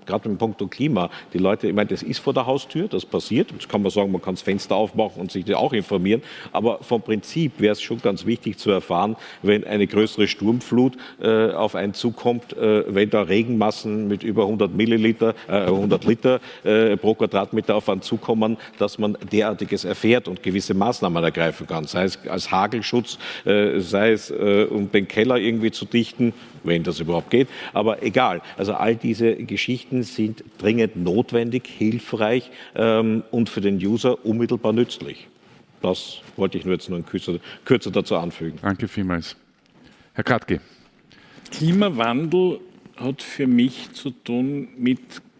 gerade 0.05 0.27
im 0.27 0.37
Punkt 0.37 0.61
Klima, 0.71 1.09
die 1.33 1.37
Leute, 1.37 1.69
ich 1.69 1.73
meine, 1.73 1.87
das 1.87 2.03
ist 2.03 2.19
vor 2.19 2.33
der 2.33 2.45
Haustür, 2.45 2.89
das 2.89 3.05
passiert. 3.05 3.49
Jetzt 3.51 3.69
kann 3.69 3.81
man 3.81 3.91
sagen, 3.91 4.11
man 4.11 4.21
kann 4.21 4.35
das 4.35 4.41
Fenster 4.41 4.75
aufmachen 4.75 5.21
und 5.21 5.31
sich 5.31 5.55
auch 5.55 5.71
informieren. 5.71 6.21
Aber 6.51 6.79
vom 6.83 7.01
Prinzip 7.01 7.53
wäre 7.59 7.71
es 7.71 7.81
schon 7.81 8.01
ganz 8.01 8.25
wichtig 8.25 8.57
zu 8.57 8.69
erfahren, 8.69 9.15
wenn 9.41 9.63
eine 9.63 9.87
größere 9.87 10.27
Sturmflut 10.27 10.97
äh, 11.21 11.51
auf 11.51 11.75
einen 11.75 11.93
zukommt, 11.93 12.51
äh, 12.57 12.93
wenn 12.93 13.09
da 13.09 13.21
Regenmassen 13.21 14.09
mit 14.09 14.21
über 14.21 14.43
100 14.43 14.75
Milliliter, 14.75 15.33
äh, 15.47 15.61
100 15.61 16.03
Liter 16.03 16.41
äh, 16.65 16.97
pro 16.97 17.13
Quadratmeter 17.13 17.75
auf 17.75 17.87
einen 17.87 18.01
zukommen, 18.01 18.57
dass 18.79 18.99
man 18.99 19.17
derartiges 19.31 19.85
erfährt 19.85 20.27
und 20.27 20.43
gewisse 20.43 20.73
Maßnahmen 20.73 21.23
ergreifen 21.23 21.67
kann. 21.67 21.85
Sei 21.85 22.03
es 22.03 22.19
als 22.27 22.51
Hagelschutz, 22.51 23.17
äh, 23.45 23.79
sei 23.79 24.11
es 24.11 24.29
äh, 24.29 24.67
um 24.69 24.91
den 24.91 25.07
Keller 25.07 25.37
irgendwie 25.37 25.71
zu 25.71 25.85
dichten, 25.85 26.33
wenn 26.63 26.83
das 26.83 26.99
überhaupt 26.99 27.29
geht. 27.29 27.47
Aber 27.73 28.03
egal. 28.03 28.41
Also 28.57 28.73
all 28.73 28.95
diese 28.95 29.35
Geschichten 29.35 30.03
sind 30.03 30.43
dringend 30.57 30.95
notwendig, 30.95 31.67
hilfreich 31.67 32.51
ähm, 32.75 33.23
und 33.31 33.49
für 33.49 33.61
den 33.61 33.77
User 33.77 34.25
unmittelbar 34.25 34.73
nützlich. 34.73 35.27
Das 35.81 36.21
wollte 36.37 36.57
ich 36.57 36.65
nur 36.65 36.73
jetzt 36.75 36.89
nur 36.89 36.99
in 36.99 37.05
Kürze, 37.05 37.39
Kürze 37.65 37.91
dazu 37.91 38.15
anfügen. 38.15 38.59
Danke 38.61 38.87
vielmals. 38.87 39.35
Herr 40.13 40.23
Kratke. 40.23 40.61
Klimawandel 41.51 42.59
hat 42.95 43.21
für 43.21 43.47
mich 43.47 43.91
zu 43.93 44.11
tun 44.11 44.69
mit 44.77 44.99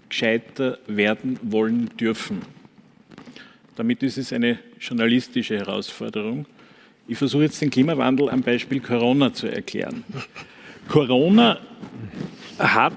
gescheiter 0.10 0.78
werden 0.88 1.40
wollen 1.42 1.90
dürfen. 1.98 2.42
Damit 3.76 4.04
ist 4.04 4.18
es 4.18 4.34
eine 4.34 4.60
journalistische 4.80 5.58
Herausforderung. 5.58 6.46
Ich 7.08 7.18
versuche 7.18 7.44
jetzt 7.44 7.62
den 7.62 7.70
Klimawandel 7.70 8.30
am 8.30 8.42
Beispiel 8.42 8.80
Corona 8.80 9.34
zu 9.34 9.48
erklären. 9.48 10.04
Corona 10.88 11.60
hat 12.60 12.94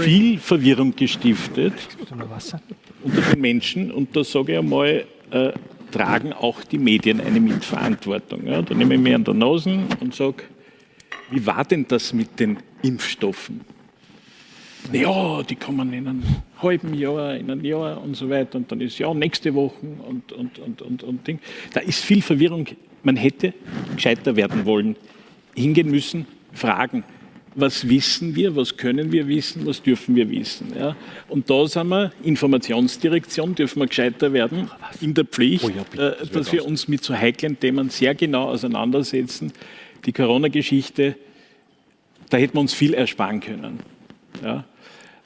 viel 0.00 0.38
Verwirrung 0.38 0.94
gestiftet 0.94 1.74
unter 3.02 3.20
den 3.22 3.40
Menschen. 3.40 3.90
Und 3.90 4.16
da 4.16 4.24
sage 4.24 4.52
ich 4.52 4.58
einmal, 4.58 5.04
äh, 5.30 5.52
tragen 5.90 6.32
auch 6.32 6.62
die 6.64 6.78
Medien 6.78 7.20
eine 7.20 7.40
Mitverantwortung. 7.40 8.46
Ja? 8.46 8.62
Da 8.62 8.74
nehme 8.74 8.94
ich 8.94 9.00
mir 9.00 9.16
an 9.16 9.24
der 9.24 9.34
Nase 9.34 9.78
und 10.00 10.14
sage, 10.14 10.44
wie 11.30 11.44
war 11.44 11.64
denn 11.64 11.86
das 11.88 12.12
mit 12.12 12.38
den 12.40 12.58
Impfstoffen? 12.82 13.60
Ja, 14.92 15.42
die 15.42 15.56
kommen 15.56 15.92
in 15.92 16.08
einem 16.08 16.22
halben 16.62 16.94
Jahr, 16.94 17.36
in 17.36 17.50
einem 17.50 17.64
Jahr 17.64 18.02
und 18.02 18.16
so 18.16 18.30
weiter. 18.30 18.58
Und 18.58 18.70
dann 18.72 18.80
ist 18.80 18.98
ja 18.98 19.12
nächste 19.12 19.54
Woche 19.54 19.86
und, 20.06 20.32
und, 20.32 20.58
und, 20.58 20.82
und, 20.82 21.02
und 21.02 21.26
Ding. 21.26 21.40
Da 21.74 21.80
ist 21.80 22.04
viel 22.04 22.22
Verwirrung. 22.22 22.66
Man 23.02 23.16
hätte 23.16 23.52
gescheiter 23.94 24.34
werden 24.36 24.64
wollen, 24.64 24.96
hingehen 25.58 25.90
müssen, 25.90 26.26
fragen 26.52 27.04
was 27.60 27.88
wissen 27.88 28.36
wir, 28.36 28.54
was 28.54 28.76
können 28.76 29.10
wir 29.10 29.26
wissen, 29.26 29.66
was 29.66 29.82
dürfen 29.82 30.14
wir 30.14 30.30
wissen. 30.30 30.72
Ja? 30.78 30.96
Und 31.28 31.50
da 31.50 31.66
sind 31.66 31.88
wir, 31.88 32.12
Informationsdirektion, 32.22 33.54
dürfen 33.54 33.80
wir 33.80 33.86
gescheiter 33.86 34.32
werden 34.32 34.70
in 35.00 35.14
der 35.14 35.24
Pflicht, 35.24 35.64
oh 35.64 35.68
ja, 35.68 35.82
bitte, 35.82 36.16
das 36.20 36.28
äh, 36.28 36.32
dass 36.32 36.52
wir 36.52 36.64
uns 36.64 36.86
mit 36.86 37.02
so 37.02 37.14
heiklen 37.14 37.58
Themen 37.58 37.90
sehr 37.90 38.14
genau 38.14 38.50
auseinandersetzen. 38.50 39.52
Die 40.04 40.12
Corona-Geschichte, 40.12 41.16
da 42.30 42.36
hätten 42.36 42.54
wir 42.54 42.60
uns 42.60 42.74
viel 42.74 42.94
ersparen 42.94 43.40
können. 43.40 43.80
Ja? 44.42 44.64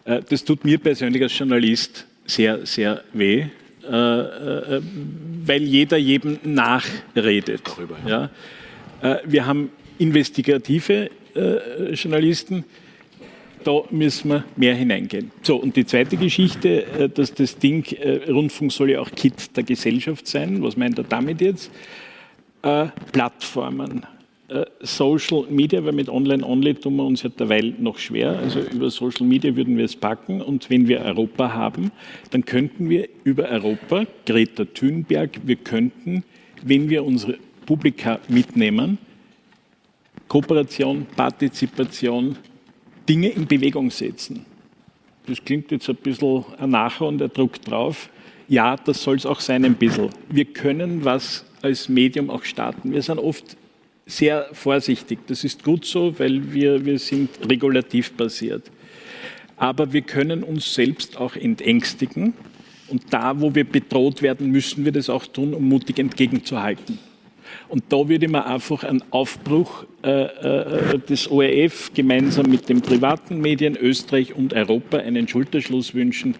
Äh, 0.04 0.22
das 0.28 0.44
tut 0.44 0.64
mir 0.64 0.78
persönlich 0.78 1.22
als 1.22 1.38
Journalist 1.38 2.06
sehr, 2.24 2.64
sehr 2.64 3.04
weh, 3.12 3.46
äh, 3.82 3.90
weil 3.90 5.62
jeder 5.62 5.98
jedem 5.98 6.38
nachredet. 6.44 7.62
Darüber, 7.64 7.96
ja. 8.06 8.30
Wir 9.24 9.46
haben 9.46 9.70
investigative 10.02 11.10
äh, 11.34 11.92
Journalisten. 11.94 12.64
Da 13.64 13.82
müssen 13.90 14.30
wir 14.30 14.44
mehr 14.56 14.74
hineingehen. 14.74 15.30
So, 15.42 15.56
und 15.56 15.76
die 15.76 15.86
zweite 15.86 16.16
Geschichte, 16.16 16.84
äh, 16.84 17.08
dass 17.08 17.32
das 17.32 17.56
Ding, 17.58 17.84
äh, 17.92 18.30
Rundfunk 18.30 18.72
soll 18.72 18.90
ja 18.90 19.00
auch 19.00 19.10
Kit 19.10 19.56
der 19.56 19.62
Gesellschaft 19.62 20.26
sein. 20.26 20.62
Was 20.62 20.76
meint 20.76 20.98
er 20.98 21.04
damit 21.04 21.40
jetzt? 21.40 21.70
Äh, 22.62 22.86
Plattformen. 23.12 24.04
Äh, 24.48 24.64
Social 24.80 25.44
Media, 25.48 25.84
weil 25.84 25.92
mit 25.92 26.08
Online-Only 26.08 26.74
tun 26.74 26.96
wir 26.96 27.04
uns 27.04 27.22
ja 27.22 27.30
derweil 27.30 27.72
noch 27.78 27.98
schwer. 27.98 28.36
Also 28.38 28.60
über 28.60 28.90
Social 28.90 29.26
Media 29.26 29.54
würden 29.54 29.76
wir 29.76 29.84
es 29.84 29.94
packen. 29.94 30.42
Und 30.42 30.68
wenn 30.68 30.88
wir 30.88 31.00
Europa 31.02 31.54
haben, 31.54 31.92
dann 32.30 32.44
könnten 32.44 32.90
wir 32.90 33.08
über 33.22 33.48
Europa, 33.48 34.04
Greta 34.26 34.64
Thunberg, 34.64 35.30
wir 35.44 35.56
könnten, 35.56 36.24
wenn 36.64 36.90
wir 36.90 37.04
unsere 37.04 37.38
Publika 37.64 38.18
mitnehmen, 38.28 38.98
Kooperation, 40.32 41.06
Partizipation, 41.14 42.38
Dinge 43.06 43.28
in 43.28 43.46
Bewegung 43.46 43.90
setzen. 43.90 44.46
Das 45.26 45.44
klingt 45.44 45.70
jetzt 45.70 45.90
ein 45.90 45.96
bisschen 45.96 46.42
nachher 46.58 47.06
und 47.06 47.20
er 47.20 47.28
druckt 47.28 47.70
drauf. 47.70 48.08
Ja, 48.48 48.76
das 48.76 49.02
soll 49.02 49.16
es 49.16 49.26
auch 49.26 49.40
sein 49.40 49.62
ein 49.66 49.74
bisschen. 49.74 50.08
Wir 50.30 50.46
können 50.46 51.04
was 51.04 51.44
als 51.60 51.86
Medium 51.90 52.30
auch 52.30 52.44
starten. 52.44 52.92
Wir 52.92 53.02
sind 53.02 53.18
oft 53.18 53.58
sehr 54.06 54.48
vorsichtig. 54.52 55.18
Das 55.26 55.44
ist 55.44 55.64
gut 55.64 55.84
so, 55.84 56.18
weil 56.18 56.50
wir, 56.50 56.82
wir 56.82 56.98
sind 56.98 57.28
regulativ 57.46 58.14
basiert. 58.14 58.70
Aber 59.58 59.92
wir 59.92 60.00
können 60.00 60.42
uns 60.44 60.72
selbst 60.72 61.18
auch 61.18 61.36
entängstigen. 61.36 62.32
Und 62.88 63.02
da, 63.10 63.38
wo 63.38 63.54
wir 63.54 63.64
bedroht 63.64 64.22
werden, 64.22 64.50
müssen 64.50 64.86
wir 64.86 64.92
das 64.92 65.10
auch 65.10 65.26
tun, 65.26 65.52
um 65.52 65.68
mutig 65.68 65.98
entgegenzuhalten. 65.98 67.11
Und 67.72 67.84
da 67.88 68.06
würde 68.06 68.28
man 68.28 68.42
einfach 68.42 68.84
einen 68.84 69.02
Aufbruch 69.12 69.86
äh, 70.04 70.24
äh, 70.24 70.98
des 70.98 71.30
ORF 71.30 71.90
gemeinsam 71.94 72.50
mit 72.50 72.68
den 72.68 72.82
privaten 72.82 73.40
Medien 73.40 73.78
Österreich 73.78 74.34
und 74.34 74.52
Europa 74.52 74.98
einen 74.98 75.26
Schulterschluss 75.26 75.94
wünschen, 75.94 76.34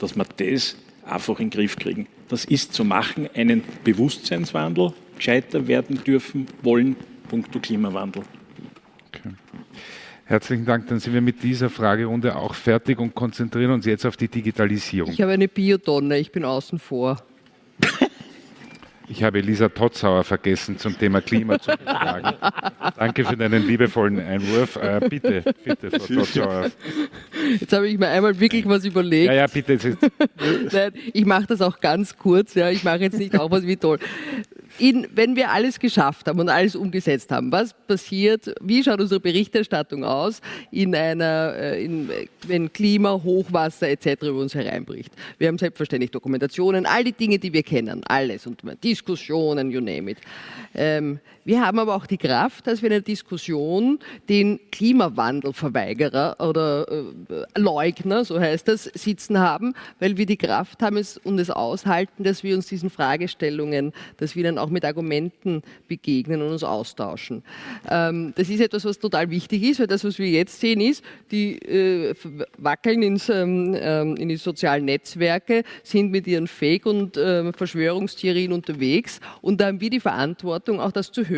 dass 0.00 0.16
wir 0.16 0.24
das 0.24 0.76
einfach 1.06 1.38
in 1.38 1.50
den 1.50 1.56
Griff 1.56 1.76
kriegen. 1.76 2.08
Das 2.28 2.44
ist 2.44 2.74
zu 2.74 2.84
machen, 2.84 3.28
einen 3.32 3.62
Bewusstseinswandel, 3.84 4.92
gescheiter 5.16 5.68
werden 5.68 6.02
dürfen, 6.02 6.48
wollen, 6.62 6.96
punkto 7.28 7.60
Klimawandel. 7.60 8.24
Okay. 9.06 9.34
Herzlichen 10.24 10.64
Dank. 10.64 10.88
Dann 10.88 10.98
sind 10.98 11.14
wir 11.14 11.20
mit 11.20 11.44
dieser 11.44 11.70
Fragerunde 11.70 12.34
auch 12.34 12.56
fertig 12.56 12.98
und 12.98 13.14
konzentrieren 13.14 13.70
uns 13.70 13.86
jetzt 13.86 14.04
auf 14.04 14.16
die 14.16 14.26
Digitalisierung. 14.26 15.12
Ich 15.12 15.22
habe 15.22 15.30
eine 15.30 15.46
Biotonne, 15.46 16.18
ich 16.18 16.32
bin 16.32 16.44
außen 16.44 16.80
vor. 16.80 17.22
Ich 19.08 19.22
habe 19.22 19.40
Lisa 19.40 19.68
Totzauer 19.68 20.24
vergessen, 20.24 20.78
zum 20.78 20.98
Thema 20.98 21.20
Klima 21.20 21.58
zu 21.58 21.76
befragen. 21.76 22.32
Danke 22.96 23.24
für 23.24 23.36
deinen 23.36 23.66
liebevollen 23.66 24.18
Einwurf. 24.18 24.76
Äh, 24.76 25.00
bitte, 25.08 25.42
bitte, 25.64 25.90
Frau 25.90 26.06
Totzauer. 26.06 26.70
Jetzt 27.60 27.72
habe 27.72 27.88
ich 27.88 27.98
mir 27.98 28.08
einmal 28.08 28.38
wirklich 28.38 28.66
was 28.66 28.84
überlegt. 28.84 29.26
Ja, 29.26 29.34
ja, 29.34 29.46
bitte. 29.46 29.78
Nein, 30.72 30.92
ich 31.12 31.24
mache 31.24 31.46
das 31.46 31.60
auch 31.60 31.80
ganz 31.80 32.16
kurz. 32.16 32.54
Ja. 32.54 32.70
Ich 32.70 32.84
mache 32.84 32.98
jetzt 32.98 33.18
nicht 33.18 33.38
auch 33.38 33.50
was 33.50 33.66
wie 33.66 33.76
toll 33.76 33.98
in, 34.78 35.06
wenn 35.14 35.36
wir 35.36 35.50
alles 35.50 35.78
geschafft 35.78 36.28
haben 36.28 36.40
und 36.40 36.48
alles 36.48 36.76
umgesetzt 36.76 37.30
haben, 37.30 37.52
was 37.52 37.74
passiert, 37.86 38.54
wie 38.60 38.82
schaut 38.82 39.00
unsere 39.00 39.20
Berichterstattung 39.20 40.04
aus, 40.04 40.40
in 40.70 40.94
einer, 40.94 41.54
äh, 41.56 41.84
in, 41.84 42.10
wenn 42.46 42.72
Klima, 42.72 43.20
Hochwasser 43.22 43.88
etc. 43.88 44.22
über 44.22 44.40
uns 44.40 44.54
hereinbricht. 44.54 45.12
Wir 45.38 45.48
haben 45.48 45.58
selbstverständlich 45.58 46.10
Dokumentationen, 46.10 46.86
all 46.86 47.04
die 47.04 47.12
Dinge, 47.12 47.38
die 47.38 47.52
wir 47.52 47.62
kennen, 47.62 48.02
alles 48.04 48.46
und 48.46 48.62
Diskussionen, 48.82 49.70
you 49.70 49.80
name 49.80 50.10
it. 50.10 50.18
Ähm, 50.74 51.20
wir 51.44 51.60
haben 51.60 51.80
aber 51.80 51.96
auch 51.96 52.06
die 52.06 52.18
Kraft, 52.18 52.68
dass 52.68 52.82
wir 52.82 52.86
in 52.86 52.92
der 52.92 53.00
Diskussion 53.00 53.98
den 54.28 54.60
Klimawandelverweigerer 54.70 56.36
oder 56.38 56.86
äh, 56.88 57.58
Leugner, 57.58 58.24
so 58.24 58.38
heißt 58.38 58.68
das, 58.68 58.84
sitzen 58.84 59.38
haben, 59.38 59.74
weil 59.98 60.16
wir 60.16 60.26
die 60.26 60.36
Kraft 60.36 60.82
haben 60.82 60.96
es, 60.96 61.18
und 61.18 61.40
es 61.40 61.50
aushalten, 61.50 62.22
dass 62.22 62.44
wir 62.44 62.54
uns 62.54 62.66
diesen 62.66 62.90
Fragestellungen, 62.90 63.92
dass 64.18 64.36
wir 64.36 64.44
dann 64.44 64.56
auch 64.56 64.68
mit 64.68 64.84
Argumenten 64.84 65.62
begegnen 65.88 66.42
und 66.42 66.52
uns 66.52 66.62
austauschen. 66.62 67.42
Ähm, 67.90 68.32
das 68.36 68.48
ist 68.48 68.60
etwas, 68.60 68.84
was 68.84 69.00
total 69.00 69.28
wichtig 69.30 69.64
ist, 69.64 69.80
weil 69.80 69.88
das, 69.88 70.04
was 70.04 70.20
wir 70.20 70.28
jetzt 70.28 70.60
sehen, 70.60 70.80
ist, 70.80 71.04
die 71.32 71.58
äh, 71.58 72.14
wackeln 72.56 73.02
ins, 73.02 73.28
ähm, 73.28 73.76
ähm 73.80 74.16
in 74.16 74.28
die 74.28 74.36
sozialen 74.36 74.84
Netzwerke, 74.84 75.64
sind 75.82 76.12
mit 76.12 76.28
ihren 76.28 76.46
Fake- 76.46 76.86
und 76.86 77.16
äh, 77.16 77.52
Verschwörungstheorien 77.52 78.52
unterwegs 78.52 79.18
und 79.40 79.60
da 79.60 79.66
haben 79.66 79.80
wir 79.80 79.90
die 79.90 79.98
Verantwortung, 79.98 80.78
auch 80.78 80.92
das 80.92 81.10
zu 81.10 81.28
hören. 81.28 81.31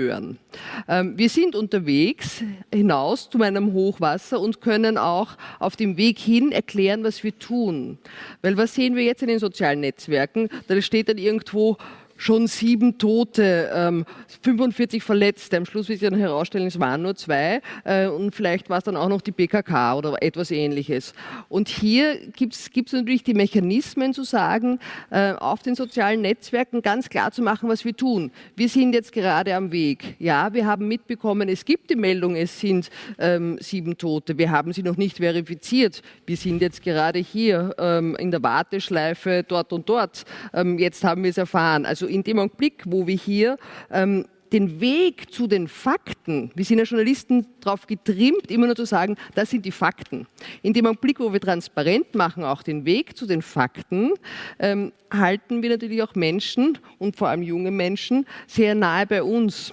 Ähm, 0.88 1.16
wir 1.16 1.28
sind 1.28 1.54
unterwegs 1.54 2.42
hinaus 2.72 3.30
zu 3.30 3.40
einem 3.42 3.72
Hochwasser 3.72 4.40
und 4.40 4.60
können 4.60 4.98
auch 4.98 5.36
auf 5.58 5.76
dem 5.76 5.96
Weg 5.96 6.18
hin 6.18 6.52
erklären, 6.52 7.04
was 7.04 7.22
wir 7.24 7.38
tun. 7.38 7.98
Weil 8.42 8.56
was 8.56 8.74
sehen 8.74 8.96
wir 8.96 9.04
jetzt 9.04 9.22
in 9.22 9.28
den 9.28 9.38
sozialen 9.38 9.80
Netzwerken? 9.80 10.48
Da 10.68 10.80
steht 10.80 11.08
dann 11.08 11.18
irgendwo, 11.18 11.76
schon 12.16 12.46
sieben 12.46 12.98
Tote, 12.98 13.70
ähm, 13.74 14.04
45 14.42 15.02
Verletzte. 15.02 15.56
Am 15.56 15.66
Schluss 15.66 15.88
wird 15.88 16.00
sich 16.00 16.08
dann 16.08 16.18
herausstellen, 16.18 16.66
es 16.66 16.78
waren 16.78 17.02
nur 17.02 17.14
zwei 17.14 17.60
äh, 17.84 18.06
und 18.06 18.34
vielleicht 18.34 18.70
war 18.70 18.78
es 18.78 18.84
dann 18.84 18.96
auch 18.96 19.08
noch 19.08 19.20
die 19.20 19.32
BKK 19.32 19.96
oder 19.96 20.22
etwas 20.22 20.50
ähnliches. 20.50 21.14
Und 21.48 21.68
hier 21.68 22.18
gibt 22.36 22.54
es 22.54 22.92
natürlich 22.92 23.24
die 23.24 23.34
Mechanismen 23.34 24.14
zu 24.14 24.24
sagen, 24.24 24.78
äh, 25.10 25.32
auf 25.32 25.62
den 25.62 25.74
sozialen 25.74 26.20
Netzwerken 26.22 26.82
ganz 26.82 27.08
klar 27.08 27.32
zu 27.32 27.42
machen, 27.42 27.68
was 27.68 27.84
wir 27.84 27.96
tun. 27.96 28.30
Wir 28.56 28.68
sind 28.68 28.94
jetzt 28.94 29.12
gerade 29.12 29.54
am 29.54 29.72
Weg. 29.72 30.16
Ja, 30.18 30.52
wir 30.52 30.66
haben 30.66 30.88
mitbekommen, 30.88 31.48
es 31.48 31.64
gibt 31.64 31.90
die 31.90 31.96
Meldung, 31.96 32.36
es 32.36 32.60
sind 32.60 32.90
ähm, 33.18 33.58
sieben 33.60 33.96
Tote. 33.96 34.38
Wir 34.38 34.50
haben 34.50 34.72
sie 34.72 34.82
noch 34.82 34.96
nicht 34.96 35.18
verifiziert. 35.18 36.02
Wir 36.26 36.36
sind 36.36 36.62
jetzt 36.62 36.82
gerade 36.82 37.18
hier 37.18 37.74
ähm, 37.78 38.16
in 38.16 38.30
der 38.30 38.42
Warteschleife 38.42 39.44
dort 39.46 39.72
und 39.72 39.88
dort. 39.88 40.24
Ähm, 40.52 40.78
jetzt 40.78 41.04
haben 41.04 41.22
wir 41.22 41.30
es 41.30 41.38
erfahren. 41.38 41.86
Also 41.86 42.03
in 42.06 42.22
dem 42.22 42.38
Augenblick, 42.38 42.82
wo 42.86 43.06
wir 43.06 43.16
hier 43.16 43.58
ähm, 43.90 44.26
den 44.54 44.80
Weg 44.80 45.32
zu 45.32 45.48
den 45.48 45.66
Fakten, 45.66 46.52
wir 46.54 46.64
sind 46.64 46.78
ja 46.78 46.84
Journalisten 46.84 47.44
darauf 47.60 47.88
getrimmt, 47.88 48.52
immer 48.52 48.66
nur 48.66 48.76
zu 48.76 48.84
sagen, 48.84 49.16
das 49.34 49.50
sind 49.50 49.64
die 49.66 49.72
Fakten. 49.72 50.28
In 50.62 50.72
dem 50.72 50.86
Augenblick, 50.86 51.18
wo 51.18 51.32
wir 51.32 51.40
transparent 51.40 52.14
machen, 52.14 52.44
auch 52.44 52.62
den 52.62 52.84
Weg 52.84 53.16
zu 53.16 53.26
den 53.26 53.42
Fakten, 53.42 54.12
ähm, 54.60 54.92
halten 55.12 55.62
wir 55.62 55.70
natürlich 55.70 56.02
auch 56.02 56.14
Menschen 56.14 56.78
und 56.98 57.16
vor 57.16 57.28
allem 57.28 57.42
junge 57.42 57.72
Menschen 57.72 58.26
sehr 58.46 58.76
nahe 58.76 59.06
bei 59.06 59.24
uns. 59.24 59.72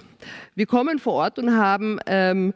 Wir 0.56 0.66
kommen 0.66 0.98
vor 0.98 1.14
Ort 1.14 1.38
und 1.38 1.56
haben 1.56 1.98
ähm, 2.06 2.52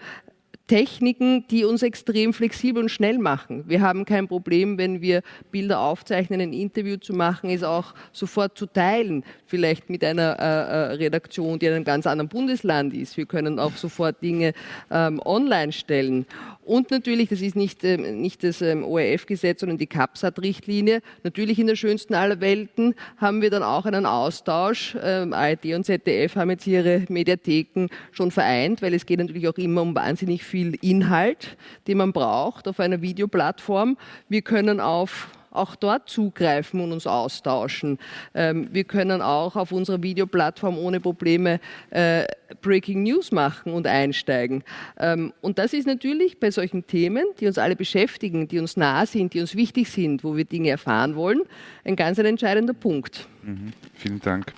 Techniken, 0.66 1.47
die 1.48 1.64
uns 1.64 1.82
extrem 1.82 2.32
flexibel 2.32 2.82
und 2.82 2.88
schnell 2.88 3.18
machen. 3.18 3.64
Wir 3.68 3.80
haben 3.80 4.05
kein 4.05 4.26
Problem, 4.26 4.78
wenn 4.78 5.01
wir 5.01 5.22
Bilder 5.52 5.80
aufzeichnen, 5.80 6.40
ein 6.40 6.52
Interview 6.52 6.97
zu 6.97 7.12
machen, 7.12 7.51
es 7.51 7.62
auch 7.62 7.94
sofort 8.12 8.59
zu 8.59 8.66
teilen, 8.66 9.22
vielleicht 9.47 9.88
mit 9.88 10.02
einer 10.02 10.36
äh, 10.40 10.43
äh 10.43 10.94
Redaktion, 10.97 11.59
die 11.59 11.66
in 11.66 11.74
einem 11.74 11.84
ganz 11.84 12.06
anderen 12.06 12.28
Bundesland 12.28 12.94
ist. 12.94 13.16
Wir 13.16 13.26
können 13.26 13.60
auch 13.60 13.76
sofort 13.76 14.20
Dinge 14.22 14.55
ähm, 14.90 15.20
online 15.24 15.72
stellen. 15.72 16.26
Und 16.64 16.90
natürlich, 16.90 17.28
das 17.28 17.43
ist 17.43 17.55
nicht, 17.55 17.84
ähm, 17.84 18.20
nicht 18.20 18.43
das 18.43 18.60
ähm, 18.60 18.82
ORF-Gesetz, 18.82 19.60
sondern 19.60 19.78
die 19.78 19.86
CAPSAT-Richtlinie. 19.86 21.01
Natürlich 21.22 21.60
in 21.60 21.68
der 21.68 21.76
schönsten 21.76 22.14
aller 22.14 22.40
Welten 22.40 22.97
haben 23.18 23.40
wir 23.40 23.51
dann 23.51 23.62
auch 23.62 23.86
einen 23.86 24.05
Austausch. 24.05 24.97
Ähm, 25.01 25.32
ARD 25.32 25.66
und 25.76 25.84
ZDF 25.84 26.34
haben 26.34 26.51
jetzt 26.51 26.66
ihre 26.66 27.05
Mediatheken 27.09 27.86
schon 28.10 28.32
vereint, 28.32 28.82
weil 28.82 28.94
es 28.94 29.06
geht 29.06 29.20
natürlich 29.20 29.47
auch 29.47 29.59
immer 29.59 29.82
um 29.82 29.94
wahnsinnig 29.94 30.43
viel 30.43 30.56
viel 30.57 30.78
Inhalt, 30.81 31.59
den 31.87 31.99
man 31.99 32.15
braucht 32.15 32.66
auf 32.66 32.81
einer 32.81 33.03
Videoplattform. 33.03 33.99
Wir 34.31 34.41
können 34.41 34.81
auf 34.81 35.28
auch 35.51 35.77
dort 35.77 36.09
zugreifen 36.09 36.81
und 36.81 36.93
uns 36.93 37.07
austauschen. 37.07 37.99
Ähm, 38.35 38.69
wir 38.73 38.85
können 38.85 39.20
auch 39.20 39.55
auf 39.57 39.70
unserer 39.70 40.03
Videoplattform 40.03 40.78
ohne 40.78 40.99
Probleme 41.01 41.61
äh, 41.91 42.24
Breaking 42.62 43.03
News 43.03 43.33
machen 43.33 43.74
und 43.74 43.87
einsteigen. 43.87 44.65
Ähm, 44.99 45.35
und 45.43 45.59
das 45.59 45.74
ist 45.74 45.87
natürlich 45.87 46.41
bei 46.41 46.51
solchen 46.51 46.87
Themen, 46.87 47.24
die 47.39 47.47
uns 47.47 47.59
alle 47.59 47.77
beschäftigen, 47.77 48.49
die 48.49 48.59
uns 48.59 48.78
nah 48.78 49.05
sind, 49.05 49.35
die 49.35 49.41
uns 49.41 49.57
wichtig 49.57 49.91
sind, 49.91 50.24
wo 50.24 50.37
wir 50.37 50.47
Dinge 50.47 50.70
erfahren 50.70 51.16
wollen, 51.16 51.43
ein 51.85 51.97
ganz 51.97 52.19
ein 52.19 52.27
entscheidender 52.27 52.74
Punkt. 52.74 53.28
Mhm. 53.43 53.73
Vielen 53.95 54.20
Dank. 54.20 54.55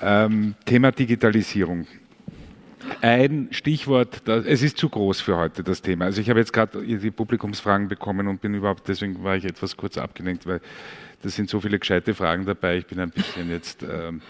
Ähm, 0.00 0.54
Thema 0.64 0.92
Digitalisierung. 0.92 1.86
Ein 3.00 3.48
Stichwort, 3.50 4.22
das, 4.26 4.44
es 4.44 4.62
ist 4.62 4.78
zu 4.78 4.88
groß 4.88 5.20
für 5.20 5.36
heute, 5.36 5.62
das 5.62 5.82
Thema. 5.82 6.06
Also 6.06 6.20
ich 6.20 6.30
habe 6.30 6.40
jetzt 6.40 6.52
gerade 6.52 6.82
die 6.82 7.10
Publikumsfragen 7.10 7.88
bekommen 7.88 8.28
und 8.28 8.40
bin 8.40 8.54
überhaupt, 8.54 8.88
deswegen 8.88 9.22
war 9.22 9.36
ich 9.36 9.44
etwas 9.44 9.76
kurz 9.76 9.98
abgelenkt, 9.98 10.46
weil 10.46 10.60
da 11.22 11.30
sind 11.30 11.48
so 11.48 11.60
viele 11.60 11.78
gescheite 11.78 12.14
Fragen 12.14 12.44
dabei. 12.44 12.78
Ich 12.78 12.86
bin 12.86 13.00
ein 13.00 13.10
bisschen 13.10 13.50
jetzt 13.50 13.82
ähm, 13.82 14.20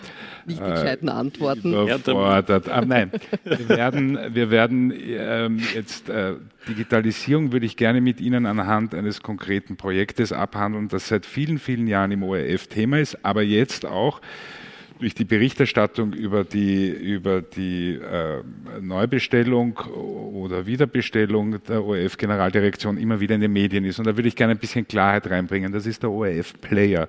nicht 0.46 0.60
die 0.60 0.64
gescheiten 0.64 1.08
Antworten 1.08 1.72
überfordert. 1.72 2.68
Ah, 2.68 2.84
nein, 2.86 3.10
wir 3.44 3.68
werden, 3.68 4.18
wir 4.32 4.50
werden 4.50 4.94
ähm, 4.96 5.60
jetzt 5.74 6.08
äh, 6.08 6.34
Digitalisierung 6.68 7.52
würde 7.52 7.66
ich 7.66 7.76
gerne 7.76 8.00
mit 8.00 8.20
Ihnen 8.20 8.46
anhand 8.46 8.94
eines 8.94 9.22
konkreten 9.22 9.76
Projektes 9.76 10.32
abhandeln, 10.32 10.88
das 10.88 11.08
seit 11.08 11.26
vielen, 11.26 11.58
vielen 11.58 11.86
Jahren 11.86 12.12
im 12.12 12.22
ORF 12.22 12.68
Thema 12.68 12.98
ist, 12.98 13.24
aber 13.24 13.42
jetzt 13.42 13.84
auch 13.84 14.20
durch 14.98 15.14
die 15.14 15.24
Berichterstattung 15.24 16.12
über 16.12 16.44
die, 16.44 16.88
über 16.88 17.42
die 17.42 17.94
äh, 17.94 18.42
Neubestellung 18.80 19.76
oder 19.76 20.66
Wiederbestellung 20.66 21.62
der 21.64 21.84
ORF-Generaldirektion 21.84 22.96
immer 22.96 23.20
wieder 23.20 23.34
in 23.34 23.42
den 23.42 23.52
Medien 23.52 23.84
ist. 23.84 23.98
Und 23.98 24.06
da 24.06 24.16
würde 24.16 24.28
ich 24.28 24.36
gerne 24.36 24.52
ein 24.52 24.58
bisschen 24.58 24.88
Klarheit 24.88 25.28
reinbringen. 25.28 25.72
Das 25.72 25.86
ist 25.86 26.02
der 26.02 26.10
ORF-Player. 26.10 27.08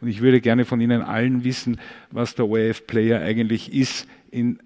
Und 0.00 0.08
ich 0.08 0.20
würde 0.20 0.40
gerne 0.40 0.64
von 0.64 0.80
Ihnen 0.80 1.02
allen 1.02 1.44
wissen, 1.44 1.80
was 2.10 2.34
der 2.34 2.48
ORF-Player 2.48 3.20
eigentlich 3.20 3.72
ist 3.72 4.08
in 4.30 4.58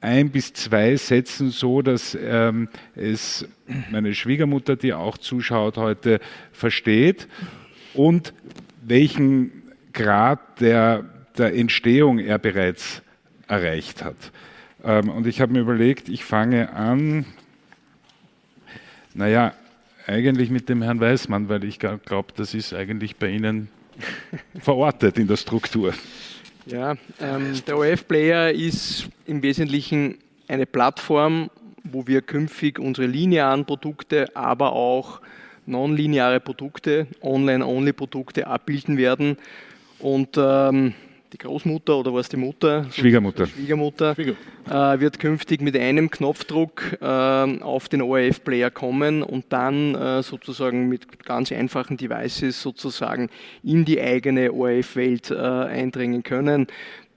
ein 0.00 0.30
bis 0.30 0.52
zwei 0.52 0.96
Sätzen 0.96 1.50
so, 1.50 1.80
dass 1.80 2.16
ähm, 2.20 2.68
es 2.94 3.48
meine 3.90 4.14
Schwiegermutter, 4.14 4.76
die 4.76 4.92
auch 4.92 5.16
zuschaut 5.16 5.78
heute, 5.78 6.20
versteht 6.52 7.26
und 7.94 8.34
welchen 8.82 9.62
Grad 9.94 10.60
der 10.60 11.04
der 11.36 11.54
Entstehung 11.54 12.18
er 12.18 12.38
bereits 12.38 13.02
erreicht 13.48 14.04
hat. 14.04 14.16
Ähm, 14.84 15.08
und 15.08 15.26
ich 15.26 15.40
habe 15.40 15.52
mir 15.52 15.60
überlegt, 15.60 16.08
ich 16.08 16.24
fange 16.24 16.72
an, 16.72 17.26
naja, 19.14 19.54
eigentlich 20.06 20.50
mit 20.50 20.68
dem 20.68 20.82
Herrn 20.82 21.00
Weißmann, 21.00 21.48
weil 21.48 21.64
ich 21.64 21.78
glaube, 21.78 22.28
das 22.36 22.54
ist 22.54 22.74
eigentlich 22.74 23.16
bei 23.16 23.28
Ihnen 23.28 23.68
verortet 24.60 25.18
in 25.18 25.26
der 25.26 25.36
Struktur. 25.36 25.94
Ja, 26.66 26.96
ähm, 27.20 27.60
der 27.66 27.78
OF-Player 27.78 28.50
ist 28.52 29.08
im 29.26 29.42
Wesentlichen 29.42 30.18
eine 30.48 30.66
Plattform, 30.66 31.50
wo 31.82 32.06
wir 32.06 32.22
künftig 32.22 32.78
unsere 32.78 33.06
linearen 33.06 33.66
Produkte, 33.66 34.34
aber 34.34 34.72
auch 34.72 35.20
nonlineare 35.66 36.40
Produkte, 36.40 37.06
Online-Only-Produkte 37.22 38.46
abbilden 38.46 38.96
werden. 38.96 39.36
Und 39.98 40.36
ähm, 40.36 40.94
die 41.34 41.38
Großmutter 41.38 41.98
oder 41.98 42.14
was 42.14 42.28
die 42.28 42.36
Mutter? 42.36 42.86
Schwiegermutter. 42.92 43.46
Schwiegermutter 43.46 44.16
äh, 44.18 45.00
wird 45.00 45.18
künftig 45.18 45.60
mit 45.60 45.76
einem 45.76 46.08
Knopfdruck 46.08 46.98
äh, 47.00 47.04
auf 47.04 47.88
den 47.88 48.02
ORF-Player 48.02 48.70
kommen 48.70 49.22
und 49.22 49.46
dann 49.48 49.96
äh, 49.96 50.22
sozusagen 50.22 50.88
mit 50.88 51.24
ganz 51.24 51.50
einfachen 51.50 51.96
Devices 51.96 52.62
sozusagen 52.62 53.30
in 53.64 53.84
die 53.84 54.00
eigene 54.00 54.52
ORF-Welt 54.52 55.32
äh, 55.32 55.34
eindringen 55.34 56.22
können. 56.22 56.68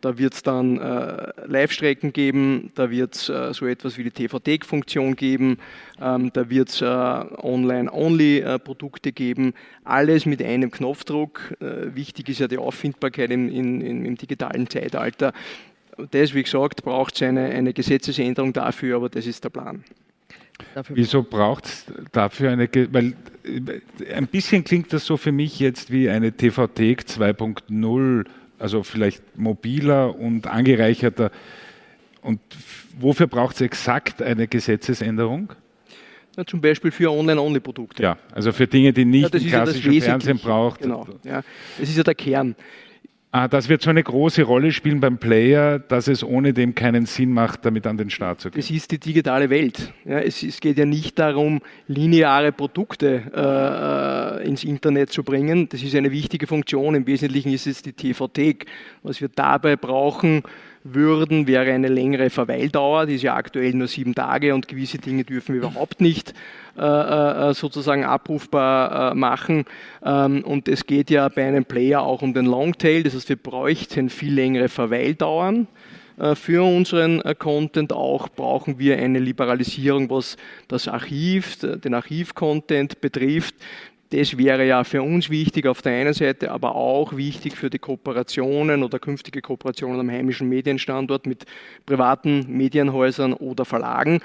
Da 0.07 0.17
wird 0.17 0.35
es 0.35 0.41
dann 0.41 0.77
äh, 0.77 1.33
Live-Strecken 1.47 2.13
geben, 2.13 2.71
da 2.75 2.89
wird 2.89 3.15
es 3.15 3.27
äh, 3.27 3.53
so 3.53 3.67
etwas 3.67 3.97
wie 3.97 4.05
die 4.05 4.11
TV-Take-Funktion 4.11 5.17
geben, 5.17 5.57
ähm, 6.01 6.31
da 6.31 6.49
wird 6.49 6.69
es 6.69 6.81
äh, 6.81 6.85
Online-Only-Produkte 6.85 9.11
geben, 9.11 9.53
alles 9.83 10.25
mit 10.25 10.41
einem 10.41 10.71
Knopfdruck. 10.71 11.55
Äh, 11.59 11.93
wichtig 11.93 12.29
ist 12.29 12.39
ja 12.39 12.47
die 12.47 12.57
Auffindbarkeit 12.57 13.31
im, 13.31 13.49
in, 13.49 13.81
in, 13.81 14.05
im 14.05 14.15
digitalen 14.15 14.69
Zeitalter. 14.69 15.33
Das, 16.11 16.33
wie 16.33 16.43
gesagt, 16.43 16.85
braucht 16.85 17.15
es 17.15 17.23
eine, 17.23 17.49
eine 17.49 17.73
Gesetzesänderung 17.73 18.53
dafür, 18.53 18.95
aber 18.95 19.09
das 19.09 19.27
ist 19.27 19.43
der 19.43 19.49
Plan. 19.49 19.83
Dafür 20.73 20.95
Wieso 20.95 21.21
braucht 21.21 21.65
es 21.65 21.85
dafür 22.13 22.51
eine, 22.51 22.69
weil 22.93 23.13
äh, 23.43 23.81
ein 24.13 24.27
bisschen 24.27 24.63
klingt 24.63 24.93
das 24.93 25.03
so 25.03 25.17
für 25.17 25.33
mich 25.33 25.59
jetzt 25.59 25.91
wie 25.91 26.09
eine 26.09 26.31
TV-Take 26.31 27.03
2.0 27.03 28.25
also 28.59 28.83
vielleicht 28.83 29.37
mobiler 29.37 30.15
und 30.15 30.47
angereicherter. 30.47 31.31
Und 32.21 32.39
wofür 32.99 33.27
braucht 33.27 33.55
es 33.55 33.61
exakt 33.61 34.21
eine 34.21 34.47
Gesetzesänderung? 34.47 35.53
Ja, 36.35 36.45
zum 36.45 36.61
Beispiel 36.61 36.91
für 36.91 37.11
Online-Only-Produkte. 37.11 38.03
Ja, 38.03 38.17
also 38.31 38.51
für 38.51 38.67
Dinge, 38.67 38.93
die 38.93 39.05
nicht 39.05 39.33
ja, 39.33 39.39
klassischen 39.39 39.91
ja 39.91 40.01
Fernsehen 40.01 40.37
braucht. 40.37 40.81
Genau, 40.81 41.07
ja. 41.23 41.41
Das 41.79 41.89
ist 41.89 41.97
ja 41.97 42.03
der 42.03 42.13
Kern. 42.13 42.55
Ah, 43.37 43.47
das 43.47 43.69
wird 43.69 43.83
so 43.83 43.91
eine 43.91 44.01
große 44.01 44.41
Rolle 44.41 44.71
spielen 44.71 44.99
beim 44.99 45.19
Player, 45.19 45.77
dass 45.77 46.07
es 46.07 46.23
ohne 46.23 46.53
dem 46.53 46.73
keinen 46.73 47.05
Sinn 47.05 47.31
macht, 47.31 47.65
damit 47.65 47.85
an 47.85 47.95
den 47.95 48.09
Start 48.09 48.41
zu 48.41 48.49
gehen. 48.49 48.59
Es 48.59 48.71
ist 48.71 48.89
die 48.89 48.97
digitale 48.97 49.51
Welt. 49.51 49.93
Ja, 50.05 50.17
es, 50.17 50.41
es, 50.41 50.59
geht 50.59 50.79
ja 50.79 50.85
nicht 50.85 51.19
darum, 51.19 51.61
lineare 51.87 52.51
Produkte 52.51 53.21
äh, 53.35 54.41
äh 54.41 54.47
ins 54.47 54.63
Internet 54.63 55.11
zu 55.11 55.23
bringen. 55.23 55.69
Das 55.69 55.83
ist 55.83 55.93
eine 55.93 56.11
wichtige 56.11 56.47
Funktion. 56.47 56.95
Im 56.95 57.05
Wesentlichen 57.05 57.53
ist 57.53 57.67
es 57.67 57.83
die 57.83 57.93
TV-Thek. 57.93 58.65
Was 59.03 59.21
wir 59.21 59.29
dabei 59.29 59.75
brauchen, 59.75 60.41
würden, 60.93 61.47
wäre 61.47 61.71
eine 61.71 61.87
längere 61.87 62.29
Verweildauer, 62.29 63.05
die 63.05 63.15
ist 63.15 63.23
ja 63.23 63.35
aktuell 63.35 63.73
nur 63.73 63.87
sieben 63.87 64.15
Tage 64.15 64.53
und 64.53 64.67
gewisse 64.67 64.97
Dinge 64.97 65.23
dürfen 65.23 65.53
wir 65.53 65.61
überhaupt 65.61 66.01
nicht 66.01 66.33
äh, 66.77 67.49
äh, 67.49 67.53
sozusagen 67.55 68.05
abrufbar 68.05 69.11
äh, 69.11 69.15
machen. 69.15 69.65
Ähm, 70.05 70.43
und 70.43 70.67
es 70.67 70.85
geht 70.85 71.09
ja 71.09 71.27
bei 71.27 71.47
einem 71.47 71.65
Player 71.65 72.01
auch 72.01 72.21
um 72.21 72.35
den 72.35 72.45
Longtail, 72.45 73.01
das 73.01 73.15
heißt, 73.15 73.29
wir 73.29 73.35
bräuchten 73.35 74.09
viel 74.09 74.33
längere 74.33 74.69
Verweildauern 74.69 75.67
für 76.33 76.63
unseren 76.63 77.21
Content 77.37 77.93
auch 77.93 78.27
brauchen 78.27 78.79
wir 78.79 78.97
eine 78.97 79.19
Liberalisierung, 79.19 80.09
was 80.09 80.35
das 80.67 80.87
Archiv, 80.87 81.57
den 81.59 81.93
Archivcontent 81.93 83.01
betrifft. 83.01 83.53
Das 84.09 84.37
wäre 84.37 84.65
ja 84.65 84.85
für 84.85 85.01
uns 85.01 85.29
wichtig 85.29 85.67
auf 85.67 85.81
der 85.81 85.91
einen 85.91 86.13
Seite, 86.13 86.51
aber 86.51 86.75
auch 86.75 87.17
wichtig 87.17 87.57
für 87.57 87.69
die 87.69 87.79
Kooperationen 87.79 88.83
oder 88.83 88.99
künftige 88.99 89.41
Kooperationen 89.41 89.99
am 89.99 90.09
heimischen 90.09 90.47
Medienstandort 90.47 91.25
mit 91.25 91.45
privaten 91.85 92.45
Medienhäusern 92.47 93.33
oder 93.33 93.65
Verlagen. 93.65 94.21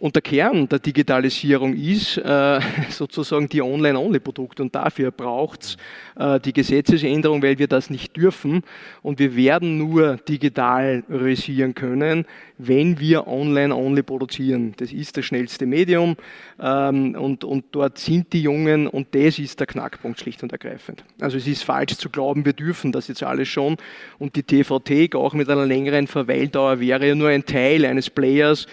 Und 0.00 0.14
der 0.14 0.22
Kern 0.22 0.66
der 0.66 0.78
Digitalisierung 0.78 1.76
ist 1.76 2.16
äh, 2.16 2.60
sozusagen 2.88 3.50
die 3.50 3.60
Online-Only-Produkte. 3.60 4.62
Und 4.62 4.74
dafür 4.74 5.10
braucht 5.10 5.62
es 5.62 5.76
äh, 6.16 6.40
die 6.40 6.54
Gesetzesänderung, 6.54 7.42
weil 7.42 7.58
wir 7.58 7.68
das 7.68 7.90
nicht 7.90 8.16
dürfen. 8.16 8.62
Und 9.02 9.18
wir 9.18 9.36
werden 9.36 9.76
nur 9.76 10.16
digitalisieren 10.16 11.74
können, 11.74 12.24
wenn 12.56 12.98
wir 12.98 13.26
Online-Only 13.26 14.02
produzieren. 14.02 14.72
Das 14.78 14.90
ist 14.90 15.18
das 15.18 15.26
schnellste 15.26 15.66
Medium. 15.66 16.16
Ähm, 16.58 17.14
und, 17.14 17.44
und 17.44 17.66
dort 17.72 17.98
sind 17.98 18.32
die 18.32 18.40
Jungen 18.40 18.86
und 18.86 19.08
das 19.14 19.38
ist 19.38 19.60
der 19.60 19.66
Knackpunkt 19.66 20.18
schlicht 20.18 20.42
und 20.42 20.50
ergreifend. 20.50 21.04
Also 21.20 21.36
es 21.36 21.46
ist 21.46 21.62
falsch 21.62 21.98
zu 21.98 22.08
glauben, 22.08 22.46
wir 22.46 22.54
dürfen 22.54 22.90
das 22.90 23.08
jetzt 23.08 23.22
alles 23.22 23.48
schon. 23.48 23.76
Und 24.18 24.34
die 24.34 24.44
TVT, 24.44 25.14
auch 25.14 25.34
mit 25.34 25.50
einer 25.50 25.66
längeren 25.66 26.06
Verweildauer, 26.06 26.80
wäre 26.80 27.08
ja 27.08 27.14
nur 27.14 27.28
ein 27.28 27.44
Teil 27.44 27.84
eines 27.84 28.08
Players, 28.08 28.66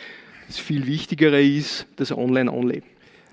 das 0.47 0.57
viel 0.57 0.87
Wichtigere 0.87 1.41
ist 1.41 1.85
das 1.97 2.11
Online-Only. 2.11 2.81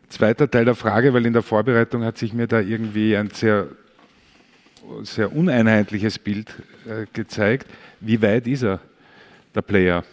Zweiter 0.09 0.51
Teil 0.51 0.65
der 0.65 0.74
Frage, 0.74 1.15
weil 1.15 1.27
in 1.27 1.32
der 1.32 1.43
Vorbereitung 1.43 2.05
hat 2.05 2.19
sich 2.19 2.32
mir 2.32 2.47
da 2.47 2.61
irgendwie 2.61 3.16
ein 3.16 3.31
sehr, 3.31 3.69
sehr 5.03 5.35
uneinheitliches 5.35 6.19
Bild 6.19 6.55
äh, 6.86 7.07
gezeigt. 7.12 7.66
Wie 8.01 8.20
weit 8.20 8.47
ist 8.47 8.62
er, 8.62 8.81
der 9.55 9.62
Player? 9.62 10.05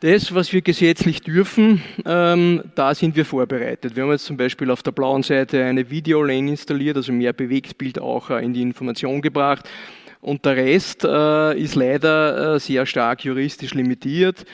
Das, 0.00 0.32
was 0.32 0.52
wir 0.52 0.62
gesetzlich 0.62 1.22
dürfen, 1.22 1.82
ähm, 2.06 2.62
da 2.76 2.94
sind 2.94 3.16
wir 3.16 3.24
vorbereitet. 3.24 3.96
Wir 3.96 4.04
haben 4.04 4.12
jetzt 4.12 4.26
zum 4.26 4.36
Beispiel 4.36 4.70
auf 4.70 4.84
der 4.84 4.92
blauen 4.92 5.24
Seite 5.24 5.64
eine 5.64 5.90
Videolane 5.90 6.50
installiert, 6.50 6.96
also 6.96 7.12
mehr 7.12 7.32
Bewegtbild 7.32 7.98
auch 7.98 8.30
äh, 8.30 8.44
in 8.44 8.52
die 8.52 8.62
Information 8.62 9.20
gebracht. 9.20 9.68
Und 10.20 10.44
der 10.44 10.56
Rest 10.56 11.04
äh, 11.04 11.58
ist 11.58 11.74
leider 11.74 12.54
äh, 12.54 12.60
sehr 12.60 12.86
stark 12.86 13.24
juristisch 13.24 13.74
limitiert. 13.74 14.44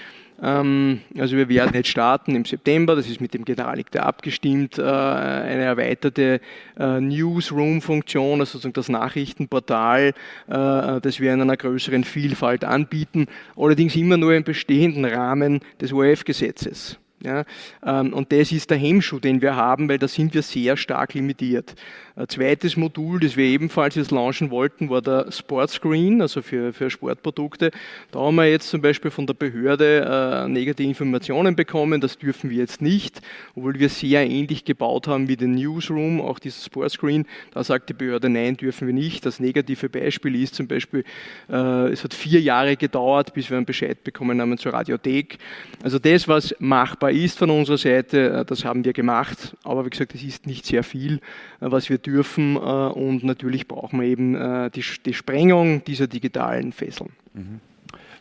Ähm, 0.43 1.01
also 1.19 1.37
wir 1.37 1.49
werden 1.49 1.73
jetzt 1.75 1.89
starten 1.89 2.35
im 2.35 2.45
September, 2.45 2.97
das 2.97 3.09
ist 3.09 3.21
mit 3.21 3.35
dem 3.35 3.45
Generaldirektor 3.45 4.03
abgestimmt, 4.03 4.79
äh, 4.79 4.83
eine 4.83 5.63
erweiterte 5.63 6.41
äh, 6.79 7.01
Newsroom-Funktion, 7.01 8.41
also 8.41 8.53
sozusagen 8.53 8.73
das 8.73 8.89
Nachrichtenportal, 8.89 10.13
äh, 10.49 11.01
das 11.01 11.21
wir 11.21 11.33
in 11.33 11.41
einer 11.41 11.57
größeren 11.57 12.05
Vielfalt 12.05 12.65
anbieten, 12.65 13.27
allerdings 13.57 13.97
immer 13.97 14.17
nur 14.17 14.35
im 14.35 14.45
bestehenden 14.45 15.05
Rahmen 15.05 15.61
des 15.81 15.93
ORF-Gesetzes. 15.93 16.99
Ja? 17.25 17.45
Ähm, 17.85 18.13
und 18.13 18.31
das 18.31 18.53
ist 18.53 18.71
der 18.71 18.79
Hemmschuh, 18.79 19.19
den 19.19 19.43
wir 19.43 19.57
haben, 19.57 19.89
weil 19.89 19.99
da 19.99 20.07
sind 20.07 20.35
wir 20.35 20.43
sehr 20.43 20.77
stark 20.77 21.15
limitiert. 21.15 21.75
Ein 22.17 22.29
zweites 22.29 22.77
Modul, 22.77 23.19
das 23.19 23.37
wir 23.37 23.45
ebenfalls 23.45 23.97
jetzt 23.97 24.13
launchen 24.13 24.51
wollten, 24.51 24.89
war 24.89 25.03
der 25.03 25.33
Sportscreen, 25.33 26.23
also 26.23 26.43
für, 26.43 26.73
für 26.73 26.89
Sportprodukte. 26.89 27.73
Da 28.13 28.21
haben 28.21 28.37
wir 28.37 28.49
jetzt 28.49 28.69
zum 28.69 28.81
Beispiel 28.81 29.11
von 29.11 29.27
der 29.27 29.35
Behörde 29.35 30.45
äh, 30.45 30.49
negative 30.49 30.87
Informationen 30.87 31.57
bekommen, 31.57 32.01
das 32.01 32.17
dürfen 32.17 32.51
wir 32.51 32.59
jetzt 32.59 32.81
nicht, 32.81 33.21
obwohl 33.57 33.79
wir 33.81 33.89
sehr 33.89 34.29
ähnlich 34.31 34.65
gebaut 34.65 35.09
haben 35.09 35.27
wie 35.27 35.37
den 35.37 35.57
Newsroom, 35.57 36.21
auch 36.21 36.39
dieses 36.39 36.67
Sportscreen. 36.67 37.27
Da 37.53 37.65
sagt 37.65 37.89
die 37.89 37.95
Behörde, 37.95 38.29
nein, 38.29 38.57
dürfen 38.57 38.87
wir 38.87 38.95
nicht. 38.95 39.27
Das 39.27 39.41
negative 39.41 39.89
Beispiel 39.89 40.37
ist 40.37 40.55
zum 40.55 40.69
Beispiel, 40.69 41.05
äh, 41.51 41.89
es 41.89 42.05
hat 42.05 42.15
vier 42.15 42.41
Jahre 42.41 42.77
gedauert, 42.77 43.35
bis 43.35 43.51
wir 43.51 43.57
einen 43.57 43.67
Bescheid 43.67 44.05
bekommen 44.05 44.41
haben 44.41 44.57
zur 44.59 44.73
Radiothek. 44.73 45.39
Also 45.83 45.99
das, 45.99 46.29
was 46.29 46.55
machbar 46.59 47.11
ist 47.15 47.39
von 47.39 47.51
unserer 47.51 47.79
Seite, 47.79 48.31
äh, 48.31 48.45
das 48.45 48.65
haben 48.65 48.85
wir 48.85 48.93
gemacht. 48.93 49.57
Aber 49.65 49.85
wie 49.87 49.91
gesagt, 49.91 50.15
es 50.15 50.23
ist 50.23 50.47
nicht 50.47 50.67
sehr 50.67 50.83
viel, 50.83 51.15
äh, 51.15 51.21
was 51.61 51.89
wir 51.89 51.99
dürfen. 51.99 52.57
Äh, 52.57 52.59
und 52.59 53.25
natürlich 53.25 53.69
brauchen 53.69 54.01
wir 54.01 54.07
eben 54.07 54.35
die, 54.75 54.85
die 55.05 55.15
Sprengung 55.15 55.85
dieser 55.85 56.07
digitalen 56.07 56.73
Fesseln. 56.73 57.11
Mhm. 57.33 57.61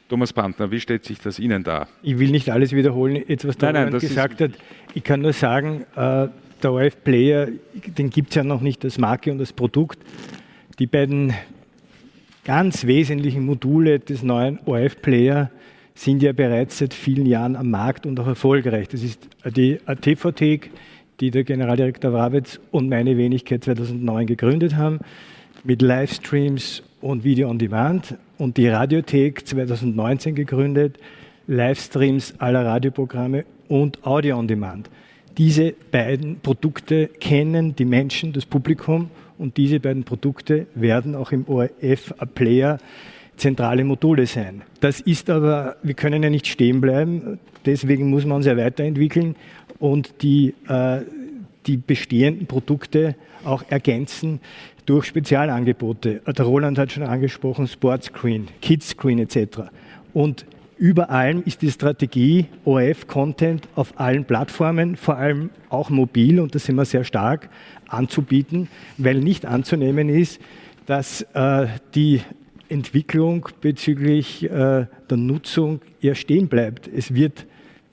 Thomas 0.09 0.33
Brandner, 0.33 0.69
wie 0.69 0.79
stellt 0.79 1.05
sich 1.05 1.19
das 1.19 1.39
Ihnen 1.39 1.63
dar? 1.63 1.87
Ich 2.03 2.19
will 2.19 2.29
nicht 2.29 2.49
alles 2.49 2.71
wiederholen, 2.73 3.23
jetzt 3.27 3.47
was 3.47 3.57
der 3.57 3.89
gesagt 3.89 4.41
hat. 4.41 4.51
Ich 4.93 5.03
kann 5.03 5.21
nur 5.21 5.33
sagen, 5.33 5.85
der 5.95 6.29
ORF-Player, 6.71 7.47
den 7.97 8.09
gibt 8.09 8.29
es 8.29 8.35
ja 8.35 8.43
noch 8.43 8.61
nicht 8.61 8.83
als 8.83 8.99
Marke 8.99 9.31
und 9.31 9.39
als 9.39 9.53
Produkt. 9.53 9.97
Die 10.77 10.85
beiden 10.85 11.33
ganz 12.43 12.85
wesentlichen 12.85 13.45
Module 13.45 13.99
des 13.99 14.21
neuen 14.21 14.59
ORF-Player 14.65 15.49
sind 15.95 16.23
ja 16.23 16.33
bereits 16.33 16.79
seit 16.79 16.93
vielen 16.93 17.25
Jahren 17.25 17.55
am 17.55 17.69
Markt 17.69 18.05
und 18.05 18.19
auch 18.19 18.27
erfolgreich. 18.27 18.87
Das 18.89 19.03
ist 19.03 19.27
die 19.55 19.79
AT-Phothek, 19.85 20.71
die 21.19 21.31
der 21.31 21.43
Generaldirektor 21.43 22.11
Wrawitz 22.13 22.59
und 22.71 22.89
meine 22.89 23.17
Wenigkeit 23.17 23.63
2009 23.63 24.25
gegründet 24.25 24.75
haben, 24.75 24.99
mit 25.63 25.81
Livestreams 25.81 26.83
und 27.01 27.23
Video 27.23 27.49
on 27.49 27.59
Demand 27.59 28.17
und 28.37 28.57
die 28.57 28.67
Radiothek 28.67 29.47
2019 29.47 30.35
gegründet, 30.35 30.97
Livestreams 31.47 32.39
aller 32.39 32.65
Radioprogramme 32.65 33.45
und 33.67 34.05
Audio 34.05 34.37
on 34.37 34.47
Demand. 34.47 34.89
Diese 35.37 35.73
beiden 35.91 36.39
Produkte 36.39 37.07
kennen 37.07 37.75
die 37.75 37.85
Menschen, 37.85 38.33
das 38.33 38.45
Publikum 38.45 39.09
und 39.37 39.57
diese 39.57 39.79
beiden 39.79 40.03
Produkte 40.03 40.67
werden 40.75 41.15
auch 41.15 41.31
im 41.31 41.47
ORF-Player 41.47 42.77
zentrale 43.37 43.83
Module 43.83 44.25
sein. 44.25 44.61
Das 44.79 44.99
ist 44.99 45.29
aber, 45.29 45.77
wir 45.83 45.93
können 45.93 46.23
ja 46.23 46.29
nicht 46.29 46.47
stehen 46.47 46.81
bleiben, 46.81 47.39
deswegen 47.65 48.09
muss 48.09 48.25
man 48.25 48.37
uns 48.37 48.45
ja 48.45 48.57
weiterentwickeln 48.57 49.35
und 49.79 50.21
die, 50.21 50.53
äh, 50.67 51.01
die 51.65 51.77
bestehenden 51.77 52.47
Produkte 52.47 53.15
auch 53.43 53.63
ergänzen 53.69 54.39
durch 54.85 55.05
Spezialangebote. 55.05 56.21
Der 56.25 56.45
Roland 56.45 56.77
hat 56.77 56.91
schon 56.91 57.03
angesprochen, 57.03 57.67
Sportscreen, 57.67 58.47
Kidscreen 58.61 59.19
etc. 59.19 59.61
Und 60.13 60.45
über 60.77 61.09
allem 61.09 61.43
ist 61.45 61.61
die 61.61 61.71
Strategie 61.71 62.47
ORF-Content 62.65 63.69
auf 63.75 63.99
allen 63.99 64.25
Plattformen, 64.25 64.95
vor 64.95 65.17
allem 65.17 65.49
auch 65.69 65.89
mobil, 65.89 66.39
und 66.39 66.55
da 66.55 66.59
sind 66.59 66.75
wir 66.75 66.85
sehr 66.85 67.03
stark, 67.03 67.49
anzubieten, 67.87 68.67
weil 68.97 69.19
nicht 69.19 69.45
anzunehmen 69.45 70.09
ist, 70.09 70.41
dass 70.85 71.21
äh, 71.33 71.67
die 71.95 72.21
Entwicklung 72.73 73.47
bezüglich 73.61 74.43
äh, 74.43 74.49
der 75.09 75.17
Nutzung 75.17 75.81
eher 76.01 76.15
stehen 76.15 76.47
bleibt. 76.47 76.87
Es 76.87 77.13
wird 77.13 77.45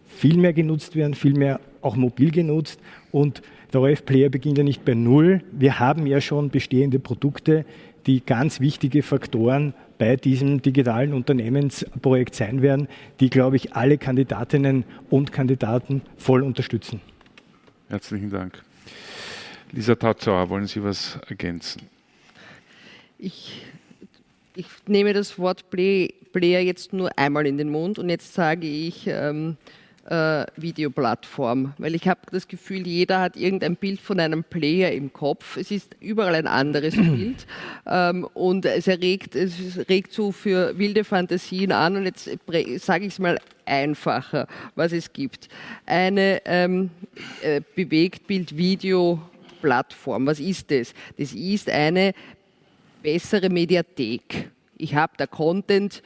viel 0.07 0.37
mehr 0.37 0.53
genutzt 0.53 0.97
werden, 0.97 1.15
viel 1.15 1.35
mehr 1.35 1.61
auch 1.83 1.97
mobil 1.97 2.31
genutzt 2.31 2.81
und 3.13 3.43
der 3.73 3.81
ORF-Player 3.83 4.31
beginnt 4.31 4.59
ja 4.59 4.65
nicht 4.65 4.85
bei 4.85 4.95
Null. 4.95 5.43
Wir 5.53 5.79
haben 5.79 6.07
ja 6.07 6.21
schon 6.21 6.51
bestehende 6.51 6.99
Produkte, 6.99 7.65
die 8.07 8.25
ganz 8.25 8.61
wichtige 8.61 9.03
Faktoren 9.03 9.75
bei 9.99 10.17
diesem 10.17 10.63
digitalen 10.63 11.13
Unternehmensprojekt 11.13 12.35
sein 12.35 12.63
werden, 12.63 12.89
die, 13.21 13.31
glaube 13.31 13.57
ich, 13.57 13.75
alle 13.75 13.99
Kandidatinnen 13.99 14.85
und 15.11 15.31
Kandidaten 15.31 16.03
voll 16.17 16.43
unterstützen. 16.43 17.01
Herzlichen 17.89 18.31
Dank. 18.31 18.63
Lisa 19.73 19.95
Tauzauer, 19.95 20.49
wollen 20.49 20.67
Sie 20.67 20.83
was 20.83 21.19
ergänzen? 21.29 21.83
Ich, 23.19 23.63
ich 24.61 24.67
nehme 24.87 25.13
das 25.13 25.39
Wort 25.39 25.71
Play, 25.71 26.15
Player 26.33 26.61
jetzt 26.61 26.93
nur 26.93 27.11
einmal 27.19 27.47
in 27.47 27.59
den 27.59 27.71
Mund 27.71 27.99
und 27.99 28.09
jetzt 28.09 28.35
sage 28.35 28.67
ich, 28.67 29.07
ähm, 29.07 29.57
äh, 30.07 30.47
Videoplattform, 30.57 31.75
weil 31.79 31.95
ich 31.95 32.09
habe 32.09 32.21
das 32.33 32.49
Gefühl, 32.49 32.87
jeder 32.87 33.21
hat 33.21 33.37
irgendein 33.37 33.77
Bild 33.77 34.01
von 34.01 34.19
einem 34.19 34.43
Player 34.45 34.91
im 34.93 35.13
Kopf. 35.13 35.57
Es 35.57 35.71
ist 35.71 35.95
überall 36.01 36.35
ein 36.35 36.47
anderes 36.47 36.97
Bild 36.97 37.47
ähm, 37.87 38.27
und 38.35 38.65
es 38.65 38.89
erregt, 38.89 39.37
es 39.37 39.53
regt 39.89 40.13
so 40.13 40.33
für 40.33 40.77
wilde 40.79 41.05
Fantasien 41.05 41.73
an 41.73 41.97
und 41.97 42.07
jetzt 42.07 42.31
sage 42.85 43.05
ich 43.05 43.13
es 43.13 43.19
mal 43.19 43.39
einfacher, 43.67 44.47
was 44.75 44.93
es 44.93 45.13
gibt. 45.13 45.49
Eine 45.87 46.43
ähm, 46.45 46.91
äh, 47.43 47.61
Bewegtbild-Video-Plattform, 47.77 50.27
was 50.27 50.41
ist 50.41 50.71
das? 50.71 50.93
Das 51.19 51.33
ist 51.33 51.71
eine 51.71 52.13
bessere 53.03 53.49
Mediathek. 53.49 54.51
Ich 54.77 54.95
habe 54.95 55.13
da 55.17 55.27
Content 55.27 56.03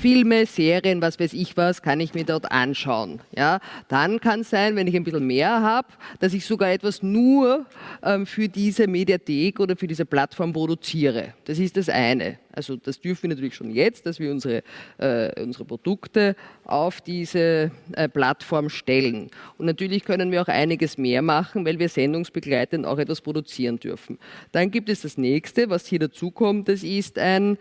Filme, 0.00 0.46
Serien, 0.46 1.00
was 1.00 1.18
weiß 1.18 1.32
ich 1.32 1.56
was, 1.56 1.82
kann 1.82 2.00
ich 2.00 2.14
mir 2.14 2.24
dort 2.24 2.50
anschauen. 2.50 3.20
Ja, 3.36 3.60
dann 3.88 4.20
kann 4.20 4.40
es 4.40 4.50
sein, 4.50 4.76
wenn 4.76 4.86
ich 4.86 4.96
ein 4.96 5.04
bisschen 5.04 5.26
mehr 5.26 5.62
habe, 5.62 5.88
dass 6.20 6.34
ich 6.34 6.44
sogar 6.44 6.70
etwas 6.70 7.02
nur 7.02 7.66
ähm, 8.02 8.26
für 8.26 8.48
diese 8.48 8.86
Mediathek 8.86 9.60
oder 9.60 9.76
für 9.76 9.86
diese 9.86 10.04
Plattform 10.04 10.52
produziere. 10.52 11.34
Das 11.44 11.58
ist 11.58 11.76
das 11.76 11.88
eine. 11.88 12.38
Also 12.52 12.74
das 12.74 13.00
dürfen 13.00 13.24
wir 13.24 13.30
natürlich 13.30 13.54
schon 13.54 13.70
jetzt, 13.70 14.04
dass 14.06 14.18
wir 14.18 14.32
unsere, 14.32 14.64
äh, 14.98 15.40
unsere 15.40 15.64
Produkte 15.64 16.34
auf 16.64 17.00
diese 17.00 17.70
äh, 17.92 18.08
Plattform 18.08 18.68
stellen. 18.68 19.30
Und 19.58 19.66
natürlich 19.66 20.04
können 20.04 20.32
wir 20.32 20.42
auch 20.42 20.48
einiges 20.48 20.98
mehr 20.98 21.22
machen, 21.22 21.64
weil 21.64 21.78
wir 21.78 21.88
sendungsbegleitend 21.88 22.84
auch 22.84 22.98
etwas 22.98 23.20
produzieren 23.20 23.78
dürfen. 23.78 24.18
Dann 24.50 24.72
gibt 24.72 24.88
es 24.88 25.02
das 25.02 25.16
nächste, 25.16 25.70
was 25.70 25.86
hier 25.86 26.00
dazu 26.00 26.32
kommt, 26.32 26.68
das 26.68 26.82
ist 26.82 27.18
ein 27.18 27.58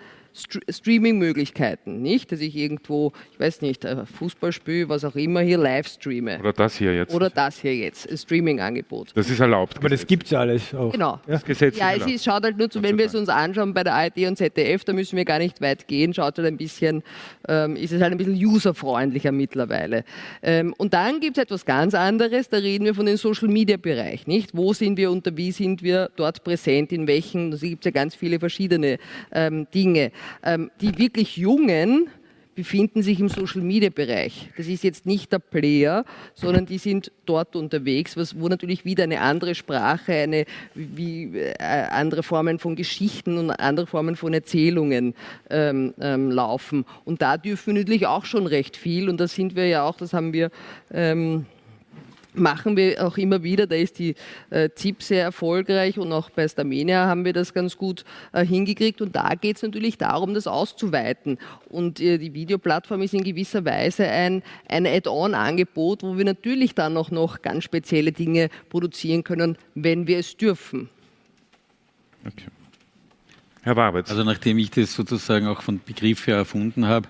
Streaming-Möglichkeiten, 0.69 2.01
nicht? 2.01 2.31
Dass 2.31 2.39
ich 2.39 2.55
irgendwo, 2.55 3.11
ich 3.31 3.39
weiß 3.39 3.61
nicht, 3.61 3.85
Fußball 4.17 4.51
spiele, 4.51 4.89
was 4.89 5.03
auch 5.05 5.15
immer, 5.15 5.41
hier 5.41 5.57
live 5.57 5.87
streame. 5.87 6.39
Oder 6.39 6.53
das 6.53 6.77
hier 6.77 6.95
jetzt. 6.95 7.13
Oder 7.13 7.29
das 7.29 7.59
hier 7.59 7.75
jetzt, 7.75 8.09
ein 8.09 8.17
Streaming-Angebot. 8.17 9.11
Das 9.15 9.29
ist 9.29 9.39
erlaubt. 9.39 9.77
Aber 9.77 9.89
das 9.89 10.05
gibt 10.05 10.25
es 10.25 10.31
ja 10.31 10.39
alles 10.39 10.73
auch. 10.73 10.91
Genau. 10.91 11.19
Das 11.27 11.43
Gesetz 11.43 11.77
ja, 11.77 11.93
es 11.93 12.05
ist, 12.05 12.25
schaut 12.25 12.43
halt 12.43 12.57
nur 12.57 12.69
zu, 12.69 12.81
wenn 12.83 12.97
wir 12.97 13.05
es 13.05 13.15
uns 13.15 13.29
anschauen 13.29 13.73
bei 13.73 13.83
der 13.83 13.93
ARD 13.93 14.27
und 14.27 14.37
ZDF, 14.37 14.83
da 14.83 14.93
müssen 14.93 15.17
wir 15.17 15.25
gar 15.25 15.39
nicht 15.39 15.61
weit 15.61 15.87
gehen, 15.87 16.13
schaut 16.13 16.37
halt 16.37 16.47
ein 16.47 16.57
bisschen, 16.57 17.03
ähm, 17.47 17.75
ist 17.75 17.91
es 17.91 18.01
halt 18.01 18.11
ein 18.11 18.17
bisschen 18.17 18.35
userfreundlicher 18.35 19.31
mittlerweile. 19.31 20.03
Ähm, 20.41 20.73
und 20.77 20.93
dann 20.93 21.19
gibt 21.19 21.37
es 21.37 21.43
etwas 21.43 21.65
ganz 21.65 21.93
anderes, 21.93 22.49
da 22.49 22.57
reden 22.57 22.85
wir 22.85 22.95
von 22.95 23.05
dem 23.05 23.17
Social-Media-Bereich, 23.17 24.27
nicht? 24.27 24.55
Wo 24.55 24.73
sind 24.73 24.97
wir 24.97 25.11
und 25.11 25.25
wie 25.37 25.51
sind 25.51 25.83
wir 25.83 26.09
dort 26.15 26.43
präsent, 26.43 26.91
in 26.91 27.07
welchen, 27.07 27.51
da 27.51 27.57
gibt 27.57 27.85
es 27.85 27.85
ja 27.85 27.91
ganz 27.91 28.15
viele 28.15 28.39
verschiedene 28.39 28.97
ähm, 29.31 29.67
Dinge. 29.73 30.11
Ähm, 30.43 30.71
die 30.81 30.97
wirklich 30.97 31.37
Jungen 31.37 32.09
befinden 32.57 33.03
sich 33.03 33.19
im 33.19 33.29
Social-Media-Bereich. 33.29 34.49
Das 34.57 34.65
ist 34.65 34.83
jetzt 34.83 35.05
nicht 35.05 35.31
der 35.31 35.37
Player, 35.37 36.05
sondern 36.33 36.65
die 36.65 36.79
sind 36.79 37.11
dort 37.27 37.55
unterwegs, 37.55 38.17
was, 38.17 38.39
wo 38.39 38.47
natürlich 38.47 38.83
wieder 38.83 39.03
eine 39.03 39.21
andere 39.21 39.53
Sprache, 39.53 40.11
eine, 40.11 40.45
wie, 40.73 41.37
äh, 41.37 41.53
andere 41.59 42.23
Formen 42.23 42.57
von 42.57 42.75
Geschichten 42.75 43.37
und 43.37 43.51
andere 43.51 43.85
Formen 43.85 44.15
von 44.15 44.33
Erzählungen 44.33 45.13
ähm, 45.51 45.93
ähm, 46.01 46.31
laufen. 46.31 46.85
Und 47.05 47.21
da 47.21 47.37
dürfen 47.37 47.75
wir 47.75 47.83
natürlich 47.83 48.07
auch 48.07 48.25
schon 48.25 48.47
recht 48.47 48.75
viel 48.75 49.07
und 49.07 49.19
da 49.19 49.27
sind 49.27 49.55
wir 49.55 49.67
ja 49.67 49.83
auch, 49.83 49.97
das 49.97 50.13
haben 50.13 50.33
wir 50.33 50.49
ähm, 50.91 51.45
machen 52.37 52.77
wir 52.77 53.05
auch 53.05 53.17
immer 53.17 53.43
wieder. 53.43 53.67
Da 53.67 53.75
ist 53.75 53.99
die 53.99 54.15
äh, 54.49 54.69
ZIP 54.73 55.03
sehr 55.03 55.23
erfolgreich 55.23 55.97
und 55.97 56.11
auch 56.11 56.29
bei 56.29 56.47
Stamenia 56.47 57.05
haben 57.07 57.25
wir 57.25 57.33
das 57.33 57.53
ganz 57.53 57.77
gut 57.77 58.05
äh, 58.33 58.45
hingekriegt. 58.45 59.01
Und 59.01 59.15
da 59.15 59.33
geht 59.35 59.57
es 59.57 59.63
natürlich 59.63 59.97
darum, 59.97 60.33
das 60.33 60.47
auszuweiten. 60.47 61.37
Und 61.69 61.99
äh, 61.99 62.17
die 62.17 62.33
Videoplattform 62.33 63.01
ist 63.01 63.13
in 63.13 63.23
gewisser 63.23 63.65
Weise 63.65 64.07
ein, 64.07 64.43
ein 64.69 64.85
Add-on-Angebot, 64.85 66.03
wo 66.03 66.17
wir 66.17 66.25
natürlich 66.25 66.75
dann 66.75 66.97
auch 66.97 67.11
noch 67.11 67.41
ganz 67.41 67.63
spezielle 67.63 68.11
Dinge 68.11 68.49
produzieren 68.69 69.23
können, 69.23 69.57
wenn 69.75 70.07
wir 70.07 70.19
es 70.19 70.37
dürfen. 70.37 70.89
Okay. 72.25 72.47
Herr 73.67 73.75
Warbitz. 73.75 74.09
Also 74.09 74.23
nachdem 74.23 74.57
ich 74.59 74.71
das 74.71 74.93
sozusagen 74.93 75.47
auch 75.47 75.61
von 75.61 75.81
Begriff 75.85 76.25
her 76.25 76.37
erfunden 76.37 76.87
habe, 76.87 77.09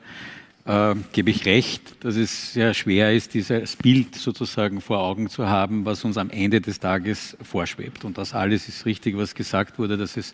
äh, 0.68 0.96
gebe 1.14 1.32
ich 1.32 1.46
recht, 1.46 2.04
dass 2.04 2.16
es 2.16 2.54
sehr 2.54 2.74
schwer 2.74 3.14
ist, 3.14 3.34
dieses 3.34 3.76
Bild 3.78 4.16
sozusagen 4.16 4.82
vor 4.82 5.00
Augen 5.00 5.30
zu 5.30 5.48
haben, 5.48 5.86
was 5.86 6.04
uns 6.04 6.18
am 6.18 6.30
Ende 6.30 6.62
des 6.62 6.80
Tages 6.80 7.38
vorschwebt. 7.42 8.04
Und 8.04 8.18
das 8.18 8.34
alles 8.34 8.68
ist 8.68 8.86
richtig, 8.86 9.18
was 9.18 9.34
gesagt 9.34 9.80
wurde, 9.80 9.98
dass 9.98 10.18
es 10.18 10.34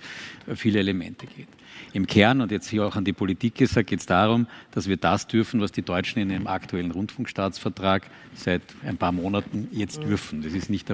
viele 0.55 0.79
Elemente 0.79 1.27
gibt. 1.27 1.53
Im 1.93 2.07
Kern, 2.07 2.41
und 2.41 2.51
jetzt 2.51 2.67
hier 2.69 2.85
auch 2.85 2.95
an 2.95 3.05
die 3.05 3.13
Politik 3.13 3.55
gesagt, 3.55 3.89
geht 3.89 3.99
es 3.99 4.07
darum, 4.07 4.47
dass 4.71 4.87
wir 4.87 4.97
das 4.97 5.27
dürfen, 5.27 5.61
was 5.61 5.71
die 5.71 5.83
Deutschen 5.83 6.19
in 6.19 6.29
dem 6.29 6.47
aktuellen 6.47 6.89
Rundfunkstaatsvertrag 6.89 8.09
seit 8.33 8.63
ein 8.83 8.97
paar 8.97 9.11
Monaten 9.11 9.67
jetzt 9.71 10.01
dürfen. 10.01 10.41
Das 10.41 10.53
ist 10.53 10.71
nicht 10.71 10.91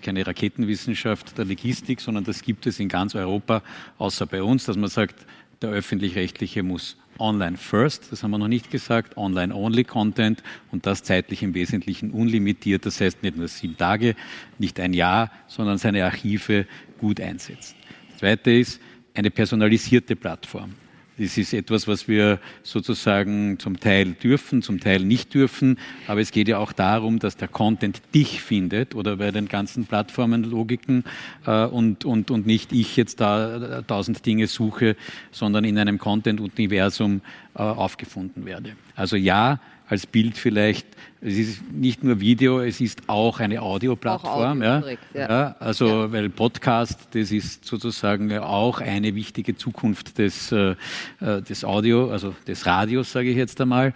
keine 0.00 0.26
Raketenwissenschaft 0.26 1.36
der 1.36 1.44
Logistik, 1.44 2.00
sondern 2.00 2.24
das 2.24 2.40
gibt 2.40 2.66
es 2.66 2.80
in 2.80 2.88
ganz 2.88 3.14
Europa, 3.14 3.62
außer 3.98 4.24
bei 4.24 4.42
uns, 4.42 4.64
dass 4.64 4.76
man 4.76 4.88
sagt, 4.88 5.26
der 5.60 5.70
öffentlich-rechtliche 5.70 6.62
muss 6.62 6.96
Online 7.20 7.56
First, 7.56 8.10
das 8.10 8.22
haben 8.22 8.30
wir 8.30 8.38
noch 8.38 8.48
nicht 8.48 8.70
gesagt, 8.70 9.16
Online 9.16 9.54
Only 9.54 9.84
Content 9.84 10.42
und 10.72 10.86
das 10.86 11.02
zeitlich 11.02 11.42
im 11.42 11.54
Wesentlichen 11.54 12.10
unlimitiert, 12.10 12.86
das 12.86 13.00
heißt 13.00 13.22
nicht 13.22 13.36
nur 13.36 13.48
sieben 13.48 13.76
Tage, 13.76 14.16
nicht 14.58 14.80
ein 14.80 14.92
Jahr, 14.92 15.30
sondern 15.46 15.78
seine 15.78 16.04
Archive 16.04 16.66
gut 16.98 17.20
einsetzen. 17.20 17.76
Das 18.10 18.20
Zweite 18.20 18.50
ist 18.50 18.80
eine 19.14 19.30
personalisierte 19.30 20.16
Plattform. 20.16 20.74
Das 21.20 21.36
ist 21.36 21.52
etwas, 21.52 21.86
was 21.86 22.08
wir 22.08 22.38
sozusagen 22.62 23.58
zum 23.58 23.78
Teil 23.78 24.12
dürfen, 24.12 24.62
zum 24.62 24.80
Teil 24.80 25.00
nicht 25.00 25.34
dürfen. 25.34 25.78
Aber 26.06 26.22
es 26.22 26.30
geht 26.30 26.48
ja 26.48 26.56
auch 26.56 26.72
darum, 26.72 27.18
dass 27.18 27.36
der 27.36 27.46
Content 27.46 28.00
dich 28.14 28.40
findet 28.40 28.94
oder 28.94 29.18
bei 29.18 29.30
den 29.30 29.46
ganzen 29.46 29.84
Plattformenlogiken 29.84 31.04
äh, 31.46 31.66
und, 31.66 32.06
und, 32.06 32.30
und 32.30 32.46
nicht 32.46 32.72
ich 32.72 32.96
jetzt 32.96 33.20
da 33.20 33.82
tausend 33.82 34.24
Dinge 34.24 34.46
suche, 34.46 34.96
sondern 35.30 35.64
in 35.64 35.76
einem 35.76 35.98
Content-Universum 35.98 37.20
äh, 37.54 37.58
aufgefunden 37.58 38.46
werde. 38.46 38.72
Also 38.94 39.16
ja, 39.16 39.60
als 39.90 40.06
Bild 40.06 40.38
vielleicht. 40.38 40.86
Es 41.20 41.36
ist 41.36 41.70
nicht 41.70 42.02
nur 42.02 42.20
Video, 42.20 42.60
es 42.60 42.80
ist 42.80 43.02
auch 43.08 43.40
eine 43.40 43.60
Audioplattform. 43.60 44.62
Audio 44.62 44.64
ja. 44.64 44.96
Ja. 45.12 45.28
ja. 45.28 45.56
also, 45.58 45.86
ja. 45.86 46.12
weil 46.12 46.30
Podcast, 46.30 47.08
das 47.10 47.30
ist 47.32 47.64
sozusagen 47.64 48.32
auch 48.38 48.80
eine 48.80 49.14
wichtige 49.14 49.56
Zukunft 49.56 50.16
des, 50.16 50.52
äh, 50.52 50.76
äh, 51.20 51.42
des 51.42 51.64
Audio, 51.64 52.10
also 52.10 52.34
des 52.46 52.64
Radios, 52.64 53.12
sage 53.12 53.30
ich 53.30 53.36
jetzt 53.36 53.60
einmal. 53.60 53.92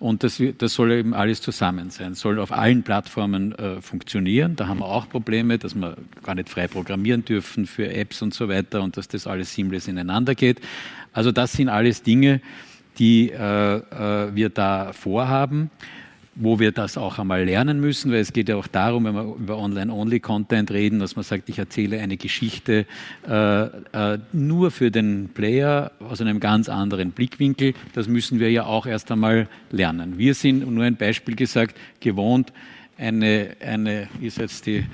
Und 0.00 0.24
das, 0.24 0.42
das 0.58 0.74
soll 0.74 0.92
eben 0.92 1.14
alles 1.14 1.42
zusammen 1.42 1.90
sein, 1.90 2.14
soll 2.14 2.40
auf 2.40 2.50
allen 2.50 2.82
Plattformen 2.82 3.52
äh, 3.52 3.80
funktionieren. 3.82 4.56
Da 4.56 4.66
haben 4.66 4.80
wir 4.80 4.86
auch 4.86 5.08
Probleme, 5.08 5.58
dass 5.58 5.74
wir 5.74 5.96
gar 6.24 6.34
nicht 6.34 6.48
frei 6.48 6.66
programmieren 6.66 7.24
dürfen 7.24 7.66
für 7.66 7.92
Apps 7.92 8.22
und 8.22 8.34
so 8.34 8.48
weiter 8.48 8.82
und 8.82 8.96
dass 8.96 9.06
das 9.06 9.26
alles 9.26 9.54
seamless 9.54 9.86
ineinander 9.86 10.34
geht. 10.34 10.60
Also 11.12 11.30
das 11.30 11.52
sind 11.52 11.68
alles 11.68 12.02
Dinge, 12.02 12.40
die 12.98 13.30
äh, 13.30 13.76
äh, 13.76 14.34
wir 14.34 14.48
da 14.50 14.92
vorhaben, 14.92 15.70
wo 16.36 16.58
wir 16.58 16.72
das 16.72 16.98
auch 16.98 17.18
einmal 17.18 17.44
lernen 17.44 17.80
müssen, 17.80 18.10
weil 18.10 18.18
es 18.18 18.32
geht 18.32 18.48
ja 18.48 18.56
auch 18.56 18.66
darum, 18.66 19.04
wenn 19.04 19.14
wir 19.14 19.36
über 19.36 19.58
Online-Only-Content 19.58 20.70
reden, 20.70 20.98
dass 20.98 21.14
man 21.16 21.24
sagt, 21.24 21.48
ich 21.48 21.58
erzähle 21.58 22.00
eine 22.00 22.16
Geschichte 22.16 22.86
äh, 23.28 23.62
äh, 23.62 24.18
nur 24.32 24.70
für 24.70 24.90
den 24.90 25.30
Player 25.32 25.92
aus 26.00 26.20
einem 26.20 26.40
ganz 26.40 26.68
anderen 26.68 27.12
Blickwinkel. 27.12 27.74
Das 27.92 28.08
müssen 28.08 28.40
wir 28.40 28.50
ja 28.50 28.64
auch 28.64 28.86
erst 28.86 29.12
einmal 29.12 29.48
lernen. 29.70 30.18
Wir 30.18 30.34
sind, 30.34 30.68
nur 30.68 30.84
ein 30.84 30.96
Beispiel 30.96 31.36
gesagt, 31.36 31.76
gewohnt, 32.00 32.52
eine, 32.96 33.56
eine 33.60 34.08
ist 34.20 34.38
jetzt 34.38 34.66
die, 34.66 34.84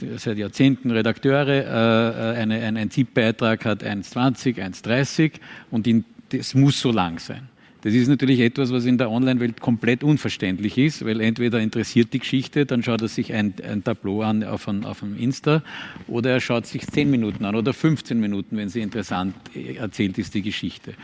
die 0.00 0.16
seit 0.16 0.38
Jahrzehnten 0.38 0.90
Redakteure, 0.92 1.48
äh, 1.48 2.32
äh 2.32 2.36
eine, 2.36 2.60
ein, 2.60 2.76
ein 2.76 2.90
ZIP-Beitrag 2.90 3.64
hat 3.64 3.82
1,20, 3.82 4.56
1,30 4.56 5.32
und 5.70 5.86
in 5.86 6.04
das 6.30 6.54
muss 6.54 6.80
so 6.80 6.92
lang 6.92 7.18
sein. 7.18 7.48
Das 7.82 7.94
ist 7.94 8.08
natürlich 8.08 8.40
etwas, 8.40 8.72
was 8.72 8.86
in 8.86 8.98
der 8.98 9.08
Online-Welt 9.08 9.60
komplett 9.60 10.02
unverständlich 10.02 10.76
ist, 10.78 11.04
weil 11.04 11.20
entweder 11.20 11.60
interessiert 11.60 12.12
die 12.12 12.18
Geschichte, 12.18 12.66
dann 12.66 12.82
schaut 12.82 13.02
er 13.02 13.08
sich 13.08 13.32
ein, 13.32 13.54
ein 13.62 13.84
Tableau 13.84 14.22
an 14.22 14.42
auf, 14.42 14.66
ein, 14.66 14.84
auf 14.84 15.04
Insta, 15.16 15.62
oder 16.08 16.30
er 16.30 16.40
schaut 16.40 16.66
sich 16.66 16.86
10 16.86 17.08
Minuten 17.08 17.44
an 17.44 17.54
oder 17.54 17.72
15 17.72 18.18
Minuten, 18.18 18.56
wenn 18.56 18.68
sie 18.68 18.80
interessant 18.80 19.36
erzählt 19.54 20.18
ist, 20.18 20.34
die 20.34 20.42
Geschichte. 20.42 20.94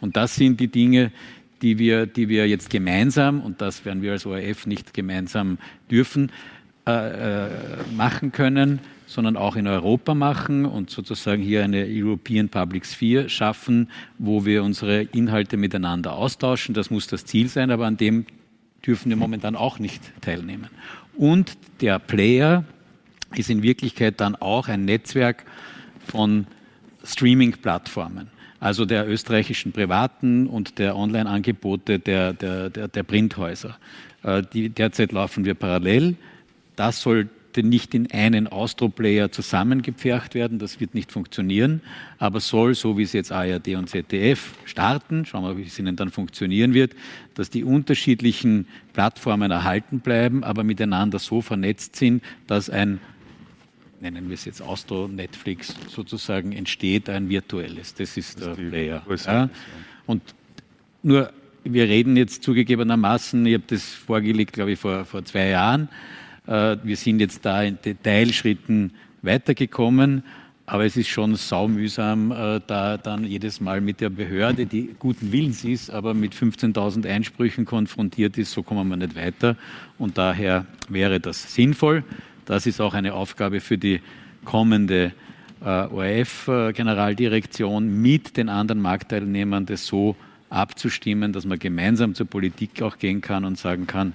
Und 0.00 0.16
das 0.16 0.34
sind 0.34 0.58
die 0.58 0.68
Dinge, 0.68 1.12
die 1.60 1.78
wir, 1.78 2.06
die 2.06 2.30
wir 2.30 2.48
jetzt 2.48 2.70
gemeinsam, 2.70 3.42
und 3.42 3.60
das 3.60 3.84
werden 3.84 4.00
wir 4.02 4.12
als 4.12 4.24
ORF 4.24 4.66
nicht 4.66 4.94
gemeinsam 4.94 5.58
dürfen, 5.90 6.32
äh, 6.88 7.44
äh, 7.44 7.48
machen 7.94 8.32
können 8.32 8.80
sondern 9.12 9.36
auch 9.36 9.56
in 9.56 9.66
Europa 9.66 10.14
machen 10.14 10.64
und 10.64 10.90
sozusagen 10.90 11.42
hier 11.42 11.62
eine 11.62 11.86
European 11.88 12.48
Public 12.48 12.86
Sphere 12.86 13.28
schaffen, 13.28 13.88
wo 14.18 14.44
wir 14.44 14.62
unsere 14.64 15.02
Inhalte 15.02 15.56
miteinander 15.56 16.14
austauschen. 16.14 16.74
Das 16.74 16.90
muss 16.90 17.06
das 17.06 17.24
Ziel 17.24 17.48
sein, 17.48 17.70
aber 17.70 17.86
an 17.86 17.96
dem 17.96 18.26
dürfen 18.84 19.10
wir 19.10 19.16
momentan 19.16 19.54
auch 19.54 19.78
nicht 19.78 20.02
teilnehmen. 20.20 20.68
Und 21.16 21.56
der 21.80 21.98
Player 21.98 22.64
ist 23.34 23.50
in 23.50 23.62
Wirklichkeit 23.62 24.20
dann 24.20 24.34
auch 24.34 24.68
ein 24.68 24.84
Netzwerk 24.84 25.44
von 26.06 26.46
Streaming-Plattformen, 27.04 28.28
also 28.60 28.84
der 28.84 29.08
österreichischen 29.08 29.72
Privaten 29.72 30.46
und 30.46 30.78
der 30.78 30.96
Online-Angebote 30.96 31.98
der, 31.98 32.32
der, 32.32 32.70
der, 32.70 32.88
der 32.88 33.02
Printhäuser. 33.02 33.76
Äh, 34.22 34.42
die, 34.52 34.68
derzeit 34.68 35.12
laufen 35.12 35.44
wir 35.44 35.54
parallel. 35.54 36.16
Das 36.76 37.02
soll 37.02 37.28
nicht 37.58 37.94
in 37.94 38.10
einen 38.10 38.46
Austro-Player 38.46 39.30
zusammengepfercht 39.30 40.34
werden, 40.34 40.58
das 40.58 40.80
wird 40.80 40.94
nicht 40.94 41.12
funktionieren, 41.12 41.82
aber 42.18 42.40
soll, 42.40 42.74
so 42.74 42.96
wie 42.96 43.02
es 43.02 43.12
jetzt 43.12 43.32
ARD 43.32 43.68
und 43.76 43.90
ZDF 43.90 44.54
starten, 44.64 45.26
schauen 45.26 45.44
wir, 45.44 45.58
wie 45.58 45.66
es 45.66 45.78
ihnen 45.78 45.96
dann 45.96 46.10
funktionieren 46.10 46.72
wird, 46.72 46.94
dass 47.34 47.50
die 47.50 47.64
unterschiedlichen 47.64 48.66
Plattformen 48.94 49.50
erhalten 49.50 50.00
bleiben, 50.00 50.44
aber 50.44 50.64
miteinander 50.64 51.18
so 51.18 51.42
vernetzt 51.42 51.96
sind, 51.96 52.22
dass 52.46 52.70
ein 52.70 53.00
nennen 54.00 54.28
wir 54.28 54.34
es 54.34 54.44
jetzt 54.44 54.60
Austro 54.60 55.06
Netflix 55.06 55.76
sozusagen 55.88 56.50
entsteht, 56.50 57.08
ein 57.08 57.28
virtuelles. 57.28 57.94
Das 57.94 58.16
ist 58.16 58.40
das 58.40 58.56
der 58.56 58.64
Player. 58.64 59.02
Ja. 59.24 59.48
Und 60.06 60.22
nur, 61.04 61.32
wir 61.64 61.84
reden 61.84 62.16
jetzt 62.16 62.42
zugegebenermaßen, 62.42 63.46
ich 63.46 63.54
habe 63.54 63.64
das 63.68 63.84
vorgelegt, 63.84 64.52
glaube 64.52 64.72
ich, 64.72 64.78
vor, 64.78 65.04
vor 65.04 65.24
zwei 65.24 65.48
Jahren, 65.48 65.88
wir 66.44 66.96
sind 66.96 67.20
jetzt 67.20 67.44
da 67.44 67.62
in 67.62 67.78
Detailschritten 67.84 68.90
weitergekommen, 69.22 70.24
aber 70.66 70.84
es 70.84 70.96
ist 70.96 71.08
schon 71.08 71.34
saumühsam, 71.34 72.30
äh, 72.30 72.60
da 72.66 72.96
dann 72.96 73.24
jedes 73.24 73.60
Mal 73.60 73.80
mit 73.80 74.00
der 74.00 74.10
Behörde, 74.10 74.64
die 74.64 74.94
guten 74.98 75.32
Willens 75.32 75.64
ist, 75.64 75.90
aber 75.90 76.14
mit 76.14 76.34
15.000 76.34 77.06
Einsprüchen 77.06 77.64
konfrontiert 77.64 78.38
ist, 78.38 78.52
so 78.52 78.62
kommen 78.62 78.88
wir 78.88 78.96
nicht 78.96 79.16
weiter. 79.16 79.56
Und 79.98 80.18
daher 80.18 80.66
wäre 80.88 81.20
das 81.20 81.54
sinnvoll. 81.54 82.04
Das 82.46 82.66
ist 82.66 82.80
auch 82.80 82.94
eine 82.94 83.14
Aufgabe 83.14 83.60
für 83.60 83.76
die 83.76 84.00
kommende 84.44 85.12
äh, 85.62 85.66
ORF-Generaldirektion 85.66 88.00
mit 88.00 88.36
den 88.36 88.48
anderen 88.48 88.80
Marktteilnehmern, 88.80 89.66
das 89.66 89.86
so 89.86 90.16
abzustimmen, 90.48 91.32
dass 91.32 91.44
man 91.44 91.58
gemeinsam 91.58 92.14
zur 92.14 92.26
Politik 92.26 92.82
auch 92.82 92.98
gehen 92.98 93.20
kann 93.20 93.44
und 93.44 93.58
sagen 93.58 93.86
kann, 93.86 94.12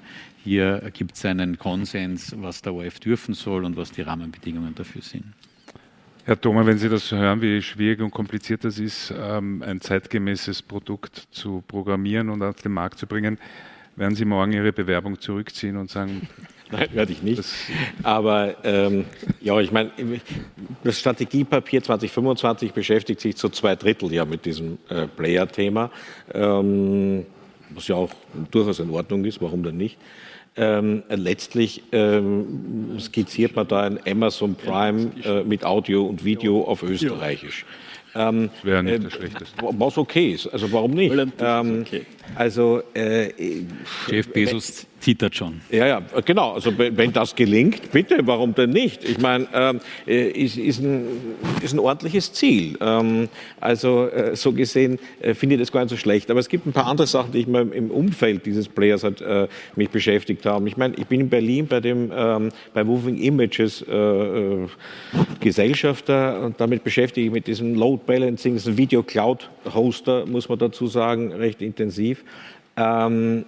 hier 0.48 0.82
gibt 0.94 1.16
es 1.16 1.26
einen 1.26 1.58
Konsens, 1.58 2.34
was 2.40 2.62
der 2.62 2.74
ORF 2.74 3.00
dürfen 3.00 3.34
soll 3.34 3.66
und 3.66 3.76
was 3.76 3.92
die 3.92 4.02
Rahmenbedingungen 4.02 4.74
dafür 4.74 5.02
sind. 5.02 5.26
Herr 6.24 6.40
Thoma, 6.40 6.66
wenn 6.66 6.78
Sie 6.78 6.88
das 6.88 7.12
hören, 7.12 7.42
wie 7.42 7.62
schwierig 7.62 8.00
und 8.00 8.12
kompliziert 8.12 8.64
das 8.64 8.80
ist, 8.80 9.14
ähm, 9.18 9.62
ein 9.62 9.82
zeitgemäßes 9.82 10.62
Produkt 10.62 11.28
zu 11.32 11.64
programmieren 11.68 12.30
und 12.30 12.42
auf 12.44 12.62
den 12.62 12.72
Markt 12.72 12.98
zu 12.98 13.08
bringen, 13.08 13.38
werden 13.98 14.16
Sie 14.16 14.24
morgen 14.24 14.54
Ihre 14.54 14.72
Bewerbung 14.72 15.20
zurückziehen 15.20 15.76
und 15.76 15.90
sagen, 15.90 16.28
Nein, 16.72 16.88
werde 16.94 17.12
ich 17.12 17.24
nicht. 17.24 17.44
Aber 18.04 18.56
ähm, 18.64 19.06
ja, 19.42 19.60
ich 19.60 19.72
meine, 19.72 19.92
das 20.84 21.00
Strategiepapier 21.00 21.84
2025 21.84 22.72
beschäftigt 22.72 23.20
sich 23.20 23.36
zu 23.36 23.50
zwei 23.50 23.76
Drittel 23.76 24.14
ja 24.14 24.24
mit 24.24 24.46
diesem 24.46 24.78
äh, 24.90 25.08
Player-Thema, 25.08 25.92
ähm, 26.34 27.26
was 27.70 27.88
ja 27.88 27.96
auch 27.96 28.12
durchaus 28.52 28.80
in 28.80 28.90
Ordnung 28.90 29.26
ist, 29.26 29.42
warum 29.42 29.64
denn 29.64 29.78
nicht? 29.78 29.98
Ähm, 30.60 31.04
letztlich 31.10 31.84
ähm, 31.92 32.98
skizziert 33.00 33.56
man 33.56 33.68
da 33.68 33.82
ein 33.82 34.00
Amazon 34.08 34.56
Prime 34.56 35.12
äh, 35.24 35.44
mit 35.44 35.64
Audio 35.64 36.04
und 36.06 36.26
Video 36.26 36.64
auf 36.64 36.82
Österreichisch. 36.82 37.64
Ähm, 38.16 38.50
das 38.56 38.66
wäre 38.66 38.84
nicht 38.84 38.96
äh, 38.96 39.00
das 39.00 39.14
Schlechteste. 39.14 39.56
Was 39.62 39.98
okay 40.00 40.32
ist, 40.32 40.48
also 40.48 40.72
warum 40.72 40.92
nicht? 40.92 41.16
Ähm, 41.40 41.86
also 42.36 42.82
äh, 42.96 43.32
Jeff 44.10 44.34
Bezos 44.34 44.88
zittert 45.08 45.38
schon. 45.38 45.62
Ja, 45.72 45.88
ja, 45.88 46.02
genau. 46.26 46.52
Also 46.52 46.78
wenn 46.78 47.14
das 47.14 47.34
gelingt, 47.34 47.94
bitte, 47.94 48.20
warum 48.28 48.54
denn 48.54 48.72
nicht? 48.72 49.06
Ich 49.06 49.20
meine, 49.20 49.48
ähm, 49.54 49.80
äh, 50.06 50.28
ist, 50.32 50.58
ist, 50.58 50.80
ein, 50.80 51.08
ist 51.64 51.72
ein 51.74 51.80
ordentliches 51.80 52.34
Ziel. 52.34 52.78
Ähm, 52.82 53.30
also 53.62 54.10
äh, 54.10 54.36
so 54.36 54.52
gesehen 54.52 55.00
äh, 55.22 55.34
finde 55.34 55.56
ich 55.56 55.62
das 55.62 55.72
gar 55.72 55.80
nicht 55.80 55.92
so 55.92 55.96
schlecht. 55.96 56.30
Aber 56.30 56.42
es 56.42 56.50
gibt 56.50 56.66
ein 56.66 56.74
paar 56.74 56.88
andere 56.88 57.08
Sachen, 57.08 57.32
die 57.32 57.40
ich 57.40 57.48
mal 57.48 57.70
im 57.70 57.90
Umfeld 57.90 58.46
dieses 58.46 58.68
Players 58.68 59.06
hat, 59.06 59.22
äh, 59.22 59.48
mich 59.78 59.90
beschäftigt 59.92 60.46
haben. 60.46 60.68
Ich 60.68 60.76
meine, 60.76 60.96
ich 60.98 61.08
bin 61.08 61.22
in 61.22 61.30
Berlin 61.30 61.68
bei 61.68 61.80
dem 61.80 62.12
ähm, 62.14 62.50
bei 62.74 62.84
Moving 62.84 63.18
Images 63.18 63.86
äh, 63.88 63.96
äh, 63.96 64.68
Gesellschafter 65.40 66.42
und 66.42 66.60
damit 66.60 66.84
beschäftige 66.84 67.28
ich 67.28 67.32
mich 67.32 67.40
mit 67.40 67.48
diesem 67.48 67.76
Load 67.76 68.02
Balancing, 68.06 68.56
das 68.56 68.64
ist 68.64 68.74
ein 68.74 68.78
Video 68.78 69.04
Cloud 69.04 69.50
Hoster, 69.74 70.26
muss 70.26 70.50
man 70.50 70.60
dazu 70.60 70.88
sagen, 70.88 71.32
recht 71.32 71.62
intensiv. 71.62 72.26
Ähm, 72.76 73.46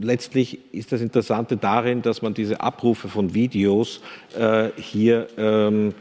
letztlich 0.00 0.58
ist 0.72 0.92
das 0.92 1.00
Interessante 1.00 1.56
darin, 1.56 2.02
dass 2.02 2.22
man 2.22 2.34
diese 2.34 2.60
Abrufe 2.60 3.08
von 3.08 3.34
Videos 3.34 4.00
äh, 4.38 4.70
hier 4.76 5.28
ähm, 5.36 5.94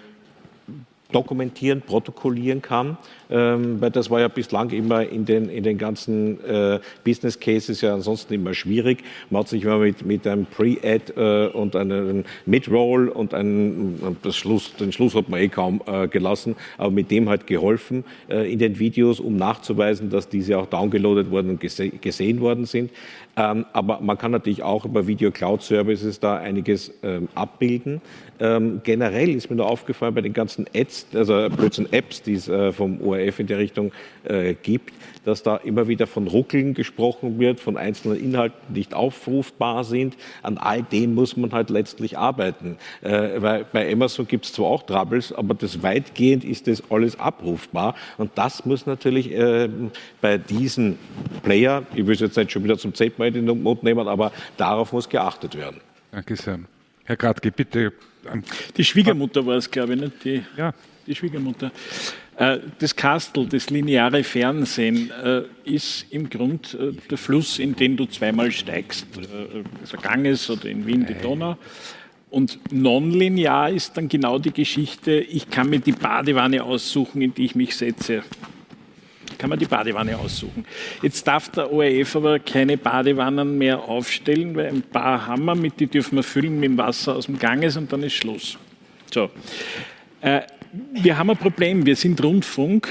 dokumentieren, 1.12 1.82
protokollieren 1.82 2.62
kann. 2.62 2.98
ähm, 3.34 3.82
weil 3.82 3.90
das 3.90 4.10
war 4.10 4.20
ja 4.20 4.28
bislang 4.28 4.70
immer 4.70 5.08
in 5.08 5.26
den, 5.26 5.50
in 5.50 5.64
den 5.64 5.78
ganzen 5.78 6.44
äh, 6.45 6.80
Business 7.04 7.40
Cases 7.40 7.82
ja 7.82 7.94
ansonsten 7.94 8.34
immer 8.36 8.54
schwierig. 8.54 9.04
Man 9.30 9.41
hat 9.41 9.50
sich 9.50 9.64
immer 9.64 9.80
mit, 9.80 10.06
mit 10.06 10.28
einem 10.28 10.45
Pre-Ad 10.45 11.14
äh, 11.16 11.48
und 11.48 11.76
einem 11.76 12.26
Mid-Roll 12.45 13.10
und 13.10 13.34
einen, 13.34 14.18
das 14.22 14.36
Schluss, 14.36 14.76
den 14.76 14.91
Schluss 14.91 15.16
hat 15.16 15.30
man 15.30 15.40
eh 15.40 15.48
kaum 15.48 15.82
äh, 15.88 16.08
gelassen, 16.08 16.56
aber 16.78 16.91
mit 16.91 17.10
dem 17.10 17.28
halt 17.28 17.48
geholfen 17.48 18.04
äh, 18.30 18.52
in 18.52 18.60
den 18.60 18.78
Videos, 18.78 19.20
um 19.20 19.36
nachzuweisen, 19.36 20.12
dass 20.12 20.30
diese 20.30 20.60
auch 20.60 20.68
downgeloadet 20.68 21.32
wurden 21.32 21.50
und 21.50 21.60
gese 21.60 21.90
gesehen 21.90 22.40
worden 22.40 22.66
sind. 22.66 22.91
Ähm, 23.35 23.65
aber 23.73 23.99
man 23.99 24.18
kann 24.18 24.31
natürlich 24.31 24.61
auch 24.61 24.85
über 24.85 25.07
Video 25.07 25.31
Cloud 25.31 25.64
Services 25.64 26.19
da 26.19 26.38
einiges 26.38 26.93
ähm, 27.01 27.27
abbilden. 27.34 28.01
Ähm, 28.39 28.81
generell 28.84 29.30
ist 29.30 29.49
mir 29.49 29.55
da 29.55 29.64
aufgefallen 29.64 30.14
bei 30.14 30.22
den 30.22 30.34
ganzen 30.34 30.65
Ads, 30.76 31.07
also 31.15 31.49
Blödsinn 31.49 31.91
Apps, 31.91 32.22
die 32.22 32.34
es 32.34 32.47
äh, 32.47 32.72
vom 32.72 33.01
ORF 33.01 33.39
in 33.39 33.47
der 33.47 33.57
Richtung 33.57 33.91
äh, 34.23 34.53
gibt, 34.53 34.93
dass 35.26 35.44
da 35.44 35.58
immer 35.58 35.88
wieder 35.88 36.08
von 36.08 36.28
Ruckeln 36.28 36.74
gesprochen 36.74 37.40
wird, 37.40 37.60
von 37.60 37.78
einzelnen 37.78 38.20
Inhalten, 38.20 38.58
die 38.70 38.80
nicht 38.80 38.94
aufrufbar 38.94 39.84
sind. 39.84 40.18
An 40.41 40.58
all 40.58 40.84
dem 40.84 41.16
muss 41.16 41.38
man 41.38 41.52
halt 41.52 41.70
letztlich 41.70 42.18
arbeiten. 42.18 42.78
Äh, 43.02 43.41
weil 43.41 43.66
bei 43.72 43.91
Amazon 43.91 44.28
gibt 44.28 44.45
es 44.45 44.54
zwar 44.54 44.68
auch 44.68 44.84
Troubles, 44.84 45.32
aber 45.34 45.54
das 45.54 45.84
weitgehend 45.84 46.44
ist 46.44 46.68
das 46.68 46.84
alles 46.90 47.20
abrufbar. 47.20 47.95
Und 48.18 48.32
das 48.36 48.66
muss 48.66 48.86
natürlich 48.86 49.32
äh, 49.32 49.70
bei 50.22 50.38
diesen 50.38 50.98
Player, 51.44 51.84
ich 51.95 52.06
will 52.06 52.14
es 52.14 52.20
jetzt 52.20 52.38
nicht 52.38 52.52
schon 52.52 52.64
wieder 52.64 52.78
zum 52.78 52.94
zehnten 52.94 53.22
Mal 53.22 53.36
in 53.36 53.45
den 53.45 53.64
Mund 53.64 53.84
nehmen, 53.84 54.08
aber 54.08 54.32
darauf 54.58 54.94
muss 54.94 55.08
geachtet 55.08 55.56
werden. 55.56 55.80
Danke 56.12 56.36
sehr. 56.36 56.60
Herr 57.06 57.18
Gradke, 57.18 57.52
bitte. 57.52 57.91
Die 58.78 58.84
Schwiegermutter 58.84 59.45
war 59.45 59.56
es, 59.56 59.70
glaube 59.70 59.94
ich, 59.94 60.00
nicht? 60.00 60.24
Die, 60.24 60.44
ja. 60.56 60.74
die 61.06 61.16
Schwiegermutter. 61.16 61.72
Äh, 62.38 62.60
das 62.80 62.95
Kastel, 62.95 63.47
das 63.47 63.69
lineare 63.69 64.23
Fernsehen, 64.23 65.11
äh, 65.11 65.43
ist 65.65 66.07
im 66.10 66.30
Grund 66.30 66.73
äh, 66.73 66.93
der 67.10 67.18
Fluss, 67.18 67.60
in 67.60 67.76
den 67.76 67.95
du 67.95 68.05
zweimal 68.05 68.51
steigst. 68.51 69.05
Also 69.81 69.97
Ganges 69.97 70.49
oder 70.49 70.65
in 70.65 70.85
Wien 70.85 71.05
die 71.05 71.15
Donau. 71.15 71.57
Und 72.30 72.60
nonlinear 72.72 73.69
ist 73.69 73.95
dann 73.95 74.10
genau 74.10 74.39
die 74.39 74.51
Geschichte, 74.51 75.19
ich 75.19 75.51
kann 75.51 75.69
mir 75.69 75.80
die 75.80 75.91
Badewanne 75.91 76.64
aussuchen, 76.64 77.22
in 77.22 77.34
die 77.34 77.45
ich 77.45 77.53
mich 77.53 77.76
setze. 77.76 78.23
Kann 79.38 79.51
man 79.51 79.60
die 79.60 79.65
Badewanne 79.65 80.18
aussuchen. 80.18 80.65
Jetzt 81.03 81.27
darf 81.27 81.49
der 81.49 81.72
ORF 81.72 82.15
aber 82.15 82.39
keine 82.39 82.77
Badewannen 82.77 83.57
mehr 83.60 83.84
aufstellen, 83.84 84.55
weil 84.55 84.68
ein 84.68 84.81
paar 84.81 85.27
haben 85.27 85.45
wir, 85.45 85.53
mit 85.53 85.80
die 85.80 85.85
dürfen 85.85 86.15
wir 86.15 86.23
füllen 86.23 86.60
mit 86.60 86.69
dem 86.69 86.77
Wasser 86.77 87.15
aus 87.15 87.27
dem 87.27 87.38
Ganges 87.38 87.77
und 87.77 87.91
dann 87.93 88.01
ist 88.01 88.14
Schluss. 88.14 88.57
So 89.14 89.30
wir 90.74 91.18
haben 91.18 91.30
ein 91.30 91.38
Problem. 91.38 91.86
Wir 91.86 91.95
sind 91.95 92.24
Rundfunk. 92.24 92.88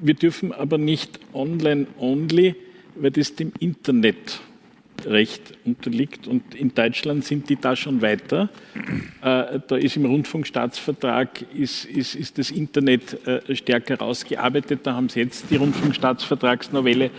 Wir 0.00 0.14
dürfen 0.14 0.52
aber 0.52 0.78
nicht 0.78 1.20
online-only, 1.32 2.56
weil 2.96 3.12
das 3.12 3.36
dem 3.36 3.52
Internetrecht 3.60 4.42
unterliegt. 5.64 6.26
Und 6.26 6.56
in 6.56 6.74
Deutschland 6.74 7.24
sind 7.24 7.48
die 7.48 7.54
da 7.54 7.76
schon 7.76 8.02
weiter. 8.02 8.48
Äh, 9.22 9.60
da 9.68 9.76
ist 9.76 9.96
im 9.96 10.06
Rundfunkstaatsvertrag 10.06 11.42
ist, 11.54 11.84
ist, 11.84 12.16
ist 12.16 12.38
das 12.38 12.50
Internet 12.50 13.24
äh, 13.24 13.54
stärker 13.54 13.98
rausgearbeitet. 13.98 14.80
Da 14.82 14.94
haben 14.94 15.08
sie 15.08 15.20
jetzt 15.20 15.44
die 15.48 15.56
Rundfunkstaatsvertragsnovelle 15.56 17.10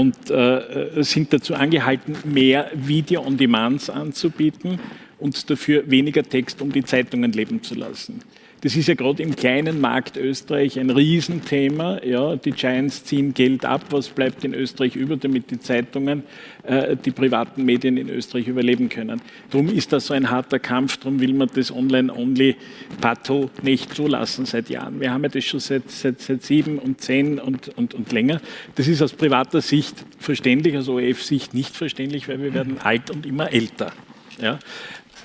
und 0.00 0.30
äh, 0.30 1.04
sind 1.04 1.32
dazu 1.32 1.54
angehalten, 1.54 2.16
mehr 2.24 2.72
Video-on-Demands 2.74 3.88
anzubieten 3.88 4.80
und 5.20 5.48
dafür 5.48 5.88
weniger 5.88 6.24
Text, 6.24 6.60
um 6.60 6.72
die 6.72 6.82
Zeitungen 6.82 7.30
leben 7.30 7.62
zu 7.62 7.76
lassen. 7.76 8.20
Das 8.64 8.76
ist 8.76 8.88
ja 8.88 8.94
gerade 8.94 9.22
im 9.22 9.36
kleinen 9.36 9.78
Markt 9.78 10.16
Österreich 10.16 10.80
ein 10.80 10.88
Riesenthema. 10.88 12.02
Ja, 12.02 12.34
die 12.34 12.52
Giants 12.52 13.04
ziehen 13.04 13.34
Geld 13.34 13.66
ab. 13.66 13.82
Was 13.90 14.08
bleibt 14.08 14.42
in 14.42 14.54
Österreich 14.54 14.96
über, 14.96 15.18
damit 15.18 15.50
die 15.50 15.60
Zeitungen, 15.60 16.22
äh, 16.62 16.96
die 16.96 17.10
privaten 17.10 17.66
Medien 17.66 17.98
in 17.98 18.08
Österreich 18.08 18.48
überleben 18.48 18.88
können? 18.88 19.20
Darum 19.50 19.68
ist 19.68 19.92
das 19.92 20.06
so 20.06 20.14
ein 20.14 20.30
harter 20.30 20.58
Kampf. 20.58 20.96
Darum 20.96 21.20
will 21.20 21.34
man 21.34 21.50
das 21.54 21.70
Online-Only-Pato 21.70 23.50
nicht 23.60 23.94
zulassen 23.94 24.46
seit 24.46 24.70
Jahren. 24.70 24.98
Wir 24.98 25.12
haben 25.12 25.24
ja 25.24 25.28
das 25.28 25.44
schon 25.44 25.60
seit, 25.60 25.90
seit, 25.90 26.22
seit 26.22 26.42
sieben 26.42 26.78
und 26.78 27.02
zehn 27.02 27.38
und, 27.38 27.68
und, 27.76 27.92
und 27.92 28.12
länger. 28.12 28.40
Das 28.76 28.88
ist 28.88 29.02
aus 29.02 29.12
privater 29.12 29.60
Sicht 29.60 30.06
verständlich, 30.18 30.74
aus 30.78 30.88
ORF-Sicht 30.88 31.52
nicht 31.52 31.76
verständlich, 31.76 32.28
weil 32.28 32.42
wir 32.42 32.54
werden 32.54 32.78
alt 32.82 33.10
und 33.10 33.26
immer 33.26 33.52
älter. 33.52 33.92
Ja? 34.40 34.58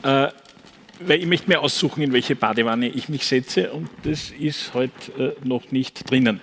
Äh, 0.03 0.29
weil 0.99 1.19
ich 1.19 1.25
möchte 1.25 1.49
mir 1.49 1.61
aussuchen, 1.61 2.03
in 2.03 2.13
welche 2.13 2.35
Badewanne 2.35 2.87
ich 2.87 3.09
mich 3.09 3.25
setze 3.25 3.71
und 3.71 3.89
das 4.03 4.31
ist 4.31 4.73
heute 4.73 5.35
äh, 5.41 5.47
noch 5.47 5.71
nicht 5.71 6.09
drinnen. 6.09 6.39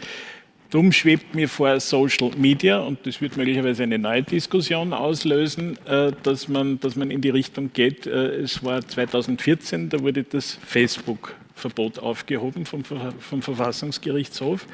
Darum 0.71 0.91
schwebt 0.91 1.35
mir 1.35 1.49
vor 1.49 1.79
Social 1.79 2.33
Media, 2.37 2.81
und 2.81 3.07
das 3.07 3.21
wird 3.21 3.37
möglicherweise 3.37 3.85
eine 3.85 3.99
neue 3.99 4.23
Diskussion 4.23 4.93
auslösen, 4.93 5.79
äh, 5.87 6.13
dass, 6.23 6.49
man, 6.49 6.81
dass 6.81 6.97
man 6.97 7.11
in 7.11 7.21
die 7.21 7.31
Richtung 7.31 7.73
geht. 7.73 8.07
Äh, 8.07 8.41
es 8.41 8.65
war 8.65 8.87
2014, 8.87 9.91
da 9.91 10.01
wurde 10.01 10.25
das 10.25 10.59
Facebook-Verbot 10.67 12.01
aufgehoben 12.01 12.67
vom, 12.67 12.83
vom 12.85 13.43
Verfassungsgerichtshof. 13.43 14.67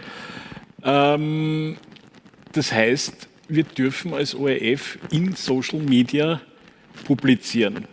Ähm, 0.83 1.77
das 2.53 2.73
heißt, 2.73 3.29
wir 3.49 3.65
dürfen 3.65 4.15
als 4.15 4.35
ORF 4.35 4.99
in 5.11 5.35
Social 5.35 5.81
Media 5.81 6.41
publizieren. 7.05 7.87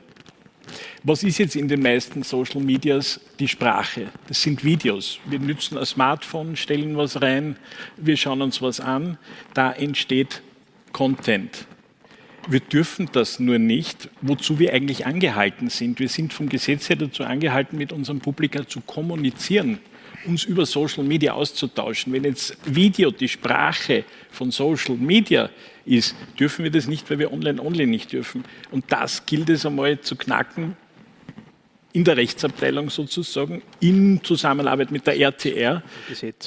Was 1.03 1.23
ist 1.23 1.37
jetzt 1.37 1.55
in 1.55 1.69
den 1.69 1.81
meisten 1.81 2.23
Social 2.23 2.59
Medias 2.59 3.21
die 3.39 3.47
Sprache? 3.47 4.07
Das 4.27 4.41
sind 4.41 4.65
Videos. 4.65 5.19
Wir 5.25 5.39
nutzen 5.39 5.77
ein 5.77 5.85
Smartphone, 5.85 6.57
stellen 6.57 6.97
was 6.97 7.21
rein, 7.21 7.55
wir 7.95 8.17
schauen 8.17 8.41
uns 8.41 8.61
was 8.61 8.81
an. 8.81 9.17
Da 9.53 9.71
entsteht 9.71 10.41
Content. 10.91 11.65
Wir 12.49 12.59
dürfen 12.59 13.07
das 13.13 13.39
nur 13.39 13.59
nicht, 13.59 14.09
wozu 14.21 14.59
wir 14.59 14.73
eigentlich 14.73 15.05
angehalten 15.05 15.69
sind. 15.69 15.99
Wir 15.99 16.09
sind 16.09 16.33
vom 16.33 16.49
Gesetz 16.49 16.89
her 16.89 16.97
dazu 16.97 17.23
angehalten, 17.23 17.77
mit 17.77 17.93
unserem 17.93 18.19
Publikum 18.19 18.67
zu 18.67 18.81
kommunizieren, 18.81 19.79
uns 20.25 20.43
über 20.43 20.65
Social 20.65 21.05
Media 21.05 21.31
auszutauschen. 21.31 22.11
Wenn 22.11 22.25
jetzt 22.25 22.57
Video 22.65 23.09
die 23.09 23.29
Sprache 23.29 24.03
von 24.31 24.51
Social 24.51 24.95
Media 24.97 25.49
ist, 25.85 26.13
dürfen 26.37 26.65
wir 26.65 26.71
das 26.71 26.87
nicht, 26.87 27.09
weil 27.09 27.19
wir 27.19 27.31
online-only 27.31 27.85
nicht 27.85 28.11
dürfen. 28.11 28.43
Und 28.69 28.83
das 28.89 29.25
gilt 29.25 29.49
es 29.49 29.65
einmal 29.65 30.01
zu 30.01 30.17
knacken, 30.17 30.75
in 31.91 32.03
der 32.03 32.17
Rechtsabteilung 32.17 32.89
sozusagen 32.89 33.63
in 33.79 34.23
Zusammenarbeit 34.23 34.91
mit 34.91 35.07
der 35.07 35.19
RTR, 35.19 35.81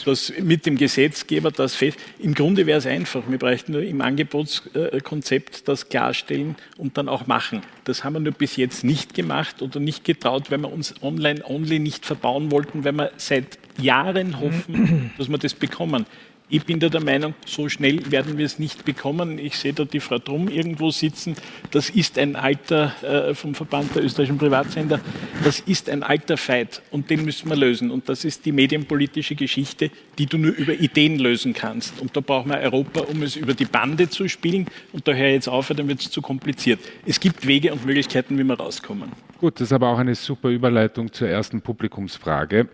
das, 0.04 0.32
mit 0.40 0.66
dem 0.66 0.76
Gesetzgeber 0.76 1.50
das 1.50 1.74
fest. 1.74 1.98
Im 2.20 2.34
Grunde 2.34 2.64
wäre 2.66 2.78
es 2.78 2.86
einfach. 2.86 3.22
Wir 3.28 3.38
bräuchten 3.38 3.72
nur 3.72 3.82
im 3.82 4.00
Angebotskonzept 4.00 5.66
das 5.66 5.88
klarstellen 5.88 6.54
und 6.78 6.96
dann 6.96 7.08
auch 7.08 7.26
machen. 7.26 7.62
Das 7.84 8.04
haben 8.04 8.12
wir 8.14 8.20
nur 8.20 8.32
bis 8.32 8.56
jetzt 8.56 8.84
nicht 8.84 9.14
gemacht 9.14 9.62
oder 9.62 9.80
nicht 9.80 10.04
getraut, 10.04 10.50
weil 10.50 10.58
wir 10.58 10.72
uns 10.72 10.94
online-only 11.02 11.80
nicht 11.80 12.06
verbauen 12.06 12.52
wollten, 12.52 12.84
weil 12.84 12.92
wir 12.92 13.12
seit 13.16 13.58
Jahren 13.78 14.40
hoffen, 14.40 15.10
dass 15.18 15.28
wir 15.28 15.38
das 15.38 15.54
bekommen. 15.54 16.06
Ich 16.54 16.66
bin 16.66 16.80
da 16.80 16.90
der 16.90 17.02
Meinung, 17.02 17.32
so 17.46 17.70
schnell 17.70 18.10
werden 18.10 18.36
wir 18.36 18.44
es 18.44 18.58
nicht 18.58 18.84
bekommen. 18.84 19.38
Ich 19.38 19.56
sehe 19.56 19.72
da 19.72 19.86
die 19.86 20.00
Frau 20.00 20.18
Drum 20.18 20.48
irgendwo 20.48 20.90
sitzen. 20.90 21.34
Das 21.70 21.88
ist 21.88 22.18
ein 22.18 22.36
alter, 22.36 22.92
äh, 23.02 23.34
vom 23.34 23.54
Verband 23.54 23.96
der 23.96 24.04
österreichischen 24.04 24.36
Privatsender, 24.36 25.00
das 25.44 25.60
ist 25.60 25.88
ein 25.88 26.02
alter 26.02 26.36
Fight 26.36 26.82
und 26.90 27.08
den 27.08 27.24
müssen 27.24 27.48
wir 27.48 27.56
lösen. 27.56 27.90
Und 27.90 28.10
das 28.10 28.26
ist 28.26 28.44
die 28.44 28.52
medienpolitische 28.52 29.34
Geschichte, 29.34 29.90
die 30.18 30.26
du 30.26 30.36
nur 30.36 30.52
über 30.52 30.74
Ideen 30.74 31.18
lösen 31.18 31.54
kannst. 31.54 31.98
Und 32.02 32.14
da 32.14 32.20
brauchen 32.20 32.50
wir 32.50 32.58
Europa, 32.58 33.00
um 33.00 33.22
es 33.22 33.34
über 33.34 33.54
die 33.54 33.64
Bande 33.64 34.10
zu 34.10 34.28
spielen. 34.28 34.66
Und 34.92 35.08
da 35.08 35.14
höre 35.14 35.28
ich 35.28 35.34
jetzt 35.36 35.48
auf, 35.48 35.68
dann 35.68 35.88
wird 35.88 36.00
es 36.00 36.10
zu 36.10 36.20
kompliziert. 36.20 36.80
Es 37.06 37.18
gibt 37.18 37.46
Wege 37.46 37.72
und 37.72 37.86
Möglichkeiten, 37.86 38.36
wie 38.36 38.44
wir 38.44 38.60
rauskommen. 38.60 39.10
Gut, 39.40 39.54
das 39.54 39.68
ist 39.68 39.72
aber 39.72 39.88
auch 39.88 39.98
eine 39.98 40.14
super 40.14 40.50
Überleitung 40.50 41.10
zur 41.14 41.28
ersten 41.28 41.62
Publikumsfrage. 41.62 42.68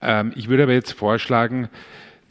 Ähm, 0.00 0.32
ich 0.36 0.48
würde 0.48 0.62
aber 0.62 0.72
jetzt 0.72 0.92
vorschlagen, 0.92 1.68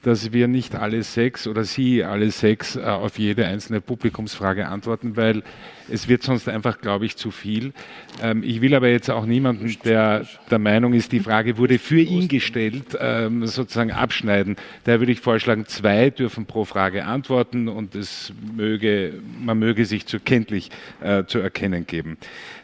dass 0.04 0.34
wir 0.34 0.48
nicht 0.48 0.76
alle 0.76 1.02
sechs 1.02 1.48
oder 1.48 1.64
Sie 1.64 2.04
alle 2.04 2.30
sechs 2.30 2.76
äh, 2.76 2.82
auf 2.82 3.18
jede 3.18 3.48
einzelne 3.48 3.82
Publikumsfrage 3.82 4.68
antworten, 4.68 5.16
weil 5.16 5.44
es 5.90 6.08
wird 6.08 6.24
sonst 6.24 6.48
einfach, 6.48 6.80
glaube 6.80 7.06
ich, 7.06 7.16
zu 7.16 7.32
viel. 7.32 7.74
Ähm, 8.22 8.44
ich 8.44 8.62
will 8.62 8.76
aber 8.76 8.90
jetzt 8.90 9.10
auch 9.10 9.26
niemanden, 9.26 9.76
der 9.86 10.28
der 10.52 10.60
Meinung 10.60 10.94
ist, 10.94 11.12
die 11.14 11.22
Frage 11.22 11.58
wurde 11.58 11.80
für 11.80 12.02
ihn 12.02 12.28
gestellt, 12.28 12.98
ähm, 13.00 13.48
sozusagen 13.48 13.92
abschneiden. 13.92 14.58
Daher 14.84 15.00
würde 15.00 15.14
ich 15.14 15.22
vorschlagen, 15.22 15.66
zwei 15.66 16.10
dürfen 16.10 16.46
pro 16.46 16.66
Frage 16.66 17.06
antworten 17.06 17.70
und 17.70 17.96
es 17.96 18.34
möge, 18.56 19.14
man 19.40 19.58
möge 19.58 19.86
sich 19.86 20.06
zur 20.06 20.20
kenntlich 20.20 20.70
äh, 21.02 21.24
zu 21.26 21.40
erkennen 21.40 21.88
geben. 21.88 22.18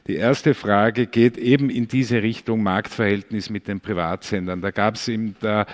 Die 0.07 0.15
erste 0.15 0.53
Frage 0.53 1.07
geht 1.07 1.37
eben 1.37 1.69
in 1.69 1.87
diese 1.87 2.21
Richtung 2.21 2.63
Marktverhältnis 2.63 3.49
mit 3.49 3.67
den 3.67 3.79
Privatsendern. 3.79 4.59
Da 4.59 4.71
gab 4.71 4.95
es 4.95 5.07
in 5.07 5.35
der 5.41 5.67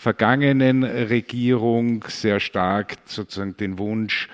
vergangenen 0.00 0.82
Regierung 0.82 2.02
sehr 2.08 2.40
stark 2.40 2.96
sozusagen 3.04 3.54
den 3.58 3.78
Wunsch, 3.78 4.30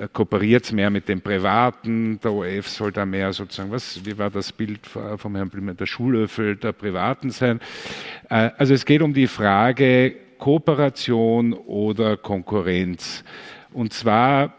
äh, 0.00 0.08
kooperiert 0.10 0.72
mehr 0.72 0.88
mit 0.88 1.10
den 1.10 1.20
Privaten, 1.20 2.18
der 2.20 2.32
ORF 2.32 2.66
soll 2.66 2.90
da 2.90 3.04
mehr 3.04 3.34
sozusagen, 3.34 3.70
was, 3.70 4.02
wie 4.06 4.16
war 4.16 4.30
das 4.30 4.50
Bild 4.50 4.80
vom 4.86 5.36
Herrn 5.36 5.50
Blümer, 5.50 5.74
der 5.74 5.84
Schulöffel 5.84 6.56
der 6.56 6.72
Privaten 6.72 7.28
sein. 7.28 7.60
Äh, 8.30 8.48
also 8.56 8.72
es 8.72 8.86
geht 8.86 9.02
um 9.02 9.12
die 9.12 9.26
Frage, 9.26 10.16
Kooperation 10.38 11.52
oder 11.52 12.16
Konkurrenz? 12.16 13.22
Und 13.74 13.92
zwar, 13.92 14.54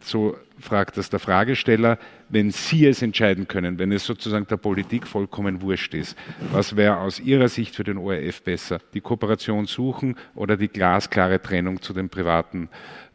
so 0.00 0.38
fragt 0.58 0.96
das 0.96 1.10
der 1.10 1.20
Fragesteller, 1.20 1.98
wenn 2.28 2.50
Sie 2.50 2.86
es 2.86 3.02
entscheiden 3.02 3.48
können, 3.48 3.78
wenn 3.78 3.92
es 3.92 4.04
sozusagen 4.04 4.46
der 4.46 4.56
Politik 4.56 5.06
vollkommen 5.06 5.62
wurscht 5.62 5.94
ist, 5.94 6.16
was 6.52 6.76
wäre 6.76 6.98
aus 6.98 7.20
Ihrer 7.20 7.48
Sicht 7.48 7.74
für 7.74 7.84
den 7.84 7.98
ORF 7.98 8.42
besser? 8.42 8.78
Die 8.94 9.00
Kooperation 9.00 9.66
suchen 9.66 10.16
oder 10.34 10.56
die 10.56 10.68
glasklare 10.68 11.40
Trennung 11.40 11.80
zu 11.80 11.92
den 11.92 12.08
privaten 12.08 12.68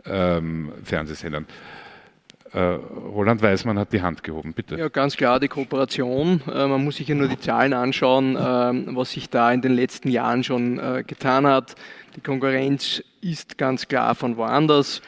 ähm, 0.05 0.71
Fernsehsendern? 0.83 1.45
Äh, 2.53 2.59
Roland 2.59 3.41
Weismann 3.41 3.79
hat 3.79 3.91
die 3.93 4.01
Hand 4.01 4.23
gehoben, 4.23 4.53
bitte. 4.53 4.77
Ja, 4.77 4.87
ganz 4.87 5.17
klar 5.17 5.39
die 5.39 5.47
Kooperation. 5.47 6.41
Äh, 6.47 6.67
man 6.67 6.83
muss 6.83 6.97
sich 6.97 7.07
ja 7.07 7.15
nur 7.15 7.27
die 7.27 7.39
Zahlen 7.39 7.73
anschauen, 7.73 8.35
äh, 8.35 8.39
was 8.95 9.11
sich 9.11 9.29
da 9.29 9.51
in 9.51 9.61
den 9.61 9.73
letzten 9.73 10.09
Jahren 10.09 10.43
schon 10.43 10.79
getan 11.07 11.47
hat. 11.47 11.75
Die 12.15 12.21
Konkurrenz 12.21 13.03
ist 13.21 13.57
ganz 13.57 13.87
klar 13.87 14.13
von 14.13 14.37
woanders. 14.37 15.01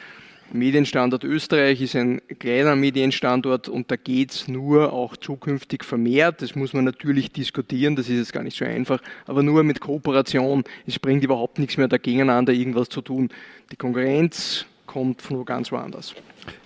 Medienstandort 0.52 1.24
Österreich 1.24 1.80
ist 1.80 1.96
ein 1.96 2.20
kleiner 2.38 2.76
Medienstandort 2.76 3.68
und 3.68 3.90
da 3.90 3.96
geht 3.96 4.30
es 4.30 4.48
nur 4.48 4.92
auch 4.92 5.16
zukünftig 5.16 5.84
vermehrt. 5.84 6.42
Das 6.42 6.54
muss 6.54 6.72
man 6.72 6.84
natürlich 6.84 7.32
diskutieren, 7.32 7.96
das 7.96 8.08
ist 8.08 8.18
jetzt 8.18 8.32
gar 8.32 8.42
nicht 8.42 8.56
so 8.56 8.64
einfach, 8.64 9.02
aber 9.26 9.42
nur 9.42 9.64
mit 9.64 9.80
Kooperation. 9.80 10.64
Es 10.86 10.98
bringt 10.98 11.24
überhaupt 11.24 11.58
nichts 11.58 11.76
mehr, 11.76 11.88
da 11.88 11.98
gegeneinander 11.98 12.52
irgendwas 12.52 12.88
zu 12.88 13.00
tun. 13.00 13.28
Die 13.72 13.76
Konkurrenz 13.76 14.66
kommt 14.86 15.20
von 15.20 15.44
ganz 15.44 15.72
woanders. 15.72 16.14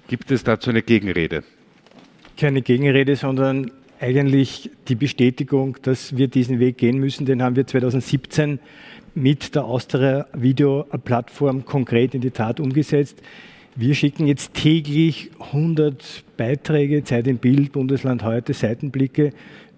Gibt 0.09 0.31
es 0.31 0.45
dazu 0.45 0.71
eine 0.71 0.83
Gegenrede? 0.83 1.43
Keine 2.37 2.63
Gegenrede, 2.63 3.17
sondern 3.17 3.71
eigentlich 4.01 4.71
die 4.89 4.95
Bestätigung, 4.95 5.77
dass 5.83 6.17
wir 6.17 6.29
diesen 6.29 6.59
Weg 6.59 6.79
gehen 6.79 6.99
müssen. 6.99 7.27
Den 7.27 7.43
haben 7.43 7.57
wir 7.57 7.67
2017 7.67 8.59
mit 9.15 9.55
der 9.55 9.65
Austria 9.65 10.27
Video 10.33 10.85
Plattform 11.05 11.65
konkret 11.65 12.15
in 12.15 12.21
die 12.21 12.31
Tat 12.31 12.61
umgesetzt. 12.61 13.21
Wir 13.77 13.95
schicken 13.95 14.27
jetzt 14.27 14.55
täglich 14.55 15.31
100 15.39 16.25
Beiträge, 16.37 17.05
Zeit 17.05 17.29
im 17.29 17.39
Bild, 17.39 17.73
Bundesland 17.73 18.25
heute, 18.25 18.53
Seitenblicke 18.53 19.33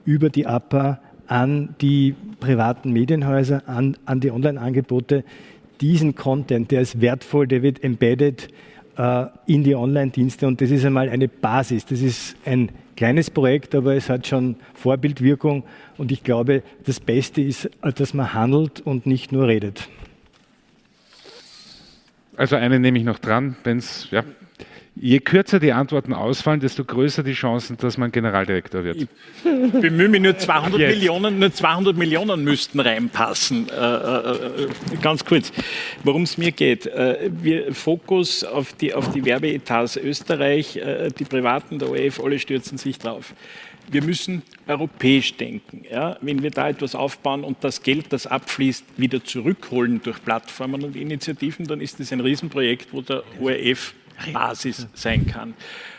über 0.07 0.31
die 0.31 0.47
APA 0.47 1.01
an 1.27 1.75
die 1.81 2.15
privaten 2.41 2.93
Medienhäuser, 2.93 3.69
an, 3.69 3.97
an 4.07 4.21
die 4.21 4.31
Online-Angebote. 4.31 5.25
Diesen 5.81 6.15
Content, 6.15 6.71
der 6.71 6.81
ist 6.81 7.01
wertvoll, 7.01 7.47
der 7.47 7.63
wird 7.63 7.85
embedded 7.85 8.49
äh, 8.97 9.27
in 9.47 9.63
die 9.63 9.75
Online-Dienste 9.75 10.47
und 10.47 10.61
das 10.63 10.71
ist 10.71 10.85
einmal 10.87 11.11
eine 11.11 11.29
Basis. 11.29 11.85
Das 11.85 12.01
ist 12.01 12.37
ein 12.47 12.71
kleines 12.97 13.31
Projekt, 13.31 13.75
aber 13.75 13.95
es 13.95 14.09
hat 14.09 14.27
schon 14.27 14.57
Vorbildwirkung 14.75 15.65
und 15.99 16.13
ich 16.13 16.25
glaube, 16.25 16.63
das 16.85 16.99
Beste 16.99 17.43
ist, 17.43 17.69
dass 17.83 18.15
man 18.15 18.33
handelt 18.33 18.81
und 18.81 19.05
nicht 19.05 19.33
nur 19.33 19.49
redet. 19.49 19.89
Also 22.43 22.57
eine 22.57 22.81
nehme 22.81 22.99
ich 22.99 23.05
noch 23.05 23.21
dran, 23.21 23.55
wenn 23.63 23.79
es, 23.79 24.09
ja. 24.11 24.25
Je 24.97 25.21
kürzer 25.21 25.61
die 25.61 25.73
Antworten 25.73 26.13
ausfallen, 26.13 26.59
desto 26.59 26.85
größer 26.85 27.23
die 27.23 27.35
Chancen, 27.35 27.77
dass 27.77 27.97
man 27.99 28.11
Generaldirektor 28.11 28.83
wird. 28.83 28.97
Ich 28.97 29.09
bemühe 29.81 30.09
mich, 30.09 30.21
nur 30.21 30.37
200 30.37 30.81
Jetzt. 30.81 30.97
Millionen, 30.97 31.39
nur 31.39 31.53
200 31.53 31.97
Millionen 31.97 32.43
müssten 32.43 32.81
reinpassen. 32.81 33.69
Äh, 33.69 33.75
äh, 33.75 34.65
äh 34.65 34.69
ganz 35.01 35.25
kurz, 35.25 35.53
worum 36.03 36.23
es 36.23 36.37
mir 36.37 36.51
geht. 36.51 36.87
Äh, 36.87 37.31
wir 37.31 37.73
Fokus 37.73 38.43
auf 38.43 38.73
die, 38.73 38.93
auf 38.93 39.13
die 39.13 39.25
Werbeetats 39.25 39.97
Österreich, 39.97 40.77
äh, 40.77 41.11
die 41.17 41.25
Privaten, 41.25 41.79
der 41.79 41.91
ORF, 41.91 42.19
alle 42.19 42.41
stürzen 42.41 42.77
sich 42.77 42.99
drauf 42.99 43.35
wir 43.91 44.03
müssen 44.03 44.43
europäisch 44.67 45.37
denken. 45.37 45.85
Ja? 45.91 46.17
Wenn 46.21 46.43
wir 46.43 46.51
da 46.51 46.69
etwas 46.69 46.95
aufbauen 46.95 47.45
und 47.45 47.59
das 47.63 47.83
Geld, 47.83 48.13
das 48.13 48.27
abfließt, 48.27 48.85
wieder 48.97 49.25
zurückholen 49.25 50.01
durch 50.03 50.23
Plattformen 50.25 50.85
und 50.85 50.97
Initiativen, 50.97 51.67
dann 51.67 51.81
ist 51.81 52.01
das 52.01 52.13
ein 52.13 52.21
Riesenprojekt, 52.21 52.93
wo 52.93 53.03
der 53.03 53.23
ORF 53.41 53.95
Basis 54.33 54.87
sein 54.95 55.27
kann. 55.27 55.55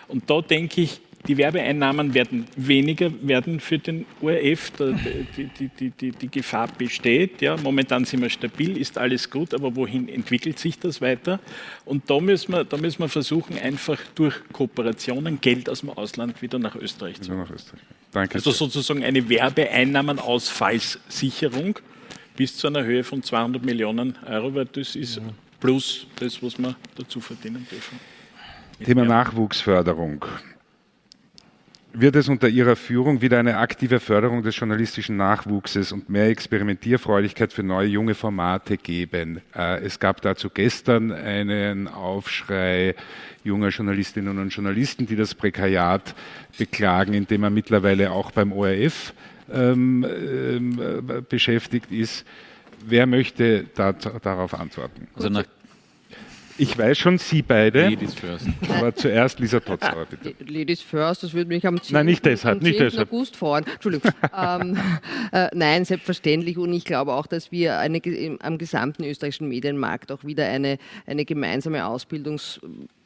Und 0.08 0.30
da 0.30 0.42
denke 0.42 0.82
ich, 0.82 1.02
die 1.28 1.38
Werbeeinnahmen 1.38 2.14
werden 2.14 2.46
weniger 2.58 3.10
werden 3.22 3.62
für 3.62 3.80
den 3.80 4.06
ORF. 4.22 4.72
Die, 5.38 5.50
die, 5.70 5.90
die, 5.90 6.12
die, 6.12 6.28
Gefahr 6.28 6.68
besteht. 6.78 7.42
Ja. 7.42 7.56
Momentan 7.58 8.06
sind 8.06 8.22
wir 8.22 8.30
stabil, 8.30 8.78
ist 8.78 8.98
alles 8.98 9.30
gut, 9.30 9.54
aber 9.54 9.76
wohin 9.76 10.10
entwickelt 10.10 10.58
sich 10.60 10.80
das 10.80 11.02
weiter? 11.02 11.40
Und 11.86 12.10
da 12.10 12.20
müssen 12.20 12.52
wir, 12.52 12.66
da 12.66 12.78
müssen 12.78 13.00
wir 13.00 13.10
versuchen, 13.10 13.58
einfach 13.58 14.00
durch 14.16 14.36
Kooperationen 14.52 15.40
Geld 15.40 15.70
aus 15.70 15.82
dem 15.82 15.92
Ausland 15.92 16.42
wieder 16.42 16.58
nach 16.60 16.76
Österreich 16.76 17.22
zu. 17.22 17.32
Danke. 18.12 18.36
Also 18.36 18.52
sozusagen 18.52 19.04
eine 19.04 19.30
Werbeeinnahmenausfallssicherung 19.30 21.80
bis 22.36 22.58
zu 22.58 22.68
einer 22.68 22.84
Höhe 22.84 23.04
von 23.04 23.22
200 23.24 23.64
Millionen 23.64 24.18
Euro, 24.26 24.56
weil 24.56 24.66
das 24.66 24.96
ist 24.96 25.22
plus 25.60 26.08
das, 26.18 26.42
was 26.44 26.60
wir 26.60 26.76
dazu 26.96 27.22
verdienen 27.22 27.66
dürfen. 27.72 28.00
Thema 28.84 29.06
Nachwuchsförderung 29.06 30.26
wird 31.94 32.16
es 32.16 32.28
unter 32.28 32.50
Ihrer 32.50 32.76
Führung 32.76 33.22
wieder 33.22 33.40
eine 33.40 33.58
aktive 33.58 34.00
Förderung 34.00 34.42
des 34.42 34.58
journalistischen 34.58 35.16
Nachwuchses 35.16 35.92
und 35.92 36.10
mehr 36.10 36.28
Experimentierfreudigkeit 36.28 37.54
für 37.54 37.64
neue 37.64 37.88
junge 37.88 38.16
Formate 38.16 38.78
geben. 38.78 39.42
Äh, 39.56 39.82
es 39.82 40.00
gab 40.00 40.22
dazu 40.22 40.50
gestern 40.50 41.12
einen 41.12 41.88
Aufschrei 41.88 42.96
junger 43.44 43.70
Journalistinnen 43.70 44.40
und 44.40 44.50
Journalisten, 44.50 45.06
die 45.06 45.16
das 45.16 45.36
Prekariat 45.36 46.16
beklagen, 46.58 47.14
indem 47.14 47.44
er 47.44 47.50
mittlerweile 47.52 48.12
auch 48.12 48.32
beim 48.32 48.52
ORF 48.52 49.14
ähm, 49.52 50.04
äh, 50.04 51.22
beschäftigt 51.22 51.92
ist. 51.92 52.26
Wer 52.86 53.06
möchte 53.06 53.66
da, 53.76 53.94
darauf 53.94 54.54
antworten? 54.56 55.08
Also 55.16 55.30
nach 55.30 55.46
ich 56.58 56.78
weiß 56.78 56.98
schon, 56.98 57.18
Sie 57.18 57.42
beide. 57.42 57.90
Ladies 57.90 58.14
first. 58.14 58.48
Aber 58.70 58.94
zuerst 58.96 59.40
Lisa 59.40 59.60
Totzauer, 59.60 60.06
bitte. 60.06 60.34
Ladies 60.46 60.82
first, 60.82 61.24
das 61.24 61.34
würde 61.34 61.50
mich 61.50 61.66
am 61.66 61.82
10. 61.82 61.94
Nein, 61.94 62.06
nicht 62.06 62.26
deshalb, 62.26 62.62
nicht 62.62 62.80
deshalb. 62.80 63.12
August 63.12 63.36
fahren. 63.36 63.66
Entschuldigung. 63.72 64.12
ähm, 64.38 64.78
äh, 65.32 65.50
nein, 65.54 65.86
selbstverständlich. 65.86 66.58
Und 66.58 66.74
ich 66.74 66.86
glaube 66.86 67.14
auch, 67.14 67.28
dass 67.28 67.52
wir 67.52 67.80
eine, 67.80 68.02
am 68.42 68.58
gesamten 68.58 69.04
österreichischen 69.04 69.48
Medienmarkt 69.48 70.12
auch 70.12 70.24
wieder 70.24 70.48
eine, 70.48 70.78
eine 71.06 71.26
gemeinsame 71.26 71.86
Ausbildungs 71.86 72.60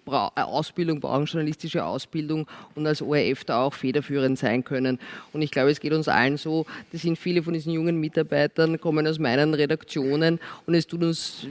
Ausbildung 0.07 0.99
brauchen, 0.99 1.26
journalistische 1.26 1.84
Ausbildung 1.84 2.48
und 2.76 2.88
als 2.88 3.02
ORF 3.02 3.44
da 3.44 3.64
auch 3.64 3.74
federführend 3.74 4.40
sein 4.40 4.64
können. 4.64 4.99
Und 5.34 5.41
ich 5.41 5.52
glaube, 5.52 5.69
es 5.72 5.80
geht 5.80 5.94
uns 5.94 6.07
allen 6.07 6.38
so, 6.38 6.65
das 6.91 7.02
sind 7.02 7.18
viele 7.18 7.44
von 7.44 7.53
diesen 7.53 7.74
jungen 7.74 7.99
Mitarbeitern, 7.99 8.80
kommen 8.80 9.06
aus 9.07 9.19
meinen 9.19 9.53
Redaktionen 9.53 10.40
und 10.65 10.76
es 10.76 10.88
tut 10.88 11.03
uns 11.03 11.45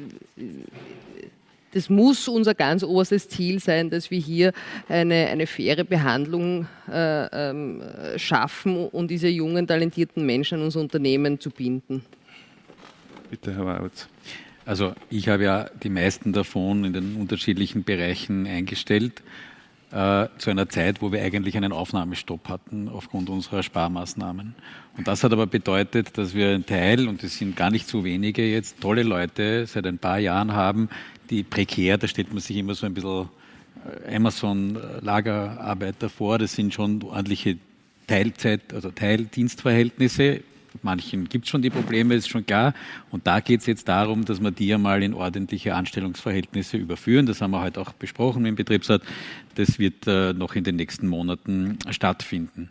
das 1.76 1.90
muss 1.90 2.26
unser 2.26 2.54
ganz 2.54 2.82
oberstes 2.82 3.28
Ziel 3.28 3.60
sein, 3.60 3.90
dass 3.90 4.10
wir 4.10 4.18
hier 4.18 4.52
eine, 4.88 5.26
eine 5.26 5.46
faire 5.46 5.84
Behandlung 5.84 6.66
äh, 6.90 7.50
ähm, 7.50 7.82
schaffen 8.16 8.88
und 8.88 9.10
diese 9.10 9.28
jungen, 9.28 9.66
talentierten 9.66 10.24
Menschen 10.24 10.58
an 10.58 10.64
unser 10.64 10.80
Unternehmen 10.80 11.38
zu 11.38 11.50
binden. 11.50 12.02
Bitte, 13.28 13.54
Herr 13.54 13.66
Warwitz. 13.66 14.08
Also 14.64 14.94
ich 15.10 15.28
habe 15.28 15.44
ja 15.44 15.66
die 15.82 15.90
meisten 15.90 16.32
davon 16.32 16.84
in 16.84 16.94
den 16.94 17.16
unterschiedlichen 17.16 17.84
Bereichen 17.84 18.46
eingestellt, 18.46 19.22
äh, 19.92 20.26
zu 20.38 20.50
einer 20.50 20.68
Zeit, 20.68 21.02
wo 21.02 21.12
wir 21.12 21.22
eigentlich 21.22 21.56
einen 21.56 21.72
Aufnahmestopp 21.72 22.48
hatten 22.48 22.88
aufgrund 22.88 23.30
unserer 23.30 23.62
Sparmaßnahmen. 23.62 24.54
Und 24.96 25.06
das 25.06 25.22
hat 25.22 25.32
aber 25.32 25.46
bedeutet, 25.46 26.18
dass 26.18 26.34
wir 26.34 26.50
einen 26.50 26.66
Teil, 26.66 27.06
und 27.06 27.22
es 27.22 27.38
sind 27.38 27.54
gar 27.54 27.70
nicht 27.70 27.86
so 27.86 28.02
wenige 28.02 28.42
jetzt, 28.42 28.80
tolle 28.80 29.04
Leute 29.04 29.66
seit 29.66 29.86
ein 29.86 29.98
paar 29.98 30.18
Jahren 30.18 30.54
haben, 30.54 30.88
die 31.30 31.42
prekär, 31.42 31.98
da 31.98 32.08
stellt 32.08 32.30
man 32.30 32.40
sich 32.40 32.56
immer 32.56 32.74
so 32.74 32.86
ein 32.86 32.94
bisschen 32.94 33.28
äh, 34.06 34.16
Amazon-Lagerarbeiter 34.16 36.08
vor, 36.08 36.38
das 36.38 36.54
sind 36.54 36.72
schon 36.72 37.02
ordentliche 37.02 37.58
Teilzeit, 38.06 38.72
also 38.72 38.90
Teildienstverhältnisse. 38.90 40.42
Manchen 40.82 41.28
gibt 41.28 41.46
es 41.46 41.50
schon 41.50 41.62
die 41.62 41.70
Probleme, 41.70 42.14
ist 42.14 42.28
schon 42.28 42.44
klar. 42.44 42.74
Und 43.10 43.26
da 43.26 43.40
geht 43.40 43.60
es 43.60 43.66
jetzt 43.66 43.88
darum, 43.88 44.24
dass 44.24 44.40
wir 44.40 44.50
die 44.50 44.74
einmal 44.74 45.02
in 45.02 45.14
ordentliche 45.14 45.74
Anstellungsverhältnisse 45.74 46.76
überführen. 46.76 47.26
Das 47.26 47.40
haben 47.40 47.52
wir 47.52 47.62
heute 47.62 47.80
auch 47.80 47.92
besprochen 47.94 48.44
im 48.44 48.56
Betriebsrat. 48.56 49.02
Das 49.54 49.78
wird 49.78 50.06
äh, 50.06 50.34
noch 50.34 50.54
in 50.54 50.64
den 50.64 50.76
nächsten 50.76 51.08
Monaten 51.08 51.78
stattfinden. 51.90 52.68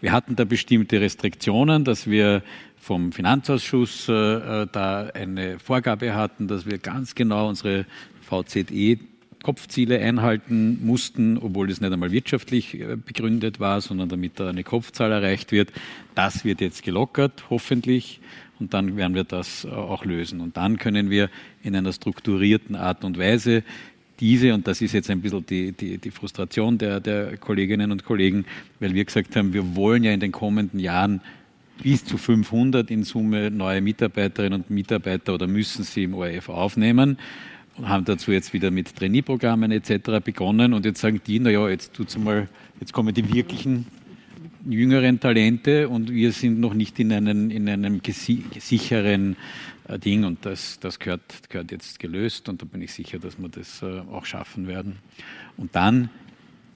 Wir 0.00 0.12
hatten 0.12 0.36
da 0.36 0.44
bestimmte 0.44 1.00
Restriktionen, 1.00 1.84
dass 1.84 2.08
wir 2.08 2.42
vom 2.88 3.12
Finanzausschuss 3.12 4.08
äh, 4.08 4.66
da 4.72 5.10
eine 5.12 5.58
Vorgabe 5.58 6.14
hatten, 6.14 6.48
dass 6.48 6.64
wir 6.64 6.78
ganz 6.78 7.14
genau 7.14 7.46
unsere 7.46 7.84
VZE 8.22 8.96
Kopfziele 9.42 10.00
einhalten 10.00 10.78
mussten, 10.86 11.36
obwohl 11.36 11.66
das 11.66 11.82
nicht 11.82 11.92
einmal 11.92 12.12
wirtschaftlich 12.12 12.80
äh, 12.80 12.96
begründet 12.96 13.60
war, 13.60 13.82
sondern 13.82 14.08
damit 14.08 14.40
da 14.40 14.48
eine 14.48 14.64
Kopfzahl 14.64 15.12
erreicht 15.12 15.52
wird. 15.52 15.70
Das 16.14 16.46
wird 16.46 16.62
jetzt 16.62 16.82
gelockert, 16.82 17.44
hoffentlich, 17.50 18.20
und 18.58 18.72
dann 18.72 18.96
werden 18.96 19.14
wir 19.14 19.24
das 19.24 19.66
äh, 19.66 19.68
auch 19.68 20.06
lösen. 20.06 20.40
Und 20.40 20.56
dann 20.56 20.78
können 20.78 21.10
wir 21.10 21.28
in 21.62 21.76
einer 21.76 21.92
strukturierten 21.92 22.74
Art 22.74 23.04
und 23.04 23.18
Weise 23.18 23.64
diese, 24.18 24.54
und 24.54 24.66
das 24.66 24.80
ist 24.80 24.94
jetzt 24.94 25.10
ein 25.10 25.20
bisschen 25.20 25.44
die, 25.44 25.72
die, 25.72 25.98
die 25.98 26.10
Frustration 26.10 26.78
der, 26.78 27.00
der 27.00 27.36
Kolleginnen 27.36 27.92
und 27.92 28.06
Kollegen, 28.06 28.46
weil 28.80 28.94
wir 28.94 29.04
gesagt 29.04 29.36
haben, 29.36 29.52
wir 29.52 29.76
wollen 29.76 30.04
ja 30.04 30.12
in 30.12 30.20
den 30.20 30.32
kommenden 30.32 30.80
Jahren 30.80 31.20
bis 31.82 32.04
zu 32.04 32.18
500 32.18 32.90
in 32.90 33.04
Summe 33.04 33.50
neue 33.50 33.80
Mitarbeiterinnen 33.80 34.62
und 34.62 34.70
Mitarbeiter 34.70 35.34
oder 35.34 35.46
müssen 35.46 35.84
sie 35.84 36.04
im 36.04 36.14
ORF 36.14 36.48
aufnehmen 36.48 37.18
und 37.76 37.88
haben 37.88 38.04
dazu 38.04 38.32
jetzt 38.32 38.52
wieder 38.52 38.70
mit 38.70 38.94
Trainee-Programmen 38.96 39.70
etc. 39.70 40.22
begonnen 40.24 40.72
und 40.74 40.84
jetzt 40.84 41.00
sagen 41.00 41.20
die, 41.26 41.40
naja, 41.40 41.68
jetzt 41.68 41.94
tut's 41.94 42.18
mal, 42.18 42.48
jetzt 42.80 42.92
kommen 42.92 43.14
die 43.14 43.32
wirklichen 43.32 43.86
jüngeren 44.68 45.20
Talente 45.20 45.88
und 45.88 46.10
wir 46.10 46.32
sind 46.32 46.60
noch 46.60 46.74
nicht 46.74 46.98
in, 46.98 47.12
einen, 47.12 47.50
in 47.50 47.68
einem 47.68 48.00
sicheren 48.58 49.36
äh, 49.86 49.98
Ding 49.98 50.24
und 50.24 50.44
das, 50.44 50.78
das 50.80 50.98
gehört, 50.98 51.48
gehört 51.48 51.70
jetzt 51.72 51.98
gelöst 51.98 52.48
und 52.48 52.60
da 52.60 52.66
bin 52.66 52.82
ich 52.82 52.92
sicher, 52.92 53.18
dass 53.18 53.38
wir 53.38 53.48
das 53.48 53.82
äh, 53.82 54.00
auch 54.12 54.24
schaffen 54.24 54.66
werden. 54.66 54.96
Und 55.56 55.74
dann 55.74 56.10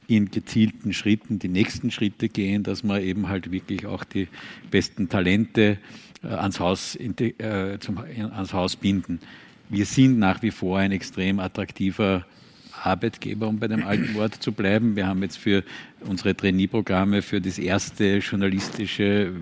in 0.09 0.31
gezielten 0.31 0.93
Schritten 0.93 1.39
die 1.39 1.49
nächsten 1.49 1.91
Schritte 1.91 2.29
gehen, 2.29 2.63
dass 2.63 2.83
wir 2.83 3.01
eben 3.01 3.29
halt 3.29 3.51
wirklich 3.51 3.87
auch 3.87 4.05
die 4.05 4.29
besten 4.71 5.09
Talente 5.09 5.79
äh, 6.23 6.29
ans, 6.29 6.61
Haus, 6.61 6.97
äh, 6.97 7.79
zum, 7.79 7.99
ans 7.99 8.53
Haus 8.53 8.77
binden. 8.77 9.21
Wir 9.69 9.87
sind 9.87 10.19
nach 10.19 10.43
wie 10.43 10.51
vor 10.51 10.79
ein 10.79 10.93
extrem 10.93 11.39
attraktiver 11.39 12.27
Arbeitgeber, 12.83 13.49
um 13.49 13.59
bei 13.59 13.69
dem 13.69 13.85
alten 13.85 14.15
Wort 14.15 14.35
zu 14.35 14.53
bleiben. 14.53 14.97
Wir 14.97 15.07
haben 15.07 15.23
jetzt 15.23 15.39
für 15.39 15.65
unsere 16.01 16.37
Trainee-Programme 16.37 17.23
für 17.23 17.41
das 17.41 17.59
erste 17.59 18.19
journalistische, 18.19 19.33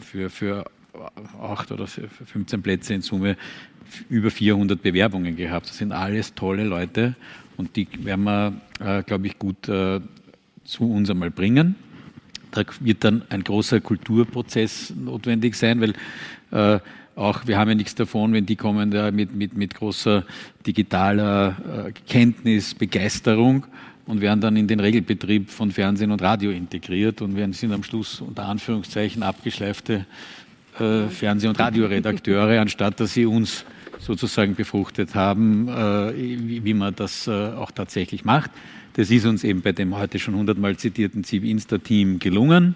für, 0.00 0.28
für 0.28 0.70
acht 1.40 1.70
oder 1.70 1.86
15 1.86 2.62
Plätze 2.62 2.94
in 2.94 3.02
Summe 3.02 3.36
über 4.10 4.30
400 4.30 4.82
Bewerbungen 4.82 5.36
gehabt. 5.36 5.68
Das 5.68 5.78
sind 5.78 5.92
alles 5.92 6.34
tolle 6.34 6.64
Leute 6.64 7.14
und 7.58 7.76
die 7.76 7.86
werden 8.04 8.24
wir, 8.24 8.54
äh, 8.80 9.02
glaube 9.02 9.26
ich, 9.26 9.38
gut 9.38 9.68
äh, 9.68 10.00
zu 10.64 10.90
uns 10.90 11.10
einmal 11.10 11.30
bringen. 11.30 11.74
Da 12.52 12.62
wird 12.80 13.04
dann 13.04 13.22
ein 13.28 13.44
großer 13.44 13.80
Kulturprozess 13.80 14.94
notwendig 14.96 15.54
sein, 15.54 15.82
weil 15.82 15.92
äh, 16.50 16.80
auch 17.14 17.46
wir 17.46 17.58
haben 17.58 17.68
ja 17.68 17.74
nichts 17.74 17.94
davon, 17.94 18.32
wenn 18.32 18.46
die 18.46 18.56
kommen 18.56 18.90
da 18.90 19.10
mit, 19.10 19.34
mit, 19.34 19.54
mit 19.56 19.74
großer 19.74 20.24
digitaler 20.64 21.92
Kenntnis, 22.06 22.74
Begeisterung 22.74 23.66
und 24.06 24.20
werden 24.20 24.40
dann 24.40 24.56
in 24.56 24.68
den 24.68 24.80
Regelbetrieb 24.80 25.50
von 25.50 25.72
Fernsehen 25.72 26.12
und 26.12 26.22
Radio 26.22 26.52
integriert 26.52 27.20
und 27.20 27.36
wir 27.36 27.52
sind 27.52 27.72
am 27.72 27.82
Schluss 27.82 28.20
unter 28.20 28.46
Anführungszeichen 28.46 29.22
abgeschleifte 29.24 30.06
äh, 30.78 31.08
Fernseh- 31.08 31.48
und 31.48 31.58
Radioredakteure, 31.58 32.60
anstatt 32.60 33.00
dass 33.00 33.14
sie 33.14 33.26
uns 33.26 33.64
sozusagen 33.98 34.54
befruchtet 34.54 35.14
haben, 35.14 35.68
äh, 35.68 36.12
wie, 36.16 36.74
man 36.74 36.94
das 36.94 37.26
äh, 37.26 37.30
auch 37.30 37.70
tatsächlich 37.70 38.24
macht. 38.24 38.50
Das 38.94 39.10
ist 39.10 39.26
uns 39.26 39.44
eben 39.44 39.62
bei 39.62 39.72
dem 39.72 39.96
heute 39.96 40.18
schon 40.18 40.34
hundertmal 40.34 40.76
zitierten 40.76 41.24
ZIP-Insta-Team 41.24 42.18
gelungen, 42.18 42.74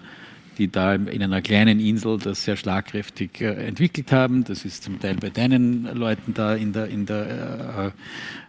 die 0.57 0.71
da 0.71 0.93
in 0.93 1.23
einer 1.23 1.41
kleinen 1.41 1.79
Insel 1.79 2.17
das 2.17 2.43
sehr 2.43 2.55
schlagkräftig 2.55 3.41
äh, 3.41 3.65
entwickelt 3.65 4.11
haben. 4.11 4.43
Das 4.43 4.65
ist 4.65 4.83
zum 4.83 4.99
Teil 4.99 5.15
bei 5.15 5.29
deinen 5.29 5.85
Leuten 5.95 6.33
da 6.33 6.55
in 6.55 6.73
der, 6.73 6.87
in 6.87 7.05
der 7.05 7.93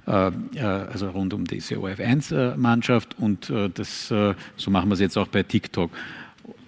also 0.06 1.09
rund 1.09 1.32
um 1.32 1.46
diese 1.46 1.76
OF1-Mannschaft 1.76 3.18
und 3.18 3.51
das, 3.72 4.09
so 4.09 4.70
machen 4.70 4.90
wir 4.90 4.92
es 4.92 5.01
jetzt 5.01 5.16
auch 5.16 5.28
bei 5.28 5.42
TikTok. 5.42 5.90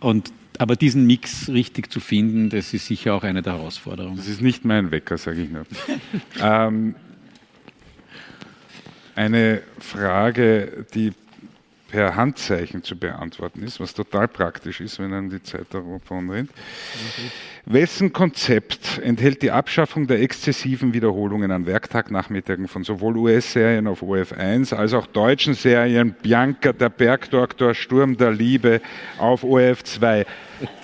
Und 0.01 0.33
aber 0.59 0.77
diesen 0.77 1.07
Mix 1.07 1.49
richtig 1.49 1.91
zu 1.91 2.01
finden, 2.01 2.51
das 2.51 2.73
ist 2.75 2.87
sicher 2.87 3.15
auch 3.15 3.23
eine 3.23 3.43
der 3.43 3.55
Herausforderungen. 3.55 4.17
Das 4.17 4.29
ist 4.29 4.41
nicht 4.41 4.65
mein 4.65 4.91
Wecker, 4.91 5.19
sage 5.19 5.43
ich 5.43 5.51
nur. 5.51 5.67
ähm, 6.41 6.95
eine 9.15 9.63
Frage, 9.79 10.87
die 10.95 11.13
per 11.97 12.15
Handzeichen 12.15 12.83
zu 12.83 12.95
beantworten 12.95 13.63
ist, 13.63 13.81
was 13.81 13.95
total 13.95 14.29
praktisch 14.29 14.83
ist, 14.83 14.99
wenn 14.99 15.13
dann 15.13 15.31
die 15.31 15.43
Zeit 15.43 15.69
davon 15.71 16.29
rennt. 16.29 16.51
Wessen 17.65 18.13
Konzept 18.13 19.01
enthält 19.03 19.41
die 19.41 19.51
Abschaffung 19.51 20.07
der 20.07 20.21
exzessiven 20.21 20.93
Wiederholungen 20.93 21.51
an 21.51 21.65
Werktagnachmittagen 21.65 22.69
von 22.69 22.85
sowohl 22.85 23.17
US-Serien 23.17 23.87
auf 23.87 24.03
OF1 24.03 24.75
als 24.75 24.93
auch 24.93 25.07
deutschen 25.07 25.55
Serien 25.55 26.15
Bianca, 26.21 26.75
der 26.75 26.91
Bergdoktor, 26.91 27.73
Sturm 27.73 28.19
der 28.19 28.31
Liebe 28.31 28.83
auf 29.17 29.43
OF2? 29.43 30.27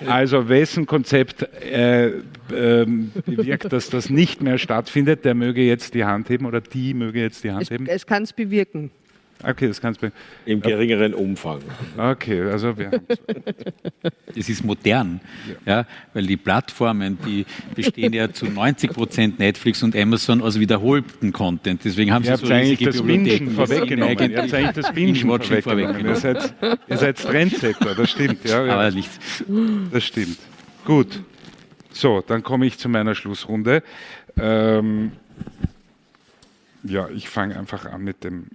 Also 0.07 0.49
wessen 0.49 0.87
Konzept 0.87 1.43
äh, 1.61 2.07
äh, 2.07 2.21
bewirkt, 2.47 3.71
dass 3.71 3.91
das 3.91 4.09
nicht 4.09 4.41
mehr 4.41 4.57
stattfindet, 4.57 5.25
der 5.25 5.35
möge 5.35 5.61
jetzt 5.61 5.93
die 5.93 6.05
Hand 6.05 6.27
heben 6.29 6.47
oder 6.47 6.59
die 6.59 6.95
möge 6.95 7.21
jetzt 7.21 7.43
die 7.43 7.51
Hand 7.51 7.61
es, 7.61 7.69
heben? 7.69 7.85
Es 7.85 8.07
kann 8.07 8.23
es 8.23 8.33
bewirken. 8.33 8.89
Okay, 9.41 9.67
das 9.67 9.81
kannst 9.81 10.01
du. 10.01 10.11
Im 10.45 10.61
geringeren 10.61 11.13
Umfang. 11.13 11.59
Okay, 11.97 12.41
also 12.43 12.77
wir 12.77 12.91
Das 14.33 14.49
ist 14.49 14.63
modern, 14.63 15.19
ja. 15.65 15.79
ja. 15.79 15.85
weil 16.13 16.25
die 16.25 16.37
Plattformen, 16.37 17.17
die 17.25 17.45
bestehen 17.75 18.13
ja 18.13 18.31
zu 18.31 18.45
90 18.45 18.91
Prozent 18.93 19.39
Netflix 19.39 19.83
und 19.83 19.95
Amazon 19.95 20.41
aus 20.41 20.59
wiederholten 20.59 21.33
Content. 21.33 21.81
Deswegen 21.83 22.13
haben 22.13 22.23
ihr 22.23 22.37
sie 22.37 22.45
so 22.45 22.53
eigentlich 22.53 22.79
das 22.79 23.01
Bingen 23.01 23.51
vorweggenommen. 23.51 24.31
Ihr 24.31 24.41
habt 24.41 24.53
eigentlich 24.53 24.83
das 24.83 24.93
Bingen 24.93 25.15
vorweggenommen. 25.15 26.05
Ihr 26.05 26.15
seid, 26.15 26.53
ihr 26.87 26.97
seid 26.97 27.17
Trendsetter, 27.17 27.95
das 27.95 28.09
stimmt. 28.11 28.45
Ja, 28.45 28.63
Aber 28.63 28.91
nicht. 28.91 29.09
Das 29.91 30.03
stimmt. 30.05 30.37
Gut. 30.85 31.21
So, 31.91 32.21
dann 32.25 32.43
komme 32.43 32.65
ich 32.65 32.77
zu 32.77 32.89
meiner 32.89 33.13
Schlussrunde. 33.13 33.83
Ähm, 34.37 35.11
ja, 36.83 37.07
ich 37.09 37.29
fange 37.29 37.57
einfach 37.57 37.85
an 37.85 38.03
mit 38.03 38.23
dem 38.23 38.47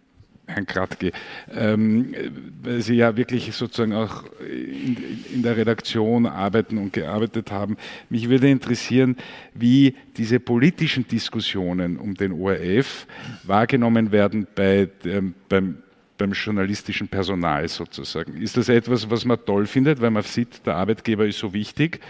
Herrn 0.49 0.67
Kratke, 0.67 1.13
ähm, 1.55 2.15
weil 2.63 2.81
Sie 2.81 2.95
ja 2.95 3.17
wirklich 3.17 3.55
sozusagen 3.55 3.93
auch 3.93 4.25
in, 4.41 4.97
in, 5.35 5.43
der 5.43 5.57
Redaktion 5.57 6.27
arbeiten 6.27 6.79
und 6.79 6.93
gearbeitet 6.93 7.53
haben. 7.53 7.77
Mich 8.09 8.29
würde 8.29 8.49
interessieren, 8.49 9.17
wie 9.55 9.95
diese 10.17 10.41
politischen 10.41 11.07
Diskussionen 11.07 11.99
um 11.99 12.15
den 12.15 12.33
ORF 12.33 13.07
wahrgenommen 13.43 14.11
werden 14.11 14.47
bei, 14.55 14.89
ähm, 15.05 15.35
beim, 15.49 15.83
beim 16.17 16.33
journalistischen 16.33 17.09
Personal 17.09 17.69
sozusagen. 17.69 18.41
Ist 18.41 18.57
das 18.57 18.71
etwas, 18.71 19.11
was 19.11 19.27
man 19.27 19.39
toll 19.45 19.67
findet, 19.67 20.01
weil 20.01 20.11
man 20.11 20.23
sieht, 20.23 20.67
der 20.67 20.77
Arbeitgeber 20.77 21.27
ist 21.27 21.39
so 21.39 21.53
wichtig, 21.53 22.01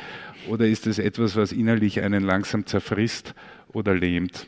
oder 0.48 0.66
ist 0.66 0.86
es 0.86 1.00
etwas, 1.00 1.34
was 1.34 1.50
innerlich 1.50 2.00
einen 2.00 2.22
langsam 2.22 2.64
zerfrisst 2.66 3.34
oder 3.72 3.94
lähmt? 3.94 4.46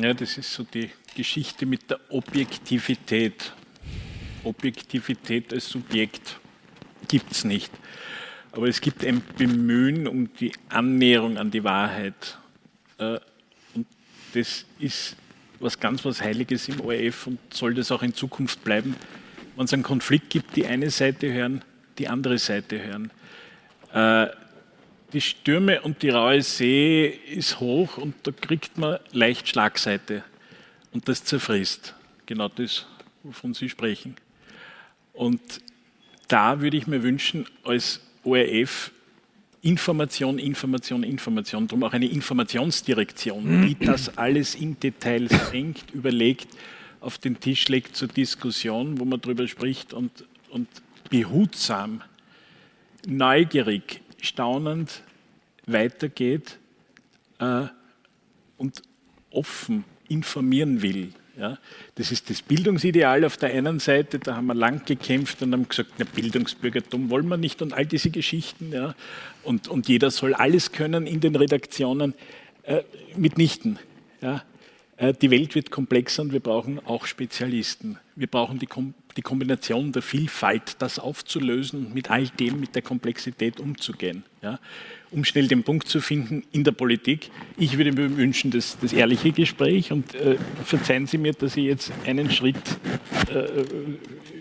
Ja, 0.00 0.14
das 0.14 0.38
ist 0.38 0.54
so 0.54 0.62
die 0.62 0.90
Geschichte 1.14 1.66
mit 1.66 1.90
der 1.90 2.00
Objektivität. 2.10 3.52
Objektivität 4.44 5.52
als 5.52 5.68
Subjekt 5.68 6.38
gibt 7.08 7.32
es 7.32 7.44
nicht. 7.44 7.72
Aber 8.52 8.68
es 8.68 8.80
gibt 8.80 9.04
ein 9.04 9.22
Bemühen 9.38 10.06
um 10.06 10.32
die 10.34 10.52
Annäherung 10.68 11.38
an 11.38 11.50
die 11.50 11.64
Wahrheit. 11.64 12.38
Äh, 12.98 13.18
und 13.74 13.86
das 14.34 14.64
ist 14.78 15.16
was 15.60 15.78
ganz 15.78 16.04
was 16.04 16.20
Heiliges 16.20 16.68
im 16.68 16.80
ORF 16.80 17.26
und 17.26 17.38
soll 17.52 17.74
das 17.74 17.90
auch 17.92 18.02
in 18.02 18.14
Zukunft 18.14 18.64
bleiben. 18.64 18.96
Wenn 19.56 19.64
es 19.64 19.72
einen 19.72 19.82
Konflikt 19.82 20.30
gibt, 20.30 20.56
die 20.56 20.66
eine 20.66 20.90
Seite 20.90 21.32
hören, 21.32 21.64
die 21.98 22.08
andere 22.08 22.38
Seite 22.38 22.82
hören. 22.82 23.10
Äh, 23.92 24.34
die 25.12 25.20
Stürme 25.20 25.82
und 25.82 26.02
die 26.02 26.08
raue 26.08 26.42
See 26.42 27.06
ist 27.06 27.60
hoch 27.60 27.98
und 27.98 28.14
da 28.22 28.32
kriegt 28.32 28.78
man 28.78 28.98
leicht 29.12 29.48
Schlagseite. 29.48 30.24
Und 30.92 31.08
das 31.08 31.24
zerfrisst. 31.24 31.94
Genau 32.26 32.48
das, 32.48 32.86
wovon 33.22 33.54
Sie 33.54 33.68
sprechen. 33.68 34.16
Und 35.12 35.40
da 36.28 36.60
würde 36.60 36.76
ich 36.76 36.86
mir 36.86 37.02
wünschen, 37.02 37.46
als 37.64 38.00
ORF 38.24 38.92
Information, 39.62 40.38
Information, 40.38 41.04
Information, 41.04 41.68
darum 41.68 41.84
auch 41.84 41.92
eine 41.92 42.06
Informationsdirektion, 42.06 43.66
die 43.66 43.76
das 43.78 44.16
alles 44.18 44.56
in 44.56 44.78
Details 44.78 45.30
denkt, 45.52 45.92
überlegt, 45.92 46.48
auf 47.00 47.18
den 47.18 47.38
Tisch 47.38 47.68
legt 47.68 47.96
zur 47.96 48.08
Diskussion, 48.08 48.98
wo 48.98 49.04
man 49.04 49.20
darüber 49.20 49.46
spricht 49.46 49.92
und, 49.92 50.24
und 50.50 50.68
behutsam, 51.10 52.02
neugierig, 53.06 54.00
staunend 54.20 55.02
weitergeht 55.66 56.58
äh, 57.38 57.66
und 58.56 58.82
offen 59.30 59.84
informieren 60.12 60.82
will. 60.82 61.12
Ja, 61.38 61.58
das 61.94 62.12
ist 62.12 62.28
das 62.28 62.42
Bildungsideal 62.42 63.24
auf 63.24 63.38
der 63.38 63.54
einen 63.54 63.78
Seite, 63.78 64.18
da 64.18 64.36
haben 64.36 64.46
wir 64.46 64.54
lang 64.54 64.84
gekämpft 64.84 65.40
und 65.40 65.54
haben 65.54 65.66
gesagt, 65.66 65.92
na, 65.96 66.04
Bildungsbürgertum 66.04 67.08
wollen 67.08 67.26
wir 67.28 67.38
nicht 67.38 67.62
und 67.62 67.72
all 67.72 67.86
diese 67.86 68.10
Geschichten. 68.10 68.70
Ja, 68.70 68.94
und, 69.42 69.66
und 69.68 69.88
jeder 69.88 70.10
soll 70.10 70.34
alles 70.34 70.72
können 70.72 71.06
in 71.06 71.20
den 71.20 71.34
Redaktionen, 71.34 72.12
äh, 72.64 72.82
mitnichten. 73.16 73.78
Ja, 74.20 74.44
äh, 74.98 75.14
die 75.14 75.30
Welt 75.30 75.54
wird 75.54 75.70
komplexer 75.70 76.20
und 76.20 76.32
wir 76.32 76.40
brauchen 76.40 76.84
auch 76.84 77.06
Spezialisten. 77.06 77.98
Wir 78.14 78.26
brauchen 78.26 78.58
die, 78.58 78.66
Kom 78.66 78.92
die 79.16 79.22
Kombination 79.22 79.90
der 79.90 80.02
Vielfalt, 80.02 80.76
das 80.80 80.98
aufzulösen 80.98 81.86
und 81.86 81.94
mit 81.94 82.10
all 82.10 82.28
dem, 82.28 82.60
mit 82.60 82.74
der 82.74 82.82
Komplexität 82.82 83.58
umzugehen. 83.58 84.22
Ja 84.42 84.58
um 85.12 85.24
schnell 85.24 85.46
den 85.46 85.62
Punkt 85.62 85.88
zu 85.88 86.00
finden 86.00 86.42
in 86.52 86.64
der 86.64 86.72
Politik. 86.72 87.30
Ich 87.56 87.76
würde 87.76 87.92
mir 87.92 88.16
wünschen, 88.16 88.50
dass 88.50 88.78
das 88.78 88.92
ehrliche 88.92 89.30
Gespräch 89.30 89.92
und 89.92 90.14
äh, 90.14 90.36
verzeihen 90.64 91.06
Sie 91.06 91.18
mir, 91.18 91.34
dass 91.34 91.56
ich 91.56 91.64
jetzt 91.64 91.92
einen 92.06 92.30
Schritt 92.30 92.56
äh, 93.32 93.62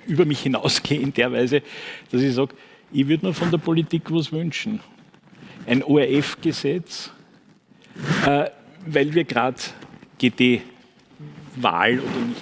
über 0.07 0.25
mich 0.25 0.41
hinausgehe 0.41 0.99
in 0.99 1.13
der 1.13 1.31
Weise, 1.31 1.61
dass 2.11 2.21
ich 2.21 2.33
sage, 2.33 2.55
Ich 2.93 3.07
würde 3.07 3.27
mir 3.27 3.33
von 3.33 3.51
der 3.51 3.57
Politik 3.57 4.03
was 4.09 4.31
wünschen. 4.31 4.79
Ein 5.67 5.83
ORF-Gesetz, 5.83 7.11
äh, 8.25 8.49
weil 8.85 9.13
wir 9.13 9.25
gerade 9.25 9.57
GD-Wahl 10.17 11.99
oder 11.99 12.25
nicht, 12.25 12.41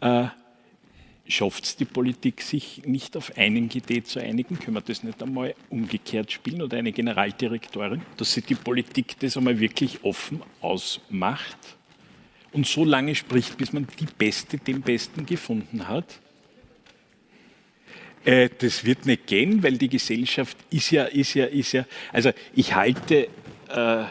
äh, 0.00 0.41
schafft 1.32 1.64
es 1.64 1.76
die 1.76 1.84
Politik, 1.84 2.42
sich 2.42 2.82
nicht 2.84 3.16
auf 3.16 3.36
einen 3.36 3.68
GD 3.68 4.04
zu 4.04 4.20
einigen? 4.20 4.58
Können 4.58 4.76
wir 4.76 4.82
das 4.82 5.02
nicht 5.02 5.22
einmal 5.22 5.54
umgekehrt 5.70 6.30
spielen 6.30 6.62
oder 6.62 6.78
eine 6.78 6.92
Generaldirektorin, 6.92 8.02
dass 8.16 8.34
sich 8.34 8.44
die 8.44 8.54
Politik 8.54 9.18
das 9.20 9.36
einmal 9.36 9.58
wirklich 9.58 10.04
offen 10.04 10.42
ausmacht 10.60 11.56
und 12.52 12.66
so 12.66 12.84
lange 12.84 13.14
spricht, 13.14 13.56
bis 13.56 13.72
man 13.72 13.86
die 13.98 14.06
Beste, 14.06 14.58
den 14.58 14.82
Besten 14.82 15.26
gefunden 15.26 15.88
hat? 15.88 16.20
Äh, 18.24 18.50
das 18.58 18.84
wird 18.84 19.06
nicht 19.06 19.26
gehen, 19.26 19.62
weil 19.62 19.78
die 19.78 19.88
Gesellschaft 19.88 20.56
ist 20.70 20.90
ja, 20.90 21.04
ist 21.04 21.34
ja, 21.34 21.46
ist 21.46 21.72
ja, 21.72 21.84
also 22.12 22.30
ich 22.54 22.74
halte 22.74 23.28
äh, 23.68 24.04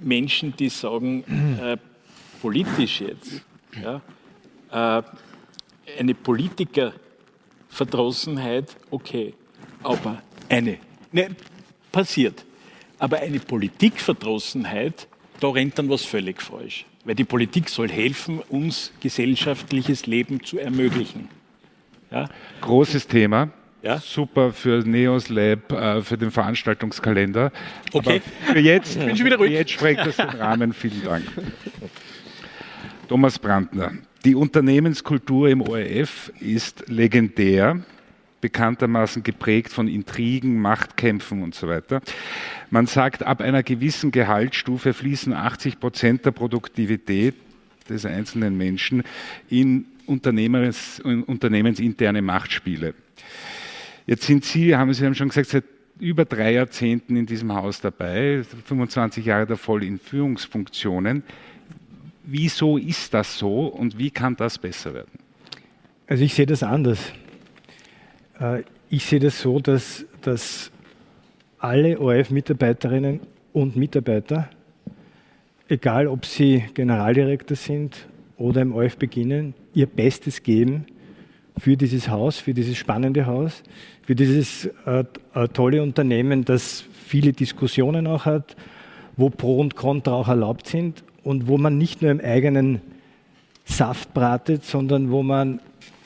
Menschen, 0.00 0.54
die 0.56 0.68
sagen, 0.68 1.24
äh, 1.60 1.76
politisch 2.40 3.00
jetzt, 3.00 3.42
ja, 3.82 4.02
äh, 4.70 5.02
eine 5.98 6.14
Politikerverdrossenheit, 6.14 8.76
okay, 8.90 9.34
aber 9.82 10.22
eine, 10.48 10.78
ne, 11.12 11.36
passiert, 11.92 12.44
aber 12.98 13.18
eine 13.18 13.40
Politikverdrossenheit, 13.40 15.08
da 15.40 15.48
rennt 15.48 15.78
dann 15.78 15.88
was 15.88 16.04
völlig 16.04 16.42
falsch. 16.42 16.84
Weil 17.04 17.14
die 17.14 17.24
Politik 17.24 17.68
soll 17.68 17.90
helfen, 17.90 18.40
uns 18.48 18.92
gesellschaftliches 19.00 20.06
Leben 20.06 20.42
zu 20.42 20.58
ermöglichen. 20.58 21.28
Ja? 22.10 22.28
Großes 22.62 23.06
Thema. 23.06 23.50
Ja? 23.82 23.98
Super 23.98 24.52
für 24.52 24.82
Neos 24.86 25.28
Lab, 25.28 25.70
äh, 25.70 26.00
für 26.00 26.16
den 26.16 26.30
Veranstaltungskalender. 26.30 27.52
Okay. 27.92 28.22
Aber 28.46 28.54
für 28.54 28.58
jetzt, 28.58 28.96
ich 28.96 29.04
bin 29.04 29.16
schon 29.16 29.26
wieder 29.26 29.36
ruhig. 29.36 29.52
jetzt 29.52 29.72
sprengt 29.72 30.00
das 30.00 30.16
den 30.16 30.30
Rahmen. 30.30 30.72
Vielen 30.72 31.04
Dank. 31.04 31.26
Thomas 33.08 33.38
Brandner. 33.38 33.92
Die 34.24 34.34
Unternehmenskultur 34.34 35.50
im 35.50 35.60
ORF 35.60 36.32
ist 36.40 36.88
legendär, 36.88 37.82
bekanntermaßen 38.40 39.22
geprägt 39.22 39.70
von 39.70 39.86
Intrigen, 39.86 40.62
Machtkämpfen 40.62 41.42
und 41.42 41.54
so 41.54 41.68
weiter. 41.68 42.00
Man 42.70 42.86
sagt, 42.86 43.22
ab 43.22 43.42
einer 43.42 43.62
gewissen 43.62 44.12
Gehaltsstufe 44.12 44.94
fließen 44.94 45.34
80 45.34 45.78
Prozent 45.78 46.24
der 46.24 46.30
Produktivität 46.30 47.34
des 47.90 48.06
einzelnen 48.06 48.56
Menschen 48.56 49.02
in 49.50 49.84
Unternehmens, 50.06 51.00
unternehmensinterne 51.00 52.22
Machtspiele. 52.22 52.94
Jetzt 54.06 54.22
sind 54.22 54.46
Sie, 54.46 54.74
haben 54.74 54.94
Sie 54.94 55.04
haben 55.04 55.14
schon 55.14 55.28
gesagt, 55.28 55.48
seit 55.50 55.64
über 56.00 56.24
drei 56.24 56.54
Jahrzehnten 56.54 57.16
in 57.16 57.26
diesem 57.26 57.52
Haus 57.52 57.80
dabei, 57.80 58.42
25 58.64 59.26
Jahre 59.26 59.46
da 59.46 59.56
voll 59.56 59.84
in 59.84 59.98
Führungsfunktionen. 59.98 61.22
Wieso 62.26 62.78
ist 62.78 63.12
das 63.12 63.38
so 63.38 63.66
und 63.66 63.98
wie 63.98 64.10
kann 64.10 64.34
das 64.34 64.58
besser 64.58 64.94
werden? 64.94 65.18
Also 66.06 66.24
ich 66.24 66.34
sehe 66.34 66.46
das 66.46 66.62
anders. 66.62 67.12
Äh, 68.40 68.62
ich 68.88 69.04
sehe 69.04 69.20
das 69.20 69.40
so, 69.40 69.60
dass, 69.60 70.06
dass 70.22 70.70
alle 71.58 72.00
ORF-Mitarbeiterinnen 72.00 73.20
und 73.52 73.76
Mitarbeiter, 73.76 74.48
egal 75.68 76.06
ob 76.06 76.24
sie 76.24 76.64
Generaldirektor 76.72 77.56
sind 77.56 78.06
oder 78.38 78.62
im 78.62 78.74
ORF 78.74 78.96
beginnen, 78.96 79.54
ihr 79.74 79.86
Bestes 79.86 80.42
geben 80.42 80.86
für 81.58 81.76
dieses 81.76 82.08
Haus, 82.08 82.38
für 82.38 82.54
dieses 82.54 82.78
spannende 82.78 83.26
Haus, 83.26 83.62
für 84.02 84.14
dieses 84.14 84.66
äh, 84.86 85.04
äh, 85.34 85.48
tolle 85.48 85.82
Unternehmen, 85.82 86.44
das 86.44 86.84
viele 87.06 87.32
Diskussionen 87.32 88.06
auch 88.06 88.24
hat, 88.24 88.56
wo 89.16 89.28
Pro 89.28 89.60
und 89.60 89.76
Contra 89.76 90.12
auch 90.12 90.28
erlaubt 90.28 90.66
sind 90.68 91.04
und 91.24 91.48
wo 91.48 91.58
man 91.58 91.78
nicht 91.78 92.02
nur 92.02 92.10
im 92.10 92.20
eigenen 92.20 92.80
Saft 93.64 94.14
bratet, 94.14 94.64
sondern 94.64 95.10
wo 95.10 95.22
man 95.22 95.60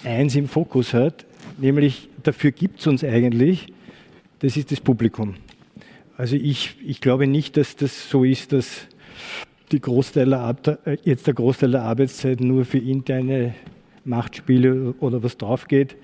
eins 0.04 0.36
im 0.36 0.48
Fokus 0.48 0.94
hat, 0.94 1.26
nämlich 1.58 2.08
dafür 2.22 2.52
gibt 2.52 2.80
es 2.80 2.86
uns 2.86 3.04
eigentlich, 3.04 3.72
das 4.38 4.56
ist 4.56 4.70
das 4.70 4.80
Publikum. 4.80 5.34
Also 6.16 6.36
ich, 6.36 6.76
ich 6.84 7.00
glaube 7.00 7.26
nicht, 7.26 7.56
dass 7.56 7.76
das 7.76 8.08
so 8.08 8.24
ist, 8.24 8.52
dass 8.52 8.86
die 9.72 9.80
Großteil 9.80 10.30
der, 10.30 10.78
äh, 10.84 10.98
jetzt 11.04 11.26
der 11.26 11.34
Großteil 11.34 11.72
der 11.72 11.82
Arbeitszeit 11.82 12.40
nur 12.40 12.64
für 12.64 12.78
interne 12.78 13.54
Machtspiele 14.04 14.94
oder 15.00 15.22
was 15.22 15.36
drauf 15.36 15.68
geht. 15.68 15.96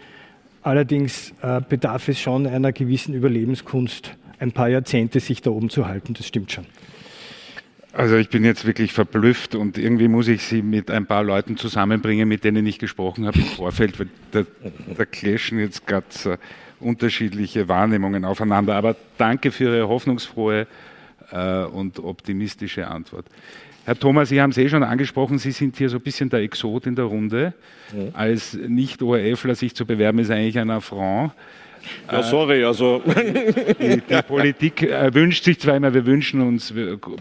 Allerdings 0.62 1.32
äh, 1.42 1.60
bedarf 1.66 2.08
es 2.08 2.20
schon 2.20 2.46
einer 2.46 2.72
gewissen 2.72 3.14
Überlebenskunst, 3.14 4.16
ein 4.38 4.52
paar 4.52 4.68
Jahrzehnte 4.68 5.20
sich 5.20 5.42
da 5.42 5.50
oben 5.50 5.70
zu 5.70 5.86
halten. 5.86 6.14
Das 6.14 6.26
stimmt 6.26 6.52
schon. 6.52 6.66
Also 7.96 8.16
ich 8.16 8.28
bin 8.28 8.44
jetzt 8.44 8.66
wirklich 8.66 8.92
verblüfft 8.92 9.54
und 9.54 9.78
irgendwie 9.78 10.08
muss 10.08 10.26
ich 10.26 10.42
Sie 10.42 10.62
mit 10.62 10.90
ein 10.90 11.06
paar 11.06 11.22
Leuten 11.22 11.56
zusammenbringen, 11.56 12.28
mit 12.28 12.42
denen 12.42 12.66
ich 12.66 12.80
gesprochen 12.80 13.24
habe 13.26 13.38
im 13.38 13.44
Vorfeld, 13.44 14.00
weil 14.00 14.08
da, 14.32 14.42
da 14.96 15.04
clashen 15.04 15.60
jetzt 15.60 15.86
gerade 15.86 16.06
äh, 16.24 16.36
unterschiedliche 16.80 17.68
Wahrnehmungen 17.68 18.24
aufeinander. 18.24 18.74
Aber 18.74 18.96
danke 19.16 19.52
für 19.52 19.64
Ihre 19.64 19.88
hoffnungsfrohe 19.88 20.66
äh, 21.30 21.64
und 21.64 22.00
optimistische 22.00 22.88
Antwort. 22.88 23.26
Herr 23.84 23.96
Thomas, 23.96 24.30
Sie 24.30 24.40
haben 24.40 24.50
es 24.50 24.58
eh 24.58 24.68
schon 24.68 24.82
angesprochen, 24.82 25.38
Sie 25.38 25.52
sind 25.52 25.76
hier 25.76 25.88
so 25.88 25.98
ein 25.98 26.02
bisschen 26.02 26.30
der 26.30 26.40
Exot 26.40 26.86
in 26.86 26.96
der 26.96 27.04
Runde. 27.04 27.54
Mhm. 27.92 28.08
Als 28.14 28.54
Nicht-ORFler 28.54 29.54
sich 29.54 29.74
zu 29.74 29.86
bewerben, 29.86 30.18
ist 30.18 30.30
eigentlich 30.30 30.58
ein 30.58 30.70
Affront. 30.70 31.32
Ja, 32.10 32.22
sorry, 32.22 32.64
also. 32.64 33.02
Die, 33.80 34.00
die 34.00 34.22
Politik 34.26 34.82
äh, 34.82 35.12
wünscht 35.14 35.44
sich 35.44 35.58
zwar 35.58 35.76
immer, 35.76 35.92
wir 35.92 36.06
wünschen 36.06 36.40
uns 36.40 36.72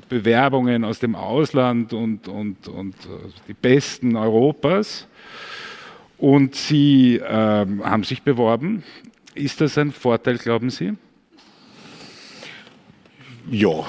Bewerbungen 0.09 0.83
aus 0.83 0.99
dem 0.99 1.15
Ausland 1.15 1.93
und, 1.93 2.27
und, 2.27 2.67
und 2.67 2.95
äh, 2.95 3.29
die 3.47 3.53
Besten 3.53 4.15
Europas. 4.15 5.07
Und 6.17 6.55
Sie 6.55 7.19
ähm, 7.27 7.83
haben 7.83 8.03
sich 8.03 8.21
beworben. 8.21 8.83
Ist 9.35 9.61
das 9.61 9.77
ein 9.77 9.91
Vorteil, 9.91 10.37
glauben 10.37 10.69
Sie? 10.69 10.93
Ja, 13.49 13.85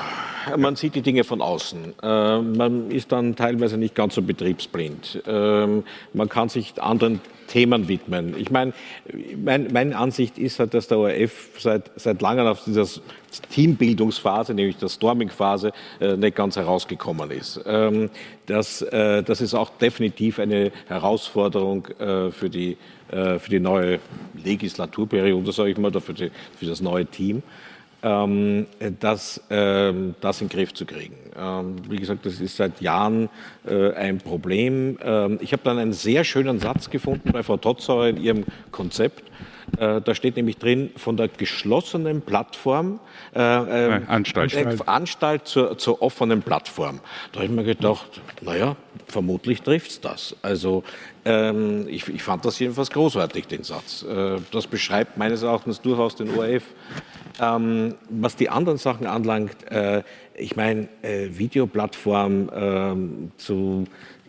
man 0.57 0.77
sieht 0.77 0.95
die 0.95 1.03
Dinge 1.03 1.25
von 1.25 1.41
außen. 1.41 1.95
Äh, 2.03 2.39
man 2.41 2.91
ist 2.91 3.13
dann 3.13 3.37
teilweise 3.37 3.77
nicht 3.77 3.95
ganz 3.95 4.15
so 4.15 4.23
betriebsblind. 4.23 5.23
Ähm, 5.27 5.85
man 6.13 6.29
kann 6.29 6.49
sich 6.49 6.81
anderen 6.83 7.21
Themen 7.47 7.89
widmen. 7.89 8.35
Ich 8.39 8.51
meine, 8.51 8.73
mein, 9.37 9.69
meine 9.73 9.97
Ansicht 9.97 10.39
ist 10.39 10.59
halt, 10.59 10.75
dass 10.75 10.89
der 10.89 10.99
ORF 10.99 11.51
seit, 11.59 11.91
seit 11.97 12.21
langem 12.23 12.47
auf 12.47 12.65
dieser 12.65 12.87
Teambildungsphase, 13.51 14.55
nämlich 14.55 14.77
der 14.77 14.89
Storming-Phase, 14.89 15.73
äh, 16.01 16.17
nicht 16.17 16.37
ganz 16.37 16.57
herausgekommen 16.57 17.31
ist. 17.31 17.61
Ähm, 17.67 18.11
das, 18.47 18.83
äh, 18.83 19.23
das 19.23 19.41
ist 19.41 19.55
auch 19.55 19.71
definitiv 19.71 20.39
eine 20.39 20.73
Herausforderung 20.89 21.87
äh, 21.99 22.31
für, 22.31 22.51
die, 22.51 22.77
für 23.07 23.51
die 23.51 23.61
neue 23.61 24.01
Legislaturperiode, 24.43 25.53
sage 25.53 25.71
ich 25.71 25.79
mal, 25.79 25.93
für, 26.01 26.15
die, 26.15 26.31
für 26.59 26.67
das 26.67 26.81
neue 26.81 27.07
Team 27.07 27.43
ähm, 28.05 28.67
das, 29.01 29.41
ähm, 29.51 30.15
das 30.21 30.41
in 30.41 30.49
den 30.49 30.57
Griff 30.57 30.75
zu 30.75 30.85
kriegen. 30.85 31.17
Ähm, 31.37 31.77
wie 31.89 31.97
gesagt, 31.97 32.27
das 32.27 32.39
ist 32.39 32.57
seit 32.57 32.81
Jahren 32.81 33.31
äh, 33.67 33.93
ein 33.95 34.19
Problem. 34.19 34.99
Ähm, 35.03 35.39
ich 35.41 35.53
habe 35.53 35.63
dann 35.65 35.79
einen 35.79 35.95
sehr 35.95 36.23
schönen 36.23 36.61
Satz 36.61 36.91
gefunden 36.91 37.33
bei 37.33 37.43
Frau 37.43 37.57
Totzauer 37.57 38.09
in 38.09 38.19
ihrem 38.19 38.45
Konzept. 38.71 39.25
Äh, 39.79 40.01
da 40.01 40.15
steht 40.15 40.37
nämlich 40.37 40.59
drin, 40.59 40.91
von 40.97 41.17
der 41.17 41.29
geschlossenen 41.29 42.23
Plattform, 42.23 43.01
äh, 43.35 43.41
äh, 43.41 44.01
Anstalt, 44.07 44.89
Anstalt 44.89 45.47
zur, 45.47 45.79
zur, 45.79 46.03
offenen 46.03 46.43
Plattform. 46.43 47.01
Da 47.33 47.41
habe 47.41 47.47
ich 47.47 47.51
mir 47.51 47.65
gedacht, 47.65 48.21
naja, 48.41 48.77
vermutlich 49.07 49.63
trifft 49.63 49.91
es 49.91 50.01
das. 50.01 50.37
Also 50.43 50.85
ähm, 51.25 51.87
ich, 51.89 52.09
ich, 52.09 52.23
fand 52.23 52.45
das 52.45 52.59
jedenfalls 52.59 52.91
großartig, 52.91 53.47
den 53.47 53.65
Satz. 53.65 54.03
Äh, 54.03 54.37
das 54.53 54.67
beschreibt 54.67 55.17
meines 55.17 55.43
Erachtens 55.43 55.81
durchaus 55.81 56.17
den 56.17 56.37
ORF. 56.37 56.65
Ähm, 57.41 57.97
was 58.11 58.37
die 58.37 58.49
anderen 58.49 58.79
Sachen 58.79 59.07
anlangt, 59.07 59.71
äh, 59.71 60.03
ich 60.37 60.57
meine, 60.57 60.89
äh, 61.03 61.29
Videoplattform 61.31 62.51
ähm, 62.55 63.33
zu, 63.37 63.85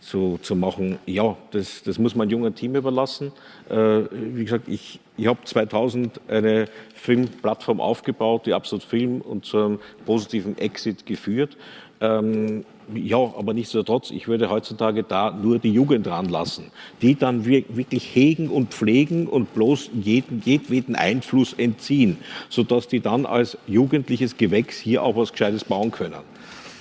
zu, 0.06 0.38
zu 0.40 0.54
machen, 0.54 0.98
ja, 1.04 1.36
das, 1.50 1.82
das 1.82 1.98
muss 1.98 2.14
man 2.14 2.30
jungen 2.30 2.54
Team 2.54 2.76
überlassen. 2.76 3.32
Äh, 3.68 4.02
wie 4.12 4.44
gesagt, 4.44 4.68
ich, 4.68 5.00
ich 5.16 5.26
habe 5.26 5.40
2000 5.44 6.20
eine 6.28 6.66
Filmplattform 6.94 7.80
aufgebaut, 7.80 8.46
die 8.46 8.54
Absolut 8.54 8.84
Film, 8.84 9.20
und 9.20 9.44
zu 9.44 9.58
einem 9.58 9.78
positiven 10.04 10.56
Exit 10.58 11.06
geführt. 11.06 11.56
Ähm, 12.00 12.64
ja, 12.94 13.16
aber 13.16 13.52
nichtsdestotrotz, 13.52 14.12
ich 14.12 14.28
würde 14.28 14.48
heutzutage 14.48 15.02
da 15.02 15.32
nur 15.32 15.58
die 15.58 15.72
Jugend 15.72 16.06
ranlassen, 16.06 16.66
die 17.02 17.16
dann 17.16 17.44
wirklich 17.44 18.14
hegen 18.14 18.48
und 18.48 18.72
pflegen 18.72 19.26
und 19.26 19.54
bloß 19.54 19.90
jeden, 20.00 20.40
jedweden 20.44 20.94
Einfluss 20.94 21.52
entziehen, 21.52 22.18
sodass 22.48 22.86
die 22.86 23.00
dann 23.00 23.26
als 23.26 23.58
jugendliches 23.66 24.36
Gewächs 24.36 24.78
hier 24.78 25.02
auch 25.02 25.16
was 25.16 25.32
Gescheites 25.32 25.64
bauen 25.64 25.90
können. 25.90 26.20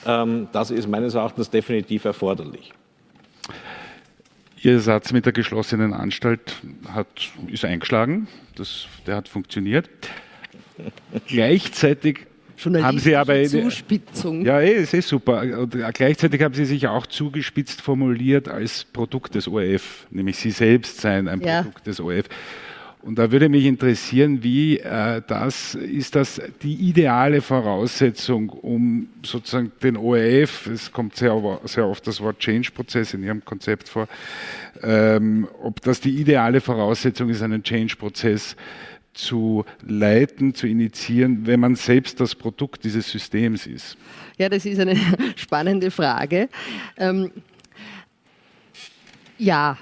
Ähm, 0.06 0.48
das 0.52 0.70
ist 0.70 0.88
meines 0.88 1.16
Erachtens 1.16 1.50
definitiv 1.50 2.06
erforderlich. 2.06 2.72
Ihr 4.62 4.80
Satz 4.80 5.12
mit 5.12 5.26
der 5.26 5.34
geschlossenen 5.34 5.94
Anstalt 5.94 6.56
hat, 6.90 7.08
ist 7.48 7.66
eingeschlagen. 7.66 8.28
Das, 8.56 8.88
der 9.06 9.18
hat 9.18 9.28
funktioniert. 9.28 9.90
Gleichzeitig 11.28 12.26
haben 12.64 13.00
Sie 13.00 13.16
aber 13.16 13.34
eine, 13.34 13.48
Zuspitzung. 13.48 14.46
Ja, 14.46 14.62
eh, 14.62 14.76
es 14.76 14.94
ist 14.94 15.10
super. 15.10 15.42
Und 15.60 15.76
gleichzeitig 15.94 16.42
haben 16.42 16.54
Sie 16.54 16.66
sich 16.66 16.88
auch 16.88 17.06
zugespitzt 17.06 17.82
formuliert 17.82 18.48
als 18.48 18.86
Produkt 18.86 19.36
des 19.36 19.48
ORF, 19.48 20.08
nämlich 20.10 20.38
Sie 20.38 20.52
selbst 20.52 21.02
seien 21.02 21.28
ein 21.28 21.42
ja. 21.42 21.62
Produkt 21.62 21.88
des 21.88 22.00
ORF. 22.00 22.26
Und 23.06 23.20
da 23.20 23.32
würde 23.32 23.50
mich 23.50 23.66
interessieren, 23.66 24.42
wie 24.42 24.80
äh, 24.80 25.22
das 25.28 25.76
ist 25.76 26.16
das 26.16 26.42
die 26.64 26.74
ideale 26.74 27.40
Voraussetzung, 27.40 28.50
um 28.50 29.10
sozusagen 29.24 29.72
den 29.84 29.96
ORF, 29.96 30.66
es 30.66 30.92
kommt 30.92 31.16
sehr, 31.16 31.60
sehr 31.66 31.86
oft 31.86 32.08
das 32.08 32.20
Wort 32.20 32.40
Change-Prozess 32.40 33.14
in 33.14 33.22
Ihrem 33.22 33.46
Konzept 33.46 33.90
vor, 33.90 34.08
ähm, 34.82 35.48
ob 35.62 35.82
das 35.82 36.02
die 36.02 36.20
ideale 36.20 36.62
Voraussetzung 36.62 37.30
ist, 37.30 37.44
einen 37.44 37.62
Change-Prozess 37.62 38.56
zu 39.14 39.66
leiten, 39.86 40.56
zu 40.56 40.66
initiieren, 40.66 41.46
wenn 41.46 41.60
man 41.60 41.76
selbst 41.76 42.20
das 42.20 42.34
Produkt 42.34 42.86
dieses 42.86 43.08
Systems 43.08 43.68
ist? 43.68 43.98
Ja, 44.40 44.50
das 44.50 44.66
ist 44.66 44.80
eine 44.80 44.98
spannende 45.36 45.92
Frage. 45.92 46.50
Ähm, 46.98 47.30
ja, 49.38 49.78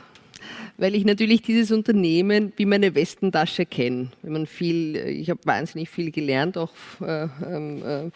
weil 0.84 0.95
ich 0.95 1.05
natürlich 1.05 1.41
dieses 1.41 1.72
Unternehmen 1.72 2.51
wie 2.57 2.65
meine 2.65 2.93
Westentasche 2.93 3.65
kenne. 3.65 4.10
Wenn 4.22 4.34
man 4.34 4.45
viel, 4.45 4.97
ich 4.97 5.30
habe 5.30 5.39
wahnsinnig 5.45 5.89
viel 5.89 6.11
gelernt, 6.11 6.57
auch 6.57 6.73
äh, 6.99 7.30
ähm, 7.49 8.11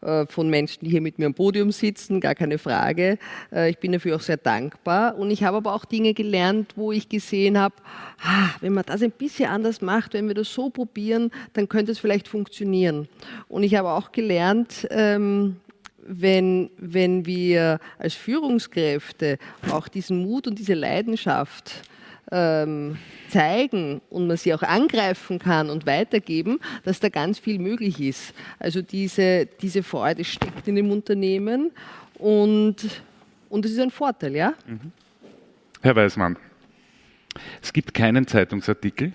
äh, 0.00 0.26
von 0.26 0.50
Menschen, 0.50 0.84
die 0.84 0.90
hier 0.90 1.00
mit 1.00 1.20
mir 1.20 1.26
am 1.26 1.34
Podium 1.34 1.70
sitzen, 1.70 2.20
gar 2.20 2.34
keine 2.34 2.58
Frage. 2.58 3.18
Äh, 3.52 3.70
ich 3.70 3.78
bin 3.78 3.92
dafür 3.92 4.16
auch 4.16 4.20
sehr 4.20 4.36
dankbar. 4.36 5.16
Und 5.16 5.30
ich 5.30 5.44
habe 5.44 5.58
aber 5.58 5.72
auch 5.72 5.84
Dinge 5.84 6.12
gelernt, 6.12 6.72
wo 6.74 6.90
ich 6.90 7.08
gesehen 7.08 7.56
habe, 7.56 7.76
ah, 8.20 8.48
wenn 8.62 8.72
man 8.72 8.84
das 8.84 9.00
ein 9.00 9.12
bisschen 9.12 9.48
anders 9.48 9.80
macht, 9.80 10.14
wenn 10.14 10.26
wir 10.26 10.34
das 10.34 10.52
so 10.52 10.70
probieren, 10.70 11.30
dann 11.52 11.68
könnte 11.68 11.92
es 11.92 12.00
vielleicht 12.00 12.26
funktionieren. 12.26 13.06
Und 13.46 13.62
ich 13.62 13.76
habe 13.76 13.90
auch 13.90 14.10
gelernt, 14.10 14.88
ähm, 14.90 15.54
wenn, 16.04 16.70
wenn 16.78 17.26
wir 17.26 17.78
als 17.96 18.14
Führungskräfte 18.14 19.38
auch 19.70 19.86
diesen 19.86 20.22
Mut 20.24 20.48
und 20.48 20.58
diese 20.58 20.74
Leidenschaft 20.74 21.84
ähm, 22.30 22.98
zeigen 23.28 24.00
und 24.10 24.26
man 24.26 24.36
sie 24.36 24.54
auch 24.54 24.62
angreifen 24.62 25.38
kann 25.38 25.70
und 25.70 25.86
weitergeben, 25.86 26.60
dass 26.84 27.00
da 27.00 27.08
ganz 27.08 27.38
viel 27.38 27.58
möglich 27.58 28.00
ist. 28.00 28.34
Also 28.58 28.82
diese, 28.82 29.46
diese 29.60 29.82
Freude 29.82 30.24
steckt 30.24 30.68
in 30.68 30.76
dem 30.76 30.90
Unternehmen 30.90 31.70
und, 32.18 32.76
und 33.48 33.66
ist 33.66 33.78
ein 33.78 33.90
Vorteil, 33.90 34.34
ja? 34.36 34.54
Mhm. 34.66 34.92
Herr 35.80 35.94
Weismann, 35.94 36.36
es 37.62 37.72
gibt 37.72 37.94
keinen 37.94 38.26
Zeitungsartikel, 38.26 39.12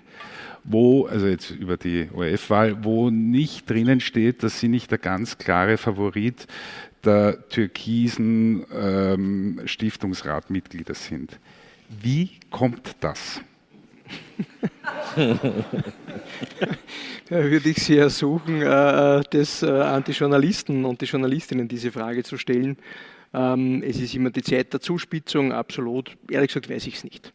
wo, 0.64 1.06
also 1.06 1.26
jetzt 1.26 1.50
über 1.50 1.76
die 1.76 2.08
ORF-Wahl, 2.12 2.84
wo 2.84 3.10
nicht 3.10 3.68
drinnen 3.68 4.00
steht, 4.00 4.42
dass 4.42 4.60
Sie 4.60 4.68
nicht 4.68 4.90
der 4.90 4.98
ganz 4.98 5.36
klare 5.36 5.76
Favorit 5.76 6.46
der 7.04 7.48
türkisen 7.50 8.64
ähm, 8.74 9.60
Stiftungsratmitglieder 9.66 10.94
sind. 10.94 11.38
Wie 12.00 12.30
kommt 12.54 12.94
das? 13.00 13.40
da 15.16 15.36
würde 17.28 17.68
ich 17.68 17.78
Sie 17.78 17.96
ersuchen, 17.96 18.62
äh, 18.62 19.22
das 19.28 19.64
äh, 19.64 19.70
an 19.70 20.04
die 20.04 20.12
Journalisten 20.12 20.84
und 20.84 21.00
die 21.00 21.06
Journalistinnen 21.06 21.66
diese 21.66 21.90
Frage 21.90 22.22
zu 22.22 22.38
stellen. 22.38 22.76
Ähm, 23.32 23.82
es 23.84 24.00
ist 24.00 24.14
immer 24.14 24.30
die 24.30 24.42
Zeit 24.42 24.72
der 24.72 24.80
Zuspitzung, 24.80 25.52
absolut. 25.52 26.16
Ehrlich 26.30 26.50
gesagt 26.50 26.70
weiß 26.70 26.86
ich 26.86 26.94
es 26.94 27.02
nicht. 27.02 27.32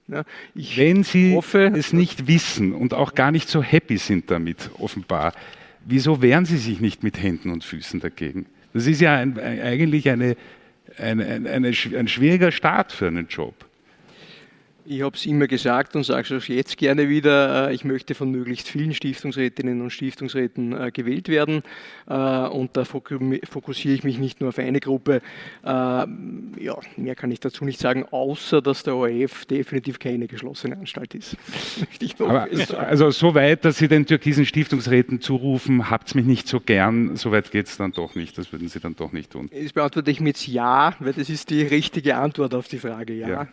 Ich 0.56 0.78
Wenn 0.78 1.04
Sie 1.04 1.36
hoffe, 1.36 1.74
es 1.76 1.92
nicht 1.92 2.28
wissen 2.28 2.72
und 2.72 2.94
auch 2.94 3.14
gar 3.14 3.32
nicht 3.32 3.50
so 3.50 3.62
happy 3.62 3.98
sind 3.98 4.32
damit, 4.32 4.70
offenbar, 4.80 5.34
wieso 5.84 6.22
wehren 6.22 6.46
Sie 6.46 6.58
sich 6.58 6.80
nicht 6.80 7.04
mit 7.04 7.22
Händen 7.22 7.52
und 7.52 7.66
Füßen 7.66 8.00
dagegen? 8.00 8.46
Das 8.72 8.88
ist 8.88 9.02
ja 9.02 9.18
ein, 9.18 9.38
eigentlich 9.38 10.10
eine, 10.10 10.38
eine, 10.98 11.26
eine, 11.26 11.68
ein 11.68 12.08
schwieriger 12.08 12.54
Start 12.54 12.94
für 12.94 13.08
einen 13.08 13.28
Job. 13.28 13.69
Ich 14.92 15.04
habe 15.04 15.16
es 15.16 15.28
immer 15.28 15.46
gesagt 15.46 15.96
und 15.96 16.04
sage 16.04 16.34
es 16.34 16.44
auch 16.44 16.48
jetzt 16.48 16.76
gerne 16.76 17.10
wieder, 17.10 17.70
äh, 17.70 17.76
ich 17.76 17.86
möchte 17.86 18.16
von 18.16 18.32
möglichst 18.32 18.68
vielen 18.68 18.96
Stiftungsrätinnen 18.96 19.84
und 19.84 19.92
Stiftungsräten 19.92 20.74
äh, 20.74 20.90
gewählt 20.92 21.30
werden. 21.30 21.62
Äh, 22.08 22.16
und 22.16 22.76
da 22.76 22.86
fokussiere 22.86 23.94
ich 23.94 24.04
mich 24.04 24.18
nicht 24.18 24.42
nur 24.42 24.50
auf 24.50 24.58
eine 24.58 24.80
Gruppe. 24.80 25.22
Ja, 25.64 26.08
mehr 26.98 27.16
kann 27.16 27.30
ich 27.30 27.40
dazu 27.40 27.66
nicht 27.66 27.80
sagen, 27.80 28.06
außer 28.10 28.62
dass 28.62 28.82
der 28.82 28.96
ORF 28.96 29.46
definitiv 29.46 30.00
keine 30.00 30.28
geschlossene 30.28 30.76
Anstalt 30.76 31.14
ist. 31.14 31.38
Aber, 32.20 32.48
also 32.80 33.12
so 33.12 33.36
weit, 33.36 33.66
dass 33.66 33.78
Sie 33.78 33.88
den 33.88 34.08
türkisen 34.08 34.46
Stiftungsräten 34.46 35.22
zurufen, 35.22 35.90
habt 35.92 36.16
mich 36.16 36.26
nicht 36.26 36.48
so 36.48 36.60
gern, 36.60 37.16
so 37.16 37.32
weit 37.32 37.52
geht 37.52 37.68
es 37.68 37.78
dann 37.78 37.92
doch 37.92 38.16
nicht. 38.16 38.38
Das 38.38 38.52
würden 38.52 38.68
Sie 38.70 38.80
dann 38.80 38.96
doch 38.96 39.12
nicht 39.12 39.32
tun. 39.32 39.52
Das 39.54 39.74
beantworte 39.74 40.10
ich 40.10 40.20
mit 40.20 40.48
Ja, 40.48 40.96
weil 41.00 41.14
das 41.14 41.30
ist 41.30 41.52
die 41.52 41.62
richtige 41.62 42.16
Antwort 42.16 42.56
auf 42.56 42.68
die 42.68 42.80
Frage. 42.80 43.14
ja. 43.14 43.28
ja 43.28 43.48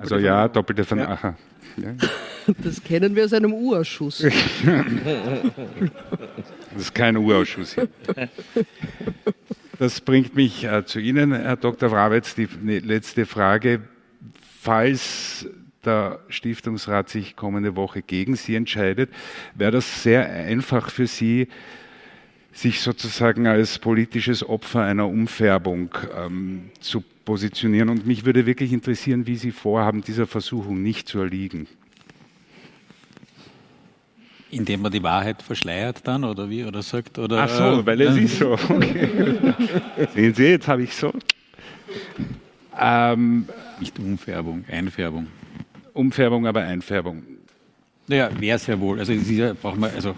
also 0.00 0.18
ja, 0.18 0.48
doppelte 0.48 0.84
Vernachher. 0.84 1.36
Ja. 1.76 1.94
Das 2.62 2.80
kennen 2.80 3.16
wir 3.16 3.24
aus 3.24 3.32
einem 3.32 3.52
Urausschuss. 3.52 4.18
das 4.20 4.30
ist 6.76 6.94
kein 6.94 7.16
Urausschuss. 7.16 7.74
Hier. 7.74 7.88
Das 9.80 10.00
bringt 10.00 10.36
mich 10.36 10.64
äh, 10.64 10.84
zu 10.86 11.00
Ihnen, 11.00 11.32
Herr 11.32 11.56
Dr. 11.56 11.90
Wrawetz, 11.90 12.36
die 12.36 12.48
ne, 12.62 12.78
letzte 12.78 13.26
Frage. 13.26 13.80
Falls 14.60 15.48
der 15.84 16.20
Stiftungsrat 16.28 17.08
sich 17.08 17.34
kommende 17.34 17.74
Woche 17.74 18.00
gegen 18.02 18.36
Sie 18.36 18.54
entscheidet, 18.54 19.10
wäre 19.54 19.72
das 19.72 20.04
sehr 20.04 20.28
einfach 20.28 20.90
für 20.90 21.08
Sie, 21.08 21.48
sich 22.52 22.80
sozusagen 22.80 23.46
als 23.46 23.78
politisches 23.78 24.48
Opfer 24.48 24.82
einer 24.82 25.08
Umfärbung 25.08 25.90
ähm, 26.16 26.70
zu 26.80 27.04
positionieren. 27.26 27.90
Und 27.90 28.06
mich 28.06 28.24
würde 28.24 28.46
wirklich 28.46 28.72
interessieren, 28.72 29.26
wie 29.26 29.36
Sie 29.36 29.50
vorhaben, 29.50 30.00
dieser 30.00 30.26
Versuchung 30.26 30.82
nicht 30.82 31.06
zu 31.08 31.18
erliegen. 31.18 31.66
Indem 34.50 34.80
man 34.80 34.92
die 34.92 35.02
Wahrheit 35.02 35.42
verschleiert 35.42 36.06
dann 36.06 36.24
oder 36.24 36.48
wie 36.48 36.64
oder 36.64 36.80
sagt 36.80 37.18
oder 37.18 37.42
Ach 37.42 37.48
so, 37.50 37.84
weil 37.84 38.00
es 38.00 38.16
ist 38.16 38.38
so. 38.38 38.52
Okay. 38.70 39.08
Sehen 40.14 40.34
Sie, 40.34 40.44
jetzt 40.44 40.68
habe 40.68 40.84
ich 40.84 40.94
so. 40.94 41.12
Ähm, 42.80 43.46
Nicht 43.80 43.98
Umfärbung, 43.98 44.64
Einfärbung. 44.70 45.26
Umfärbung, 45.92 46.46
aber 46.46 46.62
Einfärbung. 46.62 47.22
Naja, 48.06 48.30
wäre 48.38 48.56
es 48.56 48.66
ja 48.66 48.78
wohl. 48.78 49.00
Also, 49.00 49.12
braucht 49.60 49.78
man, 49.78 49.90
also 49.90 50.14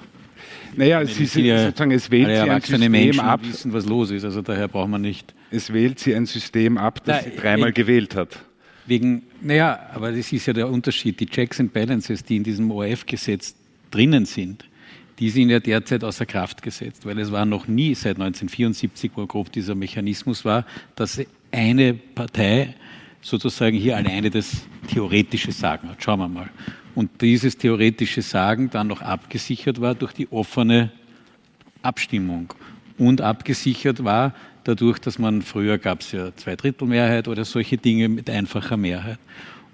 naja, 0.76 1.05
sie, 1.06 1.24
sie, 1.24 1.48
sozusagen, 1.56 1.90
es 1.93 2.10
wählt 2.10 2.28
sie 2.28 2.51
ein 2.51 2.60
System 2.60 2.93
Menschen 2.93 3.20
ab. 3.20 3.40
wissen, 3.43 3.72
was 3.72 3.86
los 3.86 4.10
ist. 4.10 4.24
Also 4.24 4.43
daher 4.43 4.68
braucht 4.68 4.90
man 4.90 5.01
nicht. 5.01 5.35
Es 5.51 5.73
wählt 5.73 5.99
sie 5.99 6.15
ein 6.15 6.27
System 6.27 6.79
ab, 6.79 7.03
das 7.05 7.25
Na, 7.25 7.31
sie 7.31 7.37
dreimal 7.37 7.73
gewählt 7.73 8.15
hat. 8.15 8.39
Wegen, 8.87 9.23
naja, 9.41 9.79
aber 9.93 10.12
das 10.12 10.33
ist 10.33 10.47
ja 10.47 10.53
der 10.53 10.69
Unterschied. 10.69 11.20
Die 11.20 11.27
Checks 11.27 11.61
and 11.61 11.73
Balances, 11.73 12.25
die 12.25 12.37
in 12.37 12.45
diesem 12.45 12.70
ORF-Gesetz 12.70 13.55
drinnen 13.91 14.25
sind, 14.25 14.65
die 15.19 15.31
sind 15.31 15.51
ja 15.51 15.61
derzeit 15.61 16.05
außer 16.05 16.27
Kraft 16.27 16.62
gesetzt, 16.62 17.05
weil 17.05 17.19
es 17.19 17.33
war 17.33 17.45
noch 17.45 17.66
nie 17.66 17.95
seit 17.95 18.16
1974, 18.16 19.11
wo 19.15 19.27
grob 19.27 19.51
dieser 19.53 19.75
Mechanismus 19.75 20.45
war, 20.45 20.65
dass 20.95 21.20
eine 21.51 21.95
Partei 21.95 22.75
sozusagen 23.20 23.77
hier 23.77 23.97
alleine 23.97 24.31
das 24.31 24.66
theoretische 24.93 25.53
Sagen 25.53 25.89
hat. 25.89 26.03
Schauen 26.03 26.20
wir 26.20 26.29
mal 26.29 26.51
und 26.99 27.20
dieses 27.20 27.57
theoretische 27.57 28.23
Sagen 28.23 28.70
dann 28.70 28.89
noch 28.89 29.03
abgesichert 29.03 29.81
war 29.81 29.95
durch 29.95 30.12
die 30.12 30.33
offene 30.33 30.91
Abstimmung 31.81 32.53
und 32.99 33.20
abgesichert 33.20 34.03
war 34.03 34.35
dadurch, 34.69 34.99
dass 34.99 35.19
man 35.19 35.40
früher 35.40 35.78
gab 35.78 36.03
es 36.03 36.12
ja 36.12 36.35
Zweidrittelmehrheit 36.36 37.27
oder 37.27 37.45
solche 37.47 37.78
Dinge 37.78 38.09
mit 38.09 38.28
einfacher 38.28 38.77
Mehrheit. 38.77 39.19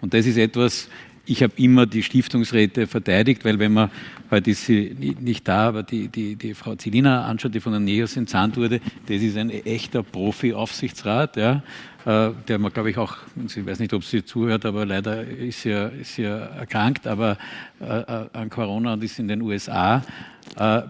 Und 0.01 0.15
das 0.15 0.25
ist 0.25 0.37
etwas, 0.37 0.89
ich 1.27 1.43
habe 1.43 1.53
immer 1.57 1.87
die 1.87 2.03
Stiftungsräte 2.03 2.87
verteidigt, 2.87 3.45
weil 3.45 3.59
wenn 3.59 3.73
man, 3.73 3.91
heute 4.31 4.51
ist 4.51 4.67
sie 4.67 4.95
nicht 5.21 5.49
da, 5.49 5.69
aber 5.69 5.83
die, 5.83 6.09
die, 6.09 6.37
die 6.37 6.55
Frau 6.55 6.75
Zilina 6.75 7.25
anschaut, 7.25 7.55
die 7.55 7.61
von 7.61 7.73
der 7.73 7.81
NEOS 7.81 8.17
entsandt 8.17 8.57
wurde, 8.57 8.81
das 9.07 9.23
ist 9.23 9.37
ein 9.37 9.51
echter 9.51 10.03
Profi-Aufsichtsrat, 10.03 11.37
ja, 11.37 11.63
äh, 12.05 12.31
der 12.49 12.59
man, 12.59 12.73
glaube 12.73 12.91
ich, 12.91 12.99
auch, 12.99 13.17
ich 13.47 13.65
weiß 13.65 13.79
nicht, 13.79 13.95
ob 13.95 14.05
sie 14.05 14.25
zuhört, 14.25 14.67
aber 14.67 14.85
leider 14.85 15.23
ist 15.23 15.63
sie, 15.63 15.71
ist 15.71 16.15
sie 16.17 16.25
erkrankt, 16.25 17.07
aber 17.07 17.39
äh, 17.81 18.01
äh, 18.01 18.27
an 18.33 18.51
Corona 18.51 18.93
und 18.93 19.03
ist 19.03 19.19
in 19.19 19.29
den 19.29 19.41
USA, 19.41 20.03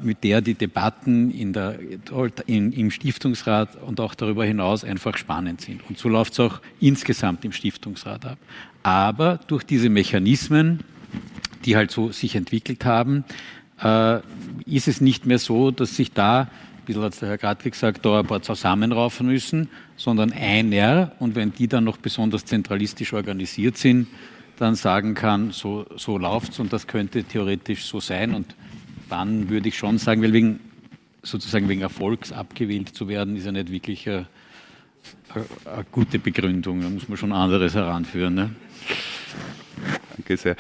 mit 0.03 0.25
der 0.25 0.41
die 0.41 0.55
Debatten 0.55 1.31
in 1.31 1.53
der, 1.53 1.79
in, 2.47 2.73
im 2.73 2.91
Stiftungsrat 2.91 3.81
und 3.83 4.01
auch 4.01 4.17
darüber 4.17 4.45
hinaus 4.45 4.83
einfach 4.83 5.17
spannend 5.17 5.61
sind. 5.61 5.81
Und 5.89 5.97
so 5.97 6.09
läuft 6.09 6.33
es 6.33 6.41
auch 6.41 6.61
insgesamt 6.81 7.45
im 7.45 7.53
Stiftungsrat 7.53 8.27
ab. 8.27 8.39
Aber 8.85 9.41
durch 9.49 9.65
diese 9.65 9.89
Mechanismen, 9.89 10.85
die 11.65 11.75
halt 11.75 11.91
so 11.91 12.13
sich 12.13 12.37
entwickelt 12.37 12.85
haben, 12.85 13.25
ist 14.65 14.87
es 14.87 15.01
nicht 15.01 15.27
mehr 15.27 15.41
so, 15.41 15.73
dass 15.73 15.97
sich 15.97 16.13
da 16.13 16.49
bisschen 16.85 17.03
hat 17.03 17.21
der 17.21 17.29
Herr 17.31 17.39
Gradke 17.39 17.71
gesagt, 17.71 18.05
da 18.05 18.21
ein 18.21 18.27
paar 18.27 18.43
zusammenraufen 18.43 19.27
müssen, 19.27 19.69
sondern 19.97 20.33
einer 20.33 21.13
und 21.19 21.35
wenn 21.35 21.53
die 21.53 21.69
dann 21.69 21.85
noch 21.85 21.97
besonders 21.97 22.45
zentralistisch 22.45 23.13
organisiert 23.13 23.77
sind, 23.77 24.07
dann 24.59 24.75
sagen 24.75 25.15
kann, 25.15 25.51
so, 25.51 25.87
so 25.97 26.19
es 26.19 26.61
und 26.61 26.73
das 26.73 26.87
könnte 26.87 27.25
theoretisch 27.25 27.85
so 27.85 28.01
sein. 28.01 28.35
Und 28.35 28.55
dann 29.09 29.49
würde 29.49 29.69
ich 29.69 29.77
schon 29.77 29.99
sagen, 29.99 30.23
weil 30.23 30.33
wegen, 30.33 30.61
sozusagen 31.23 31.69
wegen 31.69 31.81
Erfolgs 31.81 32.33
abgewählt 32.33 32.91
zu 32.91 33.09
werden, 33.09 33.37
ist 33.37 33.47
ja 33.47 33.53
nicht 33.53 33.73
wirklich 33.73 34.09
eine, 34.09 34.27
eine 35.65 35.85
gute 35.91 36.19
Begründung. 36.19 36.81
Da 36.81 36.89
muss 36.89 37.09
man 37.09 37.17
schon 37.17 37.33
anderes 37.33 37.75
heranführen. 37.75 38.35
Ne? 38.35 38.51
Danke 40.17 40.37
sehr. 40.37 40.57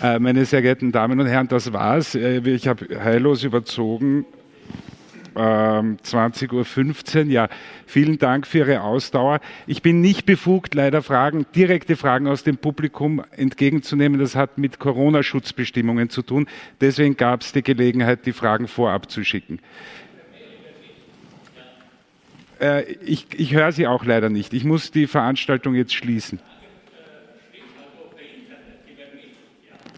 Äh, 0.00 0.18
meine 0.18 0.44
sehr 0.44 0.62
geehrten 0.62 0.92
Damen 0.92 1.20
und 1.20 1.26
Herren, 1.26 1.48
das 1.48 1.72
war's. 1.72 2.14
Äh, 2.14 2.38
ich 2.38 2.68
habe 2.68 2.86
heillos 3.02 3.44
überzogen. 3.44 4.24
20.15 5.34 7.20
ähm, 7.20 7.26
Uhr. 7.26 7.32
Ja, 7.32 7.48
vielen 7.86 8.18
Dank 8.18 8.46
für 8.46 8.58
Ihre 8.58 8.82
Ausdauer. 8.82 9.40
Ich 9.66 9.80
bin 9.82 10.00
nicht 10.00 10.26
befugt, 10.26 10.74
leider 10.74 11.02
Fragen, 11.02 11.46
direkte 11.54 11.96
Fragen 11.96 12.26
aus 12.26 12.44
dem 12.44 12.58
Publikum 12.58 13.22
entgegenzunehmen. 13.30 14.20
Das 14.20 14.36
hat 14.36 14.58
mit 14.58 14.78
Corona-Schutzbestimmungen 14.78 16.10
zu 16.10 16.22
tun. 16.22 16.48
Deswegen 16.80 17.16
gab 17.16 17.40
es 17.40 17.52
die 17.52 17.62
Gelegenheit, 17.62 18.26
die 18.26 18.32
Fragen 18.32 18.68
vorab 18.68 19.10
zu 19.10 19.24
schicken. 19.24 19.60
Äh, 22.62 22.92
ich, 23.04 23.26
ich 23.36 23.52
höre 23.52 23.72
Sie 23.72 23.86
auch 23.86 24.04
leider 24.04 24.28
nicht. 24.28 24.54
Ich 24.54 24.64
muss 24.64 24.92
die 24.92 25.06
Veranstaltung 25.06 25.74
jetzt 25.74 25.94
schließen. 25.94 26.38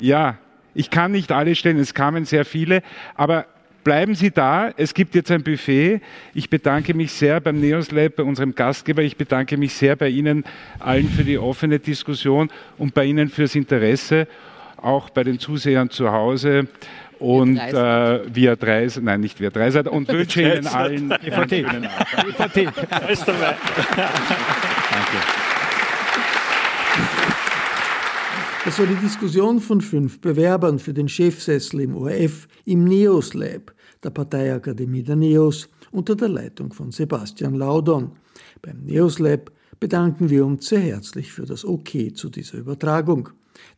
Ja, 0.00 0.38
ich 0.74 0.90
kann 0.90 1.12
nicht 1.12 1.30
alle 1.30 1.54
stellen, 1.54 1.78
es 1.78 1.94
kamen 1.94 2.24
sehr 2.24 2.44
viele, 2.44 2.82
aber 3.14 3.46
Bleiben 3.84 4.14
Sie 4.14 4.30
da, 4.30 4.72
es 4.78 4.94
gibt 4.94 5.14
jetzt 5.14 5.30
ein 5.30 5.42
Buffet. 5.42 6.00
Ich 6.32 6.48
bedanke 6.48 6.94
mich 6.94 7.12
sehr 7.12 7.38
beim 7.38 7.60
Neos 7.60 7.90
Lab, 7.90 8.16
bei 8.16 8.22
unserem 8.22 8.54
Gastgeber. 8.54 9.02
Ich 9.02 9.18
bedanke 9.18 9.58
mich 9.58 9.74
sehr 9.74 9.94
bei 9.94 10.08
Ihnen 10.08 10.44
allen 10.78 11.10
für 11.10 11.22
die 11.22 11.36
offene 11.36 11.78
Diskussion 11.78 12.48
und 12.78 12.94
bei 12.94 13.04
Ihnen 13.04 13.28
fürs 13.28 13.54
Interesse, 13.54 14.26
auch 14.78 15.10
bei 15.10 15.22
den 15.22 15.38
Zusehern 15.38 15.90
zu 15.90 16.10
Hause 16.10 16.66
und 17.18 17.58
äh, 17.58 18.34
via 18.34 18.56
Dreis, 18.56 19.00
nein, 19.00 19.20
nicht 19.20 19.40
via 19.40 19.50
Dreisat 19.50 19.88
und 19.88 20.08
wünsche 20.12 20.42
Ihnen 20.42 20.66
allen 20.66 21.12
einen 21.12 21.48
schönen 21.48 21.86
Abend. 21.86 21.90
Danke. 24.90 25.24
Das 28.64 28.78
war 28.78 28.86
die 28.86 28.94
Diskussion 28.94 29.60
von 29.60 29.82
fünf 29.82 30.20
Bewerbern 30.22 30.78
für 30.78 30.94
den 30.94 31.06
Chefsessel 31.06 31.80
im 31.80 31.94
ORF 31.94 32.48
im 32.64 32.84
NEOS 32.84 33.34
Lab, 33.34 33.74
der 34.02 34.08
Parteiakademie 34.08 35.02
der 35.02 35.16
NEOS, 35.16 35.68
unter 35.90 36.16
der 36.16 36.30
Leitung 36.30 36.72
von 36.72 36.90
Sebastian 36.90 37.56
Laudon. 37.56 38.12
Beim 38.62 38.78
NEOS 38.84 39.18
Lab 39.18 39.52
bedanken 39.80 40.30
wir 40.30 40.46
uns 40.46 40.66
sehr 40.66 40.80
herzlich 40.80 41.30
für 41.30 41.44
das 41.44 41.64
OK 41.66 42.14
zu 42.14 42.30
dieser 42.30 42.56
Übertragung. 42.56 43.28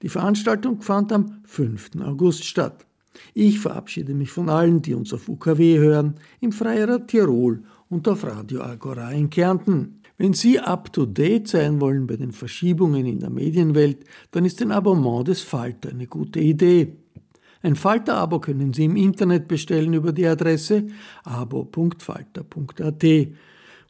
Die 0.02 0.08
Veranstaltung 0.08 0.80
fand 0.80 1.10
am 1.10 1.40
5. 1.44 1.96
August 2.04 2.44
statt. 2.44 2.85
Ich 3.34 3.58
verabschiede 3.58 4.14
mich 4.14 4.30
von 4.30 4.48
allen, 4.48 4.82
die 4.82 4.94
uns 4.94 5.12
auf 5.12 5.28
UKW 5.28 5.78
hören, 5.78 6.14
im 6.40 6.52
Freirad 6.52 7.08
Tirol 7.08 7.62
und 7.88 8.08
auf 8.08 8.24
Radio 8.24 8.62
Agora 8.62 9.10
in 9.12 9.30
Kärnten. 9.30 10.00
Wenn 10.18 10.32
Sie 10.32 10.58
up-to-date 10.58 11.46
sein 11.46 11.80
wollen 11.80 12.06
bei 12.06 12.16
den 12.16 12.32
Verschiebungen 12.32 13.04
in 13.04 13.20
der 13.20 13.30
Medienwelt, 13.30 14.04
dann 14.30 14.46
ist 14.46 14.62
ein 14.62 14.72
Abonnement 14.72 15.28
des 15.28 15.42
Falter 15.42 15.90
eine 15.90 16.06
gute 16.06 16.40
Idee. 16.40 16.96
Ein 17.62 17.76
Falter-Abo 17.76 18.40
können 18.40 18.72
Sie 18.72 18.84
im 18.84 18.96
Internet 18.96 19.48
bestellen 19.48 19.92
über 19.92 20.12
die 20.12 20.26
Adresse 20.26 20.86
abo.falter.at. 21.24 23.04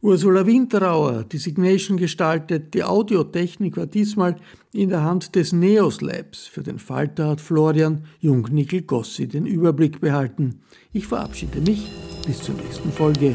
Ursula 0.03 0.47
Winterauer, 0.47 1.25
die 1.25 1.39
Signation 1.39 1.97
gestaltet, 1.97 2.75
die 2.75 2.85
Audiotechnik 2.85 3.77
war 3.77 3.87
diesmal 3.87 4.37
in 4.77 4.91
der 4.91 5.03
Hand 5.03 5.35
des 5.35 5.53
Neos 5.53 6.03
Labs. 6.03 6.47
Für 6.47 6.63
den 6.63 6.79
Falter 6.79 7.29
hat 7.29 7.41
Florian 7.41 8.05
Jungnickel-Gossi 8.21 9.27
den 9.27 9.47
Überblick 9.47 10.01
behalten. 10.01 10.61
Ich 10.93 11.07
verabschiede 11.07 11.61
mich 11.61 11.91
bis 12.27 12.43
zur 12.43 12.57
nächsten 12.57 12.93
Folge. 12.93 13.35